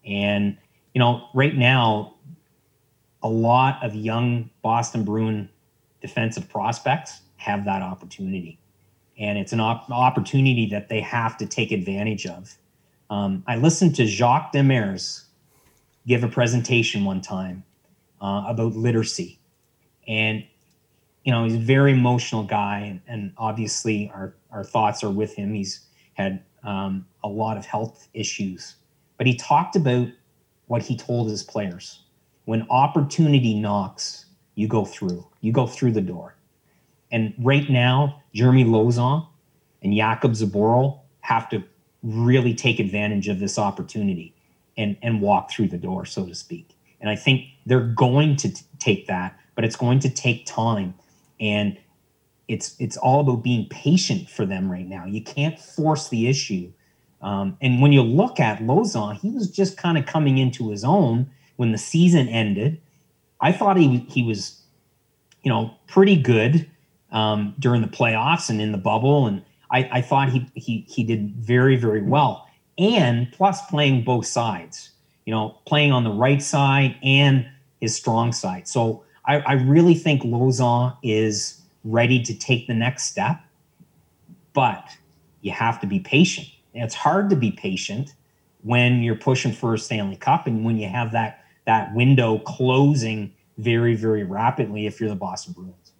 and 0.03 0.57
you 0.95 0.99
know, 0.99 1.27
right 1.33 1.53
now, 1.53 2.15
a 3.21 3.27
lot 3.27 3.83
of 3.83 3.93
young 3.93 4.49
Boston 4.63 5.03
Bruin 5.03 5.49
defensive 6.01 6.49
prospects 6.49 7.19
have 7.35 7.65
that 7.65 7.81
opportunity. 7.81 8.57
And 9.19 9.37
it's 9.37 9.51
an 9.51 9.59
op- 9.59 9.91
opportunity 9.91 10.67
that 10.67 10.87
they 10.87 11.01
have 11.01 11.37
to 11.37 11.45
take 11.45 11.71
advantage 11.71 12.25
of. 12.25 12.57
Um, 13.09 13.43
I 13.45 13.57
listened 13.57 13.95
to 13.95 14.05
Jacques 14.05 14.53
Demers 14.53 15.25
give 16.07 16.23
a 16.23 16.29
presentation 16.29 17.03
one 17.03 17.19
time 17.19 17.65
uh, 18.21 18.45
about 18.47 18.73
literacy. 18.73 19.37
And, 20.07 20.45
you 21.25 21.33
know, 21.33 21.43
he's 21.43 21.55
a 21.55 21.59
very 21.59 21.91
emotional 21.91 22.43
guy. 22.43 22.79
And, 22.79 23.01
and 23.07 23.33
obviously, 23.37 24.09
our, 24.15 24.33
our 24.49 24.63
thoughts 24.63 25.03
are 25.03 25.09
with 25.09 25.35
him. 25.35 25.53
He's 25.53 25.85
had 26.13 26.41
um, 26.63 27.05
a 27.21 27.27
lot 27.27 27.57
of 27.57 27.65
health 27.65 28.07
issues. 28.13 28.75
But 29.17 29.27
he 29.27 29.35
talked 29.35 29.75
about 29.75 30.07
what 30.67 30.81
he 30.81 30.97
told 30.97 31.29
his 31.29 31.43
players. 31.43 32.01
When 32.45 32.65
opportunity 32.69 33.53
knocks, 33.53 34.25
you 34.55 34.67
go 34.67 34.85
through. 34.85 35.27
You 35.41 35.51
go 35.51 35.67
through 35.67 35.91
the 35.91 36.01
door. 36.01 36.35
And 37.11 37.33
right 37.39 37.69
now, 37.69 38.23
Jeremy 38.33 38.65
Lauzon 38.65 39.27
and 39.81 39.93
Jakub 39.93 40.31
Zboril 40.31 40.99
have 41.21 41.49
to 41.49 41.63
really 42.03 42.53
take 42.53 42.79
advantage 42.79 43.27
of 43.27 43.39
this 43.39 43.57
opportunity 43.57 44.35
and, 44.77 44.97
and 45.01 45.21
walk 45.21 45.51
through 45.51 45.69
the 45.69 45.77
door, 45.77 46.05
so 46.05 46.25
to 46.25 46.35
speak. 46.35 46.75
And 46.99 47.09
I 47.09 47.15
think 47.15 47.45
they're 47.65 47.79
going 47.87 48.35
to 48.37 48.53
t- 48.53 48.65
take 48.79 49.07
that, 49.07 49.39
but 49.55 49.63
it's 49.63 49.75
going 49.75 49.99
to 49.99 50.09
take 50.09 50.45
time. 50.45 50.93
And 51.39 51.77
it's 52.47 52.75
it's 52.79 52.97
all 52.97 53.21
about 53.21 53.43
being 53.43 53.67
patient 53.69 54.29
for 54.29 54.45
them 54.45 54.71
right 54.71 54.87
now. 54.87 55.05
You 55.05 55.23
can't 55.23 55.59
force 55.59 56.09
the 56.09 56.27
issue 56.27 56.71
um, 57.25 57.57
and 57.59 57.81
when 57.81 57.91
you 57.91 58.03
look 58.03 58.39
at 58.39 58.59
Lauzon, 58.59 59.15
he 59.15 59.31
was 59.31 59.49
just 59.49 59.77
kind 59.77 59.97
of 59.97 60.05
coming 60.05 60.37
into 60.37 60.69
his 60.69 60.83
own 60.83 61.27
when 61.55 61.71
the 61.71 61.77
season 61.79 62.29
ended. 62.29 62.79
I 63.41 63.51
thought 63.51 63.77
he 63.77 64.05
he 64.07 64.21
was, 64.21 64.61
you 65.41 65.49
know, 65.49 65.73
pretty 65.87 66.17
good 66.17 66.69
um, 67.11 67.55
during 67.57 67.81
the 67.81 67.87
playoffs 67.87 68.47
and 68.47 68.61
in 68.61 68.71
the 68.71 68.77
bubble, 68.77 69.25
and 69.25 69.43
I, 69.71 69.89
I 69.91 70.01
thought 70.01 70.29
he 70.29 70.47
he 70.53 70.85
he 70.87 71.03
did 71.03 71.35
very 71.37 71.75
very 71.75 72.03
well. 72.03 72.47
And 72.77 73.31
plus 73.31 73.65
playing 73.71 74.03
both 74.03 74.27
sides, 74.27 74.91
you 75.25 75.33
know, 75.33 75.57
playing 75.65 75.91
on 75.91 76.03
the 76.03 76.11
right 76.11 76.43
side 76.43 76.95
and 77.01 77.47
his 77.81 77.95
strong 77.95 78.33
side. 78.33 78.67
So 78.67 79.03
I, 79.25 79.39
I 79.39 79.53
really 79.53 79.95
think 79.95 80.21
Lauzon 80.21 80.95
is 81.01 81.59
ready 81.83 82.21
to 82.21 82.37
take 82.37 82.67
the 82.67 82.75
next 82.75 83.05
step, 83.05 83.41
but 84.53 84.89
you 85.41 85.51
have 85.51 85.79
to 85.81 85.87
be 85.87 85.99
patient 85.99 86.49
it's 86.83 86.95
hard 86.95 87.29
to 87.29 87.35
be 87.35 87.51
patient 87.51 88.13
when 88.63 89.03
you're 89.03 89.15
pushing 89.15 89.53
for 89.53 89.73
a 89.73 89.79
Stanley 89.79 90.15
Cup 90.15 90.47
and 90.47 90.65
when 90.65 90.77
you 90.77 90.87
have 90.87 91.11
that 91.13 91.43
that 91.65 91.93
window 91.95 92.39
closing 92.39 93.33
very 93.57 93.95
very 93.95 94.23
rapidly 94.23 94.85
if 94.85 94.99
you're 94.99 95.09
the 95.09 95.15
Boston 95.15 95.53
Bruins. 95.53 95.91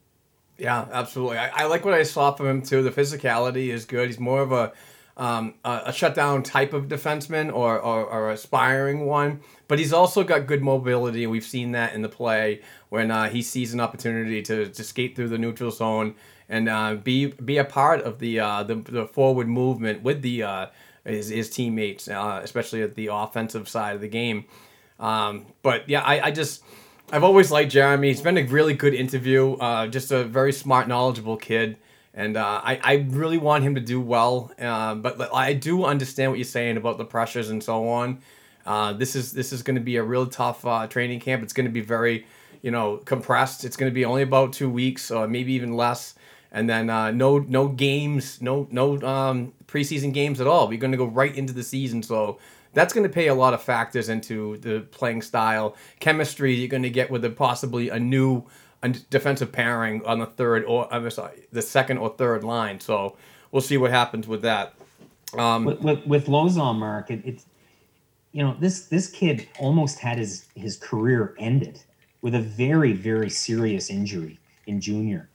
Yeah, 0.58 0.86
absolutely. 0.92 1.38
I, 1.38 1.64
I 1.64 1.66
like 1.66 1.84
what 1.84 1.94
I 1.94 2.04
saw 2.04 2.32
from 2.32 2.48
him 2.48 2.62
too. 2.62 2.82
The 2.82 2.92
physicality 2.92 3.70
is 3.70 3.86
good. 3.86 4.08
He's 4.08 4.20
more 4.20 4.42
of 4.42 4.52
a 4.52 4.74
um, 5.18 5.56
a, 5.64 5.84
a 5.86 5.94
shutdown 5.94 6.44
type 6.44 6.74
of 6.74 6.88
defenseman 6.88 7.54
or, 7.54 7.80
or, 7.80 8.04
or, 8.04 8.32
aspiring 8.32 9.06
one, 9.06 9.40
but 9.70 9.80
he's 9.80 9.94
also 9.94 10.26
got 10.26 10.46
good 10.46 10.62
mobility. 10.62 11.26
We've 11.26 11.46
seen 11.46 11.72
that 11.72 11.94
in 11.94 12.02
the 12.02 12.10
play 12.10 12.62
when 12.90 13.12
uh, 13.12 13.30
he 13.30 13.42
sees 13.42 13.74
an 13.74 13.80
opportunity 13.80 14.42
to, 14.42 14.68
to 14.68 14.84
skate 14.84 15.16
through 15.16 15.30
the 15.30 15.38
neutral 15.38 15.72
zone 15.72 16.16
and 16.50 16.70
uh, 16.70 16.96
be 16.96 17.28
be 17.28 17.58
a 17.58 17.66
part 17.66 18.02
of 18.02 18.20
the 18.20 18.40
uh, 18.40 18.64
the, 18.64 18.76
the 18.76 19.08
forward 19.08 19.48
movement 19.48 20.04
with 20.04 20.22
the 20.22 20.44
uh, 20.44 20.68
his, 21.04 21.30
his 21.30 21.50
teammates, 21.50 22.08
uh, 22.08 22.42
especially 22.44 22.82
at 22.82 22.96
the 22.96 23.08
offensive 23.12 23.68
side 23.68 23.96
of 23.96 24.02
the 24.02 24.08
game. 24.08 24.46
Um, 25.00 25.48
but 25.62 25.90
yeah, 25.90 26.02
I, 26.02 26.28
I 26.28 26.32
just 26.32 26.64
I've 27.12 27.24
always 27.24 27.52
liked 27.52 27.72
Jeremy. 27.72 28.10
He's 28.10 28.22
been 28.22 28.38
a 28.38 28.44
really 28.44 28.74
good 28.74 28.94
interview. 28.94 29.54
Uh, 29.54 29.88
just 29.88 30.12
a 30.12 30.24
very 30.24 30.54
smart, 30.54 30.88
knowledgeable 30.88 31.38
kid. 31.38 31.78
And 32.14 32.38
uh, 32.38 32.62
I, 32.64 32.80
I 32.82 32.94
really 33.10 33.38
want 33.38 33.66
him 33.66 33.76
to 33.76 33.82
do 33.82 34.00
well, 34.00 34.50
but 34.58 35.34
I 35.34 35.52
do 35.52 35.84
understand 35.84 36.32
what 36.32 36.38
you're 36.38 36.46
saying 36.46 36.78
about 36.78 36.98
the 36.98 37.04
pressures 37.04 37.50
and 37.50 37.62
so 37.62 37.90
on. 37.90 38.22
this 38.98 39.18
is 39.18 39.34
this 39.34 39.52
is 39.52 39.64
going 39.64 39.76
to 39.76 39.82
be 39.82 39.98
a 39.98 40.04
real 40.04 40.26
tough 40.26 40.62
training 40.90 41.20
camp. 41.20 41.44
It's 41.44 41.52
going 41.52 41.66
to 41.66 41.74
be 41.74 41.82
very, 41.82 42.26
you 42.62 42.72
know, 42.72 42.98
compressed. 43.04 43.66
It's 43.66 43.76
going 43.76 43.92
to 43.92 43.94
be 43.94 44.06
only 44.06 44.22
about 44.22 44.54
two 44.54 44.70
weeks, 44.70 45.12
or 45.12 45.28
maybe 45.28 45.52
even 45.52 45.76
less 45.76 46.15
and 46.56 46.70
then 46.70 46.90
uh, 46.90 47.12
no 47.12 47.40
no 47.40 47.68
games, 47.68 48.42
no 48.42 48.66
no 48.72 49.00
um, 49.02 49.54
preseason 49.68 50.14
games 50.14 50.40
at 50.40 50.48
all. 50.48 50.70
We're 50.70 50.80
going 50.80 50.94
to 50.94 50.98
go 50.98 51.06
right 51.06 51.36
into 51.36 51.52
the 51.52 51.64
season, 51.64 52.02
so 52.02 52.40
that's 52.74 52.94
going 52.94 53.06
to 53.06 53.14
pay 53.14 53.28
a 53.28 53.36
lot 53.36 53.54
of 53.54 53.62
factors 53.62 54.08
into 54.08 54.58
the 54.58 54.80
playing 54.92 55.22
style, 55.22 55.76
chemistry 56.00 56.56
you're 56.56 56.70
going 56.70 56.84
to 56.84 56.90
get 56.90 57.12
with 57.12 57.26
a, 57.26 57.30
possibly 57.30 57.90
a 57.90 58.00
new 58.00 58.44
defensive 59.10 59.52
pairing 59.52 60.04
on 60.06 60.20
the 60.20 60.26
third 60.26 60.64
or 60.64 60.92
I'm 60.94 61.10
sorry, 61.12 61.46
the 61.52 61.62
second 61.62 61.98
or 61.98 62.10
third 62.10 62.46
line. 62.46 62.80
So 62.80 63.18
we'll 63.52 63.62
see 63.62 63.78
what 63.78 63.92
happens 63.92 64.26
with 64.26 64.42
that. 64.44 64.76
Um, 65.38 65.66
with, 65.66 65.82
with, 65.82 66.08
with 66.08 66.26
Lauzon, 66.28 66.78
Mark, 66.78 67.12
it, 67.12 67.22
it's 67.26 67.46
you 68.32 68.44
know 68.44 68.56
this 68.62 68.86
this 68.88 69.10
kid 69.10 69.50
almost 69.60 70.00
had 70.00 70.18
his 70.18 70.46
his 70.56 70.78
career 70.78 71.36
ended 71.38 71.82
with 72.22 72.34
a 72.34 72.42
very 72.42 72.94
very 72.94 73.30
serious 73.30 73.90
injury 73.90 74.40
in 74.68 74.80
junior 74.80 75.30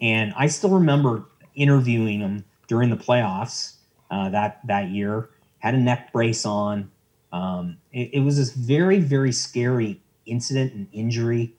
and 0.00 0.32
I 0.36 0.46
still 0.46 0.70
remember 0.70 1.24
interviewing 1.54 2.20
him 2.20 2.44
during 2.68 2.90
the 2.90 2.96
playoffs 2.96 3.74
uh, 4.10 4.28
that 4.30 4.60
that 4.66 4.90
year. 4.90 5.30
Had 5.58 5.74
a 5.74 5.78
neck 5.78 6.12
brace 6.12 6.46
on. 6.46 6.90
Um, 7.32 7.76
it, 7.92 8.10
it, 8.14 8.20
was 8.20 8.38
this 8.38 8.50
very 8.50 8.98
very 8.98 9.30
scary 9.30 10.00
incident 10.26 10.72
and 10.72 10.88
injury. 10.92 11.54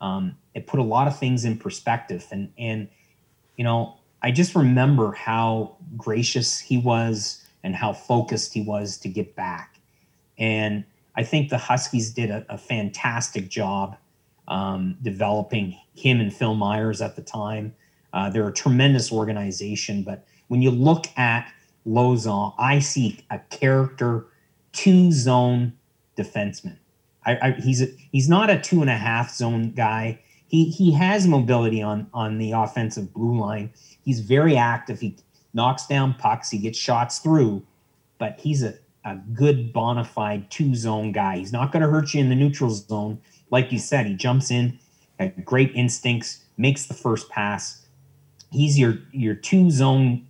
Um, 0.00 0.36
it 0.54 0.66
put 0.66 0.80
a 0.80 0.82
lot 0.82 1.06
of 1.06 1.18
things 1.18 1.44
in 1.44 1.58
perspective, 1.58 2.26
and 2.30 2.52
and 2.58 2.88
you 3.56 3.64
know 3.64 3.98
I 4.22 4.30
just 4.30 4.54
remember 4.54 5.12
how 5.12 5.76
gracious 5.96 6.58
he 6.58 6.78
was 6.78 7.44
and 7.62 7.74
how 7.74 7.92
focused 7.92 8.54
he 8.54 8.62
was 8.62 8.96
to 8.98 9.08
get 9.08 9.36
back. 9.36 9.78
And 10.38 10.84
I 11.14 11.24
think 11.24 11.50
the 11.50 11.58
Huskies 11.58 12.10
did 12.12 12.30
a, 12.30 12.44
a 12.48 12.58
fantastic 12.58 13.48
job 13.48 13.96
um, 14.48 14.96
developing 15.02 15.78
him 15.94 16.20
and 16.20 16.34
Phil 16.34 16.54
Myers 16.54 17.00
at 17.00 17.16
the 17.16 17.22
time. 17.22 17.74
Uh, 18.12 18.30
they're 18.30 18.48
a 18.48 18.52
tremendous 18.52 19.10
organization, 19.10 20.02
but 20.02 20.26
when 20.48 20.60
you 20.60 20.70
look 20.70 21.06
at 21.16 21.50
Lauzon, 21.86 22.54
I 22.58 22.78
see 22.78 23.24
a 23.30 23.38
character 23.50 24.26
two 24.72 25.12
zone 25.12 25.72
defenseman. 26.16 26.76
I, 27.24 27.38
I, 27.40 27.50
he's 27.52 27.82
a, 27.82 27.86
he's 28.10 28.28
not 28.28 28.50
a 28.50 28.58
two 28.58 28.80
and 28.80 28.90
a 28.90 28.96
half 28.96 29.32
zone 29.32 29.72
guy. 29.72 30.20
He 30.46 30.66
he 30.66 30.92
has 30.92 31.26
mobility 31.26 31.80
on 31.82 32.06
on 32.12 32.38
the 32.38 32.52
offensive 32.52 33.12
blue 33.14 33.38
line. 33.38 33.72
He's 34.04 34.20
very 34.20 34.56
active. 34.56 35.00
He 35.00 35.16
knocks 35.54 35.86
down 35.86 36.14
pucks. 36.14 36.50
He 36.50 36.58
gets 36.58 36.78
shots 36.78 37.18
through, 37.18 37.64
but 38.18 38.38
he's 38.40 38.62
a 38.62 38.74
a 39.04 39.16
good 39.32 39.72
bona 39.72 40.04
fide 40.04 40.50
two 40.50 40.74
zone 40.74 41.12
guy. 41.12 41.38
He's 41.38 41.52
not 41.52 41.72
going 41.72 41.82
to 41.82 41.88
hurt 41.88 42.14
you 42.14 42.20
in 42.20 42.28
the 42.28 42.34
neutral 42.34 42.70
zone, 42.70 43.18
like 43.50 43.72
you 43.72 43.78
said. 43.78 44.06
He 44.06 44.14
jumps 44.14 44.50
in, 44.50 44.78
great 45.44 45.72
instincts, 45.74 46.44
makes 46.56 46.86
the 46.86 46.94
first 46.94 47.28
pass 47.28 47.81
he's 48.52 48.78
your 48.78 48.98
your 49.10 49.34
two 49.34 49.70
zone, 49.70 50.26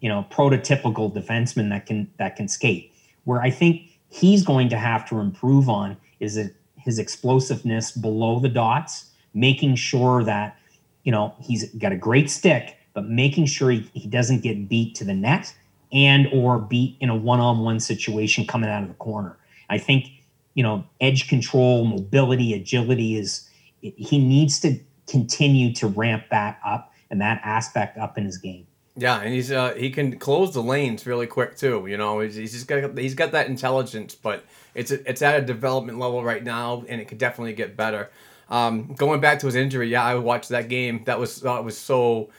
you 0.00 0.08
know, 0.08 0.26
prototypical 0.30 1.12
defenseman 1.12 1.70
that 1.70 1.86
can 1.86 2.10
that 2.18 2.36
can 2.36 2.48
skate. 2.48 2.92
Where 3.24 3.40
I 3.40 3.50
think 3.50 3.90
he's 4.08 4.44
going 4.44 4.68
to 4.68 4.76
have 4.76 5.08
to 5.08 5.18
improve 5.18 5.68
on 5.68 5.96
is 6.20 6.38
his 6.76 6.98
explosiveness 6.98 7.90
below 7.90 8.38
the 8.38 8.48
dots, 8.48 9.10
making 9.34 9.74
sure 9.76 10.22
that 10.24 10.56
you 11.02 11.12
know 11.12 11.34
he's 11.40 11.72
got 11.74 11.92
a 11.92 11.96
great 11.96 12.30
stick, 12.30 12.76
but 12.94 13.06
making 13.06 13.46
sure 13.46 13.70
he, 13.70 13.90
he 13.94 14.06
doesn't 14.06 14.42
get 14.42 14.68
beat 14.68 14.94
to 14.96 15.04
the 15.04 15.14
net 15.14 15.54
and 15.92 16.28
or 16.32 16.58
beat 16.58 16.96
in 17.00 17.08
a 17.08 17.16
one-on-one 17.16 17.80
situation 17.80 18.46
coming 18.46 18.68
out 18.68 18.82
of 18.82 18.88
the 18.88 18.94
corner. 18.94 19.36
I 19.70 19.78
think 19.78 20.08
you 20.54 20.62
know 20.62 20.84
edge 21.00 21.28
control, 21.28 21.84
mobility, 21.84 22.54
agility 22.54 23.16
is 23.16 23.48
he 23.80 24.18
needs 24.18 24.60
to 24.60 24.78
continue 25.08 25.72
to 25.72 25.86
ramp 25.86 26.24
that 26.30 26.58
up 26.64 26.92
and 27.10 27.20
that 27.20 27.40
aspect 27.44 27.98
up 27.98 28.18
in 28.18 28.24
his 28.24 28.38
game. 28.38 28.66
Yeah, 28.98 29.20
and 29.20 29.32
he's 29.32 29.52
uh, 29.52 29.74
he 29.74 29.90
can 29.90 30.18
close 30.18 30.54
the 30.54 30.62
lanes 30.62 31.06
really 31.06 31.26
quick 31.26 31.56
too. 31.56 31.86
You 31.86 31.98
know, 31.98 32.20
he's, 32.20 32.34
he's 32.34 32.52
just 32.52 32.66
got 32.66 32.96
he's 32.96 33.14
got 33.14 33.32
that 33.32 33.46
intelligence, 33.46 34.14
but 34.14 34.44
it's 34.74 34.90
it's 34.90 35.20
at 35.20 35.38
a 35.38 35.44
development 35.44 35.98
level 35.98 36.24
right 36.24 36.42
now, 36.42 36.82
and 36.88 37.00
it 37.00 37.06
could 37.06 37.18
definitely 37.18 37.52
get 37.52 37.76
better. 37.76 38.10
Um, 38.48 38.94
going 38.94 39.20
back 39.20 39.40
to 39.40 39.46
his 39.46 39.54
injury, 39.54 39.88
yeah, 39.88 40.04
I 40.04 40.14
watched 40.14 40.48
that 40.48 40.68
game. 40.68 41.02
That 41.04 41.18
was 41.18 41.42
that 41.42 41.62
was 41.62 41.76
so, 41.76 42.30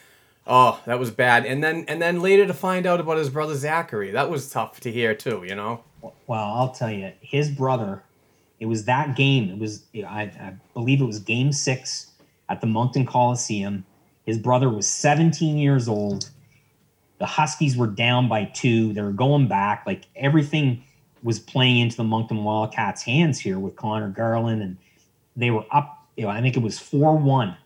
oh, 0.47 0.81
that 0.85 0.97
was 0.97 1.11
bad. 1.11 1.45
And 1.45 1.63
then 1.63 1.85
and 1.87 2.01
then 2.01 2.21
later 2.21 2.47
to 2.47 2.55
find 2.55 2.87
out 2.87 2.99
about 2.99 3.17
his 3.17 3.29
brother 3.29 3.55
Zachary, 3.55 4.11
that 4.11 4.29
was 4.29 4.49
tough 4.49 4.79
to 4.81 4.91
hear 4.91 5.13
too. 5.13 5.43
You 5.47 5.53
know. 5.53 5.83
Well, 6.01 6.43
I'll 6.43 6.71
tell 6.71 6.91
you, 6.91 7.11
his 7.21 7.49
brother. 7.49 8.03
It 8.59 8.65
was 8.65 8.85
that 8.85 9.15
game. 9.15 9.51
It 9.51 9.59
was 9.59 9.83
I, 9.95 10.23
I 10.23 10.53
believe 10.73 11.01
it 11.01 11.05
was 11.05 11.19
Game 11.19 11.51
Six 11.51 12.07
at 12.49 12.61
the 12.61 12.67
Moncton 12.67 13.05
Coliseum. 13.05 13.85
His 14.27 14.37
brother 14.37 14.69
was 14.69 14.85
17 14.85 15.57
years 15.57 15.87
old 15.87 16.29
the 17.19 17.25
Huskies 17.25 17.75
were 17.75 17.87
down 17.87 18.29
by 18.29 18.45
two. 18.45 18.93
They 18.93 19.01
were 19.01 19.11
going 19.11 19.47
back. 19.47 19.83
Like 19.85 20.05
everything 20.15 20.83
was 21.23 21.39
playing 21.39 21.79
into 21.79 21.97
the 21.97 22.03
Moncton 22.03 22.43
Wildcats' 22.43 23.01
hands 23.01 23.39
here 23.39 23.59
with 23.59 23.75
Conor 23.75 24.09
Garland, 24.09 24.61
and 24.61 24.77
they 25.35 25.51
were 25.51 25.65
up. 25.71 26.05
You 26.15 26.25
know, 26.25 26.29
I 26.29 26.41
think 26.41 26.55
it 26.55 26.61
was 26.61 26.79
four 26.79 27.17
one 27.17 27.57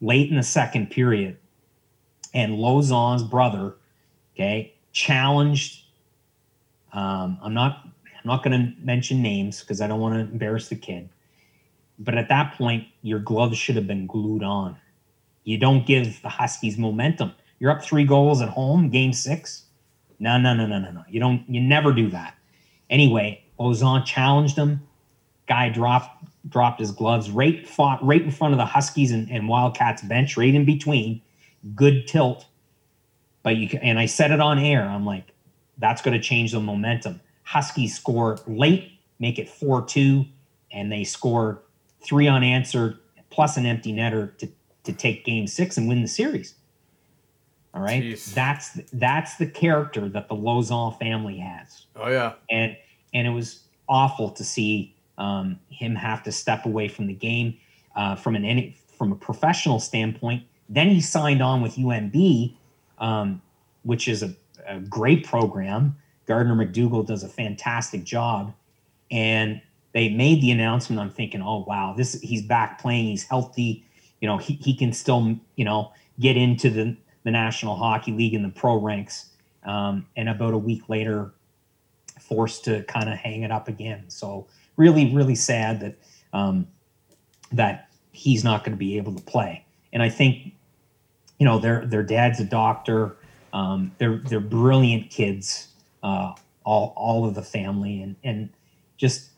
late 0.00 0.30
in 0.30 0.36
the 0.36 0.42
second 0.42 0.90
period, 0.90 1.38
and 2.34 2.54
Lauzon's 2.54 3.22
brother, 3.22 3.76
okay, 4.34 4.74
challenged. 4.92 5.84
Um, 6.92 7.38
I'm 7.42 7.54
not. 7.54 7.84
I'm 7.84 8.26
not 8.26 8.42
going 8.42 8.52
to 8.60 8.84
mention 8.84 9.22
names 9.22 9.60
because 9.60 9.80
I 9.80 9.86
don't 9.86 10.00
want 10.00 10.14
to 10.14 10.20
embarrass 10.20 10.68
the 10.68 10.76
kid. 10.76 11.08
But 12.00 12.16
at 12.16 12.28
that 12.28 12.54
point, 12.54 12.88
your 13.02 13.20
gloves 13.20 13.56
should 13.56 13.76
have 13.76 13.86
been 13.86 14.06
glued 14.06 14.42
on. 14.42 14.76
You 15.48 15.58
don't 15.58 15.86
give 15.86 16.20
the 16.22 16.28
Huskies 16.28 16.76
momentum 16.76 17.32
you're 17.58 17.70
up 17.70 17.82
three 17.82 18.04
goals 18.04 18.40
at 18.40 18.48
home, 18.48 18.90
game 18.90 19.12
six. 19.12 19.64
No, 20.18 20.38
no, 20.38 20.54
no, 20.54 20.66
no, 20.66 20.78
no, 20.78 20.90
no. 20.90 21.04
You 21.08 21.20
don't. 21.20 21.44
You 21.48 21.60
never 21.60 21.92
do 21.92 22.10
that. 22.10 22.34
Anyway, 22.90 23.44
Lauzon 23.58 24.04
challenged 24.04 24.56
him. 24.56 24.82
Guy 25.46 25.68
dropped 25.68 26.24
dropped 26.48 26.80
his 26.80 26.90
gloves. 26.90 27.30
Right 27.30 27.68
fought 27.68 28.04
right 28.04 28.22
in 28.22 28.30
front 28.30 28.54
of 28.54 28.58
the 28.58 28.64
Huskies 28.64 29.10
and, 29.10 29.30
and 29.30 29.48
Wildcats 29.48 30.02
bench, 30.02 30.36
right 30.36 30.54
in 30.54 30.64
between. 30.64 31.22
Good 31.74 32.06
tilt. 32.06 32.46
But 33.42 33.56
you 33.56 33.68
can, 33.68 33.80
and 33.80 33.98
I 33.98 34.06
said 34.06 34.30
it 34.30 34.40
on 34.40 34.58
air. 34.58 34.84
I'm 34.84 35.06
like, 35.06 35.32
that's 35.78 36.02
going 36.02 36.16
to 36.16 36.22
change 36.22 36.52
the 36.52 36.60
momentum. 36.60 37.20
Huskies 37.44 37.96
score 37.96 38.38
late, 38.46 38.92
make 39.18 39.38
it 39.38 39.48
four 39.48 39.84
two, 39.84 40.26
and 40.72 40.90
they 40.90 41.04
score 41.04 41.62
three 42.00 42.28
unanswered 42.28 42.98
plus 43.30 43.56
an 43.56 43.66
empty 43.66 43.92
netter 43.92 44.36
to 44.38 44.48
to 44.84 44.92
take 44.92 45.24
game 45.24 45.46
six 45.46 45.76
and 45.76 45.88
win 45.88 46.02
the 46.02 46.08
series. 46.08 46.54
All 47.74 47.82
right, 47.82 48.02
Jeez. 48.02 48.32
that's 48.34 48.80
that's 48.92 49.36
the 49.36 49.46
character 49.46 50.08
that 50.08 50.28
the 50.28 50.34
Lauzon 50.34 50.98
family 50.98 51.38
has. 51.38 51.86
Oh 51.96 52.08
yeah, 52.08 52.32
and 52.50 52.76
and 53.12 53.26
it 53.26 53.30
was 53.30 53.60
awful 53.88 54.30
to 54.30 54.44
see 54.44 54.94
um, 55.18 55.58
him 55.68 55.94
have 55.94 56.22
to 56.24 56.32
step 56.32 56.64
away 56.64 56.88
from 56.88 57.06
the 57.06 57.14
game 57.14 57.56
uh, 57.94 58.14
from 58.16 58.36
an 58.36 58.74
from 58.96 59.12
a 59.12 59.16
professional 59.16 59.80
standpoint. 59.80 60.44
Then 60.68 60.88
he 60.88 61.00
signed 61.00 61.42
on 61.42 61.62
with 61.62 61.76
UNB, 61.76 62.54
um, 62.98 63.42
which 63.82 64.08
is 64.08 64.22
a, 64.22 64.34
a 64.66 64.80
great 64.80 65.26
program. 65.26 65.96
Gardiner 66.26 66.54
MacDougall 66.54 67.04
does 67.04 67.22
a 67.22 67.28
fantastic 67.28 68.04
job, 68.04 68.54
and 69.10 69.60
they 69.92 70.08
made 70.10 70.40
the 70.42 70.50
announcement. 70.50 71.00
I'm 71.00 71.10
thinking, 71.10 71.42
oh 71.42 71.64
wow, 71.66 71.94
this 71.96 72.20
he's 72.20 72.42
back 72.42 72.80
playing. 72.80 73.06
He's 73.06 73.24
healthy. 73.24 73.84
You 74.20 74.28
know, 74.28 74.38
he, 74.38 74.54
he 74.54 74.74
can 74.74 74.92
still 74.92 75.36
you 75.56 75.64
know 75.64 75.92
get 76.20 76.36
into 76.36 76.70
the 76.70 76.96
the 77.24 77.30
National 77.30 77.76
Hockey 77.76 78.12
League 78.12 78.34
in 78.34 78.42
the 78.42 78.48
pro 78.48 78.76
ranks. 78.76 79.30
Um, 79.64 80.06
and 80.16 80.28
about 80.28 80.54
a 80.54 80.58
week 80.58 80.88
later, 80.88 81.32
forced 82.20 82.64
to 82.64 82.82
kind 82.84 83.08
of 83.08 83.18
hang 83.18 83.42
it 83.42 83.50
up 83.50 83.68
again. 83.68 84.04
So 84.08 84.46
really, 84.76 85.14
really 85.14 85.34
sad 85.34 85.80
that 85.80 85.98
um, 86.32 86.66
that 87.52 87.88
he's 88.12 88.44
not 88.44 88.64
going 88.64 88.72
to 88.72 88.78
be 88.78 88.96
able 88.96 89.14
to 89.14 89.22
play. 89.22 89.64
And 89.92 90.02
I 90.02 90.08
think, 90.08 90.54
you 91.38 91.46
know, 91.46 91.58
their 91.58 91.86
their 91.86 92.02
dad's 92.02 92.40
a 92.40 92.44
doctor. 92.44 93.16
Um, 93.52 93.92
they're 93.98 94.18
they're 94.18 94.40
brilliant 94.40 95.10
kids, 95.10 95.68
uh, 96.02 96.32
all 96.64 96.92
all 96.96 97.26
of 97.26 97.34
the 97.34 97.42
family, 97.42 98.02
and 98.02 98.16
and 98.24 98.50
just 98.96 99.30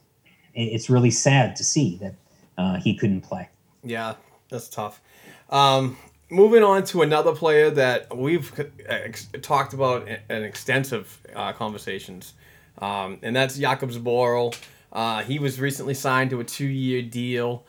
it's 0.55 0.90
really 0.90 1.11
sad 1.11 1.57
to 1.57 1.65
see 1.65 1.97
that 1.97 2.15
uh, 2.59 2.77
he 2.77 2.94
couldn't 2.94 3.20
play. 3.23 3.48
Yeah, 3.85 4.15
that's 4.51 4.68
tough. 4.68 5.01
Um, 5.48 5.97
moving 6.31 6.62
on 6.62 6.85
to 6.85 7.02
another 7.02 7.35
player 7.35 7.70
that 7.70 8.16
we've 8.16 8.52
ex- 8.86 9.28
talked 9.43 9.72
about 9.72 10.09
in 10.09 10.44
extensive 10.44 11.18
uh, 11.35 11.52
conversations, 11.52 12.35
um, 12.78 13.18
and 13.22 13.35
that's 13.35 13.59
Jakub 13.59 13.93
Zboril. 13.93 14.56
Uh, 14.93 15.22
he 15.22 15.39
was 15.39 15.60
recently 15.60 15.94
signed 15.94 16.31
to 16.31 16.40
a 16.40 16.44
two-year 16.44 17.02
deal. 17.02 17.64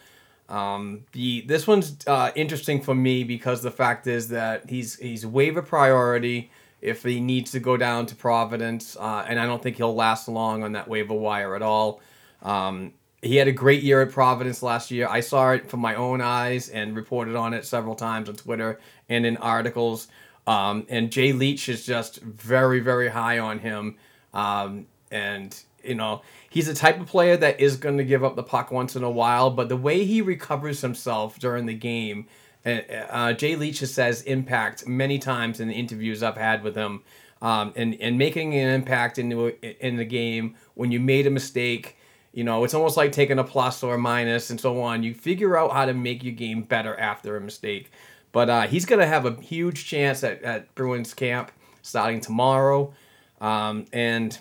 Um, 0.50 1.06
the 1.14 1.42
this 1.42 1.66
one's 1.66 1.96
uh, 2.08 2.32
interesting 2.36 2.82
for 2.82 2.94
me 2.94 3.24
because 3.24 3.62
the 3.62 3.72
fact 3.72 4.06
is 4.08 4.30
that 4.30 4.70
he's 4.70 4.98
he's 4.98 5.26
waiver 5.26 5.62
priority 5.62 6.52
if 6.82 7.04
he 7.04 7.20
needs 7.20 7.52
to 7.52 7.60
go 7.60 7.78
down 7.78 8.08
to 8.08 8.16
Providence, 8.16 8.98
uh, 9.00 9.24
and 9.28 9.40
I 9.40 9.46
don't 9.46 9.62
think 9.62 9.78
he'll 9.78 9.96
last 9.96 10.28
long 10.28 10.64
on 10.64 10.74
that 10.74 10.88
waiver 10.88 11.14
wire 11.14 11.56
at 11.56 11.62
all. 11.62 12.02
Um, 12.42 12.94
he 13.22 13.36
had 13.36 13.48
a 13.48 13.52
great 13.52 13.84
year 13.84 14.02
at 14.02 14.12
Providence 14.12 14.64
last 14.64 14.90
year. 14.90 15.08
I 15.08 15.20
saw 15.20 15.52
it 15.52 15.70
from 15.70 15.80
my 15.80 15.96
own 15.96 16.22
eyes 16.22 16.70
and 16.70 16.96
reported 16.96 17.36
on 17.36 17.54
it 17.54 17.66
several 17.66 17.96
times 17.96 18.28
on 18.28 18.36
Twitter 18.36 18.80
and 19.10 19.26
in 19.26 19.38
articles. 19.38 20.08
Um, 20.48 20.88
and 20.90 21.12
Jay 21.12 21.32
Leach 21.32 21.70
is 21.70 21.86
just 21.86 22.20
very, 22.22 22.80
very 22.80 23.10
high 23.10 23.38
on 23.38 23.60
him. 23.60 23.98
Um, 24.34 24.88
and, 25.12 25.56
you 25.84 25.94
know, 25.94 26.24
he's 26.50 26.68
a 26.68 26.74
type 26.74 27.00
of 27.00 27.06
player 27.06 27.38
that 27.38 27.60
is 27.60 27.78
going 27.78 27.98
to 27.98 28.04
give 28.04 28.24
up 28.24 28.36
the 28.36 28.44
puck 28.44 28.72
once 28.72 28.96
in 28.96 29.04
a 29.04 29.12
while, 29.12 29.52
but 29.52 29.70
the 29.70 29.78
way 29.78 30.04
he 30.04 30.22
recovers 30.22 30.82
himself 30.82 31.38
during 31.38 31.68
the 31.68 31.76
game, 31.76 32.28
uh, 32.66 32.80
uh 33.10 33.34
Jay 33.34 33.56
Leach 33.56 33.80
has 33.80 33.94
says 33.94 34.24
impact 34.24 34.88
many 34.88 35.20
times 35.20 35.60
in 35.60 35.68
the 35.68 35.76
interviews 35.76 36.24
I've 36.24 36.38
had 36.38 36.64
with 36.64 36.76
him. 36.76 37.04
Um, 37.40 37.74
and, 37.76 38.00
and 38.00 38.20
making 38.20 38.56
an 38.56 38.70
impact 38.70 39.18
in 39.18 39.30
the, 39.30 39.86
in 39.86 39.98
the 39.98 40.06
game 40.06 40.56
when 40.76 40.92
you 40.92 41.00
made 41.00 41.26
a 41.26 41.32
mistake 41.32 41.98
you 42.34 42.44
know, 42.44 42.64
it's 42.64 42.74
almost 42.74 42.98
like 42.98 43.12
taking 43.12 43.40
a 43.40 43.44
plus 43.44 43.84
or 43.84 43.96
a 43.96 43.98
minus 43.98 44.50
and 44.50 44.60
so 44.60 44.82
on. 44.82 45.04
You 45.04 45.14
figure 45.14 45.58
out 45.58 45.72
how 45.72 45.86
to 45.86 45.94
make 45.94 46.24
your 46.24 46.34
game 46.34 46.62
better 46.64 46.98
after 46.98 47.36
a 47.36 47.42
mistake. 47.42 47.92
But 48.32 48.50
uh, 48.50 48.62
he's 48.68 48.86
going 48.86 49.00
to 49.00 49.08
have 49.08 49.26
a 49.26 49.40
huge 49.42 49.86
chance 49.86 50.24
at, 50.24 50.42
at 50.44 50.74
Bruins 50.74 51.14
camp 51.14 51.52
starting 51.82 52.22
tomorrow. 52.22 52.94
Um, 53.42 53.86
and 53.92 54.38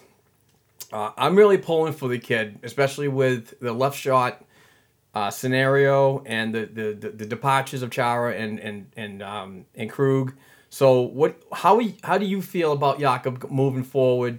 uh, 0.93 1.11
I'm 1.17 1.37
really 1.37 1.59
pulling 1.59 1.93
for 1.93 2.09
the 2.09 2.19
kid, 2.19 2.61
especially 2.63 3.09
with 3.09 3.59
the 3.61 3.73
left 3.73 3.99
shot 3.99 4.45
uh, 5.15 5.31
scenario 5.31 6.23
and 6.25 6.55
the, 6.55 6.67
the, 6.67 6.93
the, 6.93 7.09
the, 7.11 7.27
departures 7.27 7.83
of 7.83 7.91
Chara 7.91 8.35
and 8.35 8.61
and 8.61 8.87
and 8.97 9.23
um, 9.23 9.65
and 9.75 9.91
Krug. 9.91 10.35
So 10.69 11.01
what? 11.01 11.43
How 11.53 11.81
how 12.05 12.17
do 12.17 12.27
you 12.27 12.41
feel 12.41 12.73
about 12.73 13.01
Jakub 13.01 13.51
moving 13.51 13.83
forward? 13.83 14.39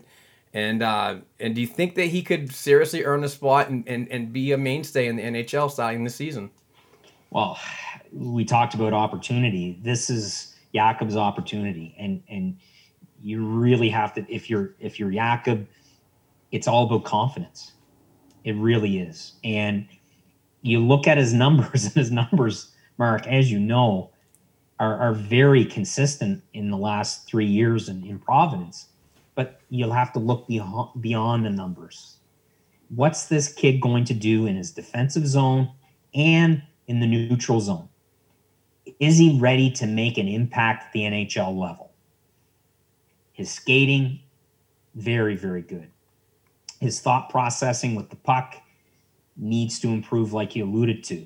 And 0.54 0.84
uh, 0.84 1.18
and 1.40 1.56
do 1.56 1.62
you 1.62 1.68
think 1.68 1.96
that 1.96 2.08
he 2.08 2.24
could 2.24 2.52
seriously 2.52 3.06
earn 3.06 3.24
a 3.24 3.30
spot 3.30 3.70
and, 3.70 3.88
and, 3.88 4.10
and 4.12 4.34
be 4.34 4.52
a 4.52 4.58
mainstay 4.58 5.08
in 5.08 5.16
the 5.16 5.24
NHL 5.24 5.72
starting 5.72 6.04
this 6.04 6.16
season? 6.16 6.52
Well, 7.30 7.58
we 8.12 8.44
talked 8.44 8.74
about 8.74 8.92
opportunity. 8.92 9.80
This 9.82 10.10
is 10.10 10.56
Jakub's 10.74 11.16
opportunity, 11.16 11.96
and 11.98 12.22
and 12.30 12.58
you 13.22 13.46
really 13.46 13.90
have 13.90 14.14
to 14.16 14.26
if 14.28 14.50
you're 14.50 14.76
if 14.80 15.00
you're 15.00 15.12
Jakub, 15.12 15.66
it's 16.52 16.68
all 16.68 16.86
about 16.86 17.06
confidence. 17.06 17.72
It 18.44 18.56
really 18.58 19.00
is, 19.00 19.34
and 19.46 19.88
you 20.62 20.80
look 20.80 21.08
at 21.08 21.18
his 21.18 21.34
numbers, 21.46 21.86
and 21.86 21.94
his 21.94 22.12
numbers, 22.12 22.72
Mark, 22.98 23.26
as 23.26 23.50
you 23.50 23.60
know, 23.60 24.12
are, 24.82 25.00
are 25.00 25.14
very 25.14 25.64
consistent 25.64 26.44
in 26.54 26.70
the 26.70 26.78
last 26.78 27.26
three 27.26 27.46
years 27.46 27.88
in, 27.88 28.04
in 28.06 28.20
Providence 28.20 28.88
but 29.36 29.62
you'll 29.70 29.94
have 29.94 30.12
to 30.14 30.20
look 30.20 30.48
beyond, 30.48 31.46
the 31.46 31.50
numbers. 31.50 32.18
What's 32.90 33.26
this 33.26 33.52
kid 33.54 33.80
going 33.82 34.04
to 34.06 34.14
do 34.14 34.46
in 34.46 34.56
his 34.56 34.72
defensive 34.72 35.26
zone 35.26 35.72
and 36.14 36.62
in 36.88 37.00
the 37.00 37.08
neutral 37.08 37.62
zone? 37.62 37.88
Is 39.00 39.18
he 39.18 39.40
ready 39.40 39.72
to 39.72 39.86
make 39.88 40.18
an 40.18 40.28
impact 40.28 40.88
at 40.88 40.92
the 40.94 41.02
NHL 41.02 41.58
level? 41.58 41.94
His 43.32 43.50
skating, 43.50 44.20
very, 44.96 45.36
very 45.36 45.62
good. 45.62 45.90
his 46.82 47.00
thought 47.00 47.30
processing 47.30 47.96
with 47.96 48.10
the 48.10 48.16
puck 48.18 48.56
needs 49.38 49.80
to 49.80 49.88
improve, 49.88 50.34
like 50.34 50.56
you 50.56 50.66
alluded 50.66 51.04
to. 51.06 51.26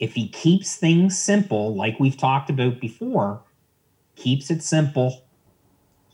If 0.00 0.14
he 0.14 0.28
keeps 0.28 0.76
things 0.76 1.18
simple, 1.18 1.76
like 1.76 2.00
we've 2.00 2.16
talked 2.16 2.50
about 2.50 2.80
before, 2.80 3.42
keeps 4.16 4.50
it 4.50 4.62
simple, 4.62 5.24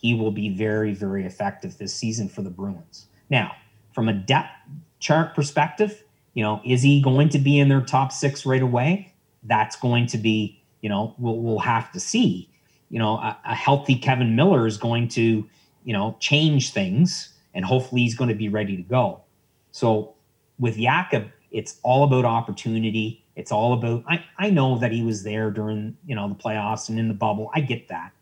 he 0.05 0.13
will 0.13 0.31
be 0.31 0.51
very, 0.51 0.93
very 0.93 1.25
effective 1.25 1.79
this 1.79 1.95
season 1.95 2.29
for 2.29 2.43
the 2.43 2.51
Bruins. 2.51 3.07
Now, 3.31 3.53
from 3.95 4.07
a 4.07 4.13
depth 4.13 4.51
chart 4.99 5.35
perspective, 5.35 6.05
you 6.35 6.43
know, 6.43 6.61
is 6.63 6.83
he 6.83 7.01
going 7.01 7.31
to 7.31 7.39
be 7.39 7.59
in 7.59 7.71
their 7.71 7.81
top 7.81 8.13
six 8.13 8.45
right 8.45 8.61
away? 8.61 9.15
That's 9.45 9.77
going 9.77 10.09
to 10.09 10.19
be, 10.19 10.63
you 10.83 10.91
know, 10.91 11.15
we'll, 11.17 11.39
we'll 11.39 11.59
have 11.61 11.91
to 11.93 12.01
see. 12.01 12.51
You 12.91 12.99
know, 12.99 13.15
a, 13.15 13.39
a 13.47 13.55
healthy 13.55 13.95
Kevan 13.95 14.37
Miller 14.37 14.67
is 14.67 14.77
going 14.77 15.09
to, 15.09 15.49
you 15.85 15.93
know, 15.95 16.19
change 16.21 16.75
things 16.75 17.33
and 17.55 17.65
hopefully 17.65 18.03
he's 18.03 18.15
going 18.15 18.29
to 18.29 18.37
be 18.37 18.51
ready 18.51 18.77
to 18.77 18.83
go. 18.83 19.23
So 19.71 20.17
with 20.59 20.77
Jakub, 20.77 21.33
it's 21.51 21.81
all 21.83 22.05
about 22.05 22.27
opportunity. 22.27 23.25
It's 23.37 23.51
all 23.51 23.73
about 23.73 24.05
I, 24.07 24.23
I 24.37 24.51
know 24.51 24.77
that 24.81 24.93
he 24.93 25.03
was 25.03 25.23
there 25.23 25.51
during, 25.51 25.97
you 26.05 26.15
know, 26.15 26.29
the 26.29 26.35
playoffs 26.35 26.91
and 26.91 26.99
in 26.99 27.09
the 27.09 27.15
bubble. 27.15 27.51
I 27.55 27.63
get 27.63 27.89
that. 27.89 28.13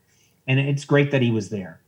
And 0.46 0.58
it's 0.58 0.84
great 0.84 1.10
that 1.10 1.22
he 1.22 1.30
was 1.30 1.50
there. 1.50 1.80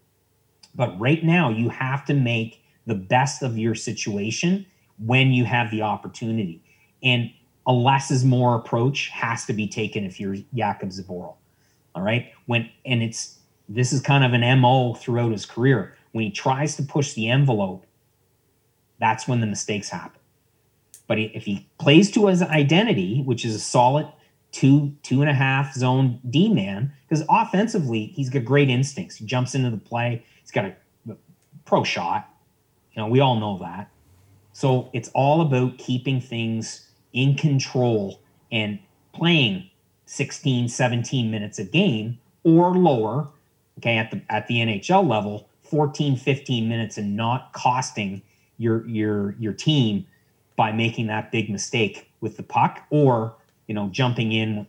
But 0.74 0.98
right 0.98 1.22
now 1.24 1.50
you 1.50 1.68
have 1.68 2.04
to 2.06 2.14
make 2.14 2.62
the 2.86 2.94
best 2.94 3.42
of 3.42 3.58
your 3.58 3.74
situation 3.74 4.66
when 4.98 5.32
you 5.32 5.44
have 5.44 5.70
the 5.70 5.82
opportunity. 5.82 6.62
And 7.02 7.30
a 7.66 7.72
less 7.72 8.10
is 8.10 8.24
more 8.24 8.56
approach 8.56 9.08
has 9.08 9.44
to 9.46 9.52
be 9.52 9.66
taken 9.66 10.04
if 10.04 10.20
you're 10.20 10.36
Jakub 10.54 10.92
Zboril. 10.92 11.36
All 11.94 12.02
right. 12.02 12.32
When 12.46 12.68
and 12.84 13.02
it's 13.02 13.38
this 13.68 13.92
is 13.92 14.00
kind 14.00 14.24
of 14.24 14.32
an 14.32 14.60
MO 14.60 14.94
throughout 14.94 15.32
his 15.32 15.46
career. 15.46 15.96
When 16.12 16.24
he 16.24 16.30
tries 16.30 16.76
to 16.76 16.82
push 16.82 17.14
the 17.14 17.28
envelope, 17.28 17.86
that's 19.00 19.26
when 19.26 19.40
the 19.40 19.46
mistakes 19.46 19.88
happen. 19.88 20.20
But 21.06 21.18
if 21.18 21.44
he 21.44 21.68
plays 21.78 22.10
to 22.12 22.28
his 22.28 22.42
identity, 22.42 23.22
which 23.22 23.44
is 23.44 23.54
a 23.54 23.60
solid 23.60 24.06
two, 24.54 24.94
two 25.02 25.20
and 25.20 25.28
a 25.28 25.34
half 25.34 25.74
zone 25.74 26.20
D 26.30 26.48
man, 26.48 26.92
because 27.08 27.24
offensively, 27.28 28.12
he's 28.14 28.30
got 28.30 28.44
great 28.44 28.70
instincts. 28.70 29.16
He 29.16 29.26
jumps 29.26 29.54
into 29.54 29.68
the 29.68 29.76
play, 29.76 30.24
he's 30.40 30.52
got 30.52 30.64
a 30.64 30.74
pro 31.64 31.82
shot. 31.82 32.30
You 32.92 33.02
know, 33.02 33.08
we 33.08 33.18
all 33.18 33.34
know 33.34 33.58
that. 33.58 33.90
So 34.52 34.88
it's 34.92 35.10
all 35.14 35.40
about 35.40 35.78
keeping 35.78 36.20
things 36.20 36.88
in 37.12 37.34
control 37.34 38.20
and 38.52 38.78
playing 39.12 39.68
16, 40.06 40.68
17 40.68 41.30
minutes 41.30 41.58
a 41.58 41.64
game 41.64 42.18
or 42.44 42.76
lower, 42.76 43.28
okay, 43.78 43.98
at 43.98 44.12
the 44.12 44.22
at 44.28 44.46
the 44.46 44.58
NHL 44.58 45.08
level, 45.08 45.48
14, 45.64 46.16
15 46.16 46.68
minutes 46.68 46.96
and 46.96 47.16
not 47.16 47.52
costing 47.52 48.22
your 48.58 48.86
your 48.86 49.34
your 49.40 49.52
team 49.52 50.06
by 50.54 50.70
making 50.70 51.08
that 51.08 51.32
big 51.32 51.50
mistake 51.50 52.08
with 52.20 52.36
the 52.36 52.44
puck 52.44 52.86
or, 52.90 53.34
you 53.66 53.74
know, 53.74 53.88
jumping 53.88 54.32
in. 54.32 54.66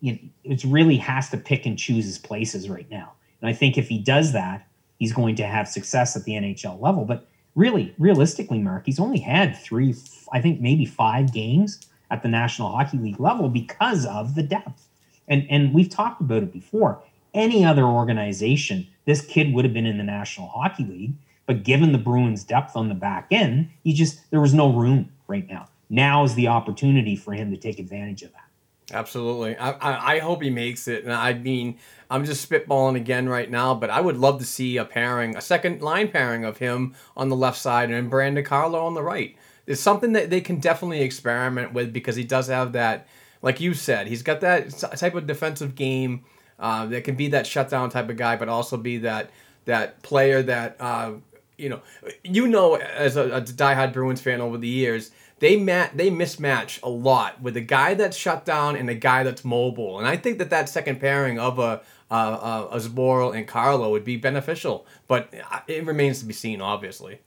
You 0.00 0.12
know, 0.12 0.18
it 0.44 0.64
really 0.64 0.96
has 0.96 1.30
to 1.30 1.36
pick 1.36 1.64
and 1.66 1.78
choose 1.78 2.04
his 2.04 2.18
places 2.18 2.68
right 2.68 2.90
now. 2.90 3.12
And 3.40 3.48
I 3.48 3.52
think 3.52 3.78
if 3.78 3.88
he 3.88 3.98
does 3.98 4.32
that, 4.32 4.66
he's 4.98 5.12
going 5.12 5.36
to 5.36 5.46
have 5.46 5.68
success 5.68 6.16
at 6.16 6.24
the 6.24 6.32
NHL 6.32 6.80
level. 6.80 7.04
But 7.04 7.28
really, 7.54 7.94
realistically, 7.98 8.58
Mark, 8.58 8.86
he's 8.86 9.00
only 9.00 9.18
had 9.18 9.56
three, 9.56 9.94
I 10.32 10.40
think 10.40 10.60
maybe 10.60 10.84
five 10.84 11.32
games 11.32 11.80
at 12.10 12.22
the 12.22 12.28
National 12.28 12.70
Hockey 12.70 12.98
League 12.98 13.18
level 13.18 13.48
because 13.48 14.06
of 14.06 14.34
the 14.34 14.42
depth. 14.42 14.88
And 15.28 15.46
and 15.48 15.72
we've 15.72 15.88
talked 15.88 16.20
about 16.20 16.42
it 16.42 16.52
before. 16.52 17.02
Any 17.34 17.64
other 17.64 17.84
organization, 17.84 18.86
this 19.06 19.24
kid 19.24 19.54
would 19.54 19.64
have 19.64 19.72
been 19.72 19.86
in 19.86 19.96
the 19.96 20.04
National 20.04 20.48
Hockey 20.48 20.84
League, 20.84 21.14
but 21.46 21.62
given 21.62 21.92
the 21.92 21.98
Bruins' 21.98 22.44
depth 22.44 22.76
on 22.76 22.88
the 22.88 22.94
back 22.94 23.28
end, 23.30 23.70
he 23.82 23.94
just 23.94 24.30
there 24.30 24.40
was 24.40 24.52
no 24.52 24.70
room 24.72 25.10
right 25.26 25.48
now. 25.48 25.68
Now 25.92 26.24
is 26.24 26.34
the 26.34 26.48
opportunity 26.48 27.16
for 27.16 27.34
him 27.34 27.50
to 27.50 27.56
take 27.58 27.78
advantage 27.78 28.22
of 28.22 28.32
that. 28.32 28.96
Absolutely. 28.96 29.56
I, 29.58 30.16
I, 30.16 30.18
hope 30.20 30.42
he 30.42 30.48
makes 30.48 30.88
it. 30.88 31.04
And 31.04 31.12
I 31.12 31.34
mean, 31.34 31.78
I'm 32.10 32.24
just 32.24 32.48
spitballing 32.48 32.96
again 32.96 33.28
right 33.28 33.50
now, 33.50 33.74
but 33.74 33.90
I 33.90 34.00
would 34.00 34.16
love 34.16 34.38
to 34.38 34.46
see 34.46 34.78
a 34.78 34.86
pairing, 34.86 35.36
a 35.36 35.42
second 35.42 35.82
line 35.82 36.08
pairing 36.08 36.46
of 36.46 36.56
him 36.56 36.94
on 37.14 37.28
the 37.28 37.36
left 37.36 37.58
side 37.58 37.90
and 37.90 38.08
Brandon 38.08 38.42
Carlo 38.42 38.84
on 38.84 38.94
the 38.94 39.02
right. 39.02 39.36
It's 39.66 39.82
something 39.82 40.14
that 40.14 40.30
they 40.30 40.40
can 40.40 40.60
definitely 40.60 41.02
experiment 41.02 41.74
with 41.74 41.92
because 41.92 42.16
he 42.16 42.24
does 42.24 42.48
have 42.48 42.72
that, 42.72 43.06
like 43.42 43.60
you 43.60 43.74
said, 43.74 44.06
he's 44.06 44.22
got 44.22 44.40
that 44.40 44.70
type 44.96 45.14
of 45.14 45.26
defensive 45.26 45.74
game 45.74 46.24
uh, 46.58 46.86
that 46.86 47.04
can 47.04 47.16
be 47.16 47.28
that 47.28 47.46
shutdown 47.46 47.90
type 47.90 48.08
of 48.08 48.16
guy, 48.16 48.36
but 48.36 48.48
also 48.48 48.78
be 48.78 48.96
that 48.98 49.30
that 49.66 50.02
player 50.02 50.42
that 50.42 50.76
uh, 50.80 51.12
you 51.58 51.68
know, 51.68 51.80
you 52.24 52.48
know, 52.48 52.74
as 52.74 53.16
a, 53.16 53.30
a 53.30 53.40
diehard 53.40 53.92
Bruins 53.92 54.20
fan 54.20 54.40
over 54.40 54.58
the 54.58 54.68
years, 54.68 55.12
they 55.42 55.56
mat 55.56 55.96
they 55.96 56.08
mismatch 56.08 56.80
a 56.84 56.88
lot 56.88 57.42
with 57.42 57.56
a 57.56 57.60
guy 57.60 57.94
that's 57.94 58.16
shut 58.16 58.44
down 58.44 58.76
and 58.76 58.88
a 58.88 58.94
guy 58.94 59.24
that's 59.24 59.44
mobile, 59.44 59.98
and 59.98 60.06
I 60.06 60.16
think 60.16 60.38
that 60.38 60.50
that 60.50 60.68
second 60.68 61.00
pairing 61.00 61.40
of 61.40 61.58
a 61.58 61.82
uh, 62.12 62.68
uh, 62.70 63.32
and 63.34 63.48
Carlo 63.48 63.90
would 63.90 64.04
be 64.04 64.16
beneficial, 64.16 64.86
but 65.08 65.34
it 65.66 65.84
remains 65.84 66.20
to 66.20 66.26
be 66.26 66.32
seen, 66.32 66.60
obviously. 66.60 67.18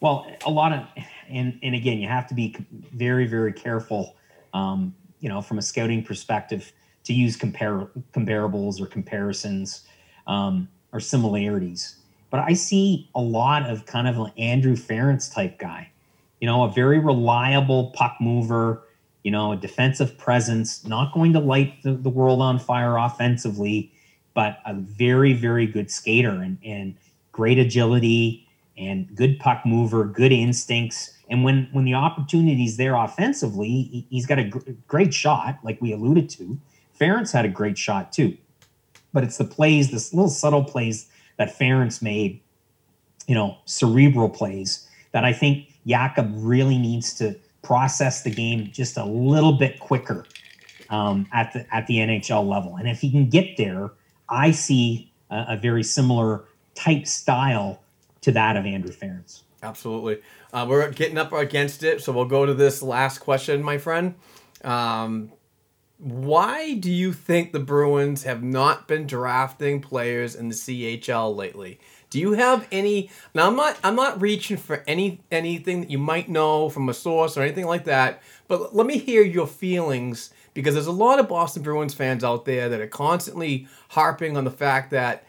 Well, 0.00 0.30
a 0.46 0.50
lot 0.50 0.72
of, 0.72 0.86
and 1.28 1.58
and 1.64 1.74
again, 1.74 1.98
you 1.98 2.06
have 2.06 2.28
to 2.28 2.34
be 2.34 2.54
very 2.70 3.26
very 3.26 3.52
careful, 3.52 4.14
um, 4.54 4.94
you 5.18 5.28
know, 5.28 5.42
from 5.42 5.58
a 5.58 5.62
scouting 5.62 6.04
perspective, 6.04 6.72
to 7.04 7.12
use 7.12 7.34
compare 7.34 7.88
comparables 8.12 8.80
or 8.80 8.86
comparisons 8.86 9.84
um, 10.28 10.68
or 10.92 11.00
similarities. 11.00 11.96
But 12.30 12.38
I 12.40 12.52
see 12.52 13.10
a 13.16 13.20
lot 13.20 13.68
of 13.68 13.84
kind 13.84 14.06
of 14.06 14.16
an 14.18 14.30
Andrew 14.38 14.76
Ference 14.76 15.32
type 15.34 15.58
guy, 15.58 15.91
you 16.42 16.46
know, 16.46 16.64
a 16.64 16.68
very 16.68 16.98
reliable 16.98 17.92
puck 17.94 18.16
mover, 18.20 18.82
you 19.22 19.30
know, 19.30 19.52
a 19.52 19.56
defensive 19.56 20.18
presence, 20.18 20.84
not 20.84 21.14
going 21.14 21.32
to 21.34 21.38
light 21.38 21.80
the, 21.84 21.92
the 21.92 22.08
world 22.08 22.42
on 22.42 22.58
fire 22.58 22.96
offensively, 22.96 23.92
but 24.34 24.58
a 24.66 24.74
very, 24.74 25.34
very 25.34 25.68
good 25.68 25.88
skater 25.88 26.30
and, 26.30 26.58
and 26.64 26.96
great 27.30 27.60
agility 27.60 28.44
and 28.76 29.14
good 29.14 29.38
puck 29.38 29.64
mover, 29.64 30.04
good 30.04 30.32
instincts. 30.32 31.16
And 31.30 31.44
when 31.44 31.68
when 31.70 31.84
the 31.84 31.94
opportunity's 31.94 32.76
there 32.76 32.96
offensively, 32.96 34.04
he, 34.10 34.16
has 34.16 34.26
got 34.26 34.40
a 34.40 34.44
gr- 34.44 34.72
great 34.88 35.14
shot, 35.14 35.60
like 35.62 35.80
we 35.80 35.92
alluded 35.92 36.28
to. 36.30 36.58
Ference 37.00 37.32
had 37.32 37.44
a 37.44 37.48
great 37.48 37.78
shot 37.78 38.10
too, 38.10 38.36
but 39.12 39.22
it's 39.22 39.38
the 39.38 39.44
plays, 39.44 39.92
this 39.92 40.12
little 40.12 40.28
subtle 40.28 40.64
plays 40.64 41.08
that 41.36 41.56
Ference 41.56 42.02
made, 42.02 42.40
you 43.28 43.36
know, 43.36 43.58
cerebral 43.64 44.28
plays 44.28 44.88
that 45.12 45.24
I 45.24 45.32
think 45.32 45.68
Jakub 45.86 46.32
really 46.36 46.78
needs 46.78 47.14
to 47.14 47.36
process 47.62 48.22
the 48.22 48.30
game 48.30 48.70
just 48.72 48.96
a 48.96 49.04
little 49.04 49.52
bit 49.52 49.78
quicker 49.80 50.26
um, 50.90 51.26
at 51.32 51.52
the 51.52 51.66
at 51.74 51.86
the 51.86 51.96
NHL 51.96 52.48
level. 52.48 52.76
And 52.76 52.88
if 52.88 53.00
he 53.00 53.10
can 53.10 53.28
get 53.28 53.56
there, 53.56 53.92
I 54.28 54.50
see 54.50 55.12
a, 55.30 55.46
a 55.50 55.56
very 55.56 55.82
similar 55.82 56.44
type 56.74 57.06
style 57.06 57.82
to 58.22 58.32
that 58.32 58.56
of 58.56 58.66
Andrew 58.66 58.92
Ference. 58.92 59.42
Absolutely. 59.62 60.20
Uh, 60.52 60.66
we're 60.68 60.90
getting 60.90 61.18
up 61.18 61.32
against 61.32 61.82
it, 61.82 62.02
so 62.02 62.12
we'll 62.12 62.24
go 62.24 62.44
to 62.44 62.54
this 62.54 62.82
last 62.82 63.18
question, 63.18 63.62
my 63.62 63.78
friend. 63.78 64.16
Um, 64.64 65.32
why 65.98 66.74
do 66.74 66.90
you 66.90 67.12
think 67.12 67.52
the 67.52 67.60
Bruins 67.60 68.24
have 68.24 68.42
not 68.42 68.88
been 68.88 69.06
drafting 69.06 69.80
players 69.80 70.34
in 70.34 70.48
the 70.48 70.54
CHL 70.54 71.36
lately? 71.36 71.78
Do 72.12 72.20
you 72.20 72.32
have 72.32 72.68
any? 72.70 73.08
Now 73.34 73.48
I'm 73.48 73.56
not 73.56 73.78
I'm 73.82 73.96
not 73.96 74.20
reaching 74.20 74.58
for 74.58 74.84
any 74.86 75.20
anything 75.30 75.80
that 75.80 75.90
you 75.90 75.96
might 75.96 76.28
know 76.28 76.68
from 76.68 76.90
a 76.90 76.94
source 76.94 77.38
or 77.38 77.42
anything 77.42 77.64
like 77.64 77.84
that. 77.84 78.22
But 78.48 78.76
let 78.76 78.86
me 78.86 78.98
hear 78.98 79.22
your 79.22 79.46
feelings 79.46 80.28
because 80.52 80.74
there's 80.74 80.86
a 80.86 80.92
lot 80.92 81.18
of 81.18 81.26
Boston 81.26 81.62
Bruins 81.62 81.94
fans 81.94 82.22
out 82.22 82.44
there 82.44 82.68
that 82.68 82.80
are 82.82 82.86
constantly 82.86 83.66
harping 83.88 84.36
on 84.36 84.44
the 84.44 84.50
fact 84.50 84.90
that 84.90 85.24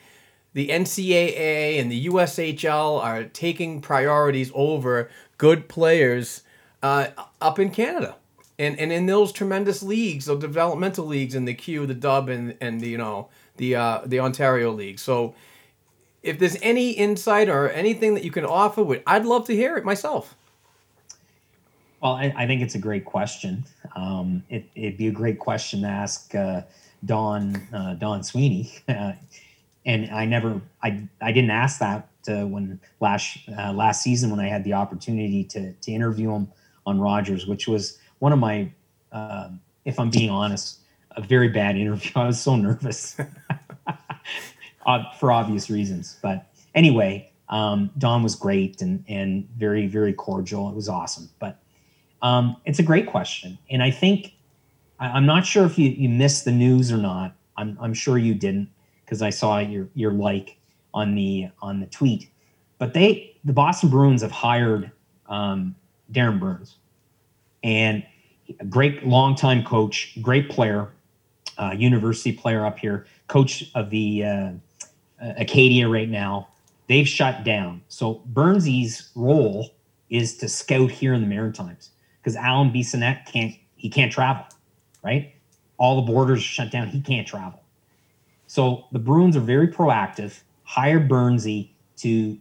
the 0.52 0.68
NCAA 0.68 1.80
and 1.80 1.90
the 1.90 2.08
USHL 2.08 3.02
are 3.02 3.24
taking 3.24 3.80
priorities 3.80 4.52
over 4.54 5.10
good 5.38 5.70
players 5.70 6.44
uh, 6.82 7.08
up 7.42 7.60
in 7.60 7.70
Canada. 7.70 8.18
And, 8.60 8.78
and 8.78 8.92
in 8.92 9.06
those 9.06 9.32
tremendous 9.32 9.82
leagues, 9.82 10.26
the 10.26 10.36
developmental 10.36 11.06
leagues 11.06 11.34
in 11.34 11.46
the 11.46 11.54
Q, 11.54 11.88
the 11.88 11.94
Dub, 11.94 12.28
and, 12.28 12.58
and 12.60 12.82
the, 12.82 12.90
you 12.90 12.98
know 12.98 13.30
the 13.58 13.76
uh, 13.76 14.02
the 14.06 14.20
Ontario 14.20 14.72
League. 14.72 15.00
So, 15.00 15.36
if 16.24 16.40
there's 16.40 16.58
any 16.62 16.92
insight 16.92 17.50
or 17.50 17.70
anything 17.70 18.14
that 18.16 18.24
you 18.24 18.32
can 18.32 18.46
offer, 18.46 19.02
I'd 19.06 19.26
love 19.26 19.46
to 19.48 19.56
hear 19.56 19.76
it 19.78 19.84
myself. 19.84 20.36
Well, 22.02 22.14
I, 22.14 22.34
I 22.36 22.48
think 22.48 22.62
it's 22.62 22.76
a 22.76 22.80
great 22.80 23.06
question. 23.06 23.66
Um, 23.96 24.44
it, 24.50 24.66
would 24.76 24.98
be 24.98 25.08
a 25.08 25.12
great 25.12 25.40
question 25.40 25.82
to 25.82 25.88
ask 25.88 26.34
uh, 26.34 26.62
Don 27.06 27.56
uh, 27.74 27.94
Don 27.96 28.24
Sweeney. 28.24 28.72
and 28.88 30.10
I 30.12 30.26
never, 30.26 30.62
I, 30.82 31.08
I 31.22 31.32
didn't 31.32 31.52
ask 31.52 31.80
that 31.80 32.10
uh, 32.28 32.46
when 32.46 32.80
last 33.00 33.38
uh, 33.58 33.74
last 33.74 34.02
season 34.02 34.32
when 34.32 34.40
I 34.40 34.48
had 34.48 34.64
the 34.64 34.74
opportunity 34.74 35.44
to 35.46 35.74
to 35.74 35.92
interview 35.92 36.32
him 36.32 36.48
on 36.86 37.00
Rogers, 37.00 37.48
which 37.48 37.68
was 37.68 38.00
one 38.20 38.34
of 38.34 38.40
my, 38.40 38.70
uh, 39.12 39.50
if 39.86 40.00
I'm 40.00 40.10
being 40.10 40.30
honest, 40.30 40.80
a 41.12 41.22
very 41.22 41.50
bad 41.50 41.78
interview. 41.78 42.12
I 42.16 42.28
was 42.28 42.42
so 42.42 42.56
nervous 42.56 43.18
for 45.20 45.32
obvious 45.32 45.70
reasons. 45.70 46.18
But 46.22 46.48
anyway, 46.76 47.30
Um, 47.50 47.92
Don 47.98 48.24
was 48.24 48.36
great 48.36 48.82
and 48.82 49.04
and 49.08 49.48
very 49.58 49.88
very 49.88 50.14
cordial. 50.14 50.70
It 50.70 50.76
was 50.76 50.90
awesome. 50.90 51.30
But 51.40 51.60
um, 52.22 52.56
it's 52.66 52.80
a 52.80 52.84
great 52.84 53.06
question, 53.06 53.58
and 53.70 53.84
I 53.84 53.92
think 53.92 54.34
I, 55.00 55.18
am 55.18 55.26
not 55.26 55.46
sure 55.46 55.66
if 55.66 55.78
you 55.78 55.90
you 55.90 56.10
missed 56.10 56.46
the 56.46 56.52
news 56.52 56.92
or 56.92 56.98
not. 56.98 57.36
I'm 57.58 57.78
I'm 57.82 57.94
sure 57.94 58.18
you 58.18 58.34
didn't 58.34 58.70
because 59.06 59.22
I 59.22 59.30
saw 59.32 59.60
your 59.60 59.88
your 59.94 60.12
like 60.14 60.58
on 60.94 61.16
the 61.16 61.50
on 61.62 61.80
the 61.80 61.88
tweet. 61.88 62.30
But 62.80 62.94
they 62.94 63.36
the 63.44 63.54
Boston 63.54 63.90
Bruins 63.90 64.22
have 64.22 64.32
hired 64.32 64.92
um, 65.28 65.76
Darren 66.12 66.40
Burns, 66.40 66.78
and 67.64 68.04
a 68.60 68.66
great 68.66 69.06
longtime 69.06 69.64
coach, 69.64 70.18
great 70.22 70.50
player, 70.50 70.92
uh, 71.58 71.76
university 71.78 72.32
player 72.32 72.66
up 72.66 72.80
here, 72.80 73.06
coach 73.28 73.70
of 73.76 73.90
the 73.90 74.24
uh, 74.24 74.52
Acadia 75.38 75.88
right 75.88 76.10
now. 76.10 76.50
They've 76.88 77.08
shut 77.08 77.44
down. 77.44 77.82
So 77.88 78.22
Burnsy's 78.34 79.10
role 79.16 79.70
is 80.10 80.38
to 80.38 80.50
scout 80.50 80.92
here 80.92 81.14
in 81.14 81.22
the 81.22 81.28
Maritimes 81.28 81.92
because 82.20 82.36
Alan 82.36 82.72
Bissonnette 82.72 83.26
can't 83.26 83.56
he 83.76 83.90
can't 83.90 84.12
travel, 84.12 84.46
right? 85.04 85.34
All 85.78 85.98
the 85.98 86.12
borders 86.12 86.40
are 86.40 86.44
shut 86.44 86.72
down. 86.72 86.88
He 86.88 87.02
can't 87.02 87.28
travel. 87.28 87.62
So 88.48 88.86
the 88.92 89.00
Bruins 89.00 89.36
are 89.36 89.42
very 89.42 89.68
proactive. 89.68 90.42
Hire 90.64 91.00
Burnsy 91.00 91.70
to 91.98 92.38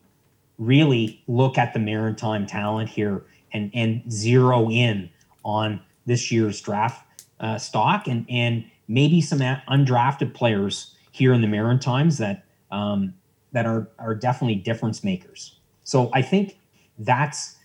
really 0.59 1.23
look 1.27 1.59
at 1.59 1.73
the 1.73 1.79
maritime 1.79 2.47
talent 2.47 2.89
here 2.89 3.25
and 3.53 3.71
and 3.75 4.03
zero 4.11 4.71
in 4.71 5.11
on 5.45 5.81
this 6.07 6.31
year's 6.31 6.61
draft 6.61 7.05
uh, 7.41 7.59
stock 7.59 8.07
and 8.07 8.27
and 8.29 8.65
maybe 8.89 9.21
some 9.21 9.39
undrafted 9.39 10.35
players 10.35 10.95
here 11.11 11.33
in 11.33 11.41
the 11.41 11.49
Maritimes 11.49 12.19
that 12.19 12.45
um, 12.73 13.15
that 13.53 13.67
are 13.67 13.89
are 14.01 14.15
definitely 14.15 14.57
difference 14.57 15.05
makers. 15.05 15.59
So 15.85 16.11
I 16.13 16.23
think 16.23 16.59
that's 16.99 17.57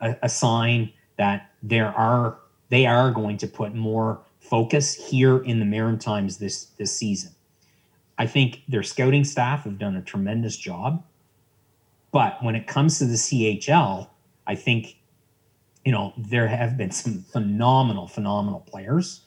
a, 0.00 0.16
a 0.22 0.28
sign 0.28 0.92
that 1.18 1.52
there 1.62 1.88
are 1.88 2.38
they 2.68 2.86
are 2.86 3.12
going 3.12 3.36
to 3.38 3.46
put 3.46 3.74
more 3.74 4.20
focus 4.40 4.94
here 4.94 5.38
in 5.38 5.60
the 5.60 5.64
Maritimes 5.64 6.38
this 6.38 6.64
this 6.78 6.96
season. 6.96 7.32
I 8.18 8.26
think 8.26 8.62
their 8.66 8.82
scouting 8.82 9.24
staff 9.24 9.64
have 9.64 9.78
done 9.78 9.94
a 9.94 10.02
tremendous 10.02 10.56
job. 10.56 11.04
But 12.12 12.42
when 12.42 12.54
it 12.54 12.66
comes 12.66 12.98
to 12.98 13.04
the 13.04 13.16
CHL, 13.16 14.08
I 14.46 14.54
think 14.54 14.96
you 15.84 15.92
know 15.92 16.14
there 16.16 16.48
have 16.48 16.76
been 16.76 16.90
some 16.90 17.22
phenomenal, 17.30 18.08
phenomenal 18.08 18.60
players 18.60 19.20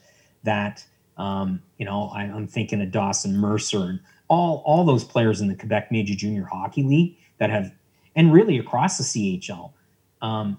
that 0.44 0.84
um, 1.18 1.62
you 1.78 1.86
know 1.86 2.10
I, 2.14 2.24
am 2.24 2.48
thinking 2.48 2.82
of 2.82 2.92
Dawson 2.92 3.38
Mercer 3.38 3.84
and 3.84 4.00
all 4.30 4.64
all 4.66 4.86
those 4.86 5.04
players 5.04 5.42
in 5.42 5.48
the 5.50 5.56
Quebec 5.56 5.92
Major 5.92 6.16
Junior 6.16 6.46
Hockey 6.46 6.84
League 6.84 7.18
that 7.40 7.50
have, 7.50 7.74
and 8.16 8.32
really 8.32 8.58
across 8.58 8.98
the 8.98 9.04
CHL. 9.04 9.74
Um, 10.22 10.58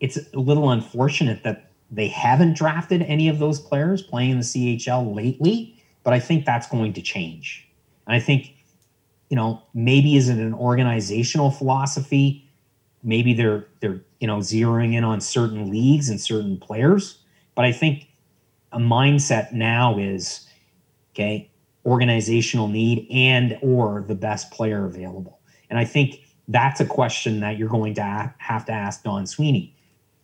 it's 0.00 0.18
a 0.34 0.38
little 0.38 0.70
unfortunate 0.70 1.44
that 1.44 1.70
they 1.90 2.08
haven't 2.08 2.56
drafted 2.56 3.02
any 3.02 3.28
of 3.28 3.38
those 3.38 3.60
players 3.60 4.02
playing 4.02 4.30
in 4.30 4.38
the 4.38 4.44
CHL 4.44 5.14
lately, 5.14 5.76
but 6.02 6.12
I 6.12 6.18
think 6.18 6.44
that's 6.44 6.66
going 6.66 6.94
to 6.94 7.02
change. 7.02 7.68
And 8.06 8.16
I 8.16 8.18
think, 8.18 8.54
you 9.28 9.36
know, 9.36 9.62
maybe 9.74 10.16
is 10.16 10.28
it 10.28 10.38
an 10.38 10.54
organizational 10.54 11.50
philosophy? 11.50 12.48
Maybe 13.04 13.34
they're 13.34 13.66
they're 13.80 14.00
you 14.20 14.26
know 14.26 14.38
zeroing 14.38 14.94
in 14.94 15.04
on 15.04 15.20
certain 15.20 15.70
leagues 15.70 16.08
and 16.08 16.20
certain 16.20 16.58
players, 16.58 17.18
but 17.54 17.64
I 17.64 17.72
think 17.72 18.08
a 18.72 18.78
mindset 18.78 19.52
now 19.52 19.98
is 19.98 20.48
okay 21.12 21.51
organizational 21.84 22.68
need 22.68 23.06
and 23.10 23.58
or 23.62 24.04
the 24.06 24.14
best 24.14 24.50
player 24.50 24.84
available. 24.84 25.40
And 25.70 25.78
i 25.78 25.84
think 25.84 26.20
that's 26.48 26.80
a 26.80 26.86
question 26.86 27.40
that 27.40 27.56
you're 27.56 27.68
going 27.68 27.94
to 27.94 28.34
have 28.38 28.64
to 28.66 28.72
ask 28.72 29.02
don 29.02 29.26
sweeney. 29.26 29.76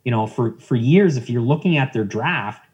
You 0.05 0.11
know 0.11 0.27
for 0.27 0.59
for 0.59 0.77
years 0.77 1.17
if 1.17 1.29
you're 1.29 1.43
looking 1.43 1.77
at 1.77 1.93
their 1.93 2.05
draft 2.05 2.65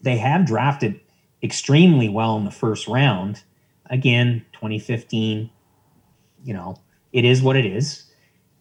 they 0.00 0.18
have 0.18 0.46
drafted 0.46 1.00
extremely 1.42 2.08
well 2.08 2.36
in 2.36 2.44
the 2.44 2.50
first 2.50 2.86
round. 2.86 3.42
Again 3.90 4.44
2015 4.52 5.50
you 6.44 6.54
know 6.54 6.76
it 7.12 7.24
is 7.24 7.42
what 7.42 7.56
it 7.56 7.66
is. 7.66 8.04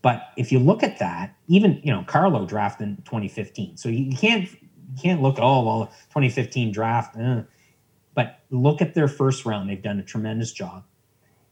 But 0.01 0.21
if 0.37 0.51
you 0.51 0.59
look 0.59 0.81
at 0.83 0.99
that 0.99 1.35
even 1.47 1.79
you 1.83 1.91
know 1.91 2.03
carlo 2.07 2.45
drafted 2.45 2.87
in 2.87 2.95
2015 2.97 3.77
so 3.77 3.89
you 3.89 4.15
can't 4.15 4.51
you 4.51 5.01
can't 5.01 5.21
look 5.21 5.37
oh 5.39 5.63
well 5.63 5.85
2015 6.09 6.71
draft 6.71 7.15
eh. 7.17 7.41
But 8.15 8.39
look 8.49 8.81
at 8.81 8.95
their 8.95 9.07
first 9.07 9.45
round. 9.45 9.69
They've 9.69 9.81
done 9.81 9.99
a 9.99 10.03
tremendous 10.03 10.51
job. 10.51 10.83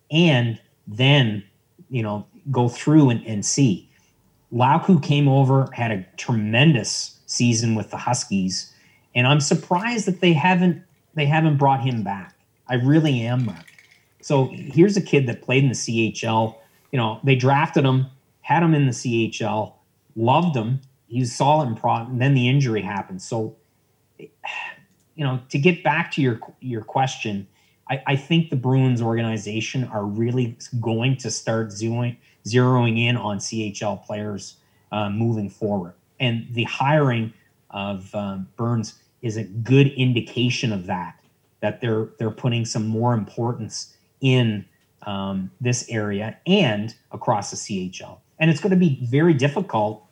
And 0.10 0.60
then 0.88 1.44
you 1.90 2.02
know 2.02 2.26
go 2.52 2.68
through 2.68 3.10
and, 3.10 3.26
and 3.26 3.46
see. 3.46 3.90
Lauko 4.52 5.02
came 5.02 5.28
over 5.28 5.70
had 5.74 5.92
a 5.92 6.06
tremendous 6.18 7.20
season 7.26 7.76
with 7.76 7.92
the 7.92 7.98
Huskies. 7.98 8.74
And 9.16 9.28
I'm 9.28 9.40
surprised 9.40 10.08
that 10.08 10.22
they 10.22 10.34
haven't 10.34 10.84
they 11.14 11.26
haven't 11.26 11.58
brought 11.58 11.82
him 11.82 12.04
back. 12.04 12.36
I 12.68 12.76
really 12.76 13.22
am 13.22 13.46
Mark. 13.46 13.66
So 14.22 14.48
here's 14.54 14.96
a 14.96 15.02
kid 15.02 15.28
that 15.28 15.42
played 15.42 15.64
in 15.64 15.70
the 15.70 15.76
CHL 15.76 16.56
you 16.92 16.98
know 16.98 17.20
they 17.24 17.36
drafted 17.36 17.86
him 17.86 18.08
had 18.42 18.62
him 18.62 18.74
in 18.74 18.86
the 18.86 18.92
CHL 18.92 19.74
loved 20.16 20.56
him. 20.56 20.82
He's 21.08 21.36
solid 21.36 21.68
in 21.70 21.76
pro 21.76 21.96
and 21.96 22.22
then 22.22 22.34
the 22.34 22.48
injury 22.48 22.82
happened. 22.82 23.22
So 23.22 23.56
you 25.16 25.24
know 25.24 25.40
to 25.50 25.58
get 25.58 25.84
back 25.84 26.12
to 26.12 26.22
your 26.22 26.40
your 26.60 26.84
question 26.84 27.48
I, 27.90 28.02
I 28.08 28.16
think 28.16 28.50
the 28.50 28.56
bruins 28.56 29.02
organization 29.02 29.84
are 29.86 30.06
really 30.06 30.58
going 30.80 31.18
to 31.18 31.30
start 31.30 31.68
zeroing, 31.70 32.18
zeroing 32.46 33.00
in 33.00 33.18
on 33.18 33.40
chl 33.40 34.04
players 34.06 34.56
uh, 34.92 35.10
moving 35.10 35.50
forward. 35.50 35.94
And 36.20 36.48
the 36.52 36.64
hiring 36.64 37.34
of 37.72 38.14
um, 38.16 38.48
burns 38.56 38.94
is 39.22 39.36
a 39.38 39.44
good 39.44 39.88
indication 39.88 40.72
of 40.72 40.86
that 40.86 41.20
that 41.62 41.82
they're 41.82 42.10
they're 42.20 42.32
putting 42.32 42.66
some 42.66 42.88
more 42.88 43.14
importance 43.14 43.96
in 44.22 44.66
um, 45.04 45.52
this 45.60 45.86
area 45.90 46.38
and 46.46 46.96
across 47.12 47.52
the 47.52 47.58
chl 47.58 48.20
and 48.40 48.50
it's 48.50 48.60
going 48.60 48.72
to 48.72 48.78
be 48.78 49.00
very 49.06 49.34
difficult 49.34 50.06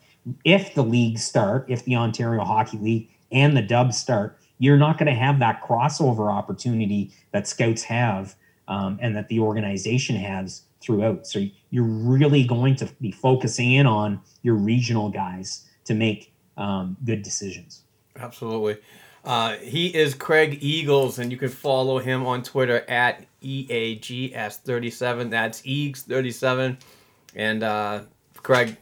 if 0.46 0.74
the 0.76 0.84
leagues 0.84 1.24
start, 1.24 1.66
if 1.68 1.84
the 1.86 1.96
Ontario 1.96 2.44
Hockey 2.44 2.78
League 2.78 3.10
and 3.32 3.58
the 3.58 3.62
Dubs 3.62 3.98
start, 3.98 4.38
you're 4.62 4.78
not 4.78 5.00
going 5.00 5.08
to 5.08 5.20
have 5.20 5.40
that 5.40 5.60
crossover 5.64 6.32
opportunity 6.32 7.12
that 7.32 7.48
scouts 7.48 7.82
have 7.82 8.36
um, 8.68 9.00
and 9.02 9.16
that 9.16 9.28
the 9.28 9.40
organization 9.40 10.16
has 10.16 10.62
throughout. 10.80 11.26
So 11.26 11.44
you're 11.72 11.84
really 11.84 12.44
going 12.44 12.76
to 12.76 12.86
be 13.02 13.12
focusing 13.12 13.72
in 13.72 13.88
on 13.88 14.22
your 14.44 14.54
regional 14.54 15.10
guys 15.10 15.68
to 15.86 15.96
make 15.96 16.32
um, 16.58 16.96
good 17.04 17.24
decisions. 17.24 17.86
Absolutely. 18.16 18.78
Uh, 19.26 19.56
he 19.58 19.88
is 19.88 20.14
Craig 20.14 20.60
Eagles, 20.62 21.18
and 21.18 21.32
you 21.32 21.40
can 21.40 21.50
follow 21.50 21.98
him 21.98 22.28
on 22.28 22.44
Twitter 22.44 22.88
at 22.88 23.26
EAGS37. 23.42 25.32
That's 25.32 25.64
Eags37. 25.64 26.78
And 27.36 27.64
uh, 27.64 28.02
Craig, 28.36 28.78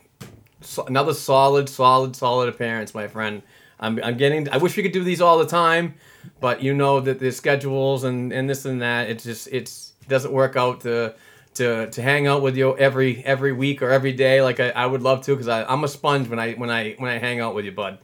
so, 0.60 0.84
another 0.84 1.14
solid, 1.14 1.70
solid, 1.70 2.18
solid 2.18 2.50
appearance, 2.50 2.94
my 2.94 3.08
friend. 3.08 3.44
I'm, 3.80 4.00
I'm 4.04 4.18
getting. 4.18 4.50
I 4.50 4.58
wish 4.58 4.76
we 4.76 4.84
could 4.84 4.92
do 4.92 5.04
these 5.04 5.22
all 5.22 5.38
the 5.38 5.46
time, 5.46 5.96
but 6.40 6.62
you 6.62 6.74
know 6.74 7.00
that 7.00 7.20
the 7.20 7.32
schedules 7.32 8.04
and, 8.04 8.34
and 8.34 8.50
this 8.50 8.66
and 8.66 8.82
that. 8.82 9.10
It 9.10 9.20
just 9.20 9.48
it's 9.52 9.94
it 10.02 10.10
doesn't 10.10 10.32
work 10.32 10.56
out 10.56 10.82
to 10.82 11.16
to 11.56 11.90
to 11.90 12.02
hang 12.02 12.28
out 12.28 12.42
with 12.42 12.58
you 12.58 12.78
every 12.78 13.24
every 13.26 13.54
week 13.54 13.82
or 13.82 13.90
every 13.90 14.14
day 14.14 14.42
like 14.42 14.60
I, 14.60 14.70
I 14.70 14.86
would 14.86 15.02
love 15.02 15.22
to 15.26 15.32
because 15.32 15.48
I'm 15.48 15.84
a 15.84 15.88
sponge 15.88 16.28
when 16.28 16.40
I 16.40 16.54
when 16.54 16.70
I 16.70 16.94
when 16.94 17.10
I 17.10 17.18
hang 17.18 17.40
out 17.40 17.56
with 17.56 17.66
you, 17.66 17.72
bud. 17.72 18.00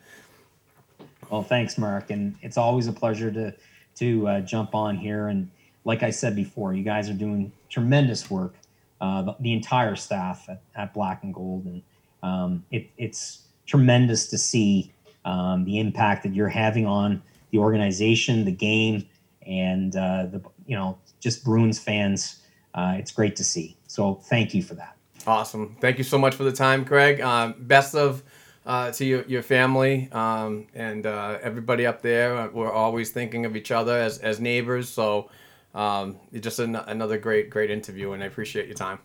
Well, 1.30 1.44
thanks, 1.44 1.78
Mark, 1.78 2.12
and 2.12 2.36
it's 2.42 2.58
always 2.58 2.88
a 2.88 2.94
pleasure 2.94 3.32
to 3.32 3.54
to 3.96 4.28
uh, 4.28 4.42
jump 4.42 4.76
on 4.76 4.98
here. 4.98 5.28
And 5.28 5.50
like 5.84 6.04
I 6.04 6.10
said 6.10 6.36
before, 6.36 6.74
you 6.74 6.84
guys 6.84 7.10
are 7.10 7.14
doing 7.14 7.52
tremendous 7.70 8.30
work. 8.30 8.56
Uh, 9.02 9.22
the, 9.24 9.36
the 9.42 9.54
entire 9.54 9.96
staff 9.96 10.48
at, 10.48 10.62
at 10.74 10.94
Black 10.94 11.24
and 11.24 11.34
Gold 11.34 11.66
and 11.66 11.84
um, 12.24 12.66
it, 12.72 12.90
it's 12.98 13.44
tremendous 13.68 14.28
to 14.28 14.38
see 14.38 14.92
um, 15.26 15.66
the 15.66 15.80
impact 15.80 16.24
that 16.24 16.34
you're 16.34 16.48
having 16.48 16.86
on 16.86 17.22
the 17.52 17.58
organization, 17.58 18.46
the 18.46 18.52
game, 18.52 19.06
and 19.46 19.96
uh, 19.96 20.28
the 20.28 20.42
you 20.66 20.76
know 20.76 20.98
just 21.20 21.44
Bruins 21.44 21.80
fans. 21.80 22.42
Uh, 22.74 22.96
it's 22.98 23.12
great 23.12 23.36
to 23.38 23.44
see. 23.44 23.78
So 23.88 24.16
thank 24.16 24.54
you 24.54 24.62
for 24.62 24.76
that. 24.76 24.96
Awesome. 25.28 25.76
Thank 25.82 25.98
you 25.98 26.04
so 26.04 26.18
much 26.18 26.36
for 26.36 26.44
the 26.44 26.52
time, 26.52 26.86
Craig. 26.86 27.22
Uh, 27.22 27.54
best 27.58 27.96
of 27.96 28.22
uh, 28.66 28.92
to 28.92 29.06
your, 29.06 29.24
your 29.24 29.42
family 29.42 30.10
um, 30.12 30.68
and 30.74 31.06
uh, 31.06 31.38
everybody 31.42 31.86
up 31.86 32.02
there. 32.02 32.50
We're 32.50 32.72
always 32.72 33.12
thinking 33.12 33.46
of 33.46 33.56
each 33.56 33.72
other 33.72 33.96
as, 33.96 34.18
as 34.20 34.40
neighbors. 34.40 34.90
So 34.90 35.30
um, 35.74 36.18
just 36.40 36.60
an- 36.60 36.76
another 36.76 37.18
great, 37.18 37.50
great 37.50 37.70
interview, 37.70 38.14
and 38.14 38.24
I 38.24 38.26
appreciate 38.26 38.68
your 38.68 38.76
time. 38.76 39.00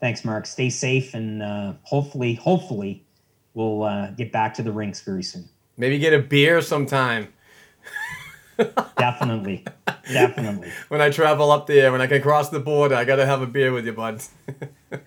Thanks, 0.00 0.24
Mark. 0.24 0.46
Stay 0.46 0.68
safe, 0.68 1.14
and 1.14 1.42
uh, 1.42 1.72
hopefully, 1.82 2.34
hopefully, 2.34 3.05
we'll 3.56 3.82
uh, 3.82 4.10
get 4.12 4.30
back 4.30 4.54
to 4.54 4.62
the 4.62 4.70
rinks 4.70 5.00
very 5.00 5.24
soon. 5.24 5.48
Maybe 5.76 5.98
get 5.98 6.12
a 6.12 6.20
beer 6.20 6.62
sometime. 6.62 7.32
Definitely. 8.96 9.64
Definitely. 10.12 10.70
when 10.88 11.00
I 11.00 11.10
travel 11.10 11.50
up 11.50 11.66
there, 11.66 11.90
when 11.90 12.00
I 12.00 12.06
can 12.06 12.22
cross 12.22 12.50
the 12.50 12.60
border, 12.60 12.94
I 12.94 13.04
gotta 13.04 13.26
have 13.26 13.42
a 13.42 13.46
beer 13.46 13.72
with 13.72 13.86
you, 13.86 13.92
bud. 13.92 14.22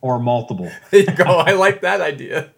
Or 0.00 0.20
multiple. 0.20 0.70
there 0.90 1.00
you 1.00 1.12
go. 1.12 1.24
I 1.24 1.52
like 1.54 1.80
that 1.80 2.00
idea. 2.00 2.52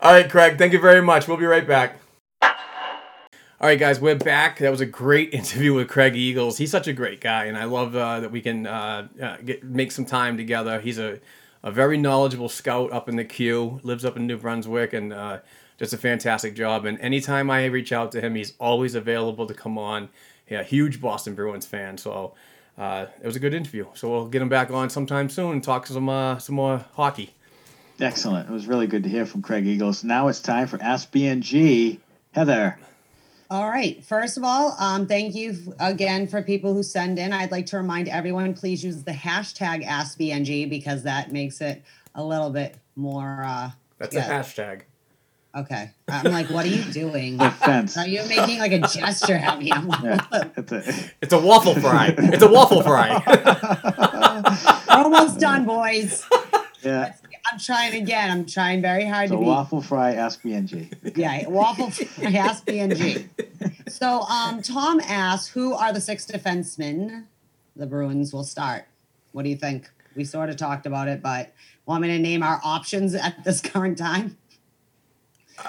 All 0.00 0.12
right, 0.12 0.28
Craig. 0.28 0.58
Thank 0.58 0.72
you 0.72 0.80
very 0.80 1.00
much. 1.00 1.28
We'll 1.28 1.36
be 1.36 1.44
right 1.44 1.66
back. 1.66 2.00
All 2.42 3.68
right, 3.68 3.78
guys, 3.78 4.00
we're 4.00 4.16
back. 4.16 4.58
That 4.58 4.70
was 4.70 4.80
a 4.80 4.86
great 4.86 5.32
interview 5.32 5.72
with 5.72 5.88
Craig 5.88 6.16
Eagles. 6.16 6.58
He's 6.58 6.72
such 6.72 6.88
a 6.88 6.92
great 6.92 7.20
guy, 7.20 7.44
and 7.44 7.56
I 7.56 7.64
love 7.64 7.94
uh, 7.94 8.20
that 8.20 8.32
we 8.32 8.40
can 8.40 8.66
uh, 8.66 9.06
uh, 9.22 9.36
get, 9.44 9.62
make 9.62 9.92
some 9.92 10.04
time 10.04 10.36
together. 10.36 10.80
He's 10.80 10.98
a, 10.98 11.20
a 11.64 11.72
very 11.72 11.96
knowledgeable 11.96 12.50
scout 12.50 12.92
up 12.92 13.08
in 13.08 13.16
the 13.16 13.24
queue, 13.24 13.80
lives 13.82 14.04
up 14.04 14.16
in 14.16 14.26
New 14.26 14.36
Brunswick, 14.36 14.92
and 14.92 15.12
uh, 15.12 15.38
just 15.78 15.94
a 15.94 15.98
fantastic 15.98 16.54
job. 16.54 16.84
And 16.84 17.00
anytime 17.00 17.50
I 17.50 17.64
reach 17.64 17.90
out 17.90 18.12
to 18.12 18.20
him, 18.20 18.34
he's 18.34 18.52
always 18.60 18.94
available 18.94 19.46
to 19.46 19.54
come 19.54 19.78
on. 19.78 20.10
Yeah, 20.48 20.62
huge 20.62 21.00
Boston 21.00 21.34
Bruins 21.34 21.64
fan. 21.64 21.96
So 21.96 22.34
uh, 22.76 23.06
it 23.20 23.26
was 23.26 23.34
a 23.34 23.40
good 23.40 23.54
interview. 23.54 23.86
So 23.94 24.10
we'll 24.10 24.28
get 24.28 24.42
him 24.42 24.50
back 24.50 24.70
on 24.70 24.90
sometime 24.90 25.30
soon 25.30 25.52
and 25.52 25.64
talk 25.64 25.86
some 25.86 26.08
uh, 26.08 26.38
some 26.38 26.54
more 26.54 26.84
hockey. 26.92 27.32
Excellent. 27.98 28.48
It 28.48 28.52
was 28.52 28.66
really 28.66 28.86
good 28.86 29.04
to 29.04 29.08
hear 29.08 29.24
from 29.24 29.40
Craig 29.40 29.66
Eagles. 29.66 30.04
Now 30.04 30.28
it's 30.28 30.40
time 30.40 30.66
for 30.66 30.80
Ask 30.82 31.10
BNG. 31.12 31.98
Heather. 32.32 32.78
All 33.54 33.68
right. 33.68 34.04
First 34.04 34.36
of 34.36 34.42
all, 34.42 34.74
um, 34.80 35.06
thank 35.06 35.32
you 35.36 35.56
again 35.78 36.26
for 36.26 36.42
people 36.42 36.74
who 36.74 36.82
send 36.82 37.20
in. 37.20 37.32
I'd 37.32 37.52
like 37.52 37.66
to 37.66 37.76
remind 37.76 38.08
everyone, 38.08 38.52
please 38.52 38.82
use 38.82 39.04
the 39.04 39.12
hashtag 39.12 39.86
AskBNG 39.86 40.68
because 40.68 41.04
that 41.04 41.30
makes 41.30 41.60
it 41.60 41.80
a 42.16 42.24
little 42.24 42.50
bit 42.50 42.74
more. 42.96 43.44
Uh, 43.46 43.70
That's 43.98 44.16
yeah. 44.16 44.26
a 44.26 44.42
hashtag. 44.42 44.80
Okay. 45.54 45.92
I'm 46.08 46.32
like, 46.32 46.50
what 46.50 46.64
are 46.64 46.68
you 46.68 46.82
doing? 46.92 47.40
Offense. 47.40 47.96
Are 47.96 48.08
you 48.08 48.24
making 48.28 48.58
like 48.58 48.72
a 48.72 48.80
gesture 48.80 49.34
at 49.36 49.56
me? 49.60 49.70
I'm 49.70 49.86
like, 49.86 50.02
Yeah, 50.02 50.48
it's 50.56 50.72
a, 50.72 51.10
It's 51.22 51.32
a 51.32 51.38
waffle 51.38 51.76
fry. 51.76 52.12
It's 52.18 52.42
a 52.42 52.50
waffle 52.50 52.82
fry. 52.82 53.22
We're 54.88 54.94
almost 55.04 55.38
done, 55.38 55.64
boys. 55.64 56.26
yeah, 56.82 57.14
I'm 57.50 57.58
trying 57.58 58.02
again. 58.02 58.30
I'm 58.30 58.46
trying 58.46 58.80
very 58.80 59.04
hard 59.04 59.24
it's 59.24 59.32
to 59.32 59.36
a 59.36 59.40
be. 59.40 59.46
waffle 59.46 59.82
fry 59.82 60.14
Ask 60.14 60.42
BNG. 60.42 61.16
Yeah, 61.16 61.46
waffle 61.48 61.90
Fry 61.90 62.32
ask 62.32 62.64
BNG. 62.66 63.28
So 63.88 64.22
um, 64.22 64.62
Tom 64.62 65.00
asks, 65.00 65.48
who 65.48 65.74
are 65.74 65.92
the 65.92 66.00
six 66.00 66.26
defensemen 66.26 67.24
the 67.76 67.86
Bruins 67.86 68.32
will 68.32 68.44
start? 68.44 68.86
What 69.32 69.42
do 69.42 69.50
you 69.50 69.56
think? 69.56 69.90
We 70.16 70.24
sort 70.24 70.48
of 70.48 70.56
talked 70.56 70.86
about 70.86 71.08
it, 71.08 71.22
but 71.22 71.52
want 71.86 72.02
me 72.02 72.08
to 72.08 72.18
name 72.18 72.42
our 72.42 72.60
options 72.64 73.14
at 73.14 73.44
this 73.44 73.60
current 73.72 73.98
time? 73.98 74.36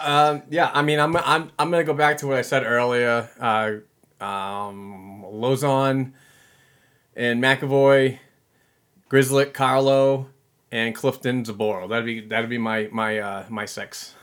Um, 0.01 0.43
yeah, 0.49 0.71
I 0.73 0.81
mean, 0.81 0.99
I'm 0.99 1.15
I'm 1.17 1.51
I'm 1.59 1.71
gonna 1.71 1.83
go 1.83 1.93
back 1.93 2.17
to 2.19 2.27
what 2.27 2.37
I 2.37 2.41
said 2.41 2.63
earlier. 2.63 3.29
Uh, 3.39 4.23
um, 4.23 5.23
Lauzon 5.27 6.13
and 7.15 7.43
McAvoy, 7.43 8.17
Grzelcyk, 9.09 9.53
Carlo, 9.53 10.27
and 10.75 10.93
Clifton 10.93 11.45
Zboril. 11.45 11.87
That'd 11.87 12.05
be 12.05 12.19
that'd 12.21 12.49
be 12.49 12.57
my 12.57 12.89
my 12.91 13.19
uh, 13.19 13.45
my 13.49 13.65
six. 13.65 14.13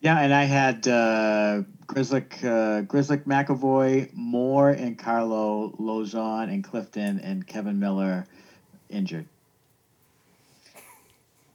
Yeah, 0.00 0.20
and 0.20 0.32
I 0.32 0.44
had 0.44 0.86
uh, 0.86 1.62
Grzelcyk, 1.86 2.44
uh, 2.44 2.82
Grzelcyk, 2.82 3.24
McAvoy, 3.24 4.14
Moore, 4.14 4.70
and 4.70 4.96
Carlo, 4.96 5.74
Lauzon, 5.80 6.52
and 6.52 6.62
Clifton, 6.62 7.18
and 7.18 7.44
Kevan 7.44 7.80
Miller 7.80 8.24
injured. 8.90 9.26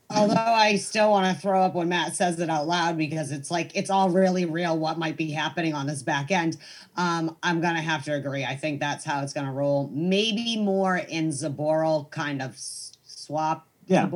Although 0.10 0.36
I 0.36 0.76
still 0.76 1.10
want 1.10 1.34
to 1.34 1.42
throw 1.42 1.62
up 1.62 1.74
when 1.74 1.90
Matt 1.90 2.16
says 2.16 2.40
it 2.40 2.50
out 2.50 2.68
loud 2.68 2.98
because 2.98 3.32
it's 3.32 3.50
like 3.50 3.76
it's 3.76 3.90
all 3.90 4.10
really 4.10 4.46
real 4.46 4.78
what 4.78 5.00
might 5.00 5.16
be 5.16 5.32
happening 5.32 5.74
on 5.74 5.88
this 5.88 6.04
back 6.04 6.30
end. 6.30 6.58
Um, 6.98 7.38
I'm 7.42 7.62
gonna 7.62 7.82
have 7.82 8.04
to 8.06 8.14
agree. 8.14 8.44
I 8.44 8.56
think 8.56 8.80
that's 8.80 9.06
how 9.06 9.24
it's 9.24 9.34
gonna 9.34 9.54
roll. 9.54 9.90
Maybe 9.94 10.58
more 10.58 10.98
in 10.98 11.30
Zboril 11.30 12.12
kind 12.12 12.42
of 12.42 12.56
swap. 13.34 13.68
Yeah. 13.88 14.10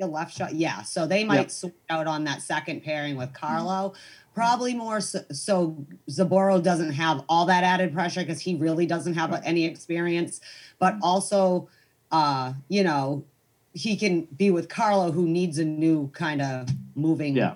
A 0.00 0.06
left 0.06 0.36
shot. 0.36 0.54
Yeah. 0.54 0.82
So 0.82 1.06
they 1.06 1.22
might 1.22 1.36
Yep. 1.36 1.50
switch 1.50 1.74
out 1.88 2.06
on 2.08 2.24
that 2.24 2.42
second 2.42 2.82
pairing 2.82 3.16
with 3.16 3.32
Carlo. 3.32 3.92
Probably 4.34 4.74
more 4.74 5.00
so, 5.00 5.20
so 5.30 5.86
Zboril 6.10 6.60
doesn't 6.62 6.92
have 6.94 7.22
all 7.28 7.46
that 7.46 7.62
added 7.62 7.92
pressure 7.94 8.20
because 8.20 8.40
he 8.40 8.56
really 8.56 8.86
doesn't 8.86 9.14
have 9.14 9.40
any 9.44 9.64
experience, 9.64 10.40
but 10.80 10.96
also, 11.00 11.68
uh, 12.10 12.54
you 12.68 12.82
know, 12.82 13.24
he 13.72 13.96
can 13.96 14.22
be 14.36 14.50
with 14.50 14.68
Carlo, 14.68 15.12
who 15.12 15.28
needs 15.28 15.58
a 15.58 15.64
new 15.64 16.08
kind 16.08 16.42
of 16.42 16.68
moving 16.96 17.36
Yeah. 17.36 17.54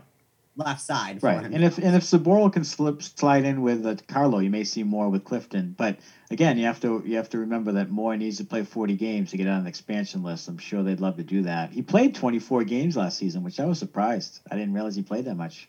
Left 0.59 0.80
side. 0.80 1.20
For 1.20 1.26
Right, 1.28 1.44
him. 1.47 1.55
and 1.55 1.62
if 1.64 1.78
and 1.78 1.94
if 1.94 2.02
Zboril 2.02 2.52
can 2.52 2.64
slip 2.64 3.01
slide 3.01 3.44
in 3.44 3.62
with 3.62 3.86
uh, 3.86 3.94
Carlo, 4.09 4.40
you 4.40 4.51
may 4.51 4.64
see 4.64 4.82
more 4.82 5.09
with 5.09 5.22
Clifton. 5.24 5.72
But 5.78 6.01
again, 6.32 6.59
you 6.59 6.66
have 6.66 6.80
to 6.80 7.01
you 7.06 7.16
have 7.16 7.30
to 7.30 7.39
remember 7.39 7.70
that 7.72 7.90
Moore 7.90 8.16
needs 8.16 8.39
to 8.39 8.44
play 8.44 8.64
forty 8.64 8.97
games 8.97 9.30
to 9.30 9.36
get 9.36 9.47
on 9.47 9.62
the 9.62 9.68
expansion 9.68 10.24
list. 10.24 10.48
I'm 10.48 10.59
sure 10.59 10.82
they'd 10.82 10.98
love 11.01 11.16
to 11.18 11.22
do 11.22 11.43
that. 11.43 11.70
He 11.70 11.82
played 11.82 12.16
24 12.16 12.64
games 12.64 12.97
last 12.97 13.18
season, 13.18 13.44
which 13.44 13.60
I 13.60 13.66
was 13.66 13.78
surprised. 13.78 14.40
I 14.51 14.56
didn't 14.56 14.74
realize 14.74 14.97
he 14.97 15.02
played 15.02 15.26
that 15.26 15.36
much. 15.36 15.68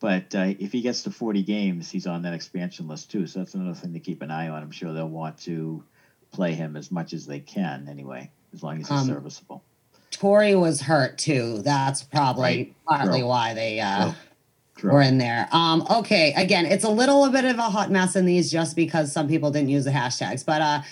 But 0.00 0.34
uh, 0.34 0.54
if 0.58 0.72
he 0.72 0.80
gets 0.80 1.02
to 1.02 1.10
40 1.10 1.42
games, 1.42 1.90
he's 1.90 2.06
on 2.06 2.22
that 2.22 2.32
expansion 2.32 2.88
list 2.88 3.10
too. 3.10 3.26
So 3.26 3.40
that's 3.40 3.54
another 3.54 3.74
thing 3.74 3.92
to 3.92 4.00
keep 4.00 4.22
an 4.22 4.30
eye 4.30 4.48
on. 4.48 4.62
I'm 4.62 4.70
sure 4.70 4.92
they'll 4.94 5.06
want 5.08 5.36
to 5.42 5.84
play 6.32 6.54
him 6.54 6.76
as 6.76 6.90
much 6.90 7.12
as 7.12 7.26
they 7.26 7.40
can 7.40 7.88
anyway, 7.90 8.30
as 8.54 8.62
long 8.62 8.80
as 8.80 8.88
he's 8.88 9.00
Um, 9.02 9.06
serviceable. 9.06 9.62
Torey 10.18 10.58
was 10.58 10.80
hurt 10.82 11.18
too. 11.18 11.60
That's 11.62 12.02
probably 12.02 12.42
Right. 12.42 12.74
partly 12.86 13.20
True. 13.20 13.28
why 13.28 13.54
they 13.54 13.80
uh, 13.80 14.04
True. 14.06 14.14
True. 14.76 14.92
were 14.92 15.02
in 15.02 15.18
there. 15.18 15.48
Um, 15.52 15.86
okay, 15.90 16.32
again, 16.36 16.66
it's 16.66 16.84
a 16.84 16.88
little 16.90 17.24
a 17.24 17.30
bit 17.30 17.44
of 17.44 17.58
a 17.58 17.62
hot 17.70 17.90
mess 17.90 18.16
in 18.16 18.26
these 18.26 18.50
just 18.50 18.76
because 18.76 19.12
some 19.12 19.28
people 19.28 19.50
didn't 19.50 19.68
use 19.70 19.84
the 19.84 19.90
hashtags. 19.90 20.44
But 20.44 20.60
uh, 20.62 20.82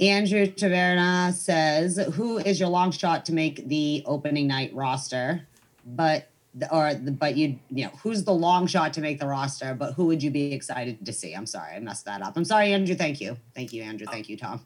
Andrew 0.00 0.46
Taverna 0.46 1.32
says, 1.32 1.98
"Who 2.14 2.38
is 2.38 2.58
your 2.60 2.68
long 2.68 2.90
shot 2.92 3.24
to 3.26 3.32
make 3.34 3.68
the 3.68 4.02
opening 4.06 4.46
night 4.46 4.74
roster?" 4.74 5.46
But 5.84 6.28
or 6.70 6.94
but 6.94 7.36
you 7.36 7.58
you 7.70 7.84
know 7.84 7.90
who's 8.02 8.24
the 8.24 8.32
long 8.32 8.66
shot 8.66 8.92
to 8.94 9.00
make 9.00 9.18
the 9.20 9.26
roster? 9.26 9.74
But 9.74 9.94
who 9.94 10.06
would 10.06 10.22
you 10.22 10.30
be 10.30 10.52
excited 10.52 11.04
to 11.04 11.12
see? 11.12 11.32
I'm 11.34 11.46
sorry, 11.46 11.74
I 11.74 11.80
messed 11.80 12.04
that 12.06 12.22
up. 12.22 12.34
I'm 12.36 12.44
sorry, 12.44 12.72
Andrew. 12.72 12.94
Thank 12.94 13.20
you, 13.20 13.36
thank 13.54 13.72
you, 13.72 13.82
Andrew. 13.82 14.06
Thank 14.10 14.28
you, 14.28 14.36
Tom. 14.36 14.60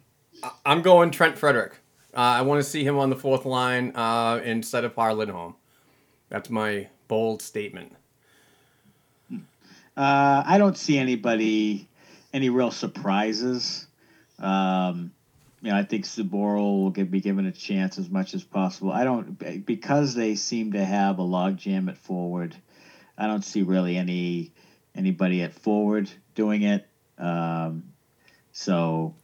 I'm 0.64 0.82
going 0.82 1.10
Trent 1.10 1.38
Frederick. 1.38 1.78
Uh, 2.16 2.40
I 2.40 2.42
want 2.42 2.64
to 2.64 2.68
see 2.68 2.82
him 2.82 2.96
on 2.96 3.10
the 3.10 3.16
fourth 3.16 3.44
line 3.44 3.94
uh, 3.94 4.40
instead 4.42 4.84
of 4.84 4.96
Par 4.96 5.12
Lindholm. 5.12 5.54
That's 6.30 6.48
my 6.48 6.88
bold 7.08 7.42
statement. 7.42 7.94
Uh, 9.30 10.42
I 10.46 10.56
don't 10.56 10.78
see 10.78 10.96
anybody, 10.96 11.88
any 12.32 12.48
real 12.48 12.70
surprises. 12.70 13.86
Um, 14.38 15.12
you 15.60 15.70
know, 15.70 15.76
I 15.76 15.82
think 15.82 16.06
Zboril 16.06 16.82
will 16.82 17.04
be 17.04 17.20
given 17.20 17.44
a 17.44 17.52
chance 17.52 17.98
as 17.98 18.08
much 18.08 18.32
as 18.32 18.42
possible. 18.42 18.92
I 18.92 19.04
don't 19.04 19.66
because 19.66 20.14
they 20.14 20.36
seem 20.36 20.72
to 20.72 20.82
have 20.82 21.18
a 21.18 21.22
logjam 21.22 21.90
at 21.90 21.98
forward. 21.98 22.56
I 23.18 23.26
don't 23.26 23.44
see 23.44 23.62
really 23.62 23.98
any 23.98 24.52
anybody 24.94 25.42
at 25.42 25.52
forward 25.52 26.10
doing 26.34 26.62
it. 26.62 26.86
Um, 27.18 27.92
so 28.52 29.14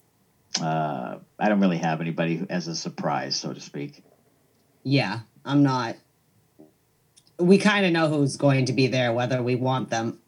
uh, 0.60 1.16
I 1.38 1.48
don't 1.48 1.60
really 1.60 1.78
have 1.78 2.00
anybody 2.00 2.36
who- 2.36 2.46
as 2.50 2.68
a 2.68 2.74
surprise, 2.76 3.36
so 3.36 3.52
to 3.52 3.60
speak. 3.60 4.02
Yeah, 4.82 5.20
I'm 5.44 5.62
not. 5.62 5.96
We 7.38 7.58
kind 7.58 7.86
of 7.86 7.92
know 7.92 8.08
who's 8.08 8.36
going 8.36 8.66
to 8.66 8.72
be 8.72 8.86
there, 8.88 9.12
whether 9.12 9.42
we 9.42 9.54
want 9.56 9.90
them 9.90 10.18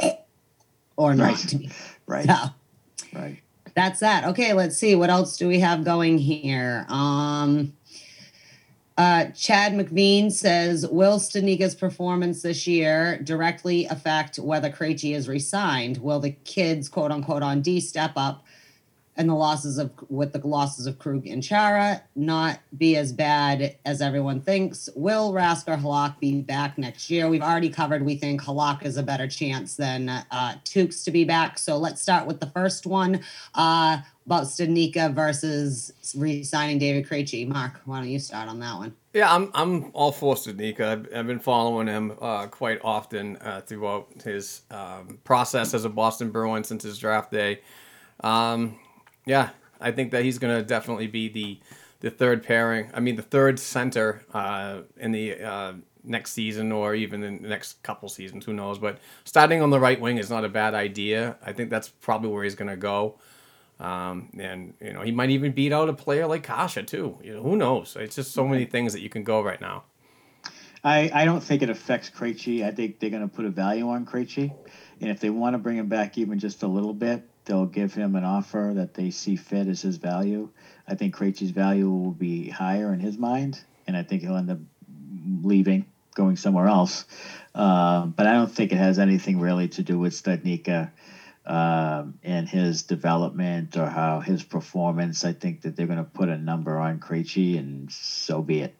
or 0.96 1.14
not 1.14 1.44
Right. 1.55 1.72
Right. 2.06 2.26
So 2.26 2.34
Right. 3.18 3.38
that's 3.74 4.01
that. 4.01 4.24
Okay, 4.24 4.52
let's 4.52 4.76
see 4.76 4.94
what 4.94 5.10
else 5.10 5.36
do 5.36 5.48
we 5.48 5.60
have 5.60 5.84
going 5.84 6.18
here. 6.18 6.84
Um, 6.88 7.72
uh, 8.96 9.26
Chad 9.36 9.72
McVean 9.72 10.30
says, 10.30 10.86
"Will 10.86 11.18
Studnicka's 11.18 11.74
performance 11.74 12.42
this 12.42 12.66
year 12.66 13.18
directly 13.22 13.86
affect 13.86 14.38
whether 14.38 14.70
Krejci 14.70 15.14
is 15.16 15.26
re-signed? 15.28 15.98
Will 15.98 16.20
the 16.20 16.30
kids, 16.30 16.88
quote 16.88 17.10
unquote, 17.10 17.42
on 17.42 17.60
D 17.60 17.80
step 17.80 18.12
up, 18.16 18.44
and 19.16 19.28
the 19.28 19.35
losses 19.35 19.78
of 19.78 19.91
with 20.09 20.32
the 20.32 20.47
losses 20.47 20.86
of 20.86 20.99
Krug 20.99 21.27
and 21.27 21.43
Chara 21.43 22.03
not 22.16 22.61
be 22.77 22.97
as 22.97 23.12
bad 23.12 23.77
as 23.85 24.01
everyone 24.01 24.41
thinks? 24.41 24.89
Will 24.95 25.32
Rasker 25.32 25.81
Halak 25.81 26.19
be 26.20 26.41
back 26.41 26.78
next 26.78 27.11
year? 27.11 27.28
We've 27.28 27.43
already 27.43 27.70
covered. 27.70 28.05
We 28.05 28.16
think 28.16 28.43
Halak 28.43 28.85
is 28.85 28.97
a 28.97 29.03
better 29.03 29.28
chance 29.28 29.77
than 29.77 30.09
uh, 30.09 30.23
Tukes 30.65 31.05
to 31.05 31.11
be 31.11 31.24
back. 31.24 31.59
So 31.59 31.77
let's 31.77 32.03
start 32.03 32.27
with 32.27 32.41
the 32.41 32.47
first 32.47 32.86
one 32.86 33.20
uh, 33.55 33.99
about 34.27 34.45
Studnicka 34.45 35.15
versus 35.15 35.93
re-signing 36.16 36.78
David 36.78 37.07
Krejci. 37.07 37.47
Mark, 37.47 37.81
why 37.85 37.99
don't 37.99 38.09
you 38.09 38.19
start 38.19 38.49
on 38.49 38.59
that 38.61 38.77
one? 38.77 38.95
Yeah, 39.12 39.32
I'm 39.32 39.51
I'm 39.55 39.91
all 39.93 40.11
for 40.11 40.35
Studnicka. 40.35 40.81
I've, 40.81 41.09
I've 41.15 41.27
been 41.27 41.39
following 41.39 41.86
him 41.86 42.16
uh, 42.20 42.49
quite 42.49 42.81
often 42.82 43.36
uh, 43.36 43.61
throughout 43.61 44.09
his 44.24 44.62
um, 44.73 45.19
process 45.23 45.73
as 45.73 45.85
a 45.85 45.89
Boston 45.89 46.31
Bruin 46.31 46.65
since 46.65 46.82
his 46.82 46.99
draft 46.99 47.31
day. 47.31 47.61
Um, 48.20 48.78
yeah, 49.26 49.51
I 49.80 49.90
think 49.90 50.10
that 50.12 50.24
he's 50.24 50.38
going 50.38 50.56
to 50.56 50.62
definitely 50.62 51.06
be 51.06 51.28
the 51.28 51.60
the 52.01 52.10
third 52.10 52.42
pairing. 52.42 52.90
I 52.92 53.01
mean, 53.01 53.16
the 53.16 53.22
third 53.22 53.59
center 53.59 54.24
uh, 54.34 54.80
in 54.98 55.12
the 55.12 55.40
uh, 55.42 55.72
next 56.05 56.32
season 56.32 56.70
or 56.70 56.94
even 56.94 57.22
in 57.22 57.42
the 57.42 57.48
next 57.48 57.82
couple 57.82 58.09
seasons. 58.09 58.44
Who 58.44 58.52
knows? 58.52 58.78
But 58.78 58.98
starting 59.24 59.62
on 59.62 59.70
the 59.70 59.80
right 59.80 59.98
wing 59.98 60.18
is 60.18 60.28
not 60.28 60.44
a 60.44 60.48
bad 60.48 60.74
idea. 60.74 61.36
I 61.44 61.52
think 61.52 61.70
that's 61.70 61.88
probably 61.88 62.28
where 62.28 62.44
he's 62.44 62.55
going 62.55 62.70
to 62.70 62.76
go. 62.76 63.18
Um, 63.80 64.30
and 64.38 64.74
you 64.80 64.92
know 64.92 65.01
he 65.01 65.10
might 65.10 65.30
even 65.30 65.52
beat 65.52 65.72
out 65.72 65.88
a 65.88 65.92
player 65.92 66.26
like 66.26 66.44
Kase 66.44 66.78
too. 66.86 67.18
You 67.22 67.34
know 67.34 67.42
who 67.42 67.56
knows? 67.56 67.96
It's 67.98 68.16
just 68.16 68.32
so 68.32 68.46
many 68.46 68.66
things 68.66 68.92
that 68.92 69.01
you 69.01 69.09
can 69.09 69.24
go 69.24 69.42
right 69.42 69.60
now. 69.60 69.84
I, 70.84 71.10
I 71.14 71.24
don't 71.24 71.42
think 71.42 71.62
it 71.62 71.70
affects 71.70 72.10
Krejci. 72.10 72.62
I 72.62 72.70
think 72.70 73.01
they're 73.01 73.10
going 73.10 73.28
to 73.28 73.34
put 73.34 73.46
a 73.46 73.51
value 73.51 73.88
on 73.88 74.06
Krejci, 74.06 74.55
and 75.01 75.10
if 75.10 75.18
they 75.18 75.30
want 75.30 75.55
to 75.55 75.59
bring 75.59 75.78
him 75.78 75.88
back 75.88 76.18
even 76.18 76.38
just 76.38 76.62
a 76.62 76.68
little 76.68 76.92
bit, 76.92 77.28
they'll 77.45 77.66
give 77.66 77.95
him 77.95 78.16
an 78.16 78.25
offer 78.25 78.73
that 78.75 78.95
they 78.95 79.11
see 79.11 79.37
fit 79.37 79.69
as 79.69 79.83
his 79.83 79.97
value. 79.97 80.49
I 80.89 80.95
think 80.95 81.15
Krejci's 81.15 81.51
value 81.51 81.91
will 81.91 82.12
be 82.12 82.49
higher 82.49 82.93
in 82.93 83.01
his 83.01 83.19
mind, 83.19 83.62
and 83.87 83.97
I 83.97 84.03
think 84.03 84.23
he'll 84.23 84.37
end 84.37 84.51
up 84.51 84.59
leaving, 85.43 85.87
going 86.15 86.37
somewhere 86.37 86.69
else. 86.69 87.05
Uh, 87.55 88.07
but 88.07 88.27
I 88.27 88.33
don't 88.33 88.51
think 88.51 88.73
it 88.73 88.79
has 88.79 88.99
anything 88.99 89.39
really 89.39 89.69
to 89.69 89.83
do 89.83 89.99
with 89.99 90.12
Studnicka 90.12 90.91
um, 91.47 92.19
and 92.23 92.49
his 92.49 92.83
development 92.83 93.77
or 93.77 93.87
how 93.87 94.21
his 94.21 94.43
performance. 94.43 95.25
I 95.25 95.33
think 95.33 95.62
that 95.62 95.77
they're 95.77 95.87
going 95.87 95.99
to 95.99 96.05
put 96.05 96.29
a 96.29 96.39
number 96.39 96.79
on 96.79 96.99
Krejci, 96.99 97.59
and 97.59 97.91
so 97.93 98.43
be 98.43 98.62
it. 98.62 98.75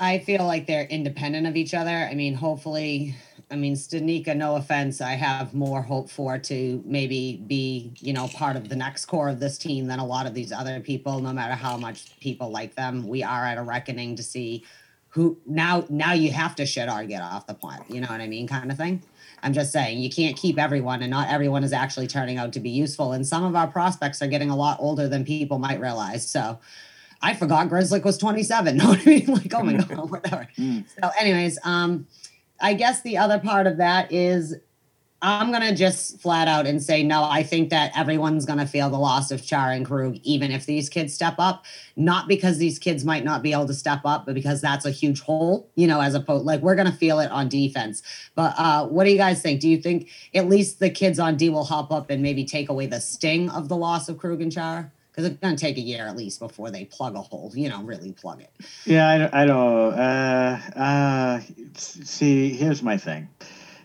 I 0.00 0.18
feel 0.18 0.44
like 0.44 0.66
they're 0.66 0.84
independent 0.84 1.46
of 1.46 1.54
each 1.54 1.74
other. 1.74 1.90
I 1.90 2.14
mean, 2.14 2.34
hopefully, 2.34 3.14
I 3.52 3.56
mean, 3.56 3.74
Studnicka, 3.74 4.34
no 4.34 4.56
offense, 4.56 5.02
I 5.02 5.12
have 5.12 5.52
more 5.52 5.82
hope 5.82 6.08
for 6.08 6.38
to 6.38 6.82
maybe 6.86 7.44
be, 7.46 7.92
you 8.00 8.14
know, 8.14 8.26
part 8.28 8.56
of 8.56 8.70
the 8.70 8.76
next 8.76 9.04
core 9.04 9.28
of 9.28 9.40
this 9.40 9.58
team 9.58 9.88
than 9.88 9.98
a 9.98 10.06
lot 10.06 10.24
of 10.24 10.32
these 10.32 10.52
other 10.52 10.80
people, 10.80 11.20
no 11.20 11.34
matter 11.34 11.52
how 11.52 11.76
much 11.76 12.18
people 12.18 12.50
like 12.50 12.74
them. 12.76 13.06
We 13.06 13.22
are 13.22 13.44
at 13.44 13.58
a 13.58 13.62
reckoning 13.62 14.16
to 14.16 14.22
see 14.22 14.64
who 15.10 15.36
now 15.44 15.84
now 15.90 16.14
you 16.14 16.32
have 16.32 16.56
to 16.56 16.64
shit 16.64 16.88
or 16.88 17.04
get 17.04 17.20
off 17.20 17.46
the 17.46 17.52
point. 17.52 17.82
You 17.90 18.00
know 18.00 18.06
what 18.08 18.22
I 18.22 18.26
mean? 18.26 18.48
Kind 18.48 18.70
of 18.70 18.78
thing. 18.78 19.02
I'm 19.42 19.52
just 19.52 19.70
saying 19.70 19.98
you 19.98 20.08
can't 20.08 20.34
keep 20.34 20.58
everyone 20.58 21.02
and 21.02 21.10
not 21.10 21.28
everyone 21.28 21.62
is 21.62 21.74
actually 21.74 22.06
turning 22.06 22.38
out 22.38 22.54
to 22.54 22.60
be 22.60 22.70
useful. 22.70 23.12
And 23.12 23.26
some 23.26 23.44
of 23.44 23.54
our 23.54 23.66
prospects 23.66 24.22
are 24.22 24.28
getting 24.28 24.48
a 24.48 24.56
lot 24.56 24.78
older 24.80 25.08
than 25.08 25.26
people 25.26 25.58
might 25.58 25.78
realize. 25.78 26.26
So 26.26 26.58
I 27.20 27.34
forgot 27.34 27.68
Grzelcyk 27.68 28.02
was 28.02 28.16
27. 28.16 28.76
Know 28.78 28.88
what 28.88 29.00
I 29.00 29.04
mean? 29.04 29.26
Like, 29.26 29.52
oh 29.54 29.62
my 29.62 29.74
God, 29.74 30.10
whatever. 30.10 30.48
So, 30.56 31.10
anyways, 31.20 31.58
um, 31.64 32.06
I 32.62 32.74
guess 32.74 33.02
the 33.02 33.18
other 33.18 33.38
part 33.38 33.66
of 33.66 33.76
that 33.78 34.12
is 34.12 34.54
I'm 35.24 35.52
gonna 35.52 35.74
just 35.74 36.20
flat 36.20 36.48
out 36.48 36.66
and 36.66 36.82
say 36.82 37.04
no. 37.04 37.22
I 37.22 37.44
think 37.44 37.70
that 37.70 37.96
everyone's 37.96 38.44
gonna 38.44 38.66
feel 38.66 38.90
the 38.90 38.98
loss 38.98 39.30
of 39.30 39.44
Char 39.44 39.70
and 39.70 39.86
Krug, 39.86 40.16
even 40.24 40.50
if 40.50 40.66
these 40.66 40.88
kids 40.88 41.14
step 41.14 41.36
up. 41.38 41.64
Not 41.94 42.26
because 42.26 42.58
these 42.58 42.80
kids 42.80 43.04
might 43.04 43.24
not 43.24 43.40
be 43.40 43.52
able 43.52 43.66
to 43.66 43.74
step 43.74 44.00
up, 44.04 44.26
but 44.26 44.34
because 44.34 44.60
that's 44.60 44.84
a 44.84 44.90
huge 44.90 45.20
hole, 45.20 45.70
you 45.76 45.86
know. 45.86 46.00
As 46.00 46.16
opposed, 46.16 46.44
like 46.44 46.60
we're 46.60 46.74
gonna 46.74 46.90
feel 46.90 47.20
it 47.20 47.30
on 47.30 47.48
defense. 47.48 48.02
But 48.34 48.54
uh, 48.58 48.86
what 48.88 49.04
do 49.04 49.10
you 49.10 49.18
guys 49.18 49.40
think? 49.40 49.60
Do 49.60 49.68
you 49.68 49.78
think 49.78 50.08
at 50.34 50.48
least 50.48 50.80
the 50.80 50.90
kids 50.90 51.20
on 51.20 51.36
D 51.36 51.50
will 51.50 51.64
hop 51.64 51.92
up 51.92 52.10
and 52.10 52.20
maybe 52.20 52.44
take 52.44 52.68
away 52.68 52.86
the 52.86 53.00
sting 53.00 53.48
of 53.48 53.68
the 53.68 53.76
loss 53.76 54.08
of 54.08 54.18
Krug 54.18 54.40
and 54.40 54.50
Char? 54.50 54.92
Because 55.12 55.30
it's 55.30 55.40
gonna 55.40 55.56
take 55.56 55.76
a 55.76 55.82
year 55.82 56.06
at 56.06 56.16
least 56.16 56.40
before 56.40 56.70
they 56.70 56.86
plug 56.86 57.14
a 57.16 57.20
hole, 57.20 57.52
you 57.54 57.68
know, 57.68 57.82
really 57.82 58.12
plug 58.12 58.40
it. 58.40 58.50
Yeah, 58.86 59.08
I 59.08 59.18
don't. 59.18 59.34
I 59.34 59.44
don't 59.44 59.92
uh, 59.94 60.80
uh, 60.80 61.40
see, 61.76 62.54
here's 62.54 62.82
my 62.82 62.96
thing. 62.96 63.28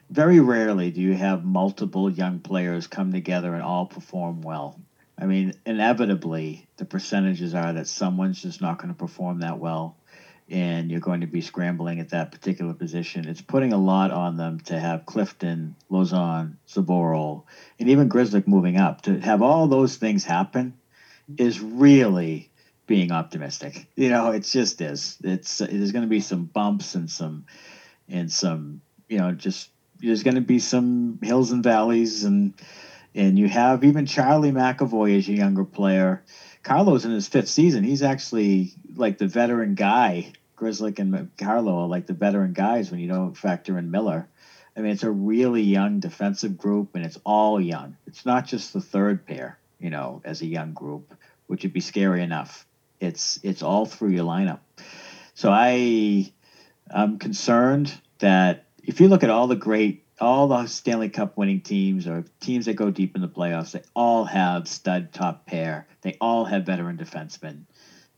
Very 0.10 0.40
rarely 0.40 0.90
do 0.90 1.02
you 1.02 1.16
have 1.16 1.44
multiple 1.44 2.10
young 2.10 2.40
players 2.40 2.88
come 2.88 3.12
together 3.12 3.54
and 3.54 3.62
all 3.62 3.86
perform 3.86 4.42
well. 4.42 4.80
I 5.20 5.26
mean, 5.26 5.54
inevitably, 5.66 6.68
the 6.78 6.86
percentages 6.86 7.54
are 7.54 7.74
that 7.74 7.88
someone's 7.88 8.42
just 8.42 8.62
not 8.62 8.78
going 8.78 8.90
to 8.90 8.98
perform 8.98 9.40
that 9.40 9.58
well, 9.58 9.98
and 10.48 10.90
you're 10.90 11.00
going 11.02 11.22
to 11.22 11.28
be 11.28 11.42
scrambling 11.42 12.00
at 12.00 12.10
that 12.10 12.32
particular 12.32 12.74
position. 12.74 13.28
It's 13.28 13.42
putting 13.42 13.74
a 13.74 13.78
lot 13.78 14.12
on 14.12 14.38
them 14.38 14.60
to 14.62 14.80
have 14.80 15.06
Clifton, 15.06 15.76
Lauzon, 15.92 16.56
Zboril, 16.70 17.44
and 17.80 17.90
even 17.90 18.08
Grzelcyk 18.08 18.48
moving 18.48 18.78
up. 18.78 19.02
To 19.02 19.20
have 19.20 19.42
all 19.42 19.68
those 19.68 19.98
things 19.98 20.24
happen 20.24 20.74
is 21.38 21.60
really 21.60 22.50
being 22.86 23.12
optimistic. 23.12 23.88
You 23.96 24.10
know, 24.10 24.32
it 24.32 24.44
just 24.44 24.80
is. 24.82 25.18
It's 25.24 25.58
there's 25.58 25.92
going 25.92 26.04
to 26.04 26.10
be 26.10 26.22
some 26.22 26.46
bumps 26.46 26.96
and 26.96 27.10
some 27.10 27.46
and 28.08 28.32
some 28.32 28.82
you 29.10 29.18
know 29.18 29.34
just 29.34 29.70
there's 30.00 30.24
going 30.24 30.36
to 30.36 30.42
be 30.42 30.60
some 30.60 31.20
hills 31.22 31.52
and 31.52 31.64
valleys 31.64 32.24
and 32.24 32.54
and 33.16 33.38
you 33.38 33.48
have 33.48 33.84
even 33.84 34.06
Charlie 34.06 34.52
McAvoy 34.52 35.18
as 35.18 35.28
a 35.28 35.34
younger 35.34 35.66
player. 35.66 36.24
Carlo's 36.64 37.06
in 37.06 37.12
his 37.12 37.28
fifth 37.28 37.48
season. 37.48 37.84
He's 37.84 38.04
actually 38.04 38.74
like 38.96 39.18
the 39.18 39.28
veteran 39.28 39.76
guy. 39.76 40.34
Grzelcyk 40.58 41.00
and 41.00 41.30
Carlo 41.38 41.84
are 41.84 41.88
like 41.88 42.08
the 42.08 42.14
veteran 42.14 42.54
guys 42.54 42.92
when 42.92 43.00
you 43.00 43.08
don't 43.08 43.38
factor 43.38 43.78
in 43.78 43.92
Miller. 43.92 44.28
I 44.76 44.82
mean, 44.82 44.92
it's 44.92 45.04
a 45.04 45.10
really 45.10 45.64
young 45.64 46.00
defensive 46.00 46.58
group, 46.58 46.94
and 46.94 47.04
it's 47.04 47.20
all 47.24 47.60
young. 47.60 47.98
It's 48.06 48.26
not 48.26 48.46
just 48.46 48.74
the 48.74 48.82
third 48.82 49.26
pair, 49.26 49.58
you 49.80 49.90
know, 49.90 50.22
as 50.26 50.42
a 50.42 50.46
young 50.46 50.74
group, 50.74 51.14
which 51.48 51.64
would 51.64 51.74
be 51.74 51.80
scary 51.80 52.22
enough. 52.22 52.66
It's 53.00 53.40
it's 53.44 53.62
all 53.62 53.86
through 53.86 54.10
your 54.10 54.26
lineup. 54.26 54.60
So 55.34 55.52
I 55.52 56.32
I'm 56.90 57.20
concerned 57.20 57.94
that 58.20 58.66
if 58.84 59.00
you 59.00 59.08
look 59.08 59.24
at 59.24 59.30
all 59.30 59.48
the 59.48 59.56
great, 59.56 60.06
all 60.20 60.48
the 60.48 60.66
Stanley 60.66 61.10
Cup 61.10 61.38
winning 61.38 61.62
teams 61.62 62.08
or 62.08 62.26
teams 62.40 62.66
that 62.66 62.76
go 62.76 62.90
deep 62.90 63.16
in 63.16 63.22
the 63.22 63.28
playoffs, 63.28 63.72
they 63.72 63.82
all 63.96 64.26
have 64.26 64.68
stud 64.68 65.14
top 65.14 65.46
pair. 65.46 65.88
They 66.02 66.18
all 66.20 66.46
have 66.46 66.66
veteran 66.66 66.98
defensemen. 66.98 67.64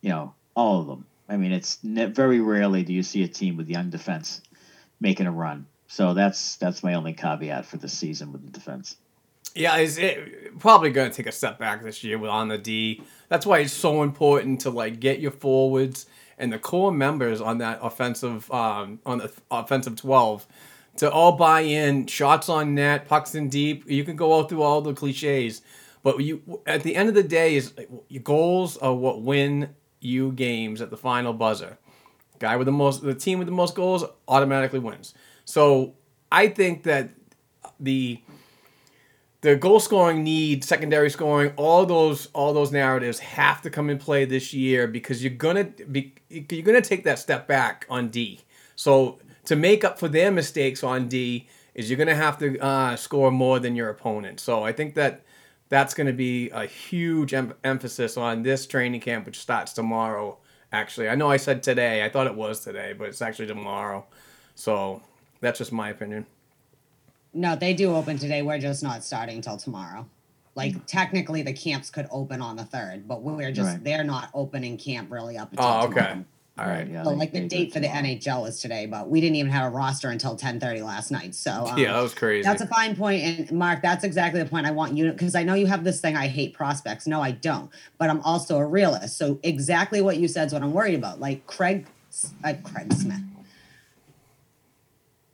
You 0.01 0.09
know, 0.09 0.33
all 0.55 0.79
of 0.79 0.87
them. 0.87 1.05
I 1.27 1.37
mean, 1.37 1.51
it's 1.51 1.83
ne- 1.83 2.05
very 2.05 2.39
rarely 2.39 2.83
do 2.83 2.93
you 2.93 3.03
see 3.03 3.23
a 3.23 3.27
team 3.27 3.57
with 3.57 3.69
young 3.69 3.89
defense 3.89 4.41
making 4.99 5.27
a 5.27 5.31
run. 5.31 5.65
So 5.87 6.13
that's 6.13 6.55
that's 6.57 6.83
my 6.83 6.93
only 6.93 7.13
caveat 7.13 7.65
for 7.65 7.77
the 7.77 7.89
season 7.89 8.31
with 8.31 8.45
the 8.45 8.51
defense. 8.51 8.95
Yeah, 9.59 9.75
is 9.75 9.97
it 9.97 10.57
probably 10.57 10.89
going 10.89 11.11
to 11.11 11.15
take 11.15 11.27
a 11.27 11.33
step 11.33 11.59
back 11.59 11.83
this 11.83 12.01
year 12.01 12.25
on 12.25 12.47
the 12.47 12.57
D. 12.57 13.03
That's 13.27 13.45
why 13.45 13.59
it's 13.59 13.73
so 13.73 14.03
important 14.03 14.61
to 14.61 14.69
like 14.69 15.01
get 15.01 15.19
your 15.19 15.31
forwards 15.31 16.05
and 16.37 16.53
the 16.53 16.57
core 16.57 16.93
members 16.93 17.41
on 17.41 17.57
that 17.57 17.79
offensive 17.81 18.49
um, 18.51 18.99
on 19.05 19.17
the 19.17 19.29
offensive 19.51 19.97
twelve 19.97 20.47
to 20.95 21.11
all 21.11 21.33
buy 21.33 21.59
in. 21.59 22.07
Shots 22.07 22.47
on 22.47 22.73
net, 22.73 23.05
pucks 23.09 23.35
in 23.35 23.49
deep. 23.49 23.83
You 23.85 24.05
can 24.05 24.15
go 24.15 24.39
out 24.39 24.47
through 24.47 24.61
all 24.61 24.81
the 24.81 24.93
cliches, 24.93 25.61
but 26.03 26.19
you 26.21 26.61
at 26.65 26.83
the 26.83 26.95
end 26.95 27.09
of 27.09 27.15
the 27.15 27.23
day 27.23 27.57
is 27.57 27.73
your 28.07 28.23
goals 28.23 28.77
are 28.77 28.93
what 28.93 29.21
win 29.21 29.75
you 29.99 30.31
games 30.31 30.79
at 30.79 30.89
the 30.89 30.97
final 30.97 31.33
buzzer. 31.33 31.77
Guy 32.39 32.55
with 32.55 32.65
the 32.65 32.71
most, 32.71 33.03
the 33.03 33.13
team 33.13 33.39
with 33.39 33.47
the 33.47 33.53
most 33.53 33.75
goals 33.75 34.05
automatically 34.29 34.79
wins. 34.79 35.13
So 35.43 35.95
I 36.31 36.47
think 36.47 36.83
that 36.83 37.09
the 37.77 38.21
the 39.41 39.55
goal 39.55 39.79
scoring 39.79 40.23
need, 40.23 40.63
secondary 40.63 41.09
scoring, 41.09 41.53
all 41.55 41.85
those 41.85 42.27
all 42.33 42.53
those 42.53 42.71
narratives 42.71 43.19
have 43.19 43.61
to 43.61 43.69
come 43.69 43.89
in 43.89 43.97
play 43.97 44.25
this 44.25 44.53
year 44.53 44.87
because 44.87 45.23
you're 45.23 45.33
gonna 45.33 45.63
be 45.63 46.13
you're 46.29 46.63
gonna 46.63 46.81
take 46.81 47.03
that 47.05 47.19
step 47.19 47.47
back 47.47 47.85
on 47.89 48.09
D. 48.09 48.41
So 48.75 49.19
to 49.45 49.55
make 49.55 49.83
up 49.83 49.97
for 49.97 50.07
their 50.07 50.31
mistakes 50.31 50.83
on 50.83 51.07
D 51.07 51.47
is 51.73 51.89
you're 51.89 51.97
gonna 51.97 52.15
have 52.15 52.37
to 52.39 52.59
uh, 52.59 52.95
score 52.97 53.31
more 53.31 53.59
than 53.59 53.75
your 53.75 53.89
opponent. 53.89 54.39
So 54.41 54.63
I 54.63 54.73
think 54.73 54.95
that 54.95 55.21
that's 55.69 55.93
gonna 55.93 56.13
be 56.13 56.49
a 56.49 56.65
huge 56.65 57.33
em- 57.33 57.53
emphasis 57.63 58.17
on 58.17 58.43
this 58.43 58.67
training 58.67 59.01
camp, 59.01 59.25
which 59.25 59.39
starts 59.39 59.71
tomorrow. 59.71 60.37
Actually, 60.71 61.07
I 61.09 61.15
know 61.15 61.31
I 61.31 61.37
said 61.37 61.63
today. 61.63 62.03
I 62.03 62.09
thought 62.09 62.27
it 62.27 62.35
was 62.35 62.59
today, 62.59 62.93
but 62.93 63.07
it's 63.07 63.21
actually 63.21 63.47
tomorrow. 63.47 64.05
So 64.55 65.01
that's 65.39 65.59
just 65.59 65.71
my 65.71 65.89
opinion. 65.89 66.25
No, 67.39 67.55
they 67.55 67.73
do 67.73 67.95
open 67.95 68.17
today. 68.17 68.41
We're 68.41 68.59
just 68.59 68.83
not 68.83 69.01
starting 69.01 69.39
till 69.39 69.55
tomorrow. 69.55 70.05
Like 70.55 70.85
technically, 70.85 71.41
the 71.41 71.53
camps 71.53 71.89
could 71.89 72.05
open 72.11 72.41
on 72.41 72.57
the 72.57 72.65
third, 72.65 73.07
but 73.07 73.21
we're 73.21 73.49
just 73.53 73.69
Right. 73.69 73.83
they're 73.83 74.03
not 74.03 74.29
opening 74.33 74.77
camp 74.77 75.09
really 75.09 75.37
up 75.37 75.51
until 75.51 75.65
Oh, 75.65 75.87
tomorrow. 75.87 76.09
okay. 76.11 76.21
All 76.57 76.65
right. 76.65 76.85
Yeah, 76.89 77.03
So 77.05 77.11
they- 77.11 77.15
like 77.15 77.31
the 77.31 77.47
date 77.47 77.71
for 77.71 77.79
the 77.79 77.87
tomorrow. 77.87 78.03
NHL 78.07 78.45
is 78.45 78.59
today, 78.59 78.85
but 78.87 79.09
we 79.09 79.21
didn't 79.21 79.37
even 79.37 79.53
have 79.53 79.71
a 79.71 79.73
roster 79.73 80.09
until 80.09 80.35
10:30 80.35 80.81
last 80.81 81.11
night. 81.11 81.33
So 81.33 81.67
um, 81.71 81.77
Yeah, 81.77 81.93
that 81.93 82.01
was 82.01 82.13
crazy. 82.13 82.43
That's 82.43 82.61
a 82.61 82.67
fine 82.67 82.93
point, 82.97 83.23
and 83.23 83.51
Mark, 83.53 83.81
that's 83.81 84.03
exactly 84.03 84.43
the 84.43 84.49
point 84.49 84.67
I 84.67 84.71
want 84.71 84.97
you 84.97 85.05
to 85.07 85.13
because 85.13 85.33
I 85.33 85.43
know 85.43 85.53
you 85.53 85.67
have 85.67 85.85
this 85.85 86.01
thing. 86.01 86.17
I 86.17 86.27
hate 86.27 86.53
prospects. 86.53 87.07
No, 87.07 87.21
I 87.21 87.31
don't, 87.31 87.69
but 87.97 88.09
I'm 88.09 88.19
also 88.21 88.57
a 88.57 88.65
realist. 88.65 89.17
So 89.17 89.39
exactly 89.43 90.01
what 90.01 90.17
you 90.17 90.27
said 90.27 90.47
is 90.47 90.53
what 90.53 90.61
I'm 90.61 90.73
worried 90.73 90.95
about. 90.95 91.21
Like 91.21 91.47
Craig, 91.47 91.85
uh, 92.43 92.55
Craig 92.63 92.91
Smith, 92.91 93.21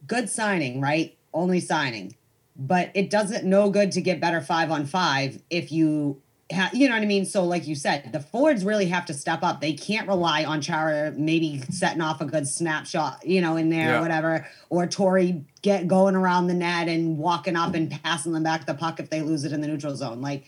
good 0.06 0.30
signing, 0.30 0.80
right? 0.82 1.18
Only 1.36 1.60
signing, 1.60 2.16
but 2.56 2.90
it 2.96 3.10
doesn't 3.12 3.44
no 3.46 3.70
good 3.70 3.92
to 3.92 4.02
get 4.02 4.22
better 4.22 4.40
five 4.42 4.72
on 4.72 4.86
five 4.86 5.42
if 5.50 5.72
you. 5.72 6.22
Ha- 6.54 6.70
you 6.74 6.88
know 6.88 6.94
what 6.94 7.02
I 7.02 7.08
mean? 7.08 7.26
So, 7.26 7.44
like 7.44 7.66
you 7.68 7.74
said, 7.76 8.12
the 8.14 8.20
forwards 8.20 8.64
really 8.64 8.86
have 8.86 9.06
to 9.08 9.16
step 9.16 9.42
up. 9.42 9.62
They 9.62 9.74
can't 9.74 10.08
rely 10.08 10.46
on 10.46 10.62
Chara 10.62 11.12
maybe 11.18 11.60
setting 11.72 12.02
off 12.02 12.22
a 12.22 12.26
good 12.26 12.48
snapshot, 12.48 13.26
you 13.26 13.42
know, 13.42 13.58
in 13.58 13.70
there 13.72 13.90
Yeah. 13.90 13.98
or 13.98 14.02
whatever, 14.02 14.48
or 14.70 14.86
Torey 14.86 15.44
get 15.64 15.88
going 15.88 16.16
around 16.16 16.46
the 16.46 16.54
net 16.54 16.88
and 16.88 17.18
walking 17.18 17.56
up 17.56 17.74
and 17.74 17.90
passing 18.04 18.32
them 18.32 18.44
back 18.44 18.68
the 18.68 18.76
puck 18.76 19.00
if 19.00 19.10
they 19.10 19.22
lose 19.22 19.44
it 19.44 19.54
in 19.54 19.62
the 19.62 19.68
neutral 19.68 19.96
zone. 19.96 20.22
Like 20.22 20.44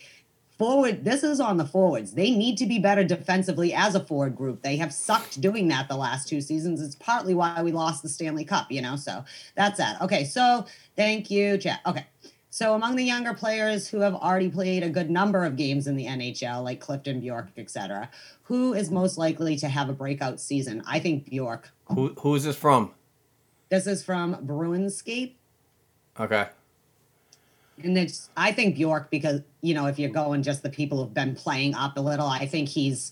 forward, 0.58 1.06
this 1.06 1.24
is 1.24 1.40
on 1.40 1.58
the 1.58 1.66
forwards. 1.66 2.14
They 2.14 2.32
need 2.32 2.58
to 2.58 2.66
be 2.66 2.80
better 2.80 3.04
defensively 3.04 3.74
as 3.74 3.96
a 3.96 4.00
forward 4.00 4.36
group. 4.36 4.62
They 4.62 4.78
have 4.78 4.94
sucked 4.94 5.40
doing 5.40 5.68
that 5.70 5.88
the 5.88 5.96
last 5.96 6.28
two 6.28 6.42
seasons. 6.42 6.82
It's 6.82 6.96
partly 6.96 7.34
why 7.34 7.62
we 7.62 7.72
lost 7.72 8.04
the 8.04 8.10
Stanley 8.10 8.46
Cup, 8.46 8.72
you 8.72 8.82
know. 8.82 8.96
So 8.96 9.24
that's 9.56 9.78
that. 9.78 10.02
Okay, 10.02 10.24
so 10.24 10.66
thank 10.96 11.30
you, 11.30 11.58
chat. 11.58 11.82
Okay. 11.86 12.06
So 12.50 12.74
among 12.74 12.96
the 12.96 13.04
younger 13.04 13.36
players 13.36 13.88
who 13.88 14.00
have 14.00 14.16
already 14.16 14.50
played 14.50 14.82
a 14.82 14.90
good 14.90 15.12
number 15.12 15.46
of 15.46 15.58
games 15.58 15.86
in 15.86 15.96
the 15.96 16.08
NHL, 16.08 16.64
like 16.64 16.80
Clifton 16.80 17.20
Bjork, 17.20 17.50
etc., 17.56 18.10
who 18.44 18.74
is 18.74 18.90
most 18.90 19.18
likely 19.18 19.58
to 19.58 19.68
have 19.68 19.90
a 19.90 19.94
breakout 19.94 20.40
season? 20.40 20.82
I 20.88 21.00
think 21.00 21.30
Bjork. 21.30 21.70
Who 21.94 22.16
who 22.20 22.34
is 22.34 22.46
this 22.46 22.56
from? 22.56 22.94
This 23.70 23.86
is 23.86 24.04
from 24.04 24.36
Bruinscape. 24.48 25.34
Okay. 26.20 26.48
And 27.84 27.98
it's 27.98 28.30
I 28.36 28.52
think 28.52 28.76
Bjork 28.76 29.12
because 29.12 29.42
you 29.62 29.74
know 29.74 29.86
if 29.86 30.00
you're 30.00 30.10
going 30.10 30.44
just 30.44 30.64
the 30.64 30.70
people 30.70 31.04
who've 31.04 31.14
been 31.14 31.36
playing 31.36 31.76
up 31.76 31.98
a 31.98 32.02
little, 32.02 32.28
I 32.28 32.48
think 32.48 32.70
he's 32.70 33.12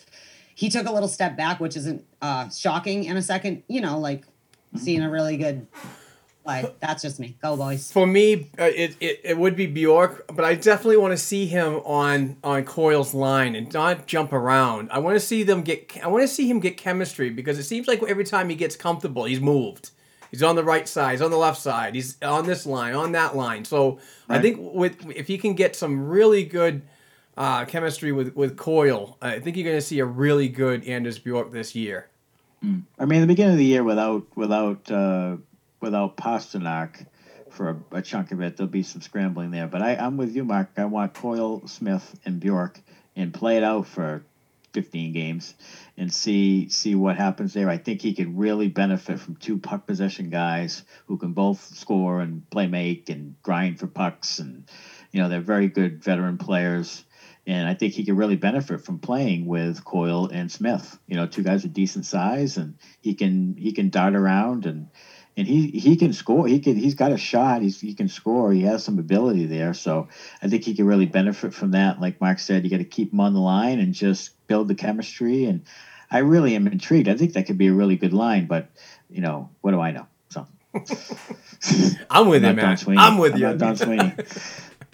he 0.55 0.69
took 0.69 0.87
a 0.87 0.91
little 0.91 1.09
step 1.09 1.35
back, 1.37 1.59
which 1.59 1.75
isn't 1.75 2.05
uh, 2.21 2.49
shocking 2.49 3.03
in 3.03 3.17
a 3.17 3.21
second. 3.21 3.63
You 3.67 3.81
know, 3.81 3.99
like 3.99 4.23
seeing 4.75 5.01
a 5.01 5.09
really 5.09 5.37
good 5.37 5.67
play. 6.45 6.65
That's 6.79 7.01
just 7.01 7.19
me. 7.19 7.37
Go 7.41 7.57
boys. 7.57 7.91
For 7.91 8.07
me, 8.07 8.49
uh, 8.57 8.63
it, 8.63 8.95
it 8.99 9.21
it 9.23 9.37
would 9.37 9.55
be 9.55 9.67
Bjork, 9.67 10.25
but 10.33 10.45
I 10.45 10.55
definitely 10.55 10.97
want 10.97 11.11
to 11.11 11.17
see 11.17 11.45
him 11.45 11.75
on 11.85 12.37
on 12.43 12.63
Coyle's 12.63 13.13
line 13.13 13.55
and 13.55 13.71
not 13.73 14.07
jump 14.07 14.31
around. 14.31 14.89
I 14.91 14.99
want 14.99 15.15
to 15.15 15.19
see 15.19 15.43
them 15.43 15.61
get. 15.61 15.97
I 16.03 16.07
want 16.07 16.23
to 16.23 16.27
see 16.27 16.49
him 16.49 16.59
get 16.59 16.77
chemistry 16.77 17.29
because 17.29 17.59
it 17.59 17.63
seems 17.63 17.87
like 17.87 18.01
every 18.03 18.23
time 18.23 18.49
he 18.49 18.55
gets 18.55 18.75
comfortable, 18.75 19.25
he's 19.25 19.41
moved. 19.41 19.91
He's 20.31 20.43
on 20.43 20.55
the 20.55 20.63
right 20.63 20.87
side. 20.87 21.11
He's 21.11 21.21
on 21.21 21.31
the 21.31 21.37
left 21.37 21.61
side. 21.61 21.95
He's 21.95 22.21
on 22.21 22.45
this 22.45 22.65
line, 22.65 22.93
on 22.93 23.13
that 23.13 23.35
line. 23.35 23.63
So 23.63 23.99
I 24.27 24.39
think 24.39 24.57
with 24.59 25.09
if 25.15 25.27
he 25.27 25.37
can 25.37 25.53
get 25.53 25.75
some 25.75 26.07
really 26.07 26.43
good 26.43 26.81
uh, 27.37 27.65
chemistry 27.65 28.11
with 28.11 28.35
with 28.35 28.57
Coyle, 28.57 29.17
I 29.21 29.39
think 29.39 29.57
you're 29.57 29.65
going 29.65 29.77
to 29.77 29.81
see 29.81 29.99
a 29.99 30.05
really 30.05 30.47
good 30.47 30.85
Anders 30.85 31.19
Bjork 31.19 31.51
this 31.51 31.75
year. 31.75 32.09
I 32.97 33.05
mean, 33.05 33.21
the 33.21 33.27
beginning 33.27 33.53
of 33.53 33.59
the 33.59 33.65
year 33.65 33.83
without 33.83 34.25
without 34.35 34.89
uh, 34.91 35.37
without 35.81 36.17
Pastrnak 36.17 37.05
for 37.49 37.69
a, 37.69 37.97
a 37.97 38.01
chunk 38.01 38.31
of 38.31 38.41
it, 38.41 38.57
there'll 38.57 38.71
be 38.71 38.83
some 38.83 39.01
scrambling 39.01 39.51
there. 39.51 39.67
But 39.67 39.81
I, 39.81 39.95
I'm 39.95 40.17
with 40.17 40.35
you, 40.35 40.43
Mark. 40.43 40.69
I 40.77 40.85
want 40.85 41.13
Coyle, 41.13 41.67
Smith, 41.67 42.19
and 42.25 42.39
Bjork 42.39 42.79
and 43.15 43.33
play 43.33 43.57
it 43.57 43.63
out 43.63 43.87
for 43.87 44.23
15 44.75 45.13
games 45.13 45.55
and 45.97 46.11
see 46.11 46.67
see 46.69 46.95
what 46.95 47.15
happens 47.15 47.53
there. 47.53 47.69
I 47.69 47.77
think 47.77 48.01
he 48.01 48.13
could 48.13 48.37
really 48.37 48.67
benefit 48.67 49.19
from 49.19 49.35
two 49.37 49.57
puck 49.57 49.87
possession 49.87 50.29
guys 50.29 50.83
who 51.07 51.17
can 51.17 51.33
both 51.33 51.59
score 51.59 52.21
and 52.21 52.43
play 52.51 52.67
make 52.67 53.09
and 53.09 53.35
grind 53.41 53.79
for 53.79 53.87
pucks 53.87 54.39
and 54.39 54.63
you 55.11 55.21
know 55.21 55.29
they're 55.29 55.41
very 55.41 55.69
good 55.69 56.03
veteran 56.03 56.37
players. 56.37 57.05
And 57.47 57.67
I 57.67 57.73
think 57.73 57.93
he 57.93 58.03
could 58.03 58.17
really 58.17 58.35
benefit 58.35 58.81
from 58.81 58.99
playing 58.99 59.45
with 59.47 59.83
Coyle 59.85 60.27
and 60.31 60.51
Smith. 60.51 60.99
You 61.07 61.15
know, 61.15 61.25
two 61.25 61.43
guys 61.43 61.63
with 61.63 61.73
decent 61.73 62.05
size, 62.05 62.57
and 62.57 62.75
he 63.01 63.13
can 63.13 63.55
he 63.57 63.71
can 63.71 63.89
dart 63.89 64.15
around 64.15 64.65
and 64.65 64.87
and 65.37 65.45
he 65.47 65.67
he 65.67 65.95
can 65.95 66.13
score. 66.13 66.47
He 66.47 66.59
can 66.59 66.75
he's 66.75 66.95
got 66.95 67.11
a 67.11 67.17
shot. 67.17 67.61
He's 67.61 67.79
he 67.79 67.93
can 67.93 68.07
score. 68.07 68.51
He 68.53 68.61
has 68.61 68.83
some 68.83 68.99
ability 68.99 69.45
there. 69.45 69.73
So 69.73 70.07
I 70.41 70.47
think 70.47 70.63
he 70.63 70.73
can 70.73 70.85
really 70.87 71.05
benefit 71.05 71.53
from 71.53 71.71
that. 71.71 71.99
Like 71.99 72.21
Mark 72.21 72.39
said, 72.39 72.63
you 72.63 72.69
got 72.69 72.77
to 72.77 72.83
keep 72.85 73.11
him 73.11 73.19
on 73.19 73.33
the 73.33 73.39
line 73.41 73.79
and 73.79 73.93
just 73.93 74.31
build 74.47 74.67
the 74.67 74.75
chemistry. 74.75 75.45
And 75.45 75.63
I 76.09 76.19
really 76.19 76.55
am 76.55 76.67
intrigued. 76.67 77.09
I 77.09 77.15
think 77.17 77.33
that 77.33 77.45
could 77.47 77.57
be 77.57 77.67
a 77.67 77.73
really 77.73 77.97
good 77.97 78.13
line. 78.13 78.45
But 78.47 78.69
you 79.09 79.21
know, 79.21 79.49
what 79.61 79.71
do 79.71 79.79
I 79.81 79.91
know? 79.91 80.07
So 80.29 80.47
I'm 82.09 82.27
with 82.27 82.43
you, 82.43 82.53
not 82.53 82.55
Don 82.55 82.55
man. 82.55 82.77
Sweeney. 82.77 83.01
I'm 83.01 83.17
with 83.17 83.33
I'm 83.33 83.39
you. 83.39 83.45
not 83.47 83.57
Don 83.57 83.75
Sweeney. 83.77 84.13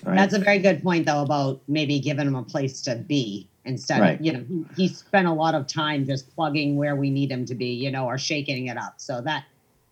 Right. 0.03 0.15
That's 0.15 0.33
a 0.33 0.39
very 0.39 0.57
good 0.57 0.81
point, 0.81 1.05
though, 1.05 1.21
about 1.21 1.61
maybe 1.67 1.99
giving 1.99 2.25
him 2.25 2.35
a 2.35 2.41
place 2.43 2.81
to 2.81 2.95
be 2.95 3.47
instead 3.65 4.01
Right. 4.01 4.19
of, 4.19 4.25
you 4.25 4.33
know, 4.33 4.43
he, 4.47 4.65
he 4.75 4.87
spent 4.87 5.27
a 5.27 5.31
lot 5.31 5.53
of 5.53 5.67
time 5.67 6.05
just 6.07 6.33
plugging 6.35 6.75
where 6.75 6.95
we 6.95 7.11
need 7.11 7.31
him 7.31 7.45
to 7.45 7.53
be, 7.53 7.67
you 7.67 7.91
know, 7.91 8.07
or 8.07 8.17
shaking 8.17 8.65
it 8.67 8.77
up. 8.77 8.95
So 8.97 9.21
that, 9.21 9.43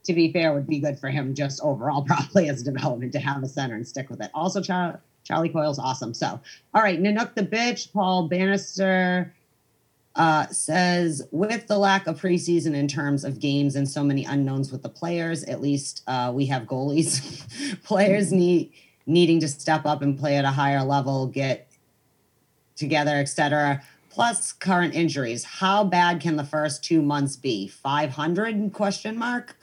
to 0.09 0.13
be 0.15 0.33
fair, 0.33 0.53
would 0.53 0.65
be 0.65 0.79
good 0.79 0.97
for 0.97 1.09
him 1.09 1.35
just 1.35 1.61
overall, 1.61 2.01
probably 2.07 2.49
as 2.49 2.63
development 2.63 3.13
to 3.13 3.19
have 3.19 3.43
a 3.43 3.47
center 3.47 3.75
and 3.75 3.87
stick 3.87 4.09
with 4.09 4.19
it. 4.21 4.31
Also, 4.33 4.59
Char- 4.59 4.99
Charlie 5.23 5.49
Coyle's 5.49 5.77
awesome. 5.77 6.15
So, 6.15 6.39
all 6.73 6.81
right, 6.81 6.99
Nanook 6.99 7.35
the 7.35 7.43
bitch, 7.43 7.93
Paul 7.93 8.27
Bannister 8.27 9.31
uh, 10.15 10.47
says, 10.47 11.27
with 11.31 11.67
the 11.67 11.77
lack 11.77 12.07
of 12.07 12.19
preseason 12.19 12.73
in 12.73 12.87
terms 12.87 13.23
of 13.23 13.39
games 13.39 13.75
and 13.75 13.87
so 13.87 14.03
many 14.03 14.25
unknowns 14.25 14.71
with 14.71 14.81
the 14.81 14.89
players, 14.89 15.43
at 15.43 15.61
least 15.61 16.01
uh, 16.07 16.31
we 16.33 16.47
have 16.47 16.63
goalies. 16.63 17.45
players 17.83 18.33
need 18.33 18.73
needing 19.05 19.39
to 19.41 19.47
step 19.47 19.85
up 19.85 20.01
and 20.01 20.17
play 20.17 20.37
at 20.37 20.45
a 20.45 20.51
higher 20.51 20.83
level, 20.83 21.27
get 21.27 21.71
together, 22.75 23.17
etc. 23.17 23.83
Plus 24.09 24.53
current 24.53 24.95
injuries. 24.95 25.43
How 25.43 25.83
bad 25.83 26.19
can 26.19 26.35
the 26.35 26.43
first 26.43 26.83
two 26.83 27.03
months 27.03 27.35
be? 27.35 27.67
Five 27.67 28.09
hundred? 28.09 28.73
Question 28.73 29.15
mark. 29.15 29.55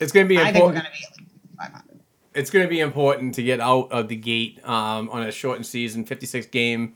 It's 0.00 0.12
going 0.12 0.26
to 0.26 0.28
be 0.28 0.38
I 0.38 0.52
think 0.52 0.56
we're 0.64 0.70
important. 0.70 0.84
going 0.84 0.86
to 0.86 1.18
be 1.18 1.56
five 1.58 1.72
hundred. 1.72 2.00
it's 2.34 2.50
going 2.50 2.64
to 2.64 2.68
be 2.70 2.80
important 2.80 3.34
to 3.36 3.42
get 3.42 3.60
out 3.60 3.92
of 3.92 4.08
the 4.08 4.16
gate 4.16 4.58
um, 4.66 5.08
on 5.10 5.22
a 5.22 5.30
shortened 5.32 5.66
season, 5.66 6.04
56 6.04 6.46
game, 6.46 6.94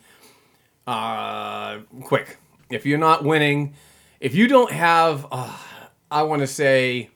uh, 0.87 1.79
quick. 2.03 2.39
If 2.71 2.87
you're 2.87 2.99
not 2.99 3.25
winning, 3.25 3.75
if 4.21 4.35
you 4.35 4.49
don't 4.49 4.71
have, 4.73 5.27
uh, 5.31 5.57
I 6.11 6.23
want 6.23 6.41
to 6.41 6.47
say, 6.47 7.11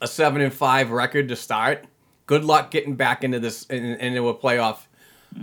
a 0.00 0.06
seven 0.06 0.40
and 0.42 0.52
five 0.52 0.90
record 0.90 1.28
to 1.28 1.36
start, 1.36 1.84
good 2.26 2.44
luck 2.44 2.70
getting 2.70 2.94
back 2.96 3.24
into 3.24 3.40
this 3.40 3.64
in, 3.66 3.84
into 3.84 4.28
a 4.28 4.34
playoff 4.34 4.78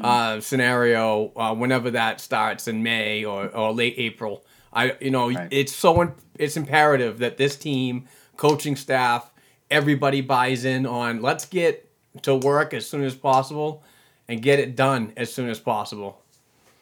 uh, 0.01 0.39
scenario 0.39 1.31
uh, 1.35 1.55
whenever 1.55 1.91
that 1.91 2.21
starts 2.21 2.67
in 2.67 2.83
May 2.83 3.25
or, 3.25 3.47
or 3.47 3.73
late 3.73 3.95
April. 3.97 4.45
I 4.71 4.95
you 5.01 5.09
know 5.09 5.31
Right. 5.31 5.47
it's 5.51 5.73
so 5.75 6.01
im- 6.03 6.13
it's 6.35 6.55
imperative 6.55 7.17
that 7.19 7.37
this 7.37 7.55
team, 7.55 8.07
coaching 8.37 8.75
staff, 8.75 9.31
everybody 9.71 10.21
buys 10.21 10.65
in 10.65 10.85
on 10.85 11.21
let's 11.21 11.45
get 11.45 11.89
to 12.21 12.35
work 12.35 12.73
as 12.73 12.85
soon 12.85 13.03
as 13.03 13.15
possible 13.15 13.83
and 14.27 14.41
get 14.41 14.59
it 14.59 14.75
done 14.75 15.13
as 15.17 15.33
soon 15.33 15.49
as 15.49 15.59
possible. 15.59 16.21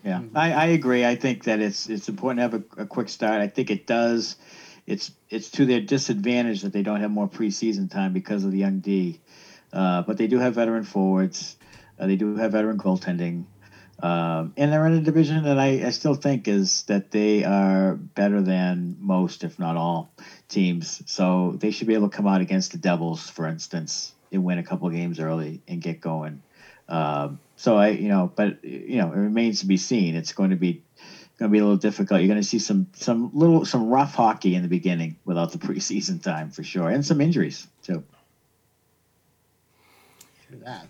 Yeah, 0.04 0.22
I, 0.36 0.54
I 0.54 0.66
agree. 0.68 1.06
I 1.06 1.16
think 1.16 1.44
that 1.46 1.60
it's 1.60 1.90
it's 1.90 2.08
important 2.08 2.38
to 2.40 2.42
have 2.44 2.54
a, 2.54 2.84
a 2.84 2.86
quick 2.86 3.10
start. 3.10 3.42
I 3.42 3.48
think 3.48 3.72
it 3.72 3.88
does. 3.88 4.36
It's 4.86 5.12
it's 5.30 5.50
to 5.52 5.66
their 5.66 5.82
disadvantage 5.82 6.62
that 6.62 6.72
they 6.72 6.84
don't 6.84 7.02
have 7.02 7.12
more 7.12 7.28
preseason 7.28 7.90
time 7.92 8.14
because 8.14 8.46
of 8.46 8.52
the 8.52 8.58
young 8.58 8.80
D, 8.80 9.20
uh, 9.74 10.04
but 10.04 10.18
they 10.18 10.28
do 10.28 10.40
have 10.40 10.56
veteran 10.56 10.84
forwards. 10.84 11.58
Uh, 12.00 12.08
they 12.08 12.16
do 12.16 12.36
have 12.36 12.52
veteran 12.52 12.78
goaltending, 12.78 13.46
um, 14.02 14.54
and 14.56 14.72
they're 14.72 14.86
in 14.86 14.94
a 14.94 15.02
division 15.02 15.44
that 15.44 15.58
I, 15.58 15.88
I 15.88 15.90
still 15.90 16.14
think 16.14 16.48
is 16.48 16.84
that 16.84 17.12
they 17.12 17.44
are 17.44 17.96
better 17.96 18.42
than 18.42 18.96
most, 19.00 19.44
if 19.44 19.58
not 19.58 19.76
all, 19.76 20.14
teams. 20.48 21.02
So 21.06 21.54
they 21.58 21.72
should 21.72 21.88
be 21.88 21.94
able 21.94 22.10
to 22.10 22.16
come 22.16 22.28
out 22.28 22.42
against 22.42 22.72
the 22.72 22.78
Devils, 22.78 23.30
for 23.30 23.48
instance, 23.48 24.14
and 24.32 24.44
win 24.44 24.58
a 24.58 24.64
couple 24.64 24.90
games 24.90 25.20
early 25.20 25.62
and 25.68 25.82
get 25.82 26.02
going. 26.02 26.42
Um, 26.90 27.40
so 27.56 27.76
I, 27.76 27.90
you 27.90 28.08
know, 28.08 28.32
but 28.34 28.64
you 28.64 28.98
know, 28.98 29.12
it 29.12 29.18
remains 29.18 29.60
to 29.62 29.66
be 29.66 29.78
seen. 29.78 30.16
It's 30.16 30.32
going 30.32 30.52
to 30.52 30.56
be 30.56 30.84
going 31.38 31.52
to 31.52 31.54
be 31.54 31.60
a 31.60 31.64
little 31.64 31.78
difficult. 31.78 32.22
You're 32.22 32.28
going 32.28 32.42
to 32.42 32.48
see 32.48 32.60
some 32.60 32.88
some 32.94 33.32
little 33.34 33.66
some 33.66 33.88
rough 33.88 34.16
hockey 34.16 34.56
in 34.56 34.62
the 34.62 34.68
beginning 34.68 35.18
without 35.26 35.52
the 35.52 35.58
preseason 35.68 36.22
time 36.22 36.50
for 36.52 36.64
sure, 36.64 36.90
and 36.90 37.06
some 37.06 37.22
injuries 37.22 37.68
too. 37.84 38.04
That. 40.50 40.88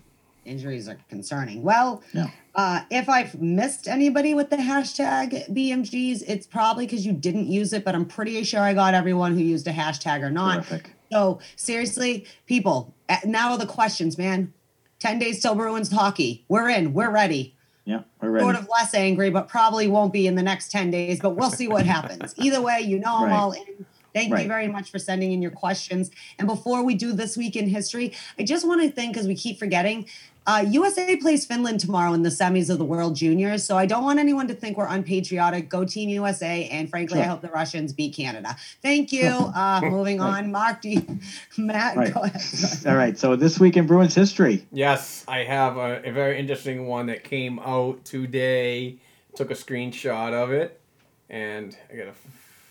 Injuries 0.48 0.88
are 0.88 0.98
concerning. 1.08 1.62
Well, 1.62 2.02
Yeah. 2.12 2.28
uh, 2.54 2.80
if 2.90 3.08
I've 3.08 3.40
missed 3.40 3.86
anybody 3.86 4.32
with 4.34 4.48
the 4.50 4.56
hashtag 4.56 5.48
BNGs, 5.52 6.22
it's 6.26 6.46
probably 6.46 6.86
because 6.86 7.04
you 7.04 7.12
didn't 7.12 7.46
use 7.48 7.72
it, 7.72 7.84
but 7.84 7.94
I'm 7.94 8.06
pretty 8.06 8.42
sure 8.44 8.60
I 8.60 8.72
got 8.74 8.94
everyone 8.94 9.34
who 9.36 9.42
used 9.44 9.66
a 9.68 9.72
hashtag 9.72 10.22
or 10.22 10.30
not. 10.30 10.54
Terrific. 10.66 10.90
So 11.12 11.38
seriously, 11.56 12.26
people, 12.46 12.94
now 13.24 13.52
are 13.52 13.58
the 13.58 13.66
questions, 13.66 14.16
man. 14.18 14.52
10 15.00 15.18
days 15.18 15.40
till 15.40 15.54
Bruins 15.54 15.92
hockey. 15.92 16.44
We're 16.48 16.68
in. 16.70 16.92
We're 16.92 17.10
ready. 17.10 17.54
Yeah, 17.84 18.00
we're 18.20 18.30
ready. 18.30 18.44
Sort 18.44 18.56
of 18.56 18.68
less 18.68 18.94
angry, 18.94 19.30
but 19.30 19.48
probably 19.48 19.86
won't 19.86 20.12
be 20.12 20.26
in 20.26 20.34
the 20.34 20.42
next 20.42 20.70
10 20.72 20.90
days, 20.90 21.20
but 21.20 21.30
we'll 21.30 21.50
see 21.50 21.68
what 21.68 21.86
happens. 21.96 22.34
Either 22.36 22.60
way, 22.60 22.80
you 22.80 22.98
know 22.98 23.16
I'm 23.18 23.30
Right. 23.30 23.38
all 23.38 23.52
in. 23.52 23.86
Thank 24.14 24.32
Right. 24.32 24.42
you 24.42 24.48
very 24.48 24.68
much 24.68 24.90
for 24.90 24.98
sending 24.98 25.32
in 25.32 25.40
your 25.40 25.50
questions. 25.52 26.10
And 26.38 26.48
before 26.48 26.82
we 26.82 26.94
do 26.94 27.12
this 27.12 27.36
week 27.36 27.54
in 27.56 27.68
history, 27.68 28.12
I 28.38 28.42
just 28.42 28.66
want 28.66 28.80
to 28.82 28.90
thank, 28.90 29.12
because 29.12 29.28
we 29.28 29.34
keep 29.36 29.58
forgetting, 29.58 30.06
uh, 30.48 30.64
USA 30.70 31.14
plays 31.16 31.44
Finland 31.44 31.78
tomorrow 31.78 32.14
in 32.14 32.22
the 32.22 32.30
semis 32.30 32.70
of 32.70 32.78
the 32.78 32.84
World 32.84 33.14
Juniors. 33.14 33.62
So 33.62 33.76
I 33.76 33.84
don't 33.84 34.02
want 34.02 34.18
anyone 34.18 34.48
to 34.48 34.54
think 34.54 34.78
we're 34.78 34.86
unpatriotic. 34.88 35.68
Go 35.68 35.84
Team 35.84 36.08
USA. 36.08 36.66
And 36.70 36.88
frankly, 36.88 37.20
I 37.20 37.24
hope 37.24 37.42
the 37.42 37.50
Russians 37.50 37.92
beat 37.92 38.14
Canada. 38.16 38.56
Thank 38.80 39.12
you. 39.12 39.26
Uh, 39.28 39.80
moving 39.84 40.20
Right. 40.20 40.38
on. 40.44 40.50
Mark, 40.50 40.80
do 40.80 40.88
you, 40.88 41.06
Matt, 41.58 41.96
Right. 41.98 42.14
go 42.14 42.22
ahead. 42.22 42.40
All 42.86 42.96
right. 42.96 43.18
So 43.18 43.36
this 43.36 43.60
week 43.60 43.76
in 43.76 43.86
Bruins 43.86 44.14
history. 44.14 44.66
Yes, 44.72 45.22
I 45.28 45.40
have 45.44 45.76
a, 45.76 46.00
a 46.08 46.12
very 46.12 46.38
interesting 46.38 46.86
one 46.86 47.06
that 47.06 47.24
came 47.24 47.58
out 47.58 48.02
today. 48.06 48.96
Took 49.36 49.50
a 49.50 49.54
screenshot 49.54 50.32
of 50.32 50.50
it, 50.50 50.80
and 51.28 51.76
I 51.92 51.96
gotta 51.96 52.14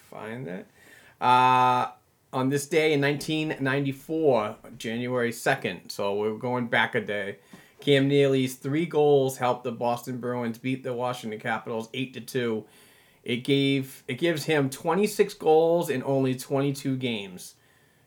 find 0.10 0.48
that. 0.48 0.66
Uh, 1.24 1.92
on 2.34 2.50
this 2.50 2.66
day 2.68 2.92
in 2.94 3.02
1994, 3.02 4.56
January 4.78 5.32
2nd, 5.32 5.92
so 5.92 6.16
we're 6.16 6.34
going 6.36 6.68
back 6.68 6.96
a 6.96 7.02
day. 7.02 7.38
Cam 7.88 8.10
Neely's 8.10 8.56
three 8.56 8.86
goals 8.86 9.38
helped 9.38 9.64
the 9.64 9.72
Boston 9.72 10.18
Bruins 10.18 10.58
beat 10.58 10.84
the 10.84 10.94
Washington 10.94 11.40
Capitals 11.40 11.88
eight 11.94 12.14
to 12.16 12.20
two. 12.20 12.66
It 13.24 13.46
gave 13.46 14.04
it 14.10 14.16
gives 14.16 14.44
him 14.44 14.70
26 14.70 15.34
goals 15.36 15.90
in 15.90 16.04
only 16.04 16.36
22 16.36 16.98
games 16.98 17.56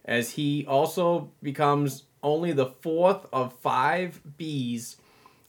as 0.05 0.33
he 0.33 0.67
also 0.67 1.31
becomes 1.43 2.05
only 2.23 2.53
the 2.53 2.67
fourth 2.67 3.27
of 3.33 3.55
five 3.55 4.21
Bs 4.39 4.97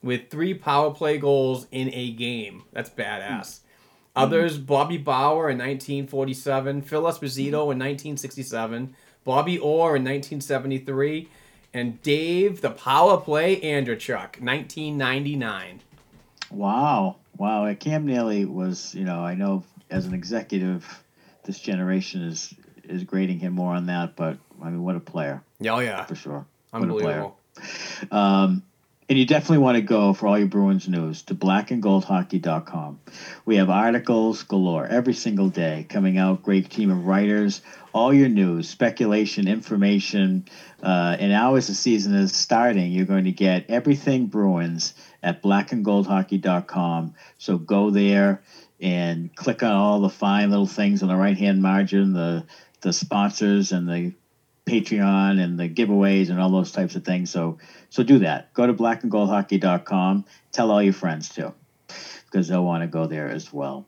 with 0.02 0.30
three 0.30 0.54
power 0.54 0.92
play 0.92 1.18
goals 1.18 1.68
in 1.70 1.94
a 1.94 2.12
game. 2.12 2.64
That's 2.72 2.90
badass. 2.90 3.60
Hmm. 3.60 3.68
Hmm. 4.16 4.24
Others, 4.24 4.60
Bobby 4.60 4.98
Bauer 4.98 5.50
in 5.50 5.58
1947, 5.58 6.84
Phil 6.84 7.04
Esposito 7.04 7.64
in 7.64 7.80
1967, 7.80 8.96
Bobby 9.26 9.58
Orr 9.58 9.98
in 9.98 10.06
1973, 10.06 11.28
and 11.74 12.02
Dave 12.02 12.62
the 12.62 12.72
Power 12.72 13.18
Play 13.18 13.60
Andreychuk, 13.62 14.42
1999. 14.42 15.82
Wow, 16.50 17.18
wow. 17.38 17.74
Cam 17.76 18.06
Neely 18.06 18.46
was, 18.46 18.94
you 18.94 19.06
know, 19.06 19.24
I 19.24 19.36
know 19.36 19.64
as 19.90 20.06
an 20.06 20.14
executive, 20.14 21.04
this 21.44 21.60
generation 21.60 22.24
is 22.24 22.54
is 22.84 23.04
grading 23.04 23.40
him 23.40 23.54
more 23.54 23.74
on 23.74 23.86
that, 23.86 24.16
but 24.16 24.38
I 24.62 24.66
mean, 24.66 24.84
what 24.84 24.96
a 24.96 25.00
player 25.00 25.42
Yeah, 25.60 25.76
Oh 25.76 25.80
yeah, 25.80 26.04
for 26.06 26.16
sure. 26.16 26.46
What 26.72 26.84
a 26.84 26.88
player. 26.88 27.32
unbelievable. 27.32 27.38
Um, 28.12 28.64
and 29.10 29.20
you 29.20 29.26
definitely 29.26 29.58
want 29.58 29.76
to 29.76 29.82
go 29.82 30.14
for 30.14 30.28
all 30.28 30.40
your 30.40 30.48
Bruins 30.48 30.88
news 30.88 31.24
to 31.24 31.36
blackandgoldhockey.com. 31.36 33.00
We 33.46 33.58
have 33.58 33.70
articles 33.70 34.44
galore 34.44 34.86
every 34.88 35.14
single 35.14 35.50
day 35.50 35.86
coming 35.90 36.18
out. 36.18 36.44
Great 36.44 36.70
team 36.70 36.90
of 36.90 37.06
writers, 37.06 37.62
all 37.94 38.14
your 38.14 38.30
news, 38.30 38.70
speculation, 38.70 39.48
information. 39.48 40.46
Uh, 40.82 41.16
and 41.20 41.32
now, 41.32 41.56
as 41.56 41.68
the 41.68 41.74
season 41.74 42.14
is 42.14 42.34
starting, 42.34 42.92
you're 42.92 43.06
going 43.06 43.26
to 43.26 43.32
get 43.32 43.70
everything 43.70 44.28
Bruins 44.28 44.94
at 45.22 45.42
blackandgoldhockey.com. 45.42 47.14
So 47.38 47.58
go 47.58 47.90
there 47.90 48.42
and 48.80 49.34
click 49.36 49.62
on 49.64 49.72
all 49.72 50.00
the 50.00 50.10
fine 50.10 50.50
little 50.50 50.66
things 50.66 51.04
on 51.04 51.10
the 51.10 51.16
right 51.16 51.38
hand 51.38 51.62
margin, 51.62 52.14
the 52.14 52.46
the 52.82 52.94
sponsors 52.94 53.72
and 53.72 53.88
the 53.88 54.14
Patreon 54.66 55.40
and 55.40 55.60
the 55.60 55.70
giveaways 55.70 56.30
and 56.30 56.40
all 56.40 56.50
those 56.50 56.72
types 56.72 56.96
of 56.96 57.04
things. 57.04 57.30
So 57.30 57.60
so 57.90 58.04
do 58.04 58.20
that. 58.20 58.54
Go 58.54 58.66
to 58.66 58.74
blackandgoldhockey.com. 58.74 60.26
Tell 60.52 60.72
all 60.72 60.82
your 60.82 60.94
friends 60.94 61.30
too, 61.30 61.54
because 62.26 62.48
they'll 62.48 62.66
want 62.66 62.84
to 62.84 62.88
go 62.88 63.06
there 63.06 63.30
as 63.30 63.52
well. 63.54 63.86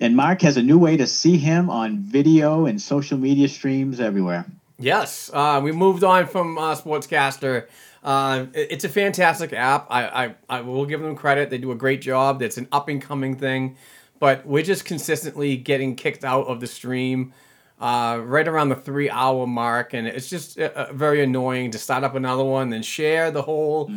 And 0.00 0.16
Mark 0.16 0.42
has 0.42 0.56
a 0.56 0.62
new 0.62 0.78
way 0.78 0.96
to 0.96 1.06
see 1.06 1.38
him 1.38 1.70
on 1.70 1.98
video 1.98 2.66
and 2.66 2.80
social 2.80 3.18
media 3.18 3.48
streams 3.48 4.00
everywhere. 4.00 4.46
Yes, 4.78 5.30
uh, 5.32 5.60
we 5.62 5.72
moved 5.72 6.04
on 6.04 6.26
from 6.26 6.58
uh, 6.58 6.74
Sportscaster. 6.74 7.66
Uh, 8.04 8.46
it's 8.52 8.84
a 8.84 8.88
fantastic 8.88 9.52
app. 9.52 9.86
I, 9.90 10.26
I, 10.26 10.34
I 10.48 10.60
will 10.60 10.84
give 10.84 11.00
them 11.00 11.16
credit. 11.16 11.48
They 11.48 11.58
do 11.58 11.72
a 11.72 11.74
great 11.74 12.02
job. 12.02 12.42
It's 12.42 12.58
an 12.58 12.68
up 12.70 12.88
and 12.88 13.00
coming 13.00 13.36
thing, 13.36 13.76
but 14.20 14.46
we're 14.46 14.62
just 14.62 14.84
consistently 14.84 15.56
getting 15.56 15.96
kicked 15.96 16.24
out 16.24 16.46
of 16.46 16.60
the 16.60 16.66
stream 16.66 17.32
uh, 17.80 18.20
right 18.22 18.46
around 18.46 18.68
the 18.68 18.76
three 18.76 19.10
hour 19.10 19.46
mark, 19.46 19.92
and 19.92 20.06
it's 20.06 20.28
just 20.28 20.58
uh, 20.58 20.70
uh, 20.74 20.92
very 20.92 21.22
annoying 21.22 21.70
to 21.72 21.78
start 21.78 22.04
up 22.04 22.14
another 22.14 22.44
one, 22.44 22.70
then 22.70 22.82
share 22.82 23.30
the 23.30 23.42
whole 23.42 23.90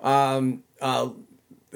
um, 0.00 0.62
uh, 0.80 1.08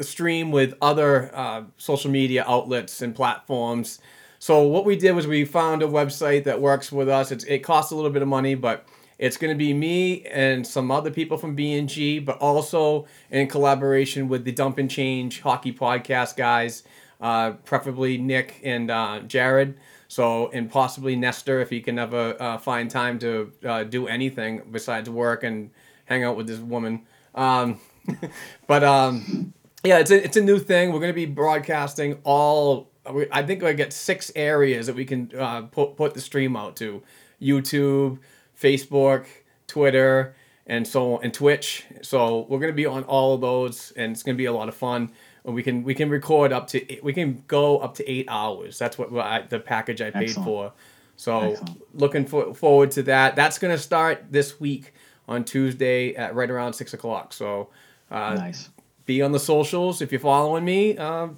stream 0.04 0.50
with 0.50 0.74
other 0.80 1.30
uh, 1.34 1.62
social 1.76 2.10
media 2.10 2.44
outlets 2.46 3.02
and 3.02 3.14
platforms. 3.14 4.00
So 4.38 4.62
what 4.62 4.84
we 4.84 4.96
did 4.96 5.12
was 5.12 5.26
we 5.26 5.44
found 5.44 5.82
a 5.82 5.86
website 5.86 6.44
that 6.44 6.60
works 6.60 6.92
with 6.92 7.08
us. 7.08 7.32
It's, 7.32 7.44
it 7.44 7.58
costs 7.60 7.90
a 7.90 7.96
little 7.96 8.10
bit 8.10 8.22
of 8.22 8.28
money, 8.28 8.54
but 8.54 8.86
it's 9.18 9.36
going 9.36 9.52
to 9.52 9.58
be 9.58 9.74
me 9.74 10.24
and 10.26 10.64
some 10.64 10.90
other 10.90 11.10
people 11.10 11.38
from 11.38 11.56
B&G, 11.56 12.20
but 12.20 12.38
also 12.38 13.06
in 13.30 13.48
collaboration 13.48 14.28
with 14.28 14.44
the 14.44 14.52
Dump 14.52 14.78
and 14.78 14.88
Change 14.88 15.40
Hockey 15.40 15.72
Podcast 15.72 16.36
guys, 16.36 16.84
uh, 17.20 17.52
preferably 17.64 18.16
Nick 18.16 18.60
and 18.62 18.90
uh, 18.90 19.20
Jared. 19.26 19.76
So 20.06 20.48
and 20.52 20.70
possibly 20.70 21.16
Nestor 21.16 21.60
if 21.60 21.68
he 21.68 21.80
can 21.80 21.98
ever 21.98 22.40
uh, 22.40 22.58
find 22.58 22.90
time 22.90 23.18
to 23.18 23.52
uh, 23.64 23.84
do 23.84 24.06
anything 24.06 24.62
besides 24.70 25.10
work 25.10 25.42
and 25.42 25.70
hang 26.06 26.24
out 26.24 26.36
with 26.36 26.46
this 26.46 26.60
woman. 26.60 27.02
Um, 27.34 27.78
but 28.66 28.84
um, 28.84 29.52
yeah, 29.84 29.98
it's 29.98 30.10
a, 30.10 30.24
it's 30.24 30.36
a 30.36 30.42
new 30.42 30.58
thing. 30.58 30.92
We're 30.92 31.00
going 31.00 31.12
to 31.12 31.14
be 31.14 31.26
broadcasting 31.26 32.18
all. 32.24 32.90
I 33.32 33.42
think 33.42 33.62
I 33.62 33.72
get 33.72 33.92
six 33.92 34.30
areas 34.36 34.86
that 34.86 34.94
we 34.94 35.04
can 35.04 35.30
uh, 35.36 35.62
put 35.62 35.96
put 35.96 36.14
the 36.14 36.20
stream 36.20 36.56
out 36.56 36.76
to: 36.76 37.02
YouTube, 37.40 38.18
Facebook, 38.60 39.26
Twitter, 39.66 40.34
and 40.66 40.86
so 40.86 41.14
on, 41.14 41.24
and 41.24 41.32
Twitch. 41.32 41.84
So 42.02 42.46
we're 42.48 42.58
going 42.58 42.72
to 42.72 42.76
be 42.76 42.86
on 42.86 43.04
all 43.04 43.34
of 43.34 43.40
those, 43.40 43.92
and 43.96 44.12
it's 44.12 44.22
going 44.22 44.36
to 44.36 44.38
be 44.38 44.46
a 44.46 44.52
lot 44.52 44.68
of 44.68 44.74
fun. 44.74 45.10
And 45.44 45.54
we 45.54 45.62
can 45.62 45.84
we 45.84 45.94
can 45.94 46.10
record 46.10 46.52
up 46.52 46.66
to 46.68 47.00
we 47.02 47.12
can 47.12 47.44
go 47.46 47.78
up 47.78 47.94
to 47.94 48.10
eight 48.10 48.26
hours. 48.28 48.78
That's 48.78 48.98
what 48.98 49.12
I, 49.16 49.42
the 49.42 49.60
package 49.60 50.02
I 50.02 50.10
paid 50.10 50.24
Excellent. 50.30 50.46
for. 50.46 50.72
So 51.16 51.52
Excellent. 51.52 51.82
looking 51.94 52.26
for, 52.26 52.54
forward 52.54 52.90
to 52.92 53.02
that. 53.04 53.36
That's 53.36 53.58
going 53.58 53.74
to 53.74 53.82
start 53.82 54.26
this 54.30 54.60
week 54.60 54.92
on 55.26 55.44
Tuesday 55.44 56.14
at 56.14 56.34
right 56.34 56.50
around 56.50 56.74
six 56.74 56.92
o'clock. 56.94 57.32
So 57.32 57.70
uh, 58.10 58.34
Nice. 58.34 58.68
Be 59.08 59.22
on 59.22 59.32
the 59.32 59.40
socials 59.40 60.00
if 60.00 60.12
you're 60.12 60.20
following 60.20 60.64
me. 60.64 60.96
Uh, 60.96 61.28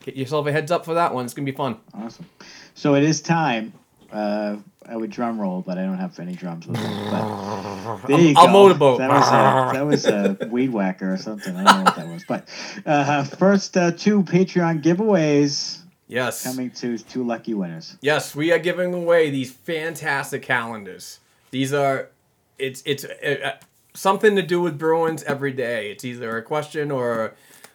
get 0.00 0.16
yourself 0.16 0.46
a 0.46 0.52
heads 0.52 0.70
up 0.70 0.84
for 0.84 0.92
that 0.94 1.14
one. 1.14 1.24
It's 1.24 1.32
gonna 1.32 1.46
be 1.46 1.52
fun. 1.52 1.78
Awesome. 1.94 2.26
So 2.74 2.94
it 2.96 3.04
is 3.04 3.22
time. 3.22 3.72
Uh, 4.12 4.56
I 4.88 4.96
would 4.96 5.10
drum 5.10 5.40
roll, 5.40 5.62
but 5.62 5.78
I 5.78 5.82
don't 5.82 5.96
have 5.98 6.18
any 6.20 6.34
drums 6.34 6.66
with 6.66 6.78
me. 6.78 6.84
But 7.10 8.06
there 8.08 8.20
you 8.20 8.34
I'll 8.36 8.46
go. 8.46 8.52
motorboat. 8.52 8.98
That 8.98 9.10
was 9.10 9.28
a, 9.28 9.72
that 9.72 9.86
was 9.86 10.06
a 10.06 10.48
weed 10.50 10.70
whacker 10.72 11.12
or 11.12 11.16
something. 11.16 11.56
I 11.56 11.64
don't 11.64 11.78
know 11.78 11.82
what 11.84 11.96
that 11.96 12.08
was. 12.08 12.24
But 12.24 12.48
uh, 12.84 13.24
first, 13.24 13.76
uh, 13.76 13.92
two 13.92 14.22
Patreon 14.22 14.82
giveaways 14.82 15.78
Yes. 16.08 16.44
coming 16.44 16.70
to 16.72 16.98
two 16.98 17.24
lucky 17.24 17.54
winners. 17.54 17.96
Yes, 18.00 18.34
we 18.36 18.52
are 18.52 18.60
giving 18.60 18.94
away 18.94 19.30
these 19.30 19.52
fantastic 19.52 20.42
calendars. 20.42 21.18
These 21.50 21.72
are, 21.72 22.10
it's 22.58 22.82
it's 22.86 23.04
uh, 23.04 23.36
uh, 23.44 23.52
something 23.96 24.36
to 24.36 24.42
do 24.42 24.60
with 24.60 24.78
Bruins 24.78 25.22
every 25.24 25.52
day. 25.52 25.90
It's 25.90 26.04
either 26.04 26.36
a 26.36 26.42
question 26.42 26.90
or, 26.90 27.34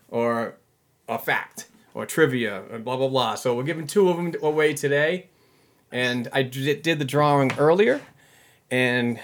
or 0.09 0.55
a 1.09 1.17
fact 1.19 1.67
or 1.93 2.05
trivia 2.05 2.63
and 2.71 2.85
blah 2.85 2.95
blah 2.97 3.09
blah. 3.09 3.35
So 3.35 3.55
we're 3.55 3.63
giving 3.63 3.87
two 3.87 4.09
of 4.09 4.17
them 4.17 4.33
away 4.41 4.73
today, 4.73 5.27
and 5.91 6.27
I 6.31 6.43
did 6.43 6.83
the 6.83 7.05
drawing 7.05 7.51
earlier, 7.57 8.01
and 8.69 9.19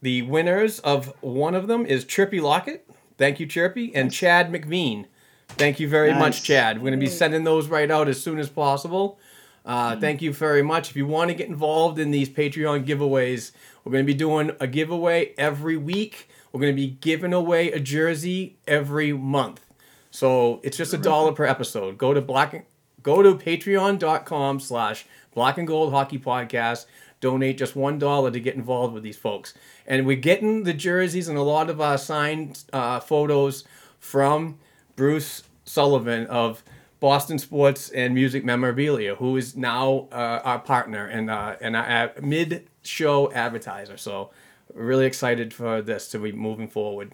the 0.00 0.22
winners 0.22 0.78
of 0.80 1.12
one 1.22 1.54
of 1.54 1.66
them 1.68 1.86
is 1.86 2.04
Chirpy 2.04 2.40
Lockett. 2.40 2.86
Thank 3.18 3.40
you, 3.40 3.46
Chirpy, 3.46 3.94
and 3.94 4.12
Chad 4.12 4.50
McVean. 4.52 5.06
Thank 5.48 5.78
you 5.78 5.88
very 5.88 6.10
Nice. 6.10 6.20
much, 6.20 6.42
Chad. 6.42 6.78
We're 6.78 6.90
going 6.90 6.98
to 7.00 7.06
be 7.06 7.10
sending 7.10 7.44
those 7.44 7.68
right 7.68 7.90
out 7.90 8.08
as 8.08 8.20
soon 8.20 8.38
as 8.38 8.48
possible. 8.48 9.18
Uh, 9.64 9.96
Thank 10.00 10.22
you 10.22 10.32
very 10.32 10.62
much. 10.62 10.90
If 10.90 10.96
you 10.96 11.06
want 11.06 11.28
to 11.30 11.34
get 11.34 11.48
involved 11.48 11.98
in 11.98 12.10
these 12.10 12.28
Patreon 12.28 12.84
giveaways, 12.84 13.52
we're 13.84 13.92
going 13.92 14.04
to 14.04 14.12
be 14.12 14.16
doing 14.18 14.52
a 14.60 14.66
giveaway 14.66 15.34
every 15.36 15.76
week. 15.76 16.28
We're 16.52 16.60
going 16.60 16.74
to 16.74 16.80
be 16.80 16.96
giving 17.00 17.32
away 17.32 17.72
a 17.72 17.80
jersey 17.80 18.56
every 18.66 19.12
month. 19.12 19.64
So 20.10 20.60
it's 20.62 20.76
just 20.76 20.92
a 20.92 20.98
dollar 20.98 21.32
per 21.32 21.44
episode. 21.44 21.98
Go 21.98 22.12
to 22.12 22.20
black 22.20 22.66
go 23.02 23.22
to 23.22 23.34
patreon.com 23.34 24.60
slash 24.60 25.06
black 25.34 25.58
and 25.58 25.66
gold 25.66 25.92
hockey 25.92 26.18
podcast. 26.18 26.86
Donate 27.20 27.56
just 27.56 27.76
one 27.76 27.98
dollar 27.98 28.30
to 28.30 28.40
get 28.40 28.54
involved 28.54 28.92
with 28.92 29.02
these 29.02 29.16
folks. 29.16 29.54
And 29.86 30.06
we're 30.06 30.16
getting 30.16 30.64
the 30.64 30.74
jerseys 30.74 31.28
and 31.28 31.38
a 31.38 31.42
lot 31.42 31.70
of 31.70 31.80
our 31.80 31.96
signed 31.96 32.64
uh, 32.72 33.00
photos 33.00 33.64
from 33.98 34.58
Bruce 34.96 35.44
Sullivan 35.64 36.26
of 36.26 36.62
Boston 37.00 37.38
Sports 37.38 37.90
and 37.90 38.14
Music 38.14 38.44
Memorabilia, 38.44 39.14
who 39.14 39.36
is 39.36 39.56
now 39.56 40.08
uh, 40.12 40.40
our 40.44 40.58
partner 40.58 41.06
and 41.06 41.30
uh, 41.30 41.56
and 41.60 41.76
our 41.76 42.12
mid 42.20 42.68
show 42.82 43.32
advertiser. 43.32 43.96
So 43.96 44.30
really 44.74 45.06
excited 45.06 45.52
for 45.54 45.82
this 45.82 46.08
to 46.12 46.18
be 46.18 46.32
moving 46.32 46.68
forward. 46.68 47.12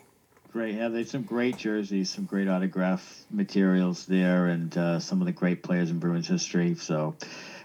Great. 0.52 0.76
Yeah, 0.76 0.88
there's 0.88 1.10
some 1.10 1.22
great 1.22 1.56
jerseys, 1.58 2.08
some 2.10 2.24
great 2.24 2.48
autograph 2.48 3.22
materials 3.30 4.06
there, 4.06 4.46
and 4.46 4.76
uh, 4.78 4.98
some 4.98 5.20
of 5.20 5.26
the 5.26 5.32
great 5.32 5.62
players 5.62 5.90
in 5.90 5.98
Bruins 5.98 6.26
history. 6.26 6.74
So, 6.74 7.14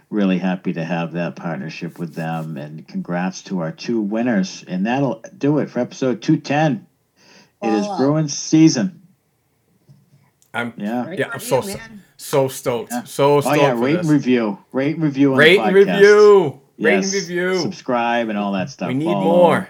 really 0.10 0.38
happy 0.38 0.74
to 0.74 0.84
have 0.84 1.14
that 1.14 1.36
partnership 1.38 1.98
with 1.98 2.14
them. 2.14 2.58
And 2.58 2.86
congrats 2.88 3.42
to 3.44 3.60
our 3.62 3.72
two 3.72 4.02
winners. 4.02 4.64
And 4.68 4.86
that'll 4.86 5.24
do 5.38 5.60
it 5.60 5.70
for 5.70 5.80
episode 5.80 6.22
210. 6.22 6.86
It 7.64 7.68
is 7.74 7.88
Wow. 7.88 7.98
Bruins 7.98 8.38
season. 8.38 9.02
I'm 10.54 10.74
Yeah. 10.78 11.10
Yeah, 11.12 11.30
I'm 11.34 11.40
so 11.40 11.64
you, 11.64 11.78
man. 11.78 12.04
so 12.18 12.48
stoked, 12.48 12.92
Yeah. 12.92 13.04
so 13.06 13.38
Oh, 13.38 13.42
stoked 13.42 13.58
yeah. 13.58 13.72
Rate 13.80 13.94
this. 13.94 14.02
and 14.02 14.10
review. 14.10 14.58
Rate 14.72 14.96
and 14.96 15.04
review 15.04 15.32
on 15.34 15.40
Rate 15.40 15.58
the 15.58 15.64
and 15.64 15.76
review, 15.76 16.62
rate 16.84 16.94
and 16.96 17.04
Yes. 17.04 17.14
review. 17.14 17.60
Subscribe 17.60 18.30
and 18.30 18.38
all 18.38 18.52
that 18.54 18.70
stuff. 18.70 18.88
We 18.90 18.94
need 18.96 19.06
Follow. 19.06 19.24
more. 19.24 19.70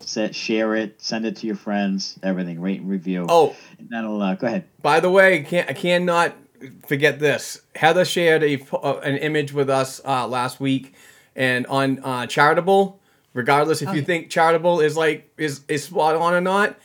Set, 0.00 0.34
share 0.36 0.76
it, 0.76 1.00
send 1.02 1.26
it 1.26 1.36
to 1.36 1.46
your 1.48 1.56
friends, 1.56 2.16
everything. 2.22 2.60
Rate 2.60 2.80
and 2.80 2.88
review. 2.88 3.26
Oh, 3.28 3.56
And 3.78 3.88
that'll, 3.90 4.22
uh, 4.22 4.34
go 4.36 4.46
ahead. 4.46 4.64
By 4.80 5.00
the 5.00 5.10
way, 5.10 5.42
can't 5.42 5.68
I 5.68 5.72
cannot 5.72 6.34
forget 6.86 7.18
this. 7.18 7.60
Heather 7.74 8.04
shared 8.04 8.42
a 8.44 8.60
uh, 8.72 8.98
an 9.00 9.16
image 9.16 9.52
with 9.52 9.68
us 9.68 10.00
uh, 10.04 10.28
last 10.28 10.60
week, 10.60 10.94
and 11.34 11.66
on 11.66 11.98
uh, 12.04 12.26
Chartable. 12.26 12.96
Regardless 13.34 13.82
if 13.82 13.92
you 13.94 14.00
think 14.00 14.30
Chartable 14.30 14.82
is 14.82 14.96
like 14.96 15.30
is 15.36 15.60
is 15.68 15.84
spot 15.84 16.14
on 16.14 16.32
or 16.34 16.40
not, 16.40 16.76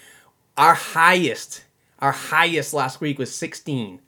our 0.58 0.74
highest 0.74 1.64
our 2.00 2.12
highest 2.12 2.74
last 2.74 3.00
week 3.02 3.20
was 3.20 3.34
sixteen. 3.34 4.00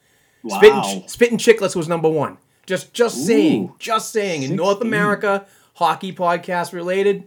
Wow. 0.44 0.58
Spitting, 0.58 1.08
Spitting 1.08 1.38
Chicklets 1.38 1.76
was 1.76 1.88
number 1.88 2.10
one. 2.10 2.38
Just 2.66 2.94
just 2.94 3.26
saying, 3.26 3.74
just 3.80 4.12
saying. 4.12 4.44
In 4.44 4.56
North 4.56 4.82
America, 4.82 5.46
hockey 5.76 6.14
podcast 6.14 6.72
related, 6.74 7.26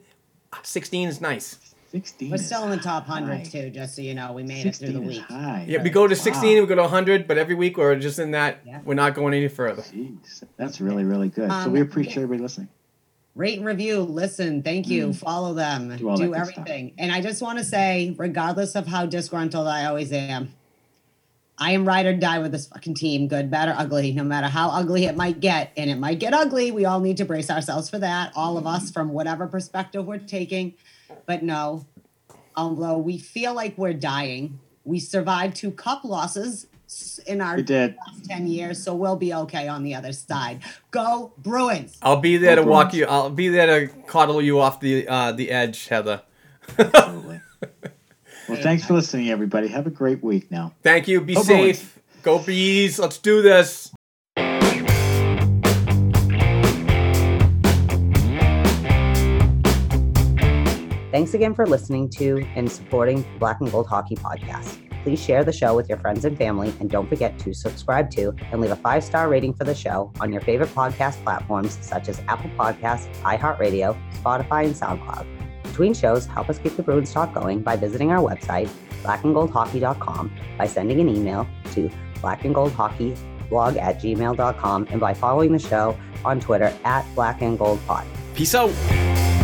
sixteen 0.63 1.09
is 1.09 1.21
nice. 1.21 1.59
16. 1.93 2.31
We're 2.31 2.37
still 2.37 2.65
in 2.65 2.71
the 2.71 2.77
top 2.79 3.07
high. 3.07 3.21
hundred 3.21 3.45
too, 3.47 3.71
just 3.71 3.95
so 3.97 4.03
you 4.03 4.15
know. 4.15 4.33
We 4.33 4.43
made 4.43 4.67
it 4.67 4.75
through 4.75 4.93
the 4.93 5.01
week. 5.01 5.21
high. 5.23 5.65
Yeah, 5.69 5.83
we 5.83 5.89
go 5.89 6.07
to 6.07 6.15
Wow. 6.15 6.21
16, 6.21 6.61
we 6.61 6.67
go 6.67 6.75
to 6.75 6.83
100, 6.83 7.27
but 7.29 7.39
every 7.39 7.55
week 7.55 7.79
we're 7.79 7.95
just 7.97 8.19
in 8.19 8.33
that. 8.33 8.59
Yeah. 8.67 8.81
We're 8.85 8.95
not 8.95 9.15
going 9.15 9.33
any 9.33 9.49
further. 9.49 9.81
Jeez, 9.83 10.43
that's 10.59 10.81
really, 10.81 11.05
really 11.05 11.29
good. 11.29 11.49
so 11.49 11.57
Um, 11.57 11.73
we 11.73 11.81
appreciate 11.81 12.17
everybody 12.25 12.43
listening. 12.43 12.69
Rate 13.35 13.59
and 13.59 13.67
review, 13.67 14.01
listen, 14.01 14.63
thank 14.63 14.89
you, 14.89 15.13
follow 15.15 15.55
them, 15.55 15.89
Do 15.91 15.97
do, 15.99 16.09
all 16.11 16.17
that 16.19 16.27
good 16.27 16.35
stuff. 16.47 16.59
everything. 16.59 16.93
And 16.99 17.13
I 17.13 17.23
just 17.23 17.41
want 17.41 17.59
to 17.61 17.65
say, 17.65 18.15
regardless 18.19 18.75
of 18.75 18.87
how 18.89 19.07
disgruntled 19.07 19.67
I 19.69 19.87
always 19.87 20.13
am, 20.13 20.53
I 21.59 21.73
am 21.73 21.87
ride 21.87 22.07
or 22.07 22.15
die 22.15 22.39
with 22.39 22.53
this 22.53 22.67
fucking 22.67 22.95
team, 22.95 23.29
good, 23.29 23.51
bad, 23.51 23.69
or 23.69 23.75
ugly, 23.79 24.13
no 24.13 24.25
matter 24.25 24.47
how 24.47 24.69
ugly 24.69 25.05
it 25.07 25.17
might 25.17 25.41
get. 25.41 25.73
And 25.77 25.89
it 25.89 25.97
might 25.97 26.19
get 26.19 26.35
ugly. 26.35 26.71
We 26.71 26.85
all 26.85 27.01
need 27.01 27.17
to 27.17 27.25
brace 27.25 27.51
ourselves 27.51 27.89
for 27.89 27.99
that, 27.99 28.33
all 28.37 28.59
of 28.59 28.67
us, 28.67 28.91
from 28.91 29.11
whatever 29.11 29.47
perspective 29.47 30.07
we're 30.07 30.19
taking. 30.19 30.75
But 31.25 31.43
no, 31.43 31.87
although 32.55 32.99
we 32.99 33.17
feel 33.19 33.55
like 33.55 33.79
we're 33.79 33.95
dying, 33.95 34.61
we 34.85 35.01
survived 35.01 35.57
two 35.57 35.71
cup 35.71 36.05
losses 36.05 36.67
in 37.27 37.41
our 37.41 37.59
last 37.59 37.95
10 38.29 38.47
years, 38.47 38.83
so 38.83 38.95
we'll 38.95 39.17
be 39.17 39.35
okay 39.35 39.67
on 39.67 39.83
the 39.83 39.95
other 39.95 40.13
side. 40.13 40.63
Go 40.91 41.33
Bruins! 41.39 41.99
I'll 42.03 42.21
be 42.21 42.37
there 42.37 42.57
to 42.57 42.63
Go 42.63 42.71
walk 42.71 42.95
you. 42.95 43.07
I'll 43.07 43.31
be 43.31 43.49
there 43.49 43.67
to 43.81 43.93
coddle 44.07 44.41
you 44.41 44.61
off 44.61 44.81
the 44.81 45.09
uh, 45.09 45.33
the 45.33 45.51
edge, 45.51 45.89
Heather. 45.89 46.23
Absolutely. 46.79 47.41
Well, 48.49 48.61
thanks 48.63 48.85
for 48.85 48.95
listening, 48.95 49.31
everybody. 49.31 49.69
Have 49.69 49.87
a 49.87 49.91
great 49.91 50.23
week 50.23 50.51
now. 50.51 50.73
Thank 50.83 51.09
you. 51.09 51.21
Be 51.21 51.35
Go 51.35 51.45
Bruins. 51.45 51.79
safe. 51.79 51.99
Go 52.23 52.39
bees. 52.39 52.99
Let's 52.99 53.19
do 53.19 53.43
this. 53.43 53.93
Thanks 61.13 61.33
again 61.33 61.55
for 61.55 61.67
listening 61.67 62.11
to 62.11 62.47
and 62.57 62.71
supporting 62.71 63.23
the 63.23 63.39
Black 63.39 63.61
and 63.61 63.71
Gold 63.73 63.87
Hockey 63.87 64.17
Podcast. 64.17 64.83
Please 65.03 65.23
share 65.23 65.45
the 65.45 65.53
show 65.53 65.75
with 65.75 65.89
your 65.89 65.97
friends 65.99 66.25
and 66.25 66.37
family, 66.37 66.75
and 66.81 66.91
don't 66.91 67.09
forget 67.09 67.39
to 67.39 67.55
subscribe 67.55 68.11
to 68.11 68.35
and 68.51 68.61
leave 68.61 68.73
a 68.73 68.77
five 68.77 69.03
star 69.03 69.29
rating 69.29 69.55
for 69.55 69.65
the 69.65 69.75
show 69.75 70.13
on 70.21 70.33
your 70.33 70.43
favorite 70.43 70.69
podcast 70.75 71.23
platforms 71.23 71.79
such 71.81 72.09
as 72.09 72.21
Apple 72.29 72.51
Podcasts, 72.59 73.09
iHeartRadio, 73.23 73.97
Spotify, 74.21 74.67
and 74.67 74.75
SoundCloud. 74.75 75.27
Between 75.67 75.95
shows, 75.95 76.27
help 76.27 76.49
us 76.49 76.59
keep 76.59 76.77
the 76.77 76.83
Bruins 76.83 77.13
talk 77.13 77.35
going 77.35 77.61
by 77.61 77.77
visiting 77.77 78.11
our 78.13 78.23
website, 78.29 78.69
blackandgoldhockey.com, 79.03 80.33
by 80.59 80.67
sending 80.67 81.01
an 81.01 81.09
email 81.09 81.47
to 81.73 81.91
blackandgoldhockeyblog 82.17 83.77
at 83.77 84.01
gmail.com, 84.01 84.87
and 84.91 85.01
by 85.01 85.15
following 85.15 85.53
the 85.53 85.59
show 85.59 85.97
on 86.25 86.41
Twitter 86.41 86.73
at 86.85 87.05
blackandgoldpod. 87.15 88.05
Peace 88.35 88.55
out. 88.55 89.36